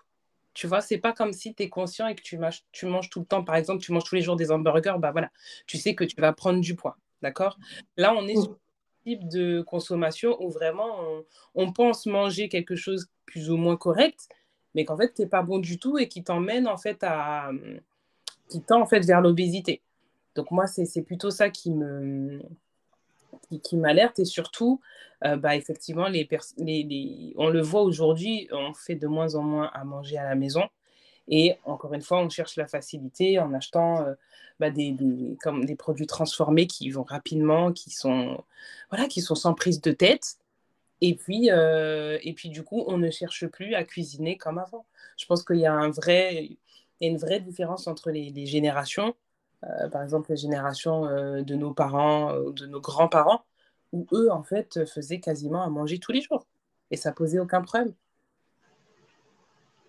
Tu 0.53 0.67
vois, 0.67 0.81
c'est 0.81 0.97
pas 0.97 1.13
comme 1.13 1.33
si 1.33 1.53
tu 1.53 1.63
es 1.63 1.69
conscient 1.69 2.07
et 2.07 2.15
que 2.15 2.21
tu 2.21 2.37
manges, 2.37 2.63
tu 2.71 2.85
manges 2.85 3.09
tout 3.09 3.21
le 3.21 3.25
temps. 3.25 3.43
Par 3.43 3.55
exemple, 3.55 3.81
tu 3.81 3.91
manges 3.91 4.03
tous 4.03 4.15
les 4.15 4.21
jours 4.21 4.35
des 4.35 4.51
hamburgers, 4.51 4.95
bah 4.99 5.11
voilà, 5.11 5.31
tu 5.65 5.77
sais 5.77 5.95
que 5.95 6.03
tu 6.03 6.19
vas 6.19 6.33
prendre 6.33 6.59
du 6.59 6.75
poids. 6.75 6.97
D'accord? 7.21 7.57
Là, 7.97 8.13
on 8.15 8.27
est 8.27 8.35
sur 8.35 8.51
un 8.51 8.57
type 9.05 9.29
de 9.29 9.61
consommation 9.61 10.41
où 10.43 10.49
vraiment 10.49 10.99
on, 10.99 11.23
on 11.55 11.71
pense 11.71 12.05
manger 12.05 12.49
quelque 12.49 12.75
chose 12.75 13.07
plus 13.25 13.49
ou 13.49 13.57
moins 13.57 13.77
correct, 13.77 14.27
mais 14.75 14.85
qu'en 14.85 14.97
fait, 14.97 15.13
tu 15.13 15.21
n'es 15.21 15.27
pas 15.27 15.43
bon 15.43 15.59
du 15.59 15.77
tout 15.79 15.97
et 15.97 16.07
qui 16.07 16.23
t'emmène 16.23 16.67
en 16.67 16.77
fait 16.77 17.03
à 17.03 17.51
qui 18.49 18.61
tend 18.61 18.81
en 18.81 18.85
fait 18.85 19.05
vers 19.05 19.21
l'obésité. 19.21 19.81
Donc 20.35 20.51
moi, 20.51 20.67
c'est 20.67 21.01
plutôt 21.01 21.31
ça 21.31 21.49
qui 21.49 21.71
me 21.71 22.41
qui, 23.59 23.77
m'alerte 23.77 24.19
et 24.19 24.25
surtout, 24.25 24.81
euh, 25.23 25.35
bah, 25.35 25.55
effectivement, 25.55 26.07
les, 26.07 26.27
les, 26.57 27.33
on 27.37 27.49
le 27.49 27.61
voit 27.61 27.81
aujourd'hui, 27.81 28.47
on 28.51 28.73
fait 28.73 28.95
de 28.95 29.07
moins 29.07 29.35
en 29.35 29.43
moins 29.43 29.69
à 29.73 29.83
manger 29.83 30.17
à 30.17 30.23
la 30.23 30.35
maison. 30.35 30.63
Et 31.27 31.55
encore 31.65 31.93
une 31.93 32.01
fois, 32.01 32.19
on 32.19 32.29
cherche 32.29 32.55
la 32.57 32.67
facilité 32.67 33.39
en 33.39 33.53
achetant 33.53 34.01
euh, 34.01 34.13
bah, 34.59 34.69
des, 34.69 34.95
comme 35.41 35.65
des 35.65 35.75
produits 35.75 36.07
transformés 36.07 36.67
qui 36.67 36.89
vont 36.89 37.03
rapidement, 37.03 37.71
qui 37.71 37.91
sont, 37.91 38.43
voilà, 38.89 39.07
qui 39.07 39.21
sont 39.21 39.35
sans 39.35 39.53
prise 39.53 39.81
de 39.81 39.91
tête. 39.91 40.37
Et 41.01 41.15
puis, 41.15 41.49
euh, 41.51 42.19
et 42.21 42.33
puis, 42.33 42.49
du 42.49 42.63
coup, 42.63 42.83
on 42.87 42.97
ne 42.97 43.09
cherche 43.09 43.47
plus 43.47 43.73
à 43.75 43.83
cuisiner 43.83 44.37
comme 44.37 44.59
avant. 44.59 44.85
Je 45.17 45.25
pense 45.25 45.43
qu'il 45.43 45.57
y 45.57 45.65
a 45.65 45.73
un 45.73 45.89
vrai, 45.89 46.49
une 47.01 47.17
vraie 47.17 47.39
différence 47.39 47.87
entre 47.87 48.11
les, 48.11 48.45
générations. 48.45 49.15
Euh, 49.65 49.89
par 49.89 50.03
exemple, 50.03 50.31
les 50.31 50.37
générations 50.37 51.05
euh, 51.05 51.43
de 51.43 51.55
nos 51.55 51.73
parents 51.73 52.35
ou 52.35 52.53
de 52.53 52.65
nos 52.67 52.81
grands-parents, 52.81 53.45
où 53.91 54.07
eux, 54.13 54.31
en 54.31 54.43
fait, 54.43 54.85
faisaient 54.85 55.19
quasiment 55.19 55.63
à 55.63 55.69
manger 55.69 55.99
tous 55.99 56.11
les 56.11 56.21
jours. 56.21 56.47
Et 56.91 56.97
ça 56.97 57.11
posait 57.11 57.39
aucun 57.39 57.61
problème. 57.61 57.93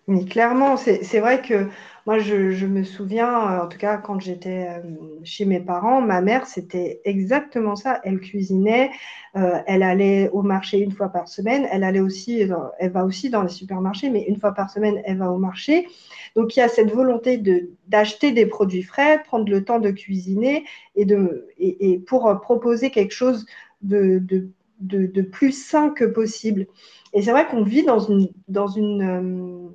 Mais 0.07 0.25
clairement, 0.25 0.75
c'est 0.75 1.19
vrai 1.19 1.41
que 1.41 1.69
moi, 2.05 2.19
je, 2.19 2.65
me 2.65 2.83
souviens, 2.83 3.29
euh, 3.29 3.63
en 3.63 3.67
tout 3.69 3.77
cas, 3.77 3.95
quand 3.95 4.19
j'étais 4.19 4.67
euh, 4.67 4.81
chez 5.23 5.45
mes 5.45 5.61
parents, 5.61 6.01
ma 6.01 6.19
mère, 6.19 6.45
c'était 6.45 6.99
exactement 7.05 7.77
ça. 7.77 8.01
Elle 8.03 8.19
cuisinait, 8.19 8.91
euh, 9.37 9.61
elle 9.65 9.83
allait 9.83 10.29
au 10.33 10.41
marché 10.41 10.79
une 10.79 10.91
fois 10.91 11.07
par 11.07 11.29
semaine, 11.29 11.65
elle 11.71 11.85
allait 11.85 12.01
aussi, 12.01 12.41
elle 12.79 12.91
va 12.91 13.05
aussi 13.05 13.29
dans 13.29 13.43
les 13.43 13.49
supermarchés, 13.49 14.09
mais 14.09 14.25
une 14.27 14.37
fois 14.37 14.51
par 14.53 14.69
semaine, 14.69 15.01
elle 15.05 15.19
va 15.19 15.31
au 15.31 15.37
marché. 15.37 15.87
Donc, 16.35 16.57
il 16.57 16.59
y 16.59 16.63
a 16.63 16.67
cette 16.67 16.91
volonté 16.91 17.41
d'acheter 17.87 18.33
des 18.33 18.45
produits 18.45 18.83
frais, 18.83 19.23
prendre 19.23 19.49
le 19.49 19.63
temps 19.63 19.79
de 19.79 19.91
cuisiner 19.91 20.65
et, 20.97 21.05
de, 21.05 21.47
et, 21.57 21.99
pour 21.99 22.41
proposer 22.41 22.91
quelque 22.91 23.13
chose 23.13 23.45
de, 23.81 24.19
de, 24.19 24.49
de, 24.81 25.21
plus 25.21 25.53
sain 25.53 25.89
que 25.89 26.03
possible. 26.03 26.67
Et 27.13 27.21
c'est 27.21 27.31
vrai 27.31 27.47
qu'on 27.47 27.63
vit 27.63 27.83
dans 27.83 27.99
une, 27.99 28.27
dans 28.49 28.67
une 28.67 29.71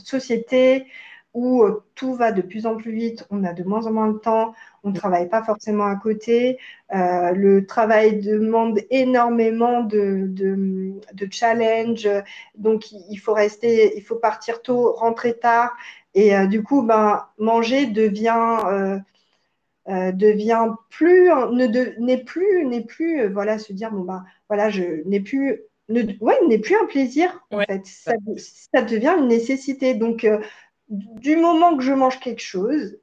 société 0.00 0.86
où 1.34 1.62
euh, 1.62 1.84
tout 1.94 2.14
va 2.14 2.32
de 2.32 2.42
plus 2.42 2.66
en 2.66 2.76
plus 2.76 2.92
vite, 2.92 3.26
on 3.30 3.44
a 3.44 3.52
de 3.52 3.62
moins 3.62 3.86
en 3.86 3.92
moins 3.92 4.08
de 4.08 4.18
temps, 4.18 4.52
on 4.82 4.90
ne 4.90 4.94
travaille 4.94 5.28
pas 5.28 5.42
forcément 5.44 5.86
à 5.86 5.94
côté. 5.96 6.58
Euh, 6.94 7.32
le 7.32 7.66
travail 7.66 8.20
demande 8.20 8.80
énormément 8.90 9.82
de, 9.84 10.26
de, 10.28 10.92
de 11.12 11.28
challenge, 11.30 12.08
donc 12.56 12.90
il 12.92 13.16
faut 13.18 13.34
rester, 13.34 13.96
il 13.96 14.02
faut 14.02 14.16
partir 14.16 14.62
tôt, 14.62 14.92
rentrer 14.92 15.38
tard, 15.38 15.76
et 16.14 16.34
euh, 16.36 16.46
du 16.46 16.62
coup, 16.62 16.82
ben, 16.82 17.26
manger 17.38 17.86
devient 17.86 19.02
devient 19.88 20.68
plus 20.88 21.30
n'est 21.98 22.22
plus 22.22 22.64
n'est 22.66 22.84
plus 22.84 23.28
voilà 23.28 23.58
se 23.58 23.72
dire 23.72 23.90
bon 23.90 24.02
ben 24.04 24.24
voilà 24.48 24.70
je 24.70 25.02
n'ai 25.08 25.20
plus 25.20 25.62
ne, 25.90 26.02
ouais, 26.20 26.38
n'est 26.46 26.58
plus 26.58 26.76
un 26.76 26.86
plaisir, 26.86 27.44
en 27.50 27.60
fait. 27.60 27.84
Ça, 27.84 28.12
ça, 28.36 28.82
devient 28.82 29.14
une 29.18 29.28
nécessité. 29.28 29.94
Donc, 29.94 30.24
euh, 30.24 30.40
du 30.88 31.36
moment 31.36 31.76
que 31.76 31.82
je 31.82 31.92
mange 31.92 32.18
quelque 32.20 32.42
chose, 32.42 32.98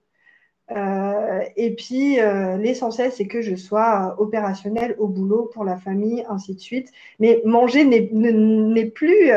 euh, 0.71 1.41
et 1.55 1.75
puis 1.75 2.19
euh, 2.19 2.57
l'essentiel, 2.57 3.11
c'est 3.11 3.27
que 3.27 3.41
je 3.41 3.55
sois 3.55 4.15
opérationnel 4.19 4.95
au 4.99 5.07
boulot, 5.07 5.49
pour 5.53 5.63
la 5.63 5.77
famille, 5.77 6.25
ainsi 6.29 6.55
de 6.55 6.59
suite. 6.59 6.91
Mais 7.19 7.41
manger 7.45 7.85
n'est 7.85 8.85
plus, 8.85 9.31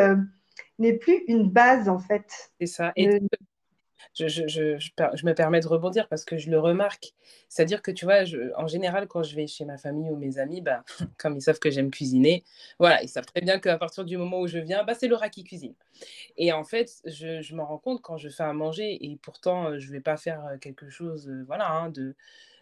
n'est 0.79 0.95
plus 0.95 1.23
une 1.29 1.49
base, 1.49 1.89
en 1.89 1.99
fait. 1.99 2.53
C'est 2.59 2.67
ça. 2.67 2.93
Et 2.97 3.21
je, 4.29 5.27
me 5.27 5.33
permets 5.33 5.61
de 5.61 5.69
rebondir 5.69 6.09
parce 6.09 6.25
que 6.25 6.37
je 6.37 6.51
le 6.51 6.59
remarque. 6.59 7.13
C'est-à-dire 7.49 7.83
que, 7.83 7.91
tu 7.91 8.05
vois, 8.05 8.23
en 8.57 8.67
général, 8.67 9.07
quand 9.09 9.23
je 9.23 9.35
vais 9.37 9.47
chez 9.47 9.65
ma 9.65 9.79
famille 9.79 10.11
ou 10.11 10.17
mes 10.17 10.39
amis, 10.39 10.61
bah, 10.61 10.85
comme 11.19 11.37
ils 11.37 11.43
savent 11.43 11.59
que 11.59 11.71
j'aime 11.71 11.91
cuisiner, 11.91 12.45
voilà, 12.79 13.03
ils 13.03 13.09
savent 13.09 13.27
très 13.27 13.41
bien 13.41 13.59
qu'à 13.59 13.79
partir 13.79 14.05
du 14.05 14.17
moment 14.17 14.41
où 14.41 14.47
je 14.47 14.59
viens, 14.59 14.85
bah, 14.85 14.95
c'est 14.95 15.09
Laura 15.09 15.29
qui 15.29 15.45
cuisine. 15.45 15.75
Et 16.37 16.53
en 16.53 16.65
fait, 16.65 16.91
je, 17.05 17.41
je 17.41 17.55
me 17.55 17.63
rends 17.63 17.79
compte 17.79 18.03
quand 18.03 18.17
je 18.17 18.29
fais 18.29 18.43
à 18.43 18.53
manger, 18.53 18.99
et 19.05 19.17
pourtant, 19.23 19.71
euh, 19.71 19.79
je 19.79 19.89
ne 19.89 19.93
vais 19.93 20.01
pas 20.01 20.17
faire 20.17 20.45
euh, 20.47 20.59
quelque 20.59 20.89
chose 20.91 21.29
euh, 21.29 21.45
voilà, 21.47 21.71
hein, 21.71 21.91
de, 21.91 22.15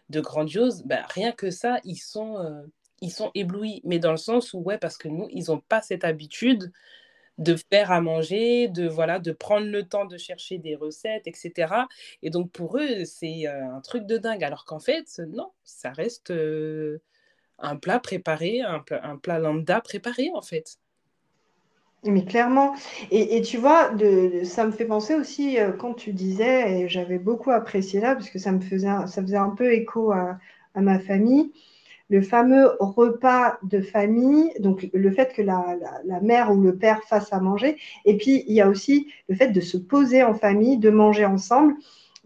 de 0.09 0.21
grandiose, 0.21 0.83
bah, 0.83 1.05
rien 1.09 1.31
que 1.31 1.51
ça, 1.51 1.79
ils 1.83 1.97
sont, 1.97 2.63
ils 3.01 3.11
sont 3.11 3.31
éblouis. 3.35 3.81
Mais 3.85 3.99
dans 3.99 4.11
le 4.11 4.17
sens 4.17 4.53
où, 4.53 4.59
ouais, 4.59 4.77
parce 4.77 4.97
que 4.97 5.07
nous, 5.07 5.27
ils 5.31 5.45
n'ont 5.47 5.59
pas 5.59 5.81
cette 5.81 6.03
habitude 6.03 6.71
de 7.39 7.55
faire 7.71 7.91
à 7.91 8.01
manger, 8.01 8.67
de 8.67 8.87
voilà, 8.87 9.17
de 9.17 9.31
prendre 9.31 9.65
le 9.65 9.83
temps 9.83 10.05
de 10.05 10.17
chercher 10.17 10.57
des 10.57 10.75
recettes, 10.75 11.25
etc. 11.25 11.73
Et 12.21 12.29
donc 12.29 12.51
pour 12.51 12.77
eux, 12.77 13.05
c'est 13.05 13.47
euh, 13.47 13.75
un 13.75 13.81
truc 13.81 14.05
de 14.05 14.17
dingue. 14.17 14.43
Alors 14.43 14.65
qu'en 14.65 14.79
fait, 14.79 15.21
non, 15.29 15.51
ça 15.63 15.91
reste 15.91 16.31
euh, 16.31 16.99
un 17.57 17.77
plat 17.77 17.99
préparé, 17.99 18.61
un 18.61 18.79
plat, 19.17 19.39
lambda 19.39 19.81
préparé 19.81 20.29
en 20.35 20.41
fait. 20.41 20.77
Mais 22.03 22.23
clairement, 22.23 22.75
et, 23.11 23.41
tu 23.41 23.57
vois, 23.57 23.89
de, 23.89 24.45
ça 24.45 24.65
me 24.65 24.71
fait 24.71 24.85
penser 24.85 25.15
aussi 25.15 25.57
quand 25.79 25.93
tu 25.93 26.13
disais, 26.13 26.79
et 26.79 26.87
j'avais 26.87 27.19
beaucoup 27.19 27.51
apprécié 27.51 27.99
là, 27.99 28.15
parce 28.15 28.29
que 28.29 28.39
ça 28.39 28.53
me 28.53 28.61
faisait, 28.61 28.87
ça 29.07 29.21
faisait 29.21 29.35
un 29.35 29.49
peu 29.49 29.73
écho 29.73 30.13
à 30.13 30.39
ma 30.75 30.97
famille, 30.99 31.51
le 32.09 32.21
fameux 32.21 32.71
repas 32.79 33.59
de 33.63 33.81
famille, 33.81 34.51
donc 34.59 34.89
le 34.93 35.11
fait 35.11 35.33
que 35.33 35.41
la, 35.41 35.77
mère 36.21 36.51
ou 36.51 36.61
le 36.61 36.75
père 36.75 37.03
fasse 37.03 37.31
à 37.31 37.39
manger, 37.39 37.77
et 38.05 38.17
puis 38.17 38.43
il 38.47 38.53
y 38.53 38.61
a 38.61 38.67
aussi 38.67 39.07
le 39.27 39.35
fait 39.35 39.49
de 39.49 39.61
se 39.61 39.77
poser 39.77 40.23
en 40.23 40.33
famille, 40.33 40.77
de 40.77 40.89
manger 40.89 41.25
ensemble. 41.25 41.75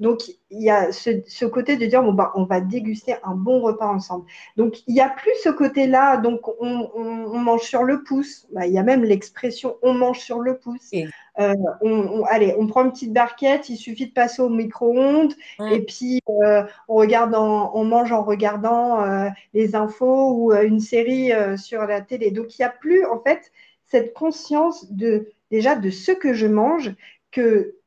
Donc, 0.03 0.27
il 0.49 0.61
y 0.61 0.69
a 0.69 0.91
ce, 0.91 1.45
côté 1.45 1.77
de 1.77 1.85
dire, 1.85 2.03
bon, 2.03 2.11
bah, 2.11 2.33
on 2.35 2.43
va 2.43 2.59
déguster 2.59 3.15
un 3.23 3.35
bon 3.35 3.61
repas 3.61 3.87
ensemble. 3.87 4.25
Donc, 4.57 4.83
il 4.85 4.95
n'y 4.95 4.99
a 4.99 5.07
plus 5.07 5.31
ce 5.41 5.47
côté-là, 5.47 6.17
donc 6.17 6.41
on, 6.59 7.39
mange 7.39 7.61
sur 7.61 7.83
le 7.83 8.03
pouce. 8.03 8.45
Bah, 8.51 8.67
il 8.67 8.73
y 8.73 8.77
a 8.77 8.83
même 8.83 9.05
l'expression 9.05 9.77
on 9.81 9.93
mange 9.93 10.19
sur 10.19 10.41
le 10.41 10.57
pouce. 10.57 10.91
Euh, 11.39 11.53
on, 11.79 12.25
allez, 12.25 12.53
on 12.59 12.67
prend 12.67 12.83
une 12.83 12.91
petite 12.91 13.13
barquette, 13.13 13.69
il 13.69 13.77
suffit 13.77 14.07
de 14.07 14.11
passer 14.11 14.41
au 14.41 14.49
micro-ondes, 14.49 15.33
et 15.71 15.79
puis 15.79 16.19
euh, 16.29 16.63
on, 16.89 16.95
regarde 16.95 17.33
on 17.33 17.85
mange 17.85 18.11
en 18.11 18.25
regardant 18.25 19.01
euh, 19.01 19.29
les 19.53 19.73
infos 19.73 20.33
ou 20.33 20.53
une 20.53 20.81
série 20.81 21.31
sur 21.55 21.81
la 21.83 22.01
télé. 22.01 22.31
Donc, 22.31 22.59
il 22.59 22.61
n'y 22.61 22.65
a 22.65 22.69
plus, 22.69 23.05
en 23.05 23.21
fait, 23.21 23.53
cette 23.85 24.13
conscience 24.13 24.91
de 24.91 25.29
déjà 25.49 25.77
de 25.77 25.91
ce 25.91 26.11
que 26.11 26.33
je 26.33 26.47
mange, 26.47 26.93
que 27.31 27.77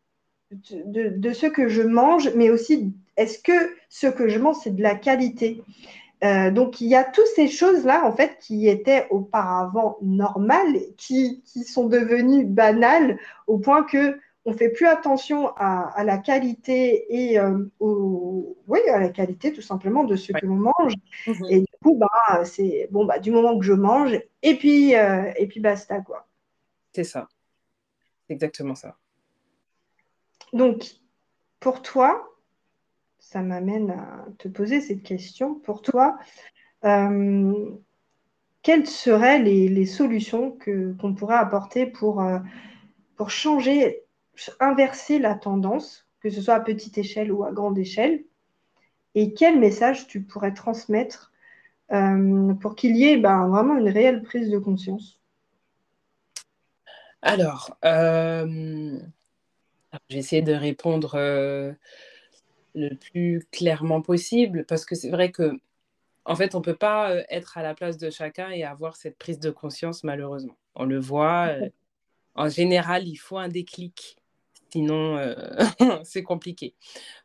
de, 0.52 1.32
ce 1.32 1.46
que 1.46 1.68
je 1.68 1.82
mange, 1.82 2.30
mais 2.34 2.50
aussi 2.50 2.92
est-ce 3.16 3.38
que 3.38 3.74
ce 3.88 4.06
que 4.06 4.28
je 4.28 4.38
mange, 4.38 4.56
c'est 4.62 4.74
de 4.74 4.82
la 4.82 4.94
qualité? 4.94 5.62
Euh, 6.24 6.50
donc 6.50 6.80
il 6.80 6.88
y 6.88 6.94
a 6.94 7.04
toutes 7.04 7.26
ces 7.34 7.48
choses-là, 7.48 8.06
en 8.06 8.12
fait, 8.12 8.38
qui 8.40 8.68
étaient 8.68 9.06
auparavant 9.10 9.98
normales, 10.02 10.76
qui, 10.96 11.42
sont 11.66 11.86
devenues 11.86 12.44
banales 12.44 13.18
au 13.46 13.58
point 13.58 13.82
que 13.82 14.18
on 14.48 14.52
fait 14.52 14.68
plus 14.68 14.86
attention 14.86 15.48
à, 15.56 16.04
la 16.04 16.18
qualité 16.18 17.04
et 17.10 17.40
euh, 17.40 17.64
oui, 17.80 18.78
à 18.88 19.00
la 19.00 19.08
qualité 19.08 19.52
tout 19.52 19.60
simplement 19.60 20.04
de 20.04 20.14
ce 20.14 20.32
que 20.32 20.46
l'on 20.46 20.54
mange. 20.54 20.94
Mhm. 21.26 21.46
Et 21.50 21.60
du 21.60 21.72
coup, 21.82 21.96
bah, 21.96 22.44
c'est 22.44 22.88
bon, 22.92 23.04
bah, 23.04 23.18
du 23.18 23.32
moment 23.32 23.58
que 23.58 23.64
je 23.64 23.72
mange, 23.72 24.16
et 24.42 24.54
puis, 24.54 24.94
euh, 24.94 25.32
et 25.36 25.48
puis 25.48 25.58
basta, 25.58 26.00
quoi. 26.00 26.28
C'est 26.92 27.04
ça. 27.04 27.26
Exactement 28.28 28.76
ça. 28.76 28.96
Donc, 30.56 30.96
pour 31.60 31.82
toi, 31.82 32.30
ça 33.18 33.42
m'amène 33.42 33.90
à 33.90 34.24
te 34.38 34.48
poser 34.48 34.80
cette 34.80 35.02
question. 35.02 35.54
Pour 35.54 35.82
toi, 35.82 36.16
euh, 36.84 37.70
quelles 38.62 38.86
seraient 38.86 39.38
les, 39.38 39.84
solutions 39.84 40.56
qu'on 40.98 41.14
pourrait 41.14 41.36
apporter 41.36 41.84
pour, 41.84 42.22
euh, 42.22 42.38
pour 43.16 43.28
changer, 43.28 44.04
inverser 44.58 45.18
la 45.18 45.34
tendance, 45.34 46.08
que 46.20 46.30
ce 46.30 46.40
soit 46.40 46.54
à 46.54 46.60
petite 46.60 46.96
échelle 46.96 47.30
ou 47.30 47.44
à 47.44 47.52
grande 47.52 47.76
échelle? 47.76 48.24
Et 49.14 49.34
quel 49.34 49.58
message 49.58 50.06
tu 50.06 50.22
pourrais 50.22 50.54
transmettre 50.54 51.32
euh, 51.92 52.54
pour 52.54 52.76
qu'il 52.76 52.96
y 52.96 53.04
ait 53.04 53.18
ben, 53.18 53.48
vraiment 53.48 53.76
une 53.76 53.90
réelle 53.90 54.22
prise 54.22 54.50
de 54.50 54.58
conscience? 54.58 55.20
Alors, 57.20 57.76
j'ai 60.08 60.18
essayé 60.18 60.42
de 60.42 60.52
répondre 60.52 61.14
euh, 61.14 61.72
le 62.74 62.94
plus 62.94 63.46
clairement 63.52 64.02
possible 64.02 64.64
parce 64.66 64.84
que 64.84 64.94
c'est 64.94 65.10
vrai 65.10 65.30
que 65.30 65.52
en 66.24 66.34
fait, 66.34 66.56
on 66.56 66.58
ne 66.58 66.64
peut 66.64 66.76
pas 66.76 67.12
euh, 67.12 67.22
être 67.28 67.56
à 67.56 67.62
la 67.62 67.74
place 67.74 67.98
de 67.98 68.10
chacun 68.10 68.50
et 68.50 68.64
avoir 68.64 68.96
cette 68.96 69.16
prise 69.16 69.38
de 69.38 69.50
conscience, 69.50 70.02
malheureusement. 70.02 70.56
On 70.74 70.84
le 70.84 70.98
voit. 70.98 71.48
Euh, 71.48 71.68
en 72.34 72.48
général, 72.48 73.06
il 73.06 73.16
faut 73.16 73.38
un 73.38 73.48
déclic. 73.48 74.16
Sinon, 74.70 75.16
c'est 76.04 76.24
compliqué. 76.24 76.74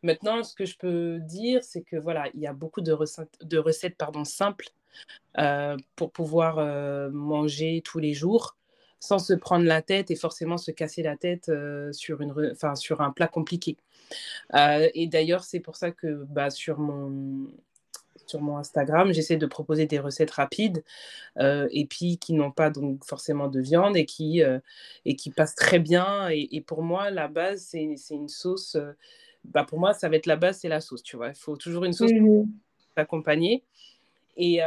Maintenant, 0.04 0.44
ce 0.44 0.54
que 0.54 0.66
je 0.66 0.78
peux 0.78 1.20
dire, 1.20 1.64
c'est 1.64 1.82
que 1.82 1.98
voilà, 1.98 2.30
il 2.36 2.40
y 2.40 2.48
a 2.48 2.54
beaucoup 2.54 2.82
de 2.82 2.92
recettes, 2.92 3.36
de 3.42 3.58
recettes 3.58 3.98
pardon, 3.98 4.24
simples 4.24 4.70
pour 5.96 6.12
pouvoir 6.12 7.12
manger 7.12 7.82
tous 7.84 8.00
les 8.00 8.14
jours 8.14 8.56
sans 9.02 9.18
se 9.18 9.34
prendre 9.34 9.66
la 9.66 9.82
tête 9.82 10.12
et 10.12 10.16
forcément 10.16 10.58
se 10.58 10.70
casser 10.70 11.02
la 11.02 11.18
tête 11.18 11.50
euh, 11.50 11.92
sur, 11.92 12.22
une 12.22 12.34
enfin, 12.52 12.76
sur 12.76 13.02
un 13.02 13.12
plat 13.12 13.28
compliqué. 13.28 13.76
Euh, 14.54 14.88
et 14.94 15.08
d'ailleurs, 15.08 15.44
c'est 15.44 15.60
pour 15.60 15.76
ça 15.76 15.92
que 15.92 16.24
bah, 16.30 16.52
sur, 16.52 16.78
mon, 16.78 17.48
sur 18.28 18.42
mon 18.42 18.58
Instagram, 18.58 19.12
j'essaie 19.12 19.38
de 19.38 19.48
proposer 19.48 19.88
des 19.88 19.98
recettes 19.98 20.30
rapides 20.30 20.84
euh, 21.40 21.68
et 21.72 21.88
puis 21.88 22.20
qui 22.20 22.34
n'ont 22.34 22.52
pas 22.52 22.70
donc 22.70 23.04
forcément 23.04 23.48
de 23.48 23.60
viande 23.60 23.98
et 23.98 24.06
qui, 24.06 24.44
et 25.06 25.16
qui 25.16 25.32
passent 25.32 25.56
très 25.56 25.80
bien. 25.80 26.30
Et, 26.30 26.62
pour 26.62 26.84
moi, 26.84 27.10
la 27.10 27.28
base, 27.28 27.70
c'est 27.72 27.98
une 28.12 28.30
sauce. 28.30 28.78
bah, 29.46 29.64
pour 29.64 29.80
moi, 29.80 29.96
ça 29.96 30.10
va 30.10 30.16
être 30.16 30.28
la 30.28 30.36
base, 30.36 30.60
c'est 30.60 30.70
la 30.70 30.80
sauce, 30.80 31.02
tu 31.02 31.18
vois. 31.18 31.30
Il 31.30 31.36
faut 31.36 31.58
toujours 31.58 31.86
une 31.86 31.94
sauce 31.94 32.12
pour 32.12 32.46
accompagner. 32.98 33.64
Et, 34.38 34.62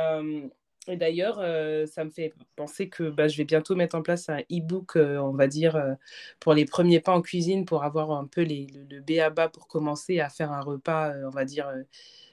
et 0.87 0.97
d'ailleurs, 0.97 1.39
euh, 1.41 1.87
ça 1.87 2.05
me 2.05 2.11
fait 2.11 2.33
penser 2.57 2.89
que 2.89 3.11
bah, 3.11 3.29
je 3.29 3.37
vais 3.37 3.45
bientôt 3.45 3.75
mettre 3.75 3.97
en 3.97 4.03
place 4.03 4.29
un 4.29 4.41
e-book, 4.53 4.97
euh, 4.97 5.19
on 5.19 5.33
va 5.33 5.47
dire, 5.47 5.77
euh, 5.77 5.95
pour 6.41 6.55
les 6.55 6.65
premiers 6.65 7.01
pas 7.01 7.13
en 7.13 7.23
cuisine, 7.23 7.65
pour 7.65 7.85
avoir 7.85 8.13
un 8.13 8.27
peu 8.27 8.43
les, 8.43 8.67
le, 8.91 9.01
B.A.B.A. 9.01 9.49
pour 9.49 9.67
commencer 9.67 10.21
à 10.21 10.29
faire 10.29 10.53
un 10.53 10.61
repas, 10.61 11.13
on 11.25 11.31
va 11.31 11.45
dire, 11.45 11.73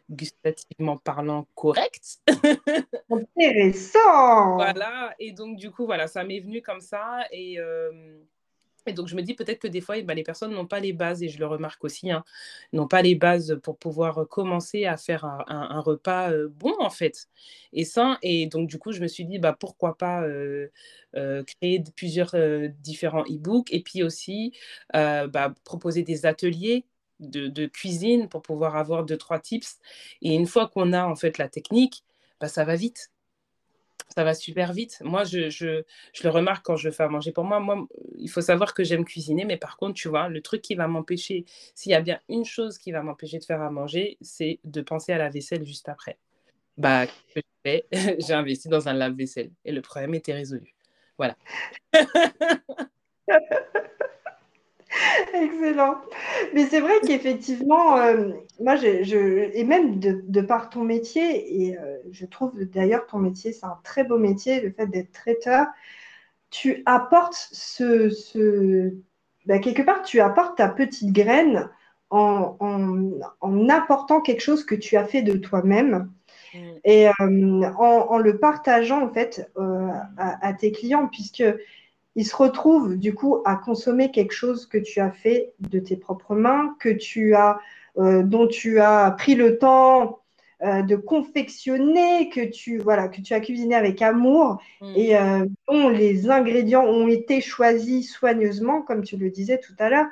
gustativement 0.10 0.98
parlant, 0.98 1.48
correct. 1.56 2.20
Intéressant 3.10 4.56
Voilà, 4.56 5.16
et 5.20 5.32
donc 5.32 5.58
du 5.58 5.72
coup, 5.72 5.86
voilà, 5.86 6.08
ça 6.08 6.24
m'est 6.24 6.40
venu 6.40 6.62
comme 6.62 6.82
ça. 6.82 7.20
Et, 7.32 7.58
et 8.88 8.94
donc, 8.94 9.08
je 9.08 9.16
me 9.16 9.22
dis 9.22 9.34
peut-être 9.34 9.60
que 9.60 9.68
des 9.68 9.82
fois, 9.82 9.98
eh 9.98 10.04
ben, 10.04 10.14
les 10.14 10.24
personnes 10.24 10.52
n'ont 10.54 10.68
pas 10.68 10.80
les 10.80 10.94
bases, 10.94 11.24
et 11.24 11.30
je 11.30 11.40
le 11.40 11.48
remarque 11.48 11.84
aussi, 11.84 12.12
hein, 12.12 12.24
n'ont 12.74 12.88
pas 12.88 13.02
les 13.02 13.16
bases 13.16 13.60
pour 13.64 13.78
pouvoir 13.78 14.28
commencer 14.30 14.86
à 14.86 14.98
faire 14.98 15.26
un, 15.26 15.80
repas 15.82 16.32
bon, 16.50 16.74
en 16.80 16.90
fait, 16.90 17.28
et 17.74 17.86
sain. 17.86 18.18
Et 18.22 18.48
donc, 18.48 18.68
du 18.70 18.78
coup, 18.80 18.92
je 18.92 19.02
me 19.02 19.08
suis 19.08 19.26
dit, 19.26 19.40
bah, 19.40 19.56
pourquoi 19.60 19.98
pas 19.98 20.24
créer 21.14 21.84
plusieurs 21.96 22.36
différents 22.82 23.24
e-books, 23.26 23.74
et 23.74 23.82
puis 23.82 24.04
aussi 24.04 24.54
bah, 24.94 25.54
proposer 25.64 26.04
des 26.04 26.26
ateliers 26.26 26.86
de, 27.22 27.66
cuisine 27.68 28.28
pour 28.30 28.42
pouvoir 28.42 28.76
avoir 28.76 29.06
deux, 29.06 29.18
trois 29.18 29.40
tips. 29.40 29.80
Et 30.22 30.34
une 30.36 30.48
fois 30.48 30.68
qu'on 30.68 30.94
a, 30.94 31.06
en 31.06 31.16
fait, 31.16 31.38
la 31.38 31.48
technique, 31.50 32.04
bah, 32.40 32.48
ça 32.48 32.66
va 32.66 32.76
vite 32.76 33.12
ça 34.14 34.24
va 34.24 34.34
super 34.34 34.74
vite. 34.74 35.00
Moi, 35.04 35.24
je, 35.24 35.50
je, 35.50 35.84
je, 36.14 36.24
le 36.24 36.30
remarque 36.30 36.66
quand 36.66 36.76
je 36.76 36.90
fais 36.90 37.04
à 37.04 37.08
manger. 37.08 37.32
Pour 37.32 37.44
moi, 37.44 37.60
moi, 37.60 37.88
il 38.18 38.30
faut 38.30 38.42
savoir 38.42 38.74
que 38.74 38.84
j'aime 38.84 39.06
cuisiner, 39.06 39.46
mais 39.46 39.58
par 39.58 39.78
contre, 39.78 39.94
tu 39.94 40.10
vois, 40.10 40.28
le 40.30 40.42
truc 40.42 40.62
qui 40.62 40.76
va 40.76 40.88
m'empêcher, 40.88 41.46
s'il 41.76 41.92
y 41.92 41.96
a 41.96 42.02
bien 42.02 42.20
une 42.30 42.46
chose 42.46 42.78
qui 42.78 42.92
va 42.92 43.02
m'empêcher 43.02 43.40
de 43.40 43.46
faire 43.46 43.62
à 43.62 43.70
manger, 43.72 44.18
c'est 44.22 44.60
de 44.64 44.82
penser 44.82 45.14
à 45.14 45.18
la 45.18 45.30
vaisselle 45.30 45.66
juste 45.66 45.90
après. 45.90 46.18
Bah, 46.78 47.06
j'ai 47.66 48.34
investi 48.34 48.68
dans 48.70 48.88
un 48.90 48.94
lave-vaisselle 48.94 49.52
et 49.66 49.72
le 49.72 49.82
problème 49.82 50.14
était 50.16 50.34
résolu. 50.34 50.74
Voilà. 51.18 51.36
Excellent. 55.34 56.02
Mais 56.54 56.66
c'est 56.66 56.80
vrai 56.80 56.94
qu'effectivement, 57.06 57.98
euh, 57.98 58.32
moi, 58.60 58.76
je, 58.76 59.50
et 59.54 59.64
même 59.64 60.00
de, 60.00 60.42
par 60.42 60.70
ton 60.70 60.84
métier, 60.84 61.64
et 61.64 61.78
euh, 61.78 61.98
je 62.12 62.26
trouve 62.26 62.64
d'ailleurs 62.66 63.06
ton 63.08 63.20
métier, 63.20 63.54
c'est 63.54 63.66
un 63.66 63.78
très 63.84 64.04
beau 64.04 64.18
métier, 64.18 64.62
le 64.62 64.72
fait 64.72 64.88
d'être 64.88 65.12
traiteur, 65.12 65.68
tu 66.50 66.84
apportes 66.86 67.50
ce, 67.52 68.10
ce 68.10 68.94
bah, 69.46 69.60
quelque 69.60 69.82
part, 69.82 70.04
tu 70.04 70.20
apportes 70.20 70.58
ta 70.58 70.68
petite 70.68 71.14
graine 71.14 71.70
en, 72.10 72.58
en, 73.40 73.70
apportant 73.70 74.20
quelque 74.20 74.42
chose 74.42 74.66
que 74.66 74.76
tu 74.76 74.98
as 74.98 75.06
fait 75.06 75.22
de 75.22 75.38
toi-même 75.38 76.12
mm. 76.54 76.60
et 76.84 77.08
euh, 77.08 77.72
en, 77.78 78.18
le 78.18 78.38
partageant 78.38 79.06
en 79.06 79.14
fait 79.14 79.50
à, 80.18 80.46
à, 80.46 80.54
tes 80.54 80.74
clients, 80.74 81.08
puisque 81.08 81.44
ils 82.16 82.26
se 82.26 82.36
retrouvent 82.36 82.98
du 82.98 83.14
coup 83.14 83.42
à 83.46 83.56
consommer 83.56 84.12
quelque 84.12 84.34
chose 84.34 84.66
que 84.66 84.78
tu 84.78 85.00
as 85.00 85.12
fait 85.12 85.54
de 85.60 85.80
tes 85.80 85.96
propres 85.96 86.36
mains, 86.36 86.76
que 86.80 86.90
tu 86.90 87.36
as, 87.36 87.60
euh, 87.98 88.24
dont 88.24 88.48
tu 88.48 88.80
as 88.80 89.12
pris 89.12 89.36
le 89.36 89.58
temps 89.58 90.20
euh, 90.62 90.82
de 90.82 90.96
confectionner, 90.96 92.30
que 92.30 92.42
tu 92.42 92.78
voilà, 92.80 93.08
que 93.08 93.22
tu 93.22 93.34
as 93.34 93.40
cuisiné 93.40 93.76
avec 93.76 94.02
amour 94.02 94.62
mm. 94.82 94.94
et 94.96 95.18
euh, 95.18 95.46
dont 95.68 95.90
les 95.90 96.30
ingrédients 96.30 96.84
ont 96.84 97.08
été 97.08 97.40
choisis 97.40 98.12
soigneusement, 98.12 98.82
comme 98.82 99.04
tu 99.04 99.16
le 99.18 99.30
disais 99.30 99.60
tout 99.60 99.74
à 99.80 99.90
l'heure. 99.90 100.08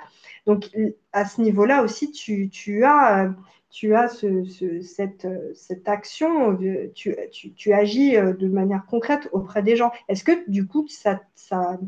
Donc 0.46 0.70
à 1.12 1.26
ce 1.26 1.42
niveau-là 1.42 1.84
aussi, 1.84 2.12
tu, 2.12 2.50
tu 2.50 2.86
as 2.86 3.30
tu 3.70 3.96
as 3.96 4.08
cette, 4.08 5.28
cette, 5.54 5.88
action, 5.88 6.58
tu, 6.96 7.16
tu, 7.56 7.74
agis 7.74 8.16
euh, 8.16 8.34
de 8.34 8.48
manière 8.48 8.86
concrète 8.88 9.30
auprès 9.32 9.62
des 9.62 9.76
gens. 9.76 9.92
Est-ce 10.08 10.24
que 10.24 10.50
du 10.50 10.66
coup, 10.68 10.88
ça, 10.88 11.22
ça 11.36 11.80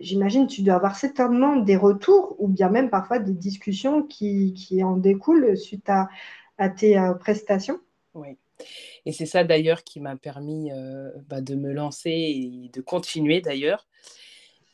j'imagine, 0.00 0.46
tu 0.46 0.62
dois 0.62 0.74
avoir 0.74 0.96
certainement 0.96 1.56
des 1.56 1.76
retours 1.76 2.36
ou 2.38 2.48
bien 2.48 2.68
même 2.68 2.90
parfois 2.90 3.18
des 3.18 3.32
discussions 3.32 4.02
qui, 4.02 4.54
en 4.82 4.96
découlent 4.96 5.56
suite 5.56 5.88
à, 5.88 6.08
tes 6.68 6.98
euh, 6.98 7.14
prestations? 7.14 7.80
Oui. 8.14 8.36
Et 9.06 9.12
c'est 9.12 9.26
ça 9.26 9.44
d'ailleurs 9.44 9.84
qui 9.84 10.00
m'a 10.00 10.16
permis 10.16 10.70
euh, 10.72 11.10
bah, 11.28 11.40
de 11.40 11.54
me 11.54 11.72
lancer 11.72 12.10
et 12.10 12.70
de 12.72 12.80
continuer 12.82 13.40
d'ailleurs. 13.40 13.86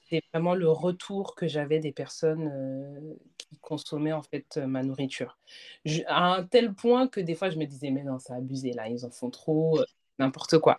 c'est 0.09 0.23
vraiment 0.33 0.55
le 0.55 0.69
retour 0.69 1.37
que 1.37 1.47
j'avais 1.47 1.79
des 1.79 1.93
personnes 1.93 2.51
euh, 2.53 3.15
qui 3.49 3.59
consommaient 3.59 4.13
en 4.13 4.23
fait 4.23 4.57
ma 4.59 4.83
nourriture. 4.83 5.39
à 6.07 6.35
un 6.35 6.45
tel 6.45 6.75
point 6.75 7.09
que 7.09 7.21
des 7.21 7.35
fois 7.35 7.51
je 7.51 7.59
me 7.59 7.65
disais 7.65 7.91
mais 7.91 8.03
non, 8.03 8.19
c'est 8.19 8.33
abusé 8.33 8.73
là, 8.73 8.89
ils 8.89 9.05
en 9.05 9.11
font 9.11 9.31
trop, 9.31 9.81
n'importe 10.19 10.59
quoi. 10.59 10.77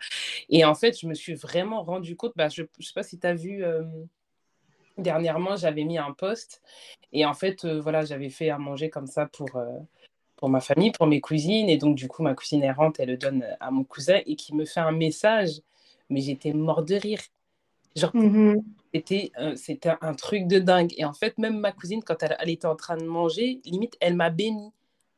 Et 0.49 0.65
en 0.65 0.75
fait, 0.75 0.99
je 0.99 1.07
me 1.07 1.13
suis 1.13 1.35
vraiment 1.35 1.83
rendu 1.83 2.15
compte, 2.15 2.33
bah, 2.35 2.49
je 2.49 2.63
sais 2.79 2.93
pas 2.93 3.03
si 3.03 3.19
tu 3.19 3.27
as 3.27 3.33
vu 3.33 3.63
dernièrement, 4.97 5.55
j'avais 5.55 5.83
mis 5.83 5.97
un 5.97 6.11
post 6.11 6.61
et 7.13 7.25
en 7.25 7.33
fait, 7.33 7.65
voilà, 7.65 8.03
j'avais 8.05 8.29
fait 8.29 8.49
à 8.49 8.57
manger 8.57 8.89
comme 8.89 9.07
ça 9.07 9.27
pour, 9.27 9.49
pour 10.37 10.49
ma 10.49 10.61
famille, 10.61 10.91
pour 10.91 11.07
mes 11.07 11.19
cousines. 11.19 11.69
Et 11.69 11.77
donc, 11.77 11.95
du 11.95 12.07
coup, 12.07 12.23
ma 12.23 12.33
cousine 12.33 12.63
errante, 12.63 12.99
elle 12.99 13.09
le 13.09 13.17
donne 13.17 13.45
à 13.59 13.71
mon 13.71 13.83
cousin 13.83 14.21
et 14.25 14.35
qui 14.35 14.55
me 14.55 14.65
fait 14.65 14.79
un 14.79 14.91
message. 14.91 15.61
Mais 16.09 16.21
j'étais 16.21 16.53
mort 16.53 16.83
de 16.83 16.95
rire. 16.95 17.19
Genre, 17.95 18.15
mmh 18.15 18.61
c'était, 18.97 19.31
c'était 19.55 19.93
un 20.01 20.13
truc 20.13 20.47
de 20.47 20.59
dingue. 20.59 20.93
Et 20.97 21.05
en 21.05 21.13
fait, 21.13 21.37
même 21.37 21.59
ma 21.59 21.71
cousine, 21.71 22.03
quand 22.03 22.21
elle, 22.23 22.35
elle 22.39 22.49
était 22.49 22.67
en 22.67 22.75
train 22.75 22.97
de 22.97 23.05
manger, 23.05 23.61
limite, 23.65 23.95
elle 23.99 24.15
m'a 24.15 24.29
béni. 24.29 24.71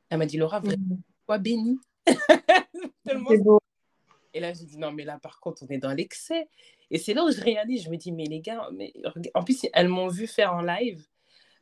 Elle 0.10 0.18
m'a 0.18 0.26
dit, 0.26 0.38
Laura, 0.38 0.60
vraiment, 0.60 0.99
quoi 1.26 1.38
béni 1.38 1.80
beau. 3.43 3.60
Et 4.34 4.39
là, 4.39 4.53
j'ai 4.53 4.65
dit, 4.65 4.77
non, 4.77 4.91
mais 4.91 5.03
là, 5.03 5.19
par 5.19 5.39
contre, 5.39 5.64
on 5.64 5.68
est 5.68 5.77
dans 5.77 5.93
l'excès. 5.93 6.47
Et 6.91 6.97
c'est 6.97 7.14
là 7.14 7.23
où 7.23 7.31
je 7.31 7.41
réalise, 7.41 7.84
je 7.84 7.89
me 7.89 7.97
dis, 7.97 8.11
mais 8.11 8.26
les 8.26 8.41
gars, 8.41 8.69
mais... 8.73 8.93
en 9.34 9.43
plus, 9.43 9.65
elles 9.73 9.88
m'ont 9.88 10.07
vu 10.07 10.27
faire 10.27 10.53
en 10.53 10.61
live. 10.61 11.06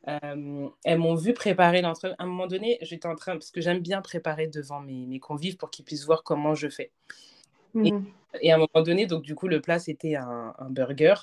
Euh, 0.06 0.68
elles 0.84 0.98
m'ont 0.98 1.14
vu 1.14 1.34
préparer 1.34 1.82
l'entrée. 1.82 2.10
À 2.18 2.24
un 2.24 2.26
moment 2.26 2.46
donné, 2.46 2.78
j'étais 2.82 3.08
en 3.08 3.14
train, 3.14 3.32
parce 3.32 3.50
que 3.50 3.60
j'aime 3.60 3.80
bien 3.80 4.00
préparer 4.00 4.46
devant 4.46 4.80
mes, 4.80 5.06
mes 5.06 5.20
convives 5.20 5.56
pour 5.56 5.70
qu'ils 5.70 5.84
puissent 5.84 6.04
voir 6.04 6.22
comment 6.22 6.54
je 6.54 6.68
fais. 6.68 6.92
Mmh. 7.74 8.04
Et, 8.40 8.52
à 8.52 8.56
un 8.56 8.58
moment 8.58 8.84
donné, 8.84 9.06
donc 9.06 9.22
du 9.22 9.34
coup, 9.34 9.48
le 9.48 9.60
plat, 9.60 9.78
c'était 9.78 10.14
un, 10.14 10.54
burger. 10.70 11.14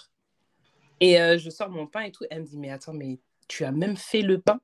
Et 1.00 1.20
euh, 1.20 1.38
je 1.38 1.50
sors 1.50 1.70
mon 1.70 1.88
pain 1.88 2.02
et 2.02 2.12
tout. 2.12 2.26
Elle 2.30 2.42
me 2.42 2.48
dit, 2.48 2.58
mais 2.58 2.72
attends, 2.72 2.94
mais 2.94 3.20
tu 3.48 3.64
as 3.66 3.72
même 3.72 3.98
fait 3.98 4.22
le 4.22 4.40
pain? 4.40 4.60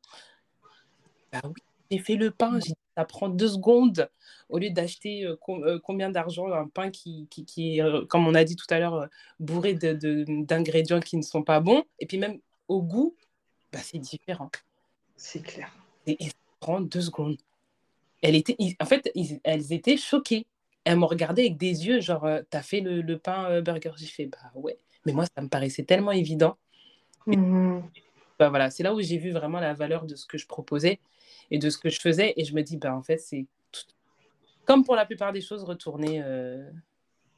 Bah 1.31 1.41
oui, 1.45 1.61
j'ai 1.89 1.99
fait 1.99 2.15
le 2.15 2.31
pain. 2.31 2.59
J'ai 2.59 2.73
ça 2.97 3.05
prend 3.05 3.29
deux 3.29 3.47
secondes 3.47 4.09
au 4.49 4.59
lieu 4.59 4.69
d'acheter 4.69 5.25
euh, 5.25 5.79
combien 5.81 6.09
d'argent 6.09 6.51
un 6.51 6.67
pain 6.67 6.91
qui, 6.91 7.25
qui, 7.29 7.45
qui 7.45 7.79
est, 7.79 8.07
comme 8.07 8.27
on 8.27 8.35
a 8.35 8.43
dit 8.43 8.57
tout 8.57 8.65
à 8.69 8.79
l'heure, 8.79 9.07
bourré 9.39 9.73
d'ingrédients 9.75 10.99
de, 10.99 11.05
qui 11.05 11.15
ne 11.15 11.21
sont 11.21 11.41
pas 11.41 11.61
bons. 11.61 11.83
Et 11.99 12.05
puis 12.05 12.17
même 12.17 12.39
au 12.67 12.81
goût, 12.81 13.15
bah, 13.71 13.79
c'est 13.81 13.97
différent. 13.97 14.49
C'est 15.15 15.41
clair. 15.41 15.71
Et, 16.07 16.17
ça 16.19 16.33
prend 16.59 16.81
deux 16.81 17.01
secondes. 17.01 17.37
Elle 18.21 18.35
était, 18.35 18.55
en 18.79 18.85
fait, 18.85 19.11
elles 19.43 19.73
étaient 19.73 19.97
choquées. 19.97 20.45
Elles 20.83 20.97
m'ont 20.97 21.07
regardé 21.07 21.43
avec 21.43 21.57
des 21.57 21.87
yeux, 21.87 22.01
genre, 22.01 22.25
euh, 22.25 22.41
t'as 22.49 22.61
fait 22.61 22.81
le, 22.81 23.01
le 23.01 23.17
pain 23.17 23.49
euh, 23.49 23.61
burger? 23.61 23.91
J'ai 23.97 24.07
fait, 24.07 24.25
bah 24.25 24.51
ouais. 24.55 24.77
Mais 25.05 25.13
moi, 25.13 25.25
ça 25.35 25.41
me 25.41 25.47
paraissait 25.47 25.83
tellement 25.83 26.11
évident. 26.11 26.57
Mmh. 27.27 27.79
Bah, 28.39 28.49
voilà, 28.49 28.69
c'est 28.69 28.83
là 28.83 28.93
où 28.93 29.01
j'ai 29.01 29.17
vu 29.17 29.31
vraiment 29.31 29.59
la 29.59 29.73
valeur 29.73 30.05
de 30.05 30.15
ce 30.15 30.25
que 30.25 30.37
je 30.37 30.47
proposais 30.47 30.99
et 31.51 31.59
de 31.59 31.69
ce 31.69 31.77
que 31.77 31.89
je 31.89 31.99
faisais. 31.99 32.33
Et 32.37 32.45
je 32.45 32.53
me 32.55 32.61
dis, 32.61 32.77
bah, 32.77 32.95
en 32.95 33.03
fait, 33.03 33.17
c'est 33.17 33.45
comme 34.65 34.83
pour 34.83 34.95
la 34.95 35.05
plupart 35.05 35.33
des 35.33 35.41
choses, 35.41 35.63
retourner 35.63 36.21
euh, 36.23 36.69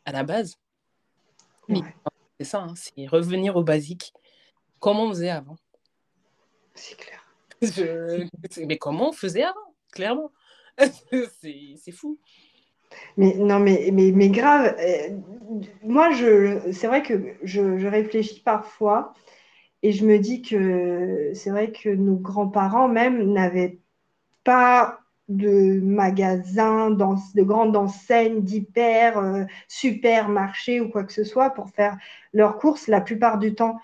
à 0.06 0.12
la 0.12 0.24
base. 0.24 0.58
C'est 2.40 2.46
ça, 2.46 2.60
hein, 2.60 2.74
c'est 2.76 3.08
revenir 3.08 3.56
au 3.56 3.64
basique. 3.64 4.14
Comment 4.80 5.06
on 5.06 5.10
faisait 5.10 5.30
avant? 5.30 5.56
C'est 6.76 6.98
clair. 6.98 7.26
Mais 8.68 8.78
comment 8.78 9.10
on 9.10 9.14
faisait 9.14 9.44
avant, 9.44 9.76
clairement 9.92 10.32
C'est 11.12 11.92
fou. 11.92 12.20
Mais 13.18 13.36
non, 13.36 13.60
mais, 13.60 13.90
mais, 13.94 14.12
mais 14.12 14.30
grave. 14.30 14.76
Euh, 14.80 15.10
moi, 15.84 16.12
je, 16.12 16.72
c'est 16.72 16.88
vrai 16.88 17.04
que 17.04 17.36
je, 17.44 17.88
réfléchis 17.88 18.42
parfois 18.42 19.14
et 19.84 19.92
je 19.92 20.06
me 20.06 20.18
dis 20.20 20.42
que 20.42 21.32
c'est 21.34 21.50
vrai 21.50 21.72
que 21.72 21.90
nos 21.90 22.16
grands-parents 22.16 22.88
même 22.88 23.32
n'avaient 23.34 23.80
pas 24.44 25.00
de 25.30 25.80
magasins, 25.82 26.92
de 26.92 27.44
grandes 27.44 27.78
enseignes, 27.78 28.42
d'hyper, 28.42 29.18
euh, 29.18 29.44
supermarchés 29.68 30.82
ou 30.82 30.90
quoi 30.90 31.04
que 31.04 31.14
ce 31.14 31.24
soit 31.24 31.52
pour 31.52 31.70
faire 31.70 31.98
leurs 32.34 32.58
courses. 32.58 32.88
La 32.88 33.02
plupart 33.02 33.40
du 33.40 33.56
temps, 33.56 33.80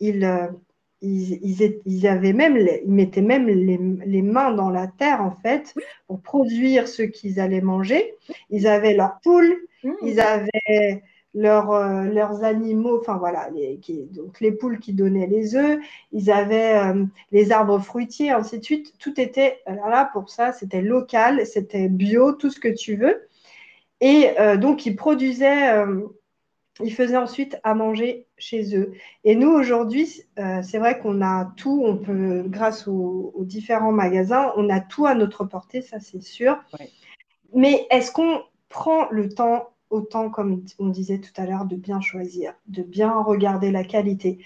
ils, 0.00 0.24
euh, 0.24 0.48
ils, 1.00 2.06
avaient 2.06 2.32
même, 2.32 2.56
ils 2.56 2.92
mettaient 2.92 3.22
même 3.22 3.46
les, 3.46 4.22
mains 4.22 4.52
dans 4.52 4.70
la 4.70 4.86
terre 4.86 5.22
en 5.22 5.30
fait 5.30 5.74
pour 6.06 6.20
produire 6.20 6.88
ce 6.88 7.02
qu'ils 7.02 7.40
allaient 7.40 7.60
manger. 7.60 8.14
Ils 8.50 8.66
avaient 8.66 8.94
leurs 8.94 9.20
poules, 9.20 9.56
mmh. 9.84 9.92
ils 10.02 10.20
avaient 10.20 11.02
leurs, 11.34 11.70
euh, 11.70 12.04
leurs 12.04 12.42
animaux, 12.42 12.98
enfin 13.00 13.16
voilà, 13.16 13.48
les, 13.50 13.78
donc 14.10 14.40
les 14.40 14.52
poules 14.52 14.80
qui 14.80 14.92
donnaient 14.92 15.26
les 15.26 15.54
œufs, 15.54 15.78
ils 16.12 16.30
avaient 16.30 16.76
euh, 16.76 17.04
les 17.32 17.52
arbres 17.52 17.78
fruitiers, 17.78 18.30
ainsi 18.30 18.58
de 18.58 18.64
suite. 18.64 18.94
Tout 18.98 19.20
était 19.20 19.60
là 19.66 20.10
pour 20.12 20.30
ça, 20.30 20.52
c'était 20.52 20.82
local, 20.82 21.46
c'était 21.46 21.88
bio, 21.88 22.32
tout 22.32 22.50
ce 22.50 22.58
que 22.58 22.68
tu 22.68 22.96
veux. 22.96 23.28
Et 24.00 24.30
euh, 24.40 24.56
donc 24.56 24.86
ils 24.86 24.96
produisaient 24.96 25.84
ils 26.80 26.92
faisaient 26.92 27.16
ensuite 27.16 27.58
à 27.64 27.74
manger 27.74 28.26
chez 28.36 28.76
eux. 28.76 28.92
Et 29.24 29.34
nous, 29.34 29.50
aujourd'hui, 29.50 30.22
euh, 30.38 30.62
c'est 30.62 30.78
vrai 30.78 30.98
qu'on 30.98 31.22
a 31.22 31.52
tout, 31.56 31.82
on 31.84 31.96
peut, 31.96 32.44
grâce 32.46 32.86
aux, 32.86 33.32
différents 33.40 33.92
magasins, 33.92 34.52
on 34.56 34.68
a 34.68 34.80
tout 34.80 35.06
à 35.06 35.14
notre 35.14 35.44
portée, 35.44 35.82
ça 35.82 36.00
c'est 36.00 36.22
sûr. 36.22 36.58
Mais 37.54 37.86
est-ce 37.90 38.12
qu'on 38.12 38.42
prend 38.68 39.08
le 39.10 39.28
temps 39.28 39.70
autant, 39.90 40.30
comme 40.30 40.64
on 40.78 40.88
disait 40.88 41.18
tout 41.18 41.32
à 41.36 41.46
l'heure, 41.46 41.64
de 41.64 41.76
bien 41.76 42.00
choisir, 42.00 42.54
de 42.66 42.82
bien 42.82 43.12
regarder 43.22 43.70
la 43.70 43.84
qualité. 43.84 44.38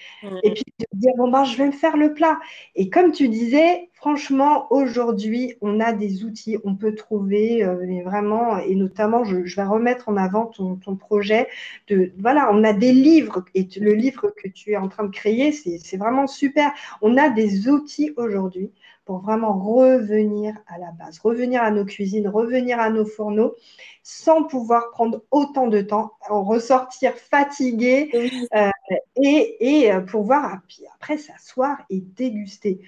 Et 0.42 0.52
puis 0.52 0.64
de 0.78 0.86
dire, 0.92 1.12
bon, 1.16 1.30
ben, 1.30 1.44
je 1.44 1.56
vais 1.56 1.66
me 1.66 1.72
faire 1.72 1.96
le 1.96 2.14
plat. 2.14 2.38
Et 2.74 2.90
comme 2.90 3.12
tu 3.12 3.28
disais, 3.28 3.88
franchement, 3.94 4.66
aujourd'hui, 4.70 5.54
on 5.60 5.80
a 5.80 5.92
des 5.92 6.24
outils, 6.24 6.58
on 6.64 6.74
peut 6.74 6.94
trouver, 6.94 7.62
euh, 7.64 7.76
mais 7.86 8.02
vraiment, 8.02 8.58
et 8.58 8.74
notamment, 8.74 9.24
je, 9.24 9.36
vais 9.36 9.64
remettre 9.64 10.08
en 10.08 10.16
avant 10.16 10.46
ton, 10.46 10.76
projet. 10.96 11.48
De, 11.88 12.12
voilà, 12.18 12.50
on 12.52 12.64
a 12.64 12.72
des 12.72 12.92
livres, 12.92 13.44
et 13.54 13.68
le 13.80 13.94
livre 13.94 14.32
que 14.36 14.48
tu 14.48 14.72
es 14.72 14.76
en 14.76 14.88
train 14.88 15.04
de 15.04 15.10
créer, 15.10 15.52
c'est 15.52 15.96
vraiment 15.96 16.26
super. 16.26 16.72
On 17.00 17.16
a 17.16 17.28
des 17.30 17.68
outils 17.68 18.12
aujourd'hui 18.16 18.70
pour 19.04 19.18
vraiment 19.18 19.58
revenir 19.58 20.54
à 20.66 20.78
la 20.78 20.92
base, 20.92 21.18
revenir 21.18 21.62
à 21.62 21.70
nos 21.70 21.84
cuisines, 21.84 22.28
revenir 22.28 22.78
à 22.78 22.90
nos 22.90 23.04
fourneaux, 23.04 23.56
sans 24.02 24.44
pouvoir 24.44 24.90
prendre 24.90 25.22
autant 25.30 25.66
de 25.66 25.80
temps, 25.80 26.12
ressortir 26.28 27.14
fatigué 27.14 28.10
euh, 28.54 28.70
et, 29.16 29.56
et, 29.60 29.92
euh, 29.92 30.00
pouvoir 30.00 30.60
après 30.94 31.18
s'asseoir 31.18 31.78
et 31.90 32.00
déguster. 32.00 32.80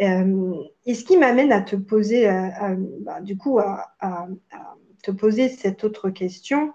Euh, 0.00 0.54
et 0.86 0.94
ce 0.94 1.04
qui 1.04 1.16
m'amène 1.16 1.52
à 1.52 1.60
te 1.60 1.76
poser, 1.76 2.26
bah, 3.00 3.20
du 3.20 3.36
coup, 3.36 3.58
à, 3.58 3.94
te 5.02 5.10
poser 5.10 5.48
cette 5.48 5.84
autre 5.84 6.10
question. 6.10 6.72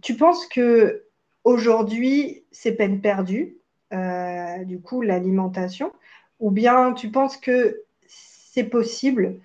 tu 0.00 0.16
penses 0.16 0.46
que 0.46 1.06
aujourd'hui, 1.44 2.44
c'est 2.52 2.72
peine 2.72 3.00
perdue, 3.00 3.56
du 3.90 4.80
coup, 4.80 5.02
l'alimentation? 5.02 5.92
Ou 6.42 6.50
bien 6.50 6.92
tu 6.92 7.10
penses 7.10 7.36
que 7.36 7.84
c'est 8.06 8.64
possible 8.64 9.36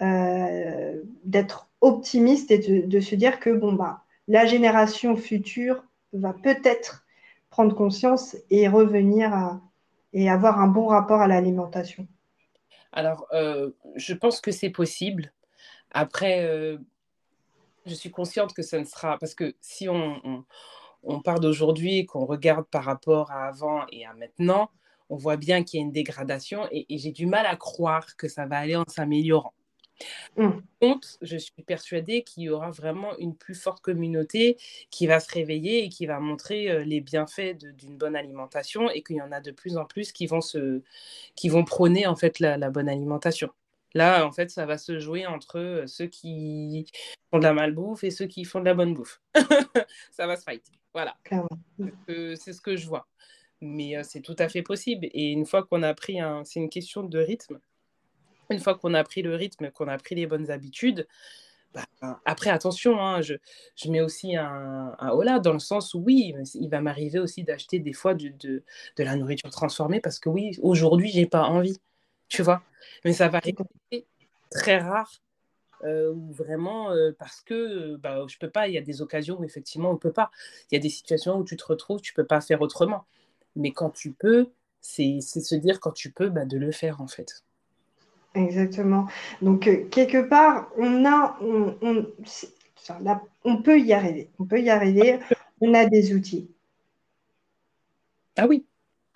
euh, 0.00 1.00
d'être 1.24 1.68
optimiste 1.82 2.50
et 2.50 2.58
de, 2.58 3.00
se 3.00 3.14
dire 3.14 3.38
que 3.38 3.50
bon, 3.50 3.74
bah, 3.74 4.02
la 4.26 4.46
génération 4.46 5.14
future 5.14 5.84
va 6.14 6.32
peut-être 6.32 7.06
prendre 7.50 7.76
conscience 7.76 8.34
et 8.50 8.66
revenir 8.66 9.60
et 10.14 10.30
avoir 10.30 10.58
un 10.58 10.68
bon 10.68 10.86
rapport 10.86 11.20
à 11.20 11.28
l'alimentation? 11.28 12.08
Alors, 12.92 13.26
euh, 13.32 13.70
je 13.96 14.14
pense 14.14 14.40
que 14.40 14.50
c'est 14.50 14.70
possible. 14.70 15.32
Après, 15.90 16.44
euh, 16.44 16.78
je 17.84 17.94
suis 17.94 18.10
consciente 18.10 18.54
que 18.54 18.62
ça 18.62 18.78
ne 18.78 18.84
sera... 18.84 19.18
Parce 19.18 19.34
que 19.34 19.54
si 19.60 19.86
on, 19.86 20.44
on 21.02 21.20
part 21.20 21.40
d'aujourd'hui, 21.40 22.06
qu'on 22.06 22.24
regarde 22.24 22.64
par 22.64 22.84
rapport 22.84 23.30
à 23.32 23.48
avant 23.48 23.84
et 23.92 24.06
à 24.06 24.14
maintenant, 24.14 24.70
on 25.10 25.16
voit 25.16 25.36
bien 25.36 25.64
qu'il 25.64 25.80
y 25.80 25.82
a 25.82 25.86
une 25.86 25.92
dégradation 25.92 26.68
et, 26.70 26.86
j'ai 26.90 27.12
du 27.12 27.26
mal 27.26 27.46
à 27.46 27.56
croire 27.56 28.16
que 28.16 28.28
ça 28.28 28.46
va 28.46 28.58
aller 28.58 28.76
en 28.76 28.84
s'améliorant. 28.88 29.54
Mmh. 30.36 30.50
Contre, 30.80 31.08
je 31.22 31.36
suis 31.36 31.62
persuadée 31.62 32.22
qu'il 32.22 32.44
y 32.44 32.50
aura 32.50 32.70
vraiment 32.70 33.16
une 33.18 33.34
plus 33.34 33.56
forte 33.56 33.80
communauté 33.82 34.56
qui 34.90 35.08
va 35.08 35.18
se 35.18 35.32
réveiller 35.32 35.84
et 35.84 35.88
qui 35.88 36.06
va 36.06 36.20
montrer 36.20 36.70
euh, 36.70 36.84
les 36.84 37.00
bienfaits 37.00 37.56
d'une 37.58 37.96
bonne 37.96 38.14
alimentation 38.14 38.90
et 38.90 39.02
qu'il 39.02 39.16
y 39.16 39.22
en 39.22 39.32
a 39.32 39.40
de 39.40 39.50
plus 39.50 39.76
en 39.76 39.84
plus 39.84 40.12
qui 40.12 40.26
vont, 40.26 40.40
se, 40.40 40.82
qui 41.34 41.48
vont 41.48 41.64
prôner 41.64 42.06
en 42.06 42.14
fait 42.14 42.38
la, 42.38 42.70
bonne 42.70 42.88
alimentation. 42.88 43.50
Là, 43.94 44.24
en 44.24 44.30
fait, 44.30 44.50
ça 44.50 44.66
va 44.66 44.78
se 44.78 45.00
jouer 45.00 45.26
entre 45.26 45.58
euh, 45.58 45.86
ceux 45.88 46.06
qui 46.06 46.86
font 47.32 47.38
de 47.38 47.44
la 47.44 47.54
malbouffe 47.54 48.04
et 48.04 48.10
ceux 48.10 48.26
qui 48.26 48.44
font 48.44 48.60
de 48.60 48.66
la 48.66 48.74
bonne 48.74 48.94
bouffe. 48.94 49.20
ça 50.12 50.28
va 50.28 50.36
se 50.36 50.44
fight. 50.44 50.62
Voilà. 50.92 51.16
C'est 52.06 52.52
ce 52.52 52.60
que 52.60 52.76
je 52.76 52.86
vois 52.86 53.08
mais 53.60 54.02
c'est 54.04 54.20
tout 54.20 54.36
à 54.38 54.48
fait 54.48 54.62
possible. 54.62 55.06
Et 55.12 55.30
une 55.32 55.46
fois 55.46 55.64
qu'on 55.64 55.82
a 55.82 55.94
pris 55.94 56.20
un... 56.20 56.44
C'est 56.44 56.60
une 56.60 56.70
question 56.70 57.02
de 57.02 57.18
rythme. 57.18 57.58
Une 58.50 58.60
fois 58.60 58.76
qu'on 58.76 58.94
a 58.94 59.04
pris 59.04 59.22
le 59.22 59.34
rythme, 59.34 59.70
qu'on 59.70 59.88
a 59.88 59.98
pris 59.98 60.14
les 60.14 60.26
bonnes 60.26 60.50
habitudes, 60.50 61.06
bah, 61.74 61.84
après, 62.24 62.50
attention, 62.50 63.00
hein, 63.00 63.20
je, 63.20 63.34
je, 63.76 63.90
mets 63.90 64.00
aussi 64.00 64.36
un, 64.36 64.94
un 64.98 65.10
hola 65.10 65.38
dans 65.38 65.52
le 65.52 65.58
sens 65.58 65.92
où 65.94 66.00
oui, 66.00 66.34
il 66.54 66.68
va 66.70 66.80
m'arriver 66.80 67.18
aussi 67.18 67.44
d'acheter 67.44 67.78
des 67.78 67.92
fois 67.92 68.14
de, 68.14 68.28
de, 68.28 68.62
de, 68.96 69.04
la 69.04 69.16
nourriture 69.16 69.50
transformée 69.50 70.00
parce 70.00 70.18
que 70.18 70.28
oui, 70.30 70.58
aujourd'hui, 70.62 71.10
j'ai 71.10 71.26
pas 71.26 71.42
envie, 71.42 71.78
tu 72.28 72.42
vois? 72.42 72.62
Mais 73.04 73.12
ça 73.12 73.28
va 73.28 73.40
rester 73.40 74.06
très 74.50 74.78
rare 74.78 75.10
euh, 75.84 76.12
ou 76.12 76.32
vraiment 76.32 76.90
euh, 76.90 77.12
parce 77.18 77.42
que 77.42 77.96
bah, 77.96 78.24
je 78.28 78.38
peux 78.38 78.50
pas. 78.50 78.68
Il 78.68 78.74
y 78.74 78.78
a 78.78 78.82
des 78.82 79.02
occasions 79.02 79.38
où 79.38 79.44
effectivement 79.44 79.90
on 79.90 79.96
peut 79.96 80.12
pas. 80.12 80.30
Il 80.70 80.74
y 80.74 80.78
a 80.78 80.80
des 80.80 80.88
situations 80.88 81.36
où 81.36 81.44
tu 81.44 81.56
te 81.56 81.64
retrouves, 81.64 82.00
tu 82.00 82.14
peux 82.14 82.26
pas 82.26 82.40
faire 82.40 82.62
autrement. 82.62 83.04
Mais 83.56 83.72
quand 83.72 83.90
tu 83.90 84.12
peux, 84.12 84.50
c'est 84.80 85.20
se 85.20 85.54
dire 85.54 85.80
quand 85.80 85.92
tu 85.92 86.10
peux 86.10 86.28
bah, 86.28 86.44
de 86.44 86.56
le 86.56 86.72
faire 86.72 87.00
en 87.00 87.08
fait. 87.08 87.44
Exactement. 88.34 89.06
Donc, 89.42 89.66
euh, 89.66 89.84
quelque 89.90 90.28
part, 90.28 90.70
on 90.76 91.04
a, 91.04 91.36
on, 91.40 91.76
on, 91.82 92.06
on, 93.44 93.62
peut 93.62 93.80
y 93.80 93.92
arriver. 93.92 94.30
On 94.38 94.44
peut 94.44 94.60
y 94.60 94.70
arriver. 94.70 95.18
On 95.60 95.74
a 95.74 95.86
des 95.86 96.14
outils. 96.14 96.50
Ah 98.36 98.46
oui, 98.46 98.66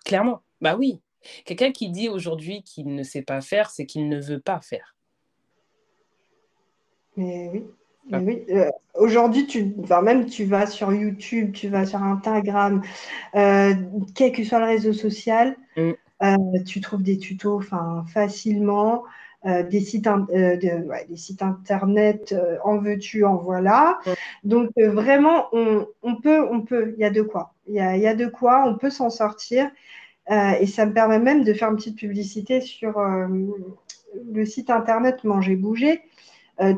clairement. 0.04 0.42
Bah 0.60 0.76
oui. 0.76 1.00
Quelqu'un 1.44 1.70
qui 1.70 1.88
dit 1.88 2.08
aujourd'hui 2.08 2.64
qu'il 2.64 2.94
ne 2.94 3.02
sait 3.04 3.22
pas 3.22 3.40
faire, 3.40 3.70
c'est 3.70 3.86
qu'il 3.86 4.08
ne 4.08 4.20
veut 4.20 4.40
pas 4.40 4.60
faire. 4.60 4.96
Mais 7.16 7.48
oui. 7.52 7.64
Ah. 8.10 8.18
oui. 8.20 8.44
Euh, 8.50 8.70
aujourd'hui, 8.94 9.46
tu, 9.46 9.74
enfin, 9.82 10.02
même 10.02 10.26
tu 10.26 10.44
vas 10.44 10.66
sur 10.66 10.92
YouTube, 10.92 11.52
tu 11.52 11.68
vas 11.68 11.86
sur 11.86 12.02
Instagram, 12.02 12.82
euh, 13.36 13.74
quel 14.14 14.32
que 14.32 14.42
soit 14.44 14.58
le 14.58 14.66
réseau 14.66 14.92
social, 14.92 15.56
mm. 15.76 15.92
Euh, 16.22 16.36
tu 16.64 16.80
trouves 16.80 17.02
des 17.02 17.18
tutos 17.18 17.60
facilement. 18.06 19.02
Des, 19.44 19.80
sites 19.80 20.06
des 20.30 21.16
sites 21.16 21.42
internet 21.42 22.32
en 22.62 22.78
veux-tu, 22.78 23.24
en 23.24 23.38
voilà. 23.38 23.98
Donc 24.44 24.70
vraiment, 24.76 25.48
on, 25.52 26.14
peut, 26.22 26.46
on 26.48 26.60
peut, 26.60 26.94
il 26.96 27.00
y 27.00 27.04
a 27.04 27.10
de 27.10 27.22
quoi. 27.22 27.54
Il 27.66 27.74
y 27.74 27.80
a, 27.80 28.14
de 28.14 28.26
quoi, 28.26 28.62
on 28.68 28.76
peut 28.78 28.90
s'en 28.90 29.10
sortir. 29.10 29.68
et 30.30 30.66
ça 30.68 30.86
me 30.86 30.92
permet 30.92 31.18
même 31.18 31.42
de 31.42 31.52
faire 31.54 31.70
une 31.70 31.76
petite 31.76 31.98
publicité 31.98 32.60
sur 32.60 33.00
le 33.00 34.46
site 34.46 34.70
internet 34.70 35.24
Manger 35.24 35.56
Bouger. 35.56 36.02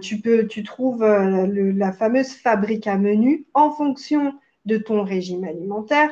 Tu, 0.00 0.20
peux, 0.20 0.46
tu 0.46 0.62
trouves 0.62 1.04
la 1.04 1.92
fameuse 1.92 2.32
fabrique 2.32 2.86
à 2.86 2.96
menu 2.96 3.44
en 3.54 3.70
fonction 3.70 4.34
de 4.64 4.76
ton 4.78 5.02
régime 5.02 5.44
alimentaire 5.44 6.10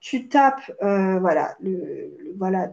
tu 0.00 0.28
tapes 0.28 0.72
euh, 0.82 1.18
voilà, 1.20 1.56
le, 1.60 2.34
voilà 2.36 2.70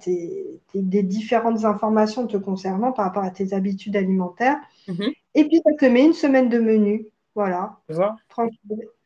des 0.74 1.04
différentes 1.04 1.66
informations 1.66 2.26
te 2.26 2.38
concernant 2.38 2.94
par 2.94 3.06
rapport 3.06 3.24
à 3.24 3.32
tes 3.32 3.54
habitudes 3.54 3.98
alimentaires. 3.98 4.58
Mhm. 4.88 5.12
Et 5.36 5.46
puis, 5.46 5.62
ça 5.64 5.74
te 5.78 5.86
met 5.86 6.06
une 6.06 6.14
semaine 6.14 6.50
de 6.50 6.58
menu. 6.58 7.08
Voilà. 7.36 7.78
Tranquille. 8.30 8.58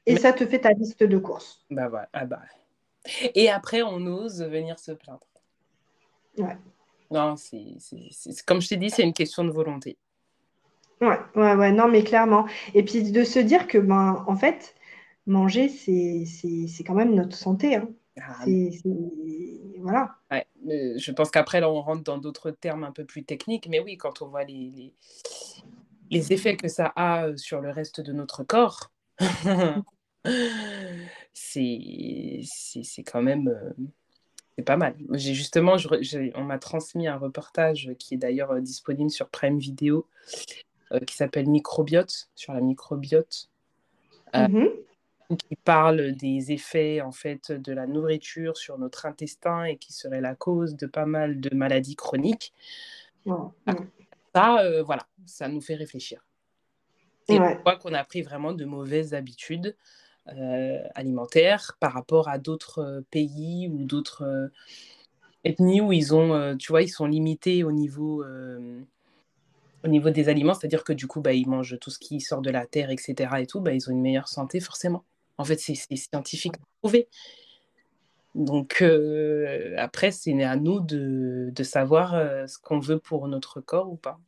Et 0.05 0.17
ça 0.17 0.33
te 0.33 0.45
fait 0.45 0.59
ta 0.59 0.71
liste 0.71 1.03
de 1.03 1.17
courses. 1.17 1.65
Bah. 1.69 2.07
Ah 2.13 2.25
bah. 2.25 2.41
Et 3.35 3.49
après, 3.49 3.81
on 3.81 4.05
ose 4.05 4.43
venir 4.43 4.79
se 4.79 4.91
plaindre. 4.91 5.25
Ouais. 6.37 6.57
Non, 7.09 7.35
c'est 7.35 7.65
comme 8.45 8.61
je 8.61 8.69
t'ai 8.69 8.77
dit, 8.77 8.89
c'est 8.89 9.03
une 9.03 9.13
question 9.13 9.43
de 9.43 9.51
volonté. 9.51 9.97
Ouais, 11.01 11.19
ouais, 11.35 11.55
ouais, 11.55 11.71
non, 11.71 11.87
mais 11.87 12.03
clairement. 12.03 12.45
Et 12.73 12.83
puis 12.83 13.11
de 13.11 13.23
se 13.23 13.39
dire 13.39 13.67
que, 13.67 13.77
ben, 13.79 14.23
en 14.27 14.35
fait, 14.35 14.75
manger, 15.25 15.67
c'est 15.69 16.83
quand 16.85 16.93
même 16.93 17.15
notre 17.15 17.35
santé. 17.35 17.75
Hein. 17.75 17.89
Ah, 18.19 18.45
voilà. 19.79 20.15
je 20.31 21.11
pense 21.11 21.31
qu'après, 21.31 21.59
là, 21.59 21.71
on 21.71 21.81
rentre 21.81 22.03
dans 22.03 22.17
d'autres 22.17 22.51
termes 22.51 22.83
un 22.83 22.91
peu 22.91 23.05
plus 23.05 23.23
techniques, 23.23 23.67
mais 23.69 23.79
oui, 23.79 23.97
quand 23.97 24.21
on 24.21 24.27
voit 24.27 24.43
les, 24.43 24.93
les, 26.11 26.33
effets 26.33 26.57
que 26.57 26.67
ça 26.67 26.91
a 26.95 27.27
euh, 27.27 27.37
sur 27.37 27.61
le 27.61 27.71
reste 27.71 28.01
de 28.01 28.11
notre 28.11 28.43
corps, 28.43 28.91
c'est 31.33 32.43
quand 33.05 33.21
même 33.21 33.47
euh, 33.47 33.71
c'est 34.57 34.65
pas 34.65 34.77
mal. 34.77 34.95
J'ai 35.13 35.33
justement, 35.33 35.77
on 36.35 36.43
m'a 36.43 36.59
transmis 36.59 37.07
un 37.07 37.17
reportage 37.17 37.91
qui 37.97 38.15
est 38.15 38.17
d'ailleurs 38.17 38.51
euh, 38.51 38.59
disponible 38.59 39.09
sur 39.09 39.29
Prime 39.29 39.57
Video, 39.57 40.05
qui 41.05 41.15
s'appelle 41.15 41.47
Microbiote, 41.47 42.29
sur 42.35 42.53
la 42.53 42.61
microbiote. 42.61 43.49
Mmh 44.33 44.65
qui 45.35 45.55
parle 45.55 46.13
des 46.13 46.51
effets 46.51 47.01
en 47.01 47.11
fait 47.11 47.51
de 47.51 47.73
la 47.73 47.87
nourriture 47.87 48.57
sur 48.57 48.77
notre 48.77 49.05
intestin 49.05 49.63
et 49.63 49.77
qui 49.77 49.93
serait 49.93 50.21
la 50.21 50.35
cause 50.35 50.75
de 50.75 50.85
pas 50.85 51.05
mal 51.05 51.39
de 51.39 51.55
maladies 51.55 51.95
chroniques. 51.95 52.53
Ça, 54.33 54.59
euh, 54.59 54.83
voilà, 54.83 55.07
ça 55.25 55.47
nous 55.47 55.61
fait 55.61 55.75
réfléchir. 55.75 56.25
Et 57.27 57.39
on 57.39 57.61
voit 57.61 57.77
qu'on 57.77 57.93
a 57.93 58.03
pris 58.03 58.21
vraiment 58.21 58.53
de 58.53 58.65
mauvaises 58.65 59.13
habitudes 59.13 59.75
euh, 60.27 60.79
alimentaires 60.95 61.77
par 61.79 61.93
rapport 61.93 62.27
à 62.27 62.37
d'autres 62.37 62.79
euh, 62.79 63.01
pays 63.11 63.69
ou 63.71 63.83
d'autres 63.83 64.51
ethnies 65.43 65.81
où 65.81 65.91
ils 65.91 66.13
ont, 66.13 66.55
tu 66.57 66.71
vois, 66.71 66.81
ils 66.81 66.89
sont 66.89 67.05
limités 67.05 67.63
au 67.63 67.71
niveau 67.71 68.23
au 69.83 69.87
niveau 69.87 70.09
des 70.09 70.29
aliments, 70.29 70.53
c'est-à-dire 70.53 70.83
que 70.83 70.93
du 70.93 71.07
coup, 71.07 71.21
bah, 71.21 71.33
ils 71.33 71.47
mangent 71.47 71.77
tout 71.79 71.89
ce 71.89 71.99
qui 71.99 72.21
sort 72.21 72.41
de 72.41 72.49
la 72.49 72.65
terre, 72.65 72.89
etc. 72.89 73.29
Et 73.39 73.47
tout, 73.47 73.61
bah, 73.61 73.73
ils 73.73 73.89
ont 73.89 73.91
une 73.91 74.01
meilleure 74.01 74.27
santé 74.27 74.59
forcément. 74.59 75.03
En 75.37 75.43
fait, 75.43 75.59
c'est 75.59 75.75
scientifique 75.75 76.53
prouvé. 76.81 77.07
Donc 78.35 78.81
euh, 78.81 79.75
après, 79.77 80.11
c'est 80.11 80.41
à 80.43 80.55
nous 80.55 80.79
de, 80.79 81.51
savoir 81.63 82.15
euh, 82.15 82.47
ce 82.47 82.57
qu'on 82.59 82.79
veut 82.79 82.99
pour 82.99 83.27
notre 83.27 83.59
corps 83.61 83.91
ou 83.91 83.95
pas. 83.95 84.19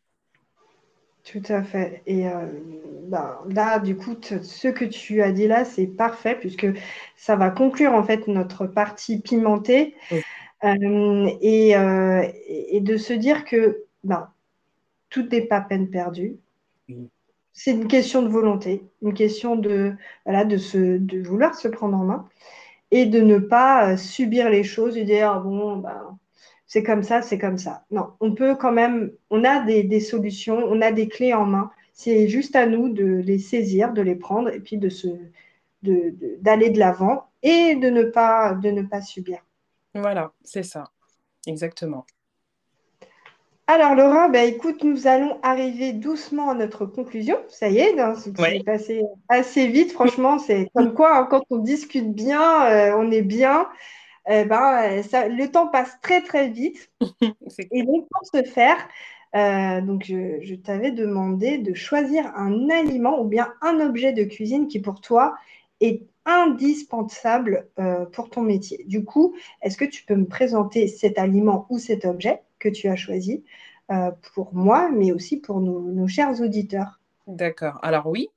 Tout 1.23 1.43
à 1.47 1.63
fait. 1.63 2.01
Et 2.05 2.27
euh, 2.27 2.47
ben, 3.07 3.37
là, 3.49 3.79
du 3.79 3.95
coup, 3.95 4.15
ce 4.21 4.67
que 4.67 4.83
tu 4.83 5.21
as 5.21 5.31
dit 5.31 5.47
là, 5.47 5.63
c'est 5.63 5.87
parfait 5.87 6.35
puisque 6.37 6.67
ça 7.15 7.37
va 7.37 7.49
conclure 7.49 7.93
en 7.93 8.03
fait 8.03 8.27
notre 8.27 8.67
partie 8.67 9.19
pimentée 9.19 9.95
et, 10.61 11.69
et, 11.71 12.81
de 12.81 12.97
se 12.97 13.13
dire 13.13 13.45
que 13.45 13.83
ben, 14.03 14.29
tout 15.13 15.27
n'est 15.31 15.47
pas 15.47 15.61
peine 15.61 15.89
perdue 15.89 16.37
c'est 17.53 17.71
une 17.71 17.87
question 17.87 18.23
de 18.23 18.27
volonté, 18.27 18.83
une 19.01 19.13
question 19.13 19.55
de, 19.55 19.93
voilà, 20.25 20.43
de, 20.43 20.57
se, 20.57 20.97
de 20.97 21.21
vouloir 21.21 21.55
se 21.55 21.67
prendre 21.67 21.97
en 21.97 22.03
main 22.03 22.27
et 22.91 23.05
de 23.05 23.21
ne 23.21 23.37
pas 23.37 23.91
euh, 23.91 23.97
subir 23.97 24.49
les 24.49 24.63
choses 24.63 24.97
et 24.97 25.03
dire 25.03 25.31
ah 25.31 25.39
bon, 25.39 25.77
ben, 25.77 26.17
c'est 26.65 26.83
comme 26.83 27.03
ça, 27.03 27.21
c'est 27.21 27.37
comme 27.37 27.59
ça. 27.59 27.85
Non, 27.91 28.13
on 28.19 28.33
peut 28.33 28.55
quand 28.55 28.71
même, 28.71 29.11
on 29.29 29.43
a 29.43 29.63
des, 29.63 29.99
solutions, 29.99 30.57
on 30.57 30.81
a 30.81 30.91
des 30.91 31.07
clés 31.07 31.33
en 31.33 31.45
main. 31.45 31.71
C'est 31.93 32.27
juste 32.27 32.55
à 32.55 32.65
nous 32.65 32.89
de 32.89 33.05
les 33.05 33.37
saisir, 33.37 33.93
de 33.93 34.01
les 34.01 34.15
prendre 34.15 34.49
et 34.49 34.59
puis 34.59 34.77
de 34.77 34.89
se, 34.89 35.07
d'aller 35.83 36.69
de, 36.69 36.73
de 36.73 36.79
l'avant 36.79 37.29
et 37.43 37.75
de 37.75 37.89
ne 37.89 38.03
pas, 38.03 38.53
de 38.55 38.71
ne 38.71 38.81
pas 38.81 39.01
subir. 39.01 39.45
Voilà, 39.93 40.33
c'est 40.43 40.63
ça, 40.63 40.85
exactement. 41.45 42.07
Alors 43.67 43.95
Laura, 43.95 44.27
bah, 44.27 44.43
écoute, 44.43 44.83
nous 44.83 45.07
allons 45.07 45.39
arriver 45.41 45.93
doucement 45.93 46.49
à 46.49 46.53
notre 46.53 46.85
conclusion. 46.85 47.37
Ça 47.47 47.69
y 47.69 47.77
est, 47.77 47.97
hein, 47.97 48.13
c'est 48.15 48.63
passé 48.65 49.03
assez 49.29 49.67
vite. 49.67 49.93
Franchement, 49.93 50.37
c'est 50.37 50.67
comme 50.75 50.93
quoi 50.93 51.17
hein, 51.17 51.27
quand 51.29 51.43
on 51.49 51.57
discute 51.59 52.13
bien, 52.13 52.65
euh, 52.65 52.93
on 52.97 53.09
est 53.09 53.21
bien. 53.21 53.69
Eh 54.29 54.43
ben, 54.45 55.01
le 55.01 55.47
temps 55.47 55.67
passe 55.67 55.97
très 56.01 56.21
très 56.21 56.49
vite. 56.49 56.91
Et 57.71 57.83
donc 57.83 58.07
pour 58.09 58.25
ce 58.25 58.43
faire, 58.43 58.77
euh, 59.35 59.81
donc 59.81 60.03
je, 60.05 60.55
t'avais 60.55 60.91
demandé 60.91 61.57
de 61.57 61.73
choisir 61.73 62.25
un 62.35 62.69
aliment 62.69 63.21
ou 63.21 63.25
bien 63.25 63.53
un 63.61 63.79
objet 63.79 64.11
de 64.11 64.25
cuisine 64.25 64.67
qui 64.67 64.79
pour 64.81 64.99
toi 64.99 65.35
est 65.79 66.03
indispensable 66.25 67.67
euh, 67.79 68.05
pour 68.05 68.29
ton 68.29 68.41
métier. 68.41 68.83
Du 68.87 69.05
coup, 69.05 69.35
est-ce 69.61 69.77
que 69.77 69.85
tu 69.85 70.05
peux 70.05 70.15
me 70.15 70.25
présenter 70.25 70.87
cet 70.87 71.17
aliment 71.17 71.65
ou 71.69 71.79
cet 71.79 72.05
objet? 72.05 72.41
Que 72.63 72.69
tu 72.69 72.87
as 72.87 72.95
choisi 72.95 73.43
euh, 73.91 74.11
pour 74.33 74.53
moi, 74.53 74.89
mais 74.89 75.11
aussi 75.11 75.37
pour 75.37 75.59
nos, 75.59 76.07
chers 76.07 76.39
auditeurs. 76.41 77.01
D'accord. 77.27 77.79
Alors 77.83 78.07
oui. 78.07 78.29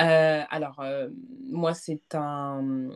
Euh, 0.00 0.42
alors 0.50 0.80
euh, 0.80 1.08
moi, 1.46 1.74
c'est 1.74 2.14
un, 2.14 2.88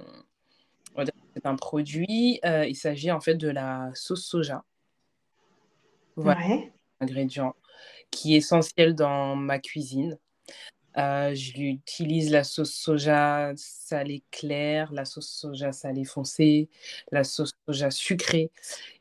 un 1.44 1.56
produit. 1.56 2.40
il 2.44 2.76
s'agit 2.76 3.10
en 3.10 3.20
fait 3.20 3.34
de 3.34 3.48
la 3.48 3.90
sauce 3.94 4.24
soja. 4.24 4.64
Voilà. 6.16 6.40
Ingrédient 7.00 7.54
qui 8.10 8.34
est 8.34 8.38
essentiel 8.38 8.94
dans 8.94 9.34
ma 9.34 9.58
cuisine. 9.58 10.18
Euh, 10.98 11.34
j'utilise 11.34 12.30
la 12.30 12.44
sauce 12.44 12.72
soja 12.72 13.52
salée 13.56 14.22
claire, 14.30 14.92
la 14.92 15.04
sauce 15.04 15.28
soja 15.28 15.72
salée 15.72 16.04
foncée, 16.04 16.68
la 17.10 17.24
sauce 17.24 17.52
soja 17.66 17.90
sucrée. 17.90 18.50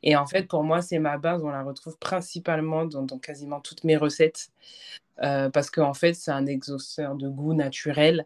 Et 0.03 0.15
en 0.15 0.25
fait, 0.25 0.47
pour 0.47 0.63
moi, 0.63 0.81
c'est 0.81 0.99
ma 0.99 1.17
base. 1.17 1.43
On 1.43 1.49
la 1.49 1.63
retrouve 1.63 1.97
principalement 1.97 2.85
dans, 2.85 3.05
quasiment 3.19 3.59
toutes 3.61 3.83
mes 3.83 3.97
recettes. 3.97 4.49
Euh, 5.21 5.49
parce 5.49 5.69
qu'en 5.69 5.93
fait, 5.93 6.13
c'est 6.13 6.31
un 6.31 6.45
exhausteur 6.47 7.15
de 7.15 7.27
goût 7.29 7.53
naturel 7.53 8.25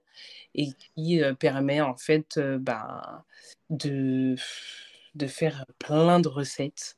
et 0.54 0.70
qui 0.96 1.22
euh, 1.22 1.34
permet 1.34 1.82
en 1.82 1.96
fait 1.96 2.40
ben, 2.40 3.24
de, 3.70 4.36
de 5.16 5.28
faire 5.28 5.66
plein 5.80 6.20
de 6.20 6.28
recettes. 6.30 6.98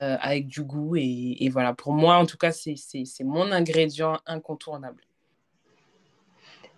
avec 0.00 0.46
du 0.46 0.62
goût 0.62 0.96
et, 0.96 1.36
et, 1.40 1.48
voilà 1.50 1.74
pour 1.74 1.92
moi 1.92 2.16
en 2.16 2.26
tout 2.26 2.36
cas 2.38 2.52
c'est 2.52 2.76
mon 3.24 3.50
ingrédient 3.50 4.20
incontournable 4.24 5.02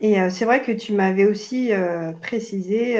Et 0.03 0.16
c'est 0.31 0.45
vrai 0.45 0.62
que 0.62 0.73
tu 0.73 0.93
m'avais 0.93 1.27
aussi 1.27 1.70
précisé 2.20 2.97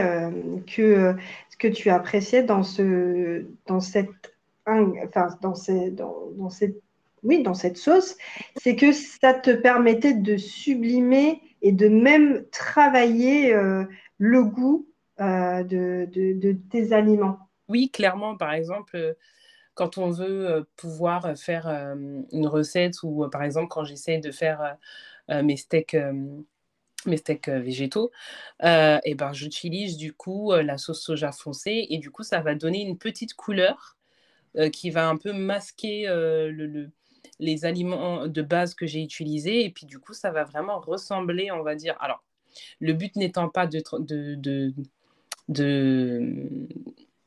que 0.73 1.15
ce 1.51 1.57
que 1.57 1.67
tu 1.67 1.91
appréciais 1.91 2.45
dans, 2.45 2.63
ce, 2.63 3.45
dans 3.67 3.81
cette 3.81 4.33
enfin, 4.67 5.29
dans, 5.41 5.55
dans, 6.37 6.51
cette, 6.51 6.77
oui, 7.23 7.43
dans 7.43 7.55
cette 7.55 7.77
sauce, 7.77 8.17
c'est 8.57 8.77
que 8.77 8.93
ça 8.93 9.35
te 9.35 9.51
permettait 9.51 10.15
de 10.15 10.37
sublimer 10.37 11.41
et 11.63 11.73
de 11.73 11.89
même 11.89 12.45
travailler 12.51 13.55
euh, 13.55 13.85
le 14.19 14.45
goût 14.45 14.87
euh, 15.21 15.63
de, 15.63 16.09
de, 16.11 16.53
tes 16.71 16.93
aliments. 16.93 17.39
Oui, 17.69 17.91
clairement, 17.91 18.37
par 18.37 18.53
exemple, 18.53 18.97
euh, 18.97 19.15
quand 19.75 19.97
on 19.97 20.11
veut 20.11 20.67
pouvoir 20.77 21.35
faire 21.39 21.67
une 21.67 22.47
recette 22.47 23.03
ou 23.03 23.27
par 23.33 23.43
exemple 23.43 23.69
quand 23.71 23.85
j'essaie 23.85 24.19
de 24.19 24.31
faire 24.31 24.77
mes 25.31 25.57
steaks 25.57 25.97
mes 27.07 27.17
steaks 27.17 27.49
végétaux, 27.49 28.11
et 28.63 28.99
eh 29.05 29.15
ben, 29.15 29.33
j'utilise 29.33 29.97
du 29.97 30.13
coup 30.13 30.53
la 30.53 30.79
sauce 30.79 31.03
soja 31.03 31.33
foncée 31.33 31.87
et 31.91 31.99
du 31.99 32.11
coup 32.11 32.23
ça 32.23 32.41
va 32.41 32.55
donner 32.55 32.83
une 32.83 32.99
petite 32.99 33.35
couleur 33.35 33.97
euh, 34.59 34.69
qui 34.69 34.91
va 34.91 35.09
un 35.09 35.17
peu 35.17 35.33
masquer 35.33 36.07
euh, 36.07 36.53
le, 36.53 36.91
les 37.39 37.65
aliments 37.65 38.27
de 38.27 38.43
base 38.43 38.75
que 38.75 38.87
j'ai 38.87 39.03
utilisés. 39.03 39.65
Et 39.65 39.71
puis, 39.71 39.87
du 39.87 39.99
coup, 39.99 40.13
ça 40.13 40.31
va 40.31 40.45
vraiment 40.45 40.79
ressembler, 40.79 41.51
on 41.51 41.63
va 41.63 41.75
dire. 41.75 41.97
Alors, 42.01 42.23
le 42.79 42.93
but 42.93 43.17
n'étant 43.17 43.49
pas 43.49 43.67
de, 43.67 43.83
de, 43.99 44.35
de, 44.35 44.75
de, 45.49 46.69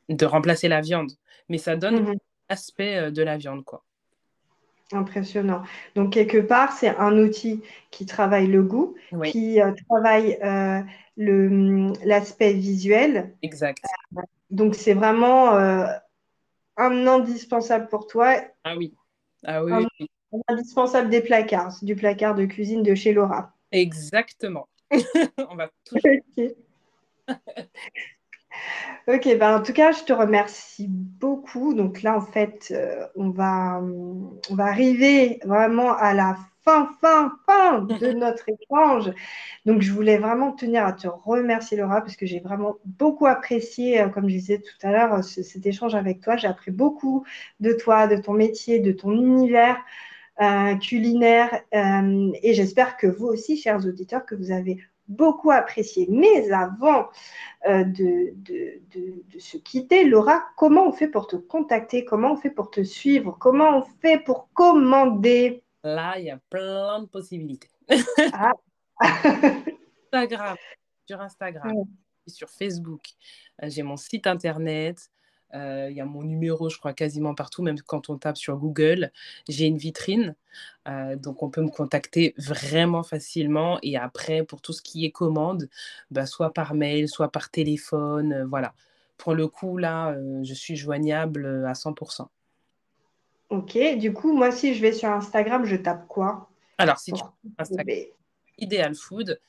de 0.08 0.24
remplacer 0.24 0.68
la 0.68 0.80
viande, 0.80 1.10
mais 1.48 1.58
ça 1.58 1.76
donne 1.76 2.12
mmh 2.12 2.14
l'aspect 2.48 2.96
euh, 2.96 3.10
de 3.10 3.24
la 3.24 3.36
viande, 3.36 3.64
quoi. 3.64 3.82
Impressionnant. 4.92 5.62
Donc, 5.94 6.12
quelque 6.12 6.38
part, 6.38 6.72
c'est 6.72 6.94
un 6.96 7.18
outil 7.18 7.62
qui 7.90 8.06
travaille 8.06 8.46
le 8.46 8.62
goût, 8.62 8.94
qui 9.24 9.58
travaille 9.88 10.38
l'aspect 11.16 12.52
visuel. 12.52 13.34
Exact. 13.42 13.82
donc, 14.50 14.74
c'est 14.74 14.94
vraiment 14.94 15.56
un 16.76 17.06
indispensable 17.06 17.88
pour 17.88 18.06
toi. 18.06 18.36
Ah 18.64 18.76
oui. 18.76 18.94
Ah 19.44 19.64
oui. 19.64 19.72
Un, 19.72 19.86
indispensable 20.48 21.08
des 21.08 21.20
placards, 21.20 21.76
du 21.82 21.96
placard 21.96 22.34
de 22.34 22.44
cuisine 22.46 22.82
de 22.82 22.94
chez 22.94 23.12
Laura. 23.12 23.54
Exactement. 23.72 24.68
On 25.50 25.56
va 25.56 25.70
tout. 25.84 25.96
ok, 29.08 29.38
ben 29.38 29.58
en 29.58 29.62
tout 29.62 29.72
cas, 29.72 29.92
je 29.92 30.04
te 30.04 30.12
remercie 30.12 30.86
beaucoup. 30.88 31.74
Donc 31.74 32.02
là, 32.02 32.16
en 32.16 32.20
fait, 32.20 32.68
euh, 32.72 33.06
on, 33.16 33.30
va, 33.30 33.80
on 33.80 34.54
va 34.54 34.64
arriver 34.64 35.40
vraiment 35.44 35.92
à 35.96 36.14
la 36.14 36.36
fin, 36.66 36.90
fin, 37.00 37.38
fin 37.46 37.80
de 37.82 38.12
notre 38.12 38.44
échange. 38.48 39.12
Donc, 39.64 39.82
je 39.82 39.92
voulais 39.92 40.18
vraiment 40.18 40.52
tenir 40.52 40.84
à 40.84 40.92
te 40.92 41.06
remercier, 41.08 41.76
Laura, 41.76 42.00
parce 42.00 42.16
que 42.16 42.26
j'ai 42.26 42.40
vraiment 42.40 42.76
beaucoup 42.84 43.26
apprécié, 43.26 44.00
euh, 44.00 44.08
comme 44.08 44.28
je 44.28 44.34
disais 44.34 44.58
tout 44.58 44.86
à 44.86 44.92
l'heure, 44.92 45.14
euh, 45.14 45.22
cet 45.22 45.64
échange 45.66 45.94
avec 45.94 46.20
toi. 46.20 46.36
J'ai 46.36 46.48
appris 46.48 46.70
beaucoup 46.70 47.24
de 47.60 47.72
toi, 47.72 48.06
de 48.06 48.16
ton 48.16 48.32
métier, 48.32 48.80
de 48.80 48.92
ton 48.92 49.12
univers. 49.12 49.78
Euh, 50.38 50.76
culinaire 50.76 51.62
et 51.72 52.52
j'espère 52.52 52.98
que 52.98 53.06
vous 53.06 53.24
aussi, 53.24 53.56
chers 53.56 53.86
auditeurs, 53.86 54.26
que 54.26 54.34
vous 54.34 54.50
avez 54.50 54.82
beaucoup 55.08 55.50
apprécié. 55.50 56.06
Mais 56.10 56.50
avant 56.52 57.08
de, 57.66 58.32
de, 58.34 58.82
de, 58.92 59.38
se 59.38 59.56
quitter, 59.58 60.04
Laura, 60.04 60.44
comment 60.56 60.88
on 60.88 60.92
fait 60.92 61.08
pour 61.08 61.26
te 61.26 61.36
contacter? 61.36 62.04
Comment 62.04 62.32
on 62.32 62.36
fait 62.36 62.50
pour 62.50 62.70
te 62.70 62.82
suivre? 62.82 63.36
Comment 63.38 63.78
on 63.78 63.82
fait 64.00 64.18
pour 64.18 64.48
commander? 64.52 65.62
Là, 65.82 66.18
il 66.18 66.24
y 66.24 66.30
a 66.30 66.38
plein 66.50 67.00
de 67.00 67.06
possibilités. 67.06 67.70
Ah. 68.32 68.52
Instagram, 70.12 70.56
sur 71.06 71.20
Instagram, 71.20 71.72
sur 72.26 72.48
Facebook. 72.48 73.02
Euh, 73.62 73.68
j'ai 73.68 73.82
mon 73.82 73.96
site 73.96 74.26
internet. 74.26 75.10
Euh, 75.56 75.88
il 75.90 75.96
y 75.96 76.00
a 76.00 76.04
mon 76.04 76.22
numéro, 76.22 76.68
je 76.68 76.78
crois, 76.78 76.92
quasiment 76.92 77.34
partout, 77.34 77.62
même 77.62 77.80
quand 77.80 78.10
on 78.10 78.18
tape 78.18 78.36
sur 78.36 78.56
Google. 78.56 79.10
J'ai 79.48 79.66
une 79.66 79.78
vitrine, 79.78 80.34
euh, 80.86 81.16
donc 81.16 81.42
on 81.42 81.50
peut 81.50 81.62
me 81.62 81.70
contacter 81.70 82.34
vraiment 82.36 83.02
facilement. 83.02 83.78
Et 83.82 83.96
après, 83.96 84.44
pour 84.44 84.60
tout 84.60 84.72
ce 84.72 84.82
qui 84.82 85.04
est 85.04 85.10
commande, 85.10 85.68
bah, 86.10 86.26
soit 86.26 86.52
par 86.52 86.74
mail, 86.74 87.08
soit 87.08 87.30
par 87.30 87.50
téléphone, 87.50 88.44
voilà. 88.48 88.74
Pour 89.16 89.34
le 89.34 89.48
coup, 89.48 89.78
là, 89.78 90.14
je 90.42 90.52
suis 90.52 90.76
joignable 90.76 91.64
à 91.66 91.72
100%. 91.72 92.28
Ok, 93.48 93.78
du 93.98 94.12
coup, 94.12 94.36
moi, 94.36 94.50
si 94.50 94.74
je 94.74 94.82
vais 94.82 94.92
sur 94.92 95.08
Instagram, 95.08 95.64
je 95.64 95.76
tape 95.76 96.06
quoi? 96.06 96.50
Alors, 96.78 96.98
si 96.98 97.12
tu 97.12 97.22
Instagram, 97.58 97.86
Ideal 98.58 98.94
Food. 98.94 99.40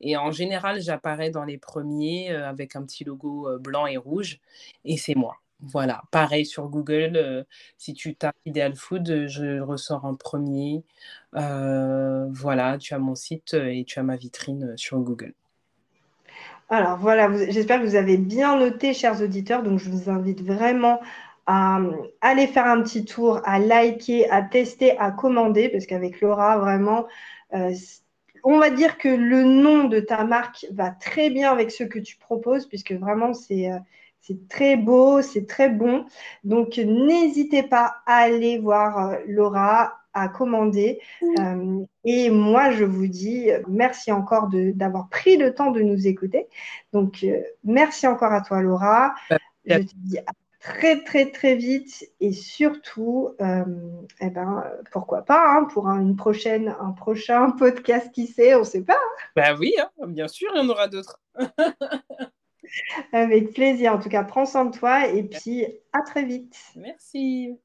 Et 0.00 0.16
en 0.16 0.30
général, 0.30 0.80
j'apparais 0.80 1.30
dans 1.30 1.44
les 1.44 1.58
premiers 1.58 2.32
euh, 2.32 2.48
avec 2.48 2.74
un 2.74 2.84
petit 2.84 3.04
logo 3.04 3.48
euh, 3.48 3.58
blanc 3.58 3.86
et 3.86 3.96
rouge. 3.96 4.40
Et 4.84 4.96
c'est 4.96 5.14
moi. 5.14 5.36
Voilà. 5.62 6.02
Pareil 6.10 6.46
sur 6.46 6.68
Google, 6.68 7.12
euh, 7.16 7.44
si 7.76 7.94
tu 7.94 8.14
tapes 8.14 8.36
Ideal 8.46 8.74
Food, 8.74 9.26
je 9.26 9.60
ressors 9.60 10.04
en 10.04 10.14
premier. 10.14 10.82
voilà, 11.32 12.78
tu 12.78 12.94
as 12.94 12.98
mon 12.98 13.14
site 13.14 13.54
et 13.54 13.84
tu 13.84 13.98
as 13.98 14.02
ma 14.02 14.16
vitrine 14.16 14.76
sur 14.76 14.98
Google. 14.98 15.34
Alors 16.72 16.98
voilà, 16.98 17.28
j'espère 17.50 17.80
que 17.80 17.86
vous 17.86 17.96
avez 17.96 18.16
bien 18.16 18.56
noté, 18.56 18.94
chers 18.94 19.20
auditeurs. 19.20 19.64
Donc, 19.64 19.80
je 19.80 19.90
vous 19.90 20.08
invite 20.08 20.40
vraiment 20.40 21.00
à 21.46 21.80
aller 22.20 22.46
faire 22.46 22.66
un 22.66 22.80
petit 22.82 23.04
tour, 23.04 23.40
à 23.44 23.58
liker, 23.58 24.30
à 24.30 24.42
tester, 24.42 24.96
à 24.98 25.10
commander, 25.10 25.68
parce 25.68 25.84
qu'avec 25.86 26.20
Laura, 26.20 26.58
vraiment, 26.58 27.08
euh, 27.54 27.74
on 28.44 28.58
va 28.58 28.70
dire 28.70 28.98
que 28.98 29.08
le 29.08 29.42
nom 29.42 29.84
de 29.84 29.98
ta 29.98 30.22
marque 30.22 30.64
va 30.70 30.90
très 30.92 31.28
bien 31.28 31.50
avec 31.50 31.72
ce 31.72 31.82
que 31.82 31.98
tu 31.98 32.16
proposes, 32.18 32.66
puisque 32.66 32.92
vraiment, 32.92 33.34
c'est... 33.34 33.68
Euh, 34.20 34.26
c'est 34.26 34.48
très 34.48 34.76
beau, 34.76 35.22
c'est 35.22 35.46
très 35.46 35.68
bon. 35.68 36.04
Donc, 36.44 36.76
n'hésitez 36.78 37.62
pas 37.62 37.96
à 38.06 38.16
aller 38.16 38.58
voir 38.58 39.10
euh, 39.10 39.16
Laura, 39.26 39.94
à 40.12 40.28
commander. 40.28 41.00
et 42.04 42.30
moi, 42.30 42.72
je 42.72 42.84
vous 42.84 43.06
dis 43.06 43.48
merci 43.68 44.10
encore 44.10 44.48
d'avoir 44.52 45.08
pris 45.08 45.36
le 45.36 45.54
temps 45.54 45.70
de 45.70 45.82
nous 45.82 46.08
écouter. 46.08 46.48
Donc, 46.92 47.24
merci 47.62 48.08
encore 48.08 48.32
à 48.32 48.40
toi, 48.40 48.60
Laura. 48.60 49.14
Je 49.64 49.76
te 49.76 49.94
dis 49.94 50.18
à 50.18 50.32
très 50.60 51.02
très 51.02 51.30
très 51.30 51.56
vite 51.56 52.10
et 52.20 52.32
surtout, 52.32 53.34
euh, 53.40 53.64
eh 54.20 54.30
ben, 54.30 54.64
pourquoi 54.92 55.22
pas 55.22 55.56
hein, 55.56 55.64
pour 55.64 55.88
une 55.88 56.16
prochaine, 56.16 56.76
un 56.80 56.92
prochain 56.92 57.50
podcast, 57.58 58.12
qui 58.12 58.26
sait, 58.26 58.54
on 58.54 58.60
ne 58.60 58.64
sait 58.64 58.82
pas. 58.82 59.00
Ben 59.34 59.56
oui, 59.58 59.74
hein, 59.80 59.90
bien 60.06 60.28
sûr, 60.28 60.50
il 60.54 60.58
y 60.58 60.60
en 60.60 60.68
aura 60.68 60.86
d'autres. 60.86 61.20
Avec 63.12 63.52
plaisir. 63.52 63.94
En 63.94 63.98
tout 63.98 64.08
cas, 64.08 64.24
prends 64.24 64.46
soin 64.46 64.64
de 64.66 64.76
toi 64.76 65.08
et 65.08 65.22
puis 65.22 65.66
à 65.92 66.02
très 66.02 66.24
vite. 66.24 66.56
Merci. 66.76 67.56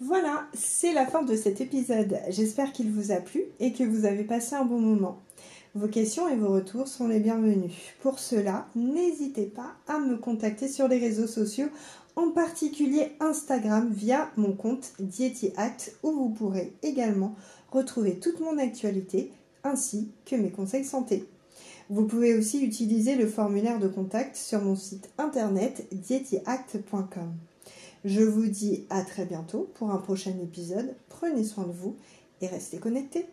Voilà, 0.00 0.46
c'est 0.52 0.92
la 0.92 1.06
fin 1.06 1.22
de 1.22 1.34
cet 1.36 1.60
épisode. 1.60 2.18
J'espère 2.28 2.72
qu'il 2.72 2.90
vous 2.90 3.12
a 3.12 3.16
plu 3.16 3.44
et 3.60 3.72
que 3.72 3.84
vous 3.84 4.04
avez 4.04 4.24
passé 4.24 4.54
un 4.54 4.64
bon 4.64 4.80
moment. 4.80 5.18
Vos 5.74 5.88
questions 5.88 6.28
et 6.28 6.36
vos 6.36 6.52
retours 6.52 6.86
sont 6.86 7.08
les 7.08 7.18
bienvenus. 7.18 7.72
Pour 8.02 8.18
cela, 8.18 8.66
n'hésitez 8.74 9.46
pas 9.46 9.74
à 9.88 10.00
me 10.00 10.18
contacter 10.18 10.68
sur 10.68 10.86
les 10.86 10.98
réseaux 10.98 11.26
sociaux, 11.26 11.68
en 12.16 12.30
particulier 12.30 13.12
Instagram 13.20 13.90
via 13.92 14.30
mon 14.36 14.52
compte 14.52 14.92
DietiAct 14.98 15.96
où 16.02 16.12
vous 16.12 16.28
pourrez 16.30 16.72
également 16.82 17.34
retrouver 17.70 18.18
toute 18.18 18.40
mon 18.40 18.58
actualité 18.58 19.32
ainsi 19.64 20.10
que 20.26 20.36
mes 20.36 20.50
conseils 20.50 20.84
santé. 20.84 21.28
Vous 21.88 22.06
pouvez 22.06 22.34
aussi 22.34 22.64
utiliser 22.64 23.16
le 23.16 23.26
formulaire 23.26 23.78
de 23.78 23.88
contact 23.88 24.36
sur 24.36 24.62
mon 24.62 24.76
site 24.76 25.10
internet 25.18 25.86
dietiact.com. 25.92 27.34
Je 28.04 28.22
vous 28.22 28.46
dis 28.46 28.86
à 28.90 29.02
très 29.02 29.24
bientôt 29.24 29.70
pour 29.74 29.90
un 29.90 29.98
prochain 29.98 30.34
épisode. 30.42 30.94
Prenez 31.08 31.44
soin 31.44 31.64
de 31.64 31.72
vous 31.72 31.96
et 32.40 32.46
restez 32.46 32.78
connectés. 32.78 33.26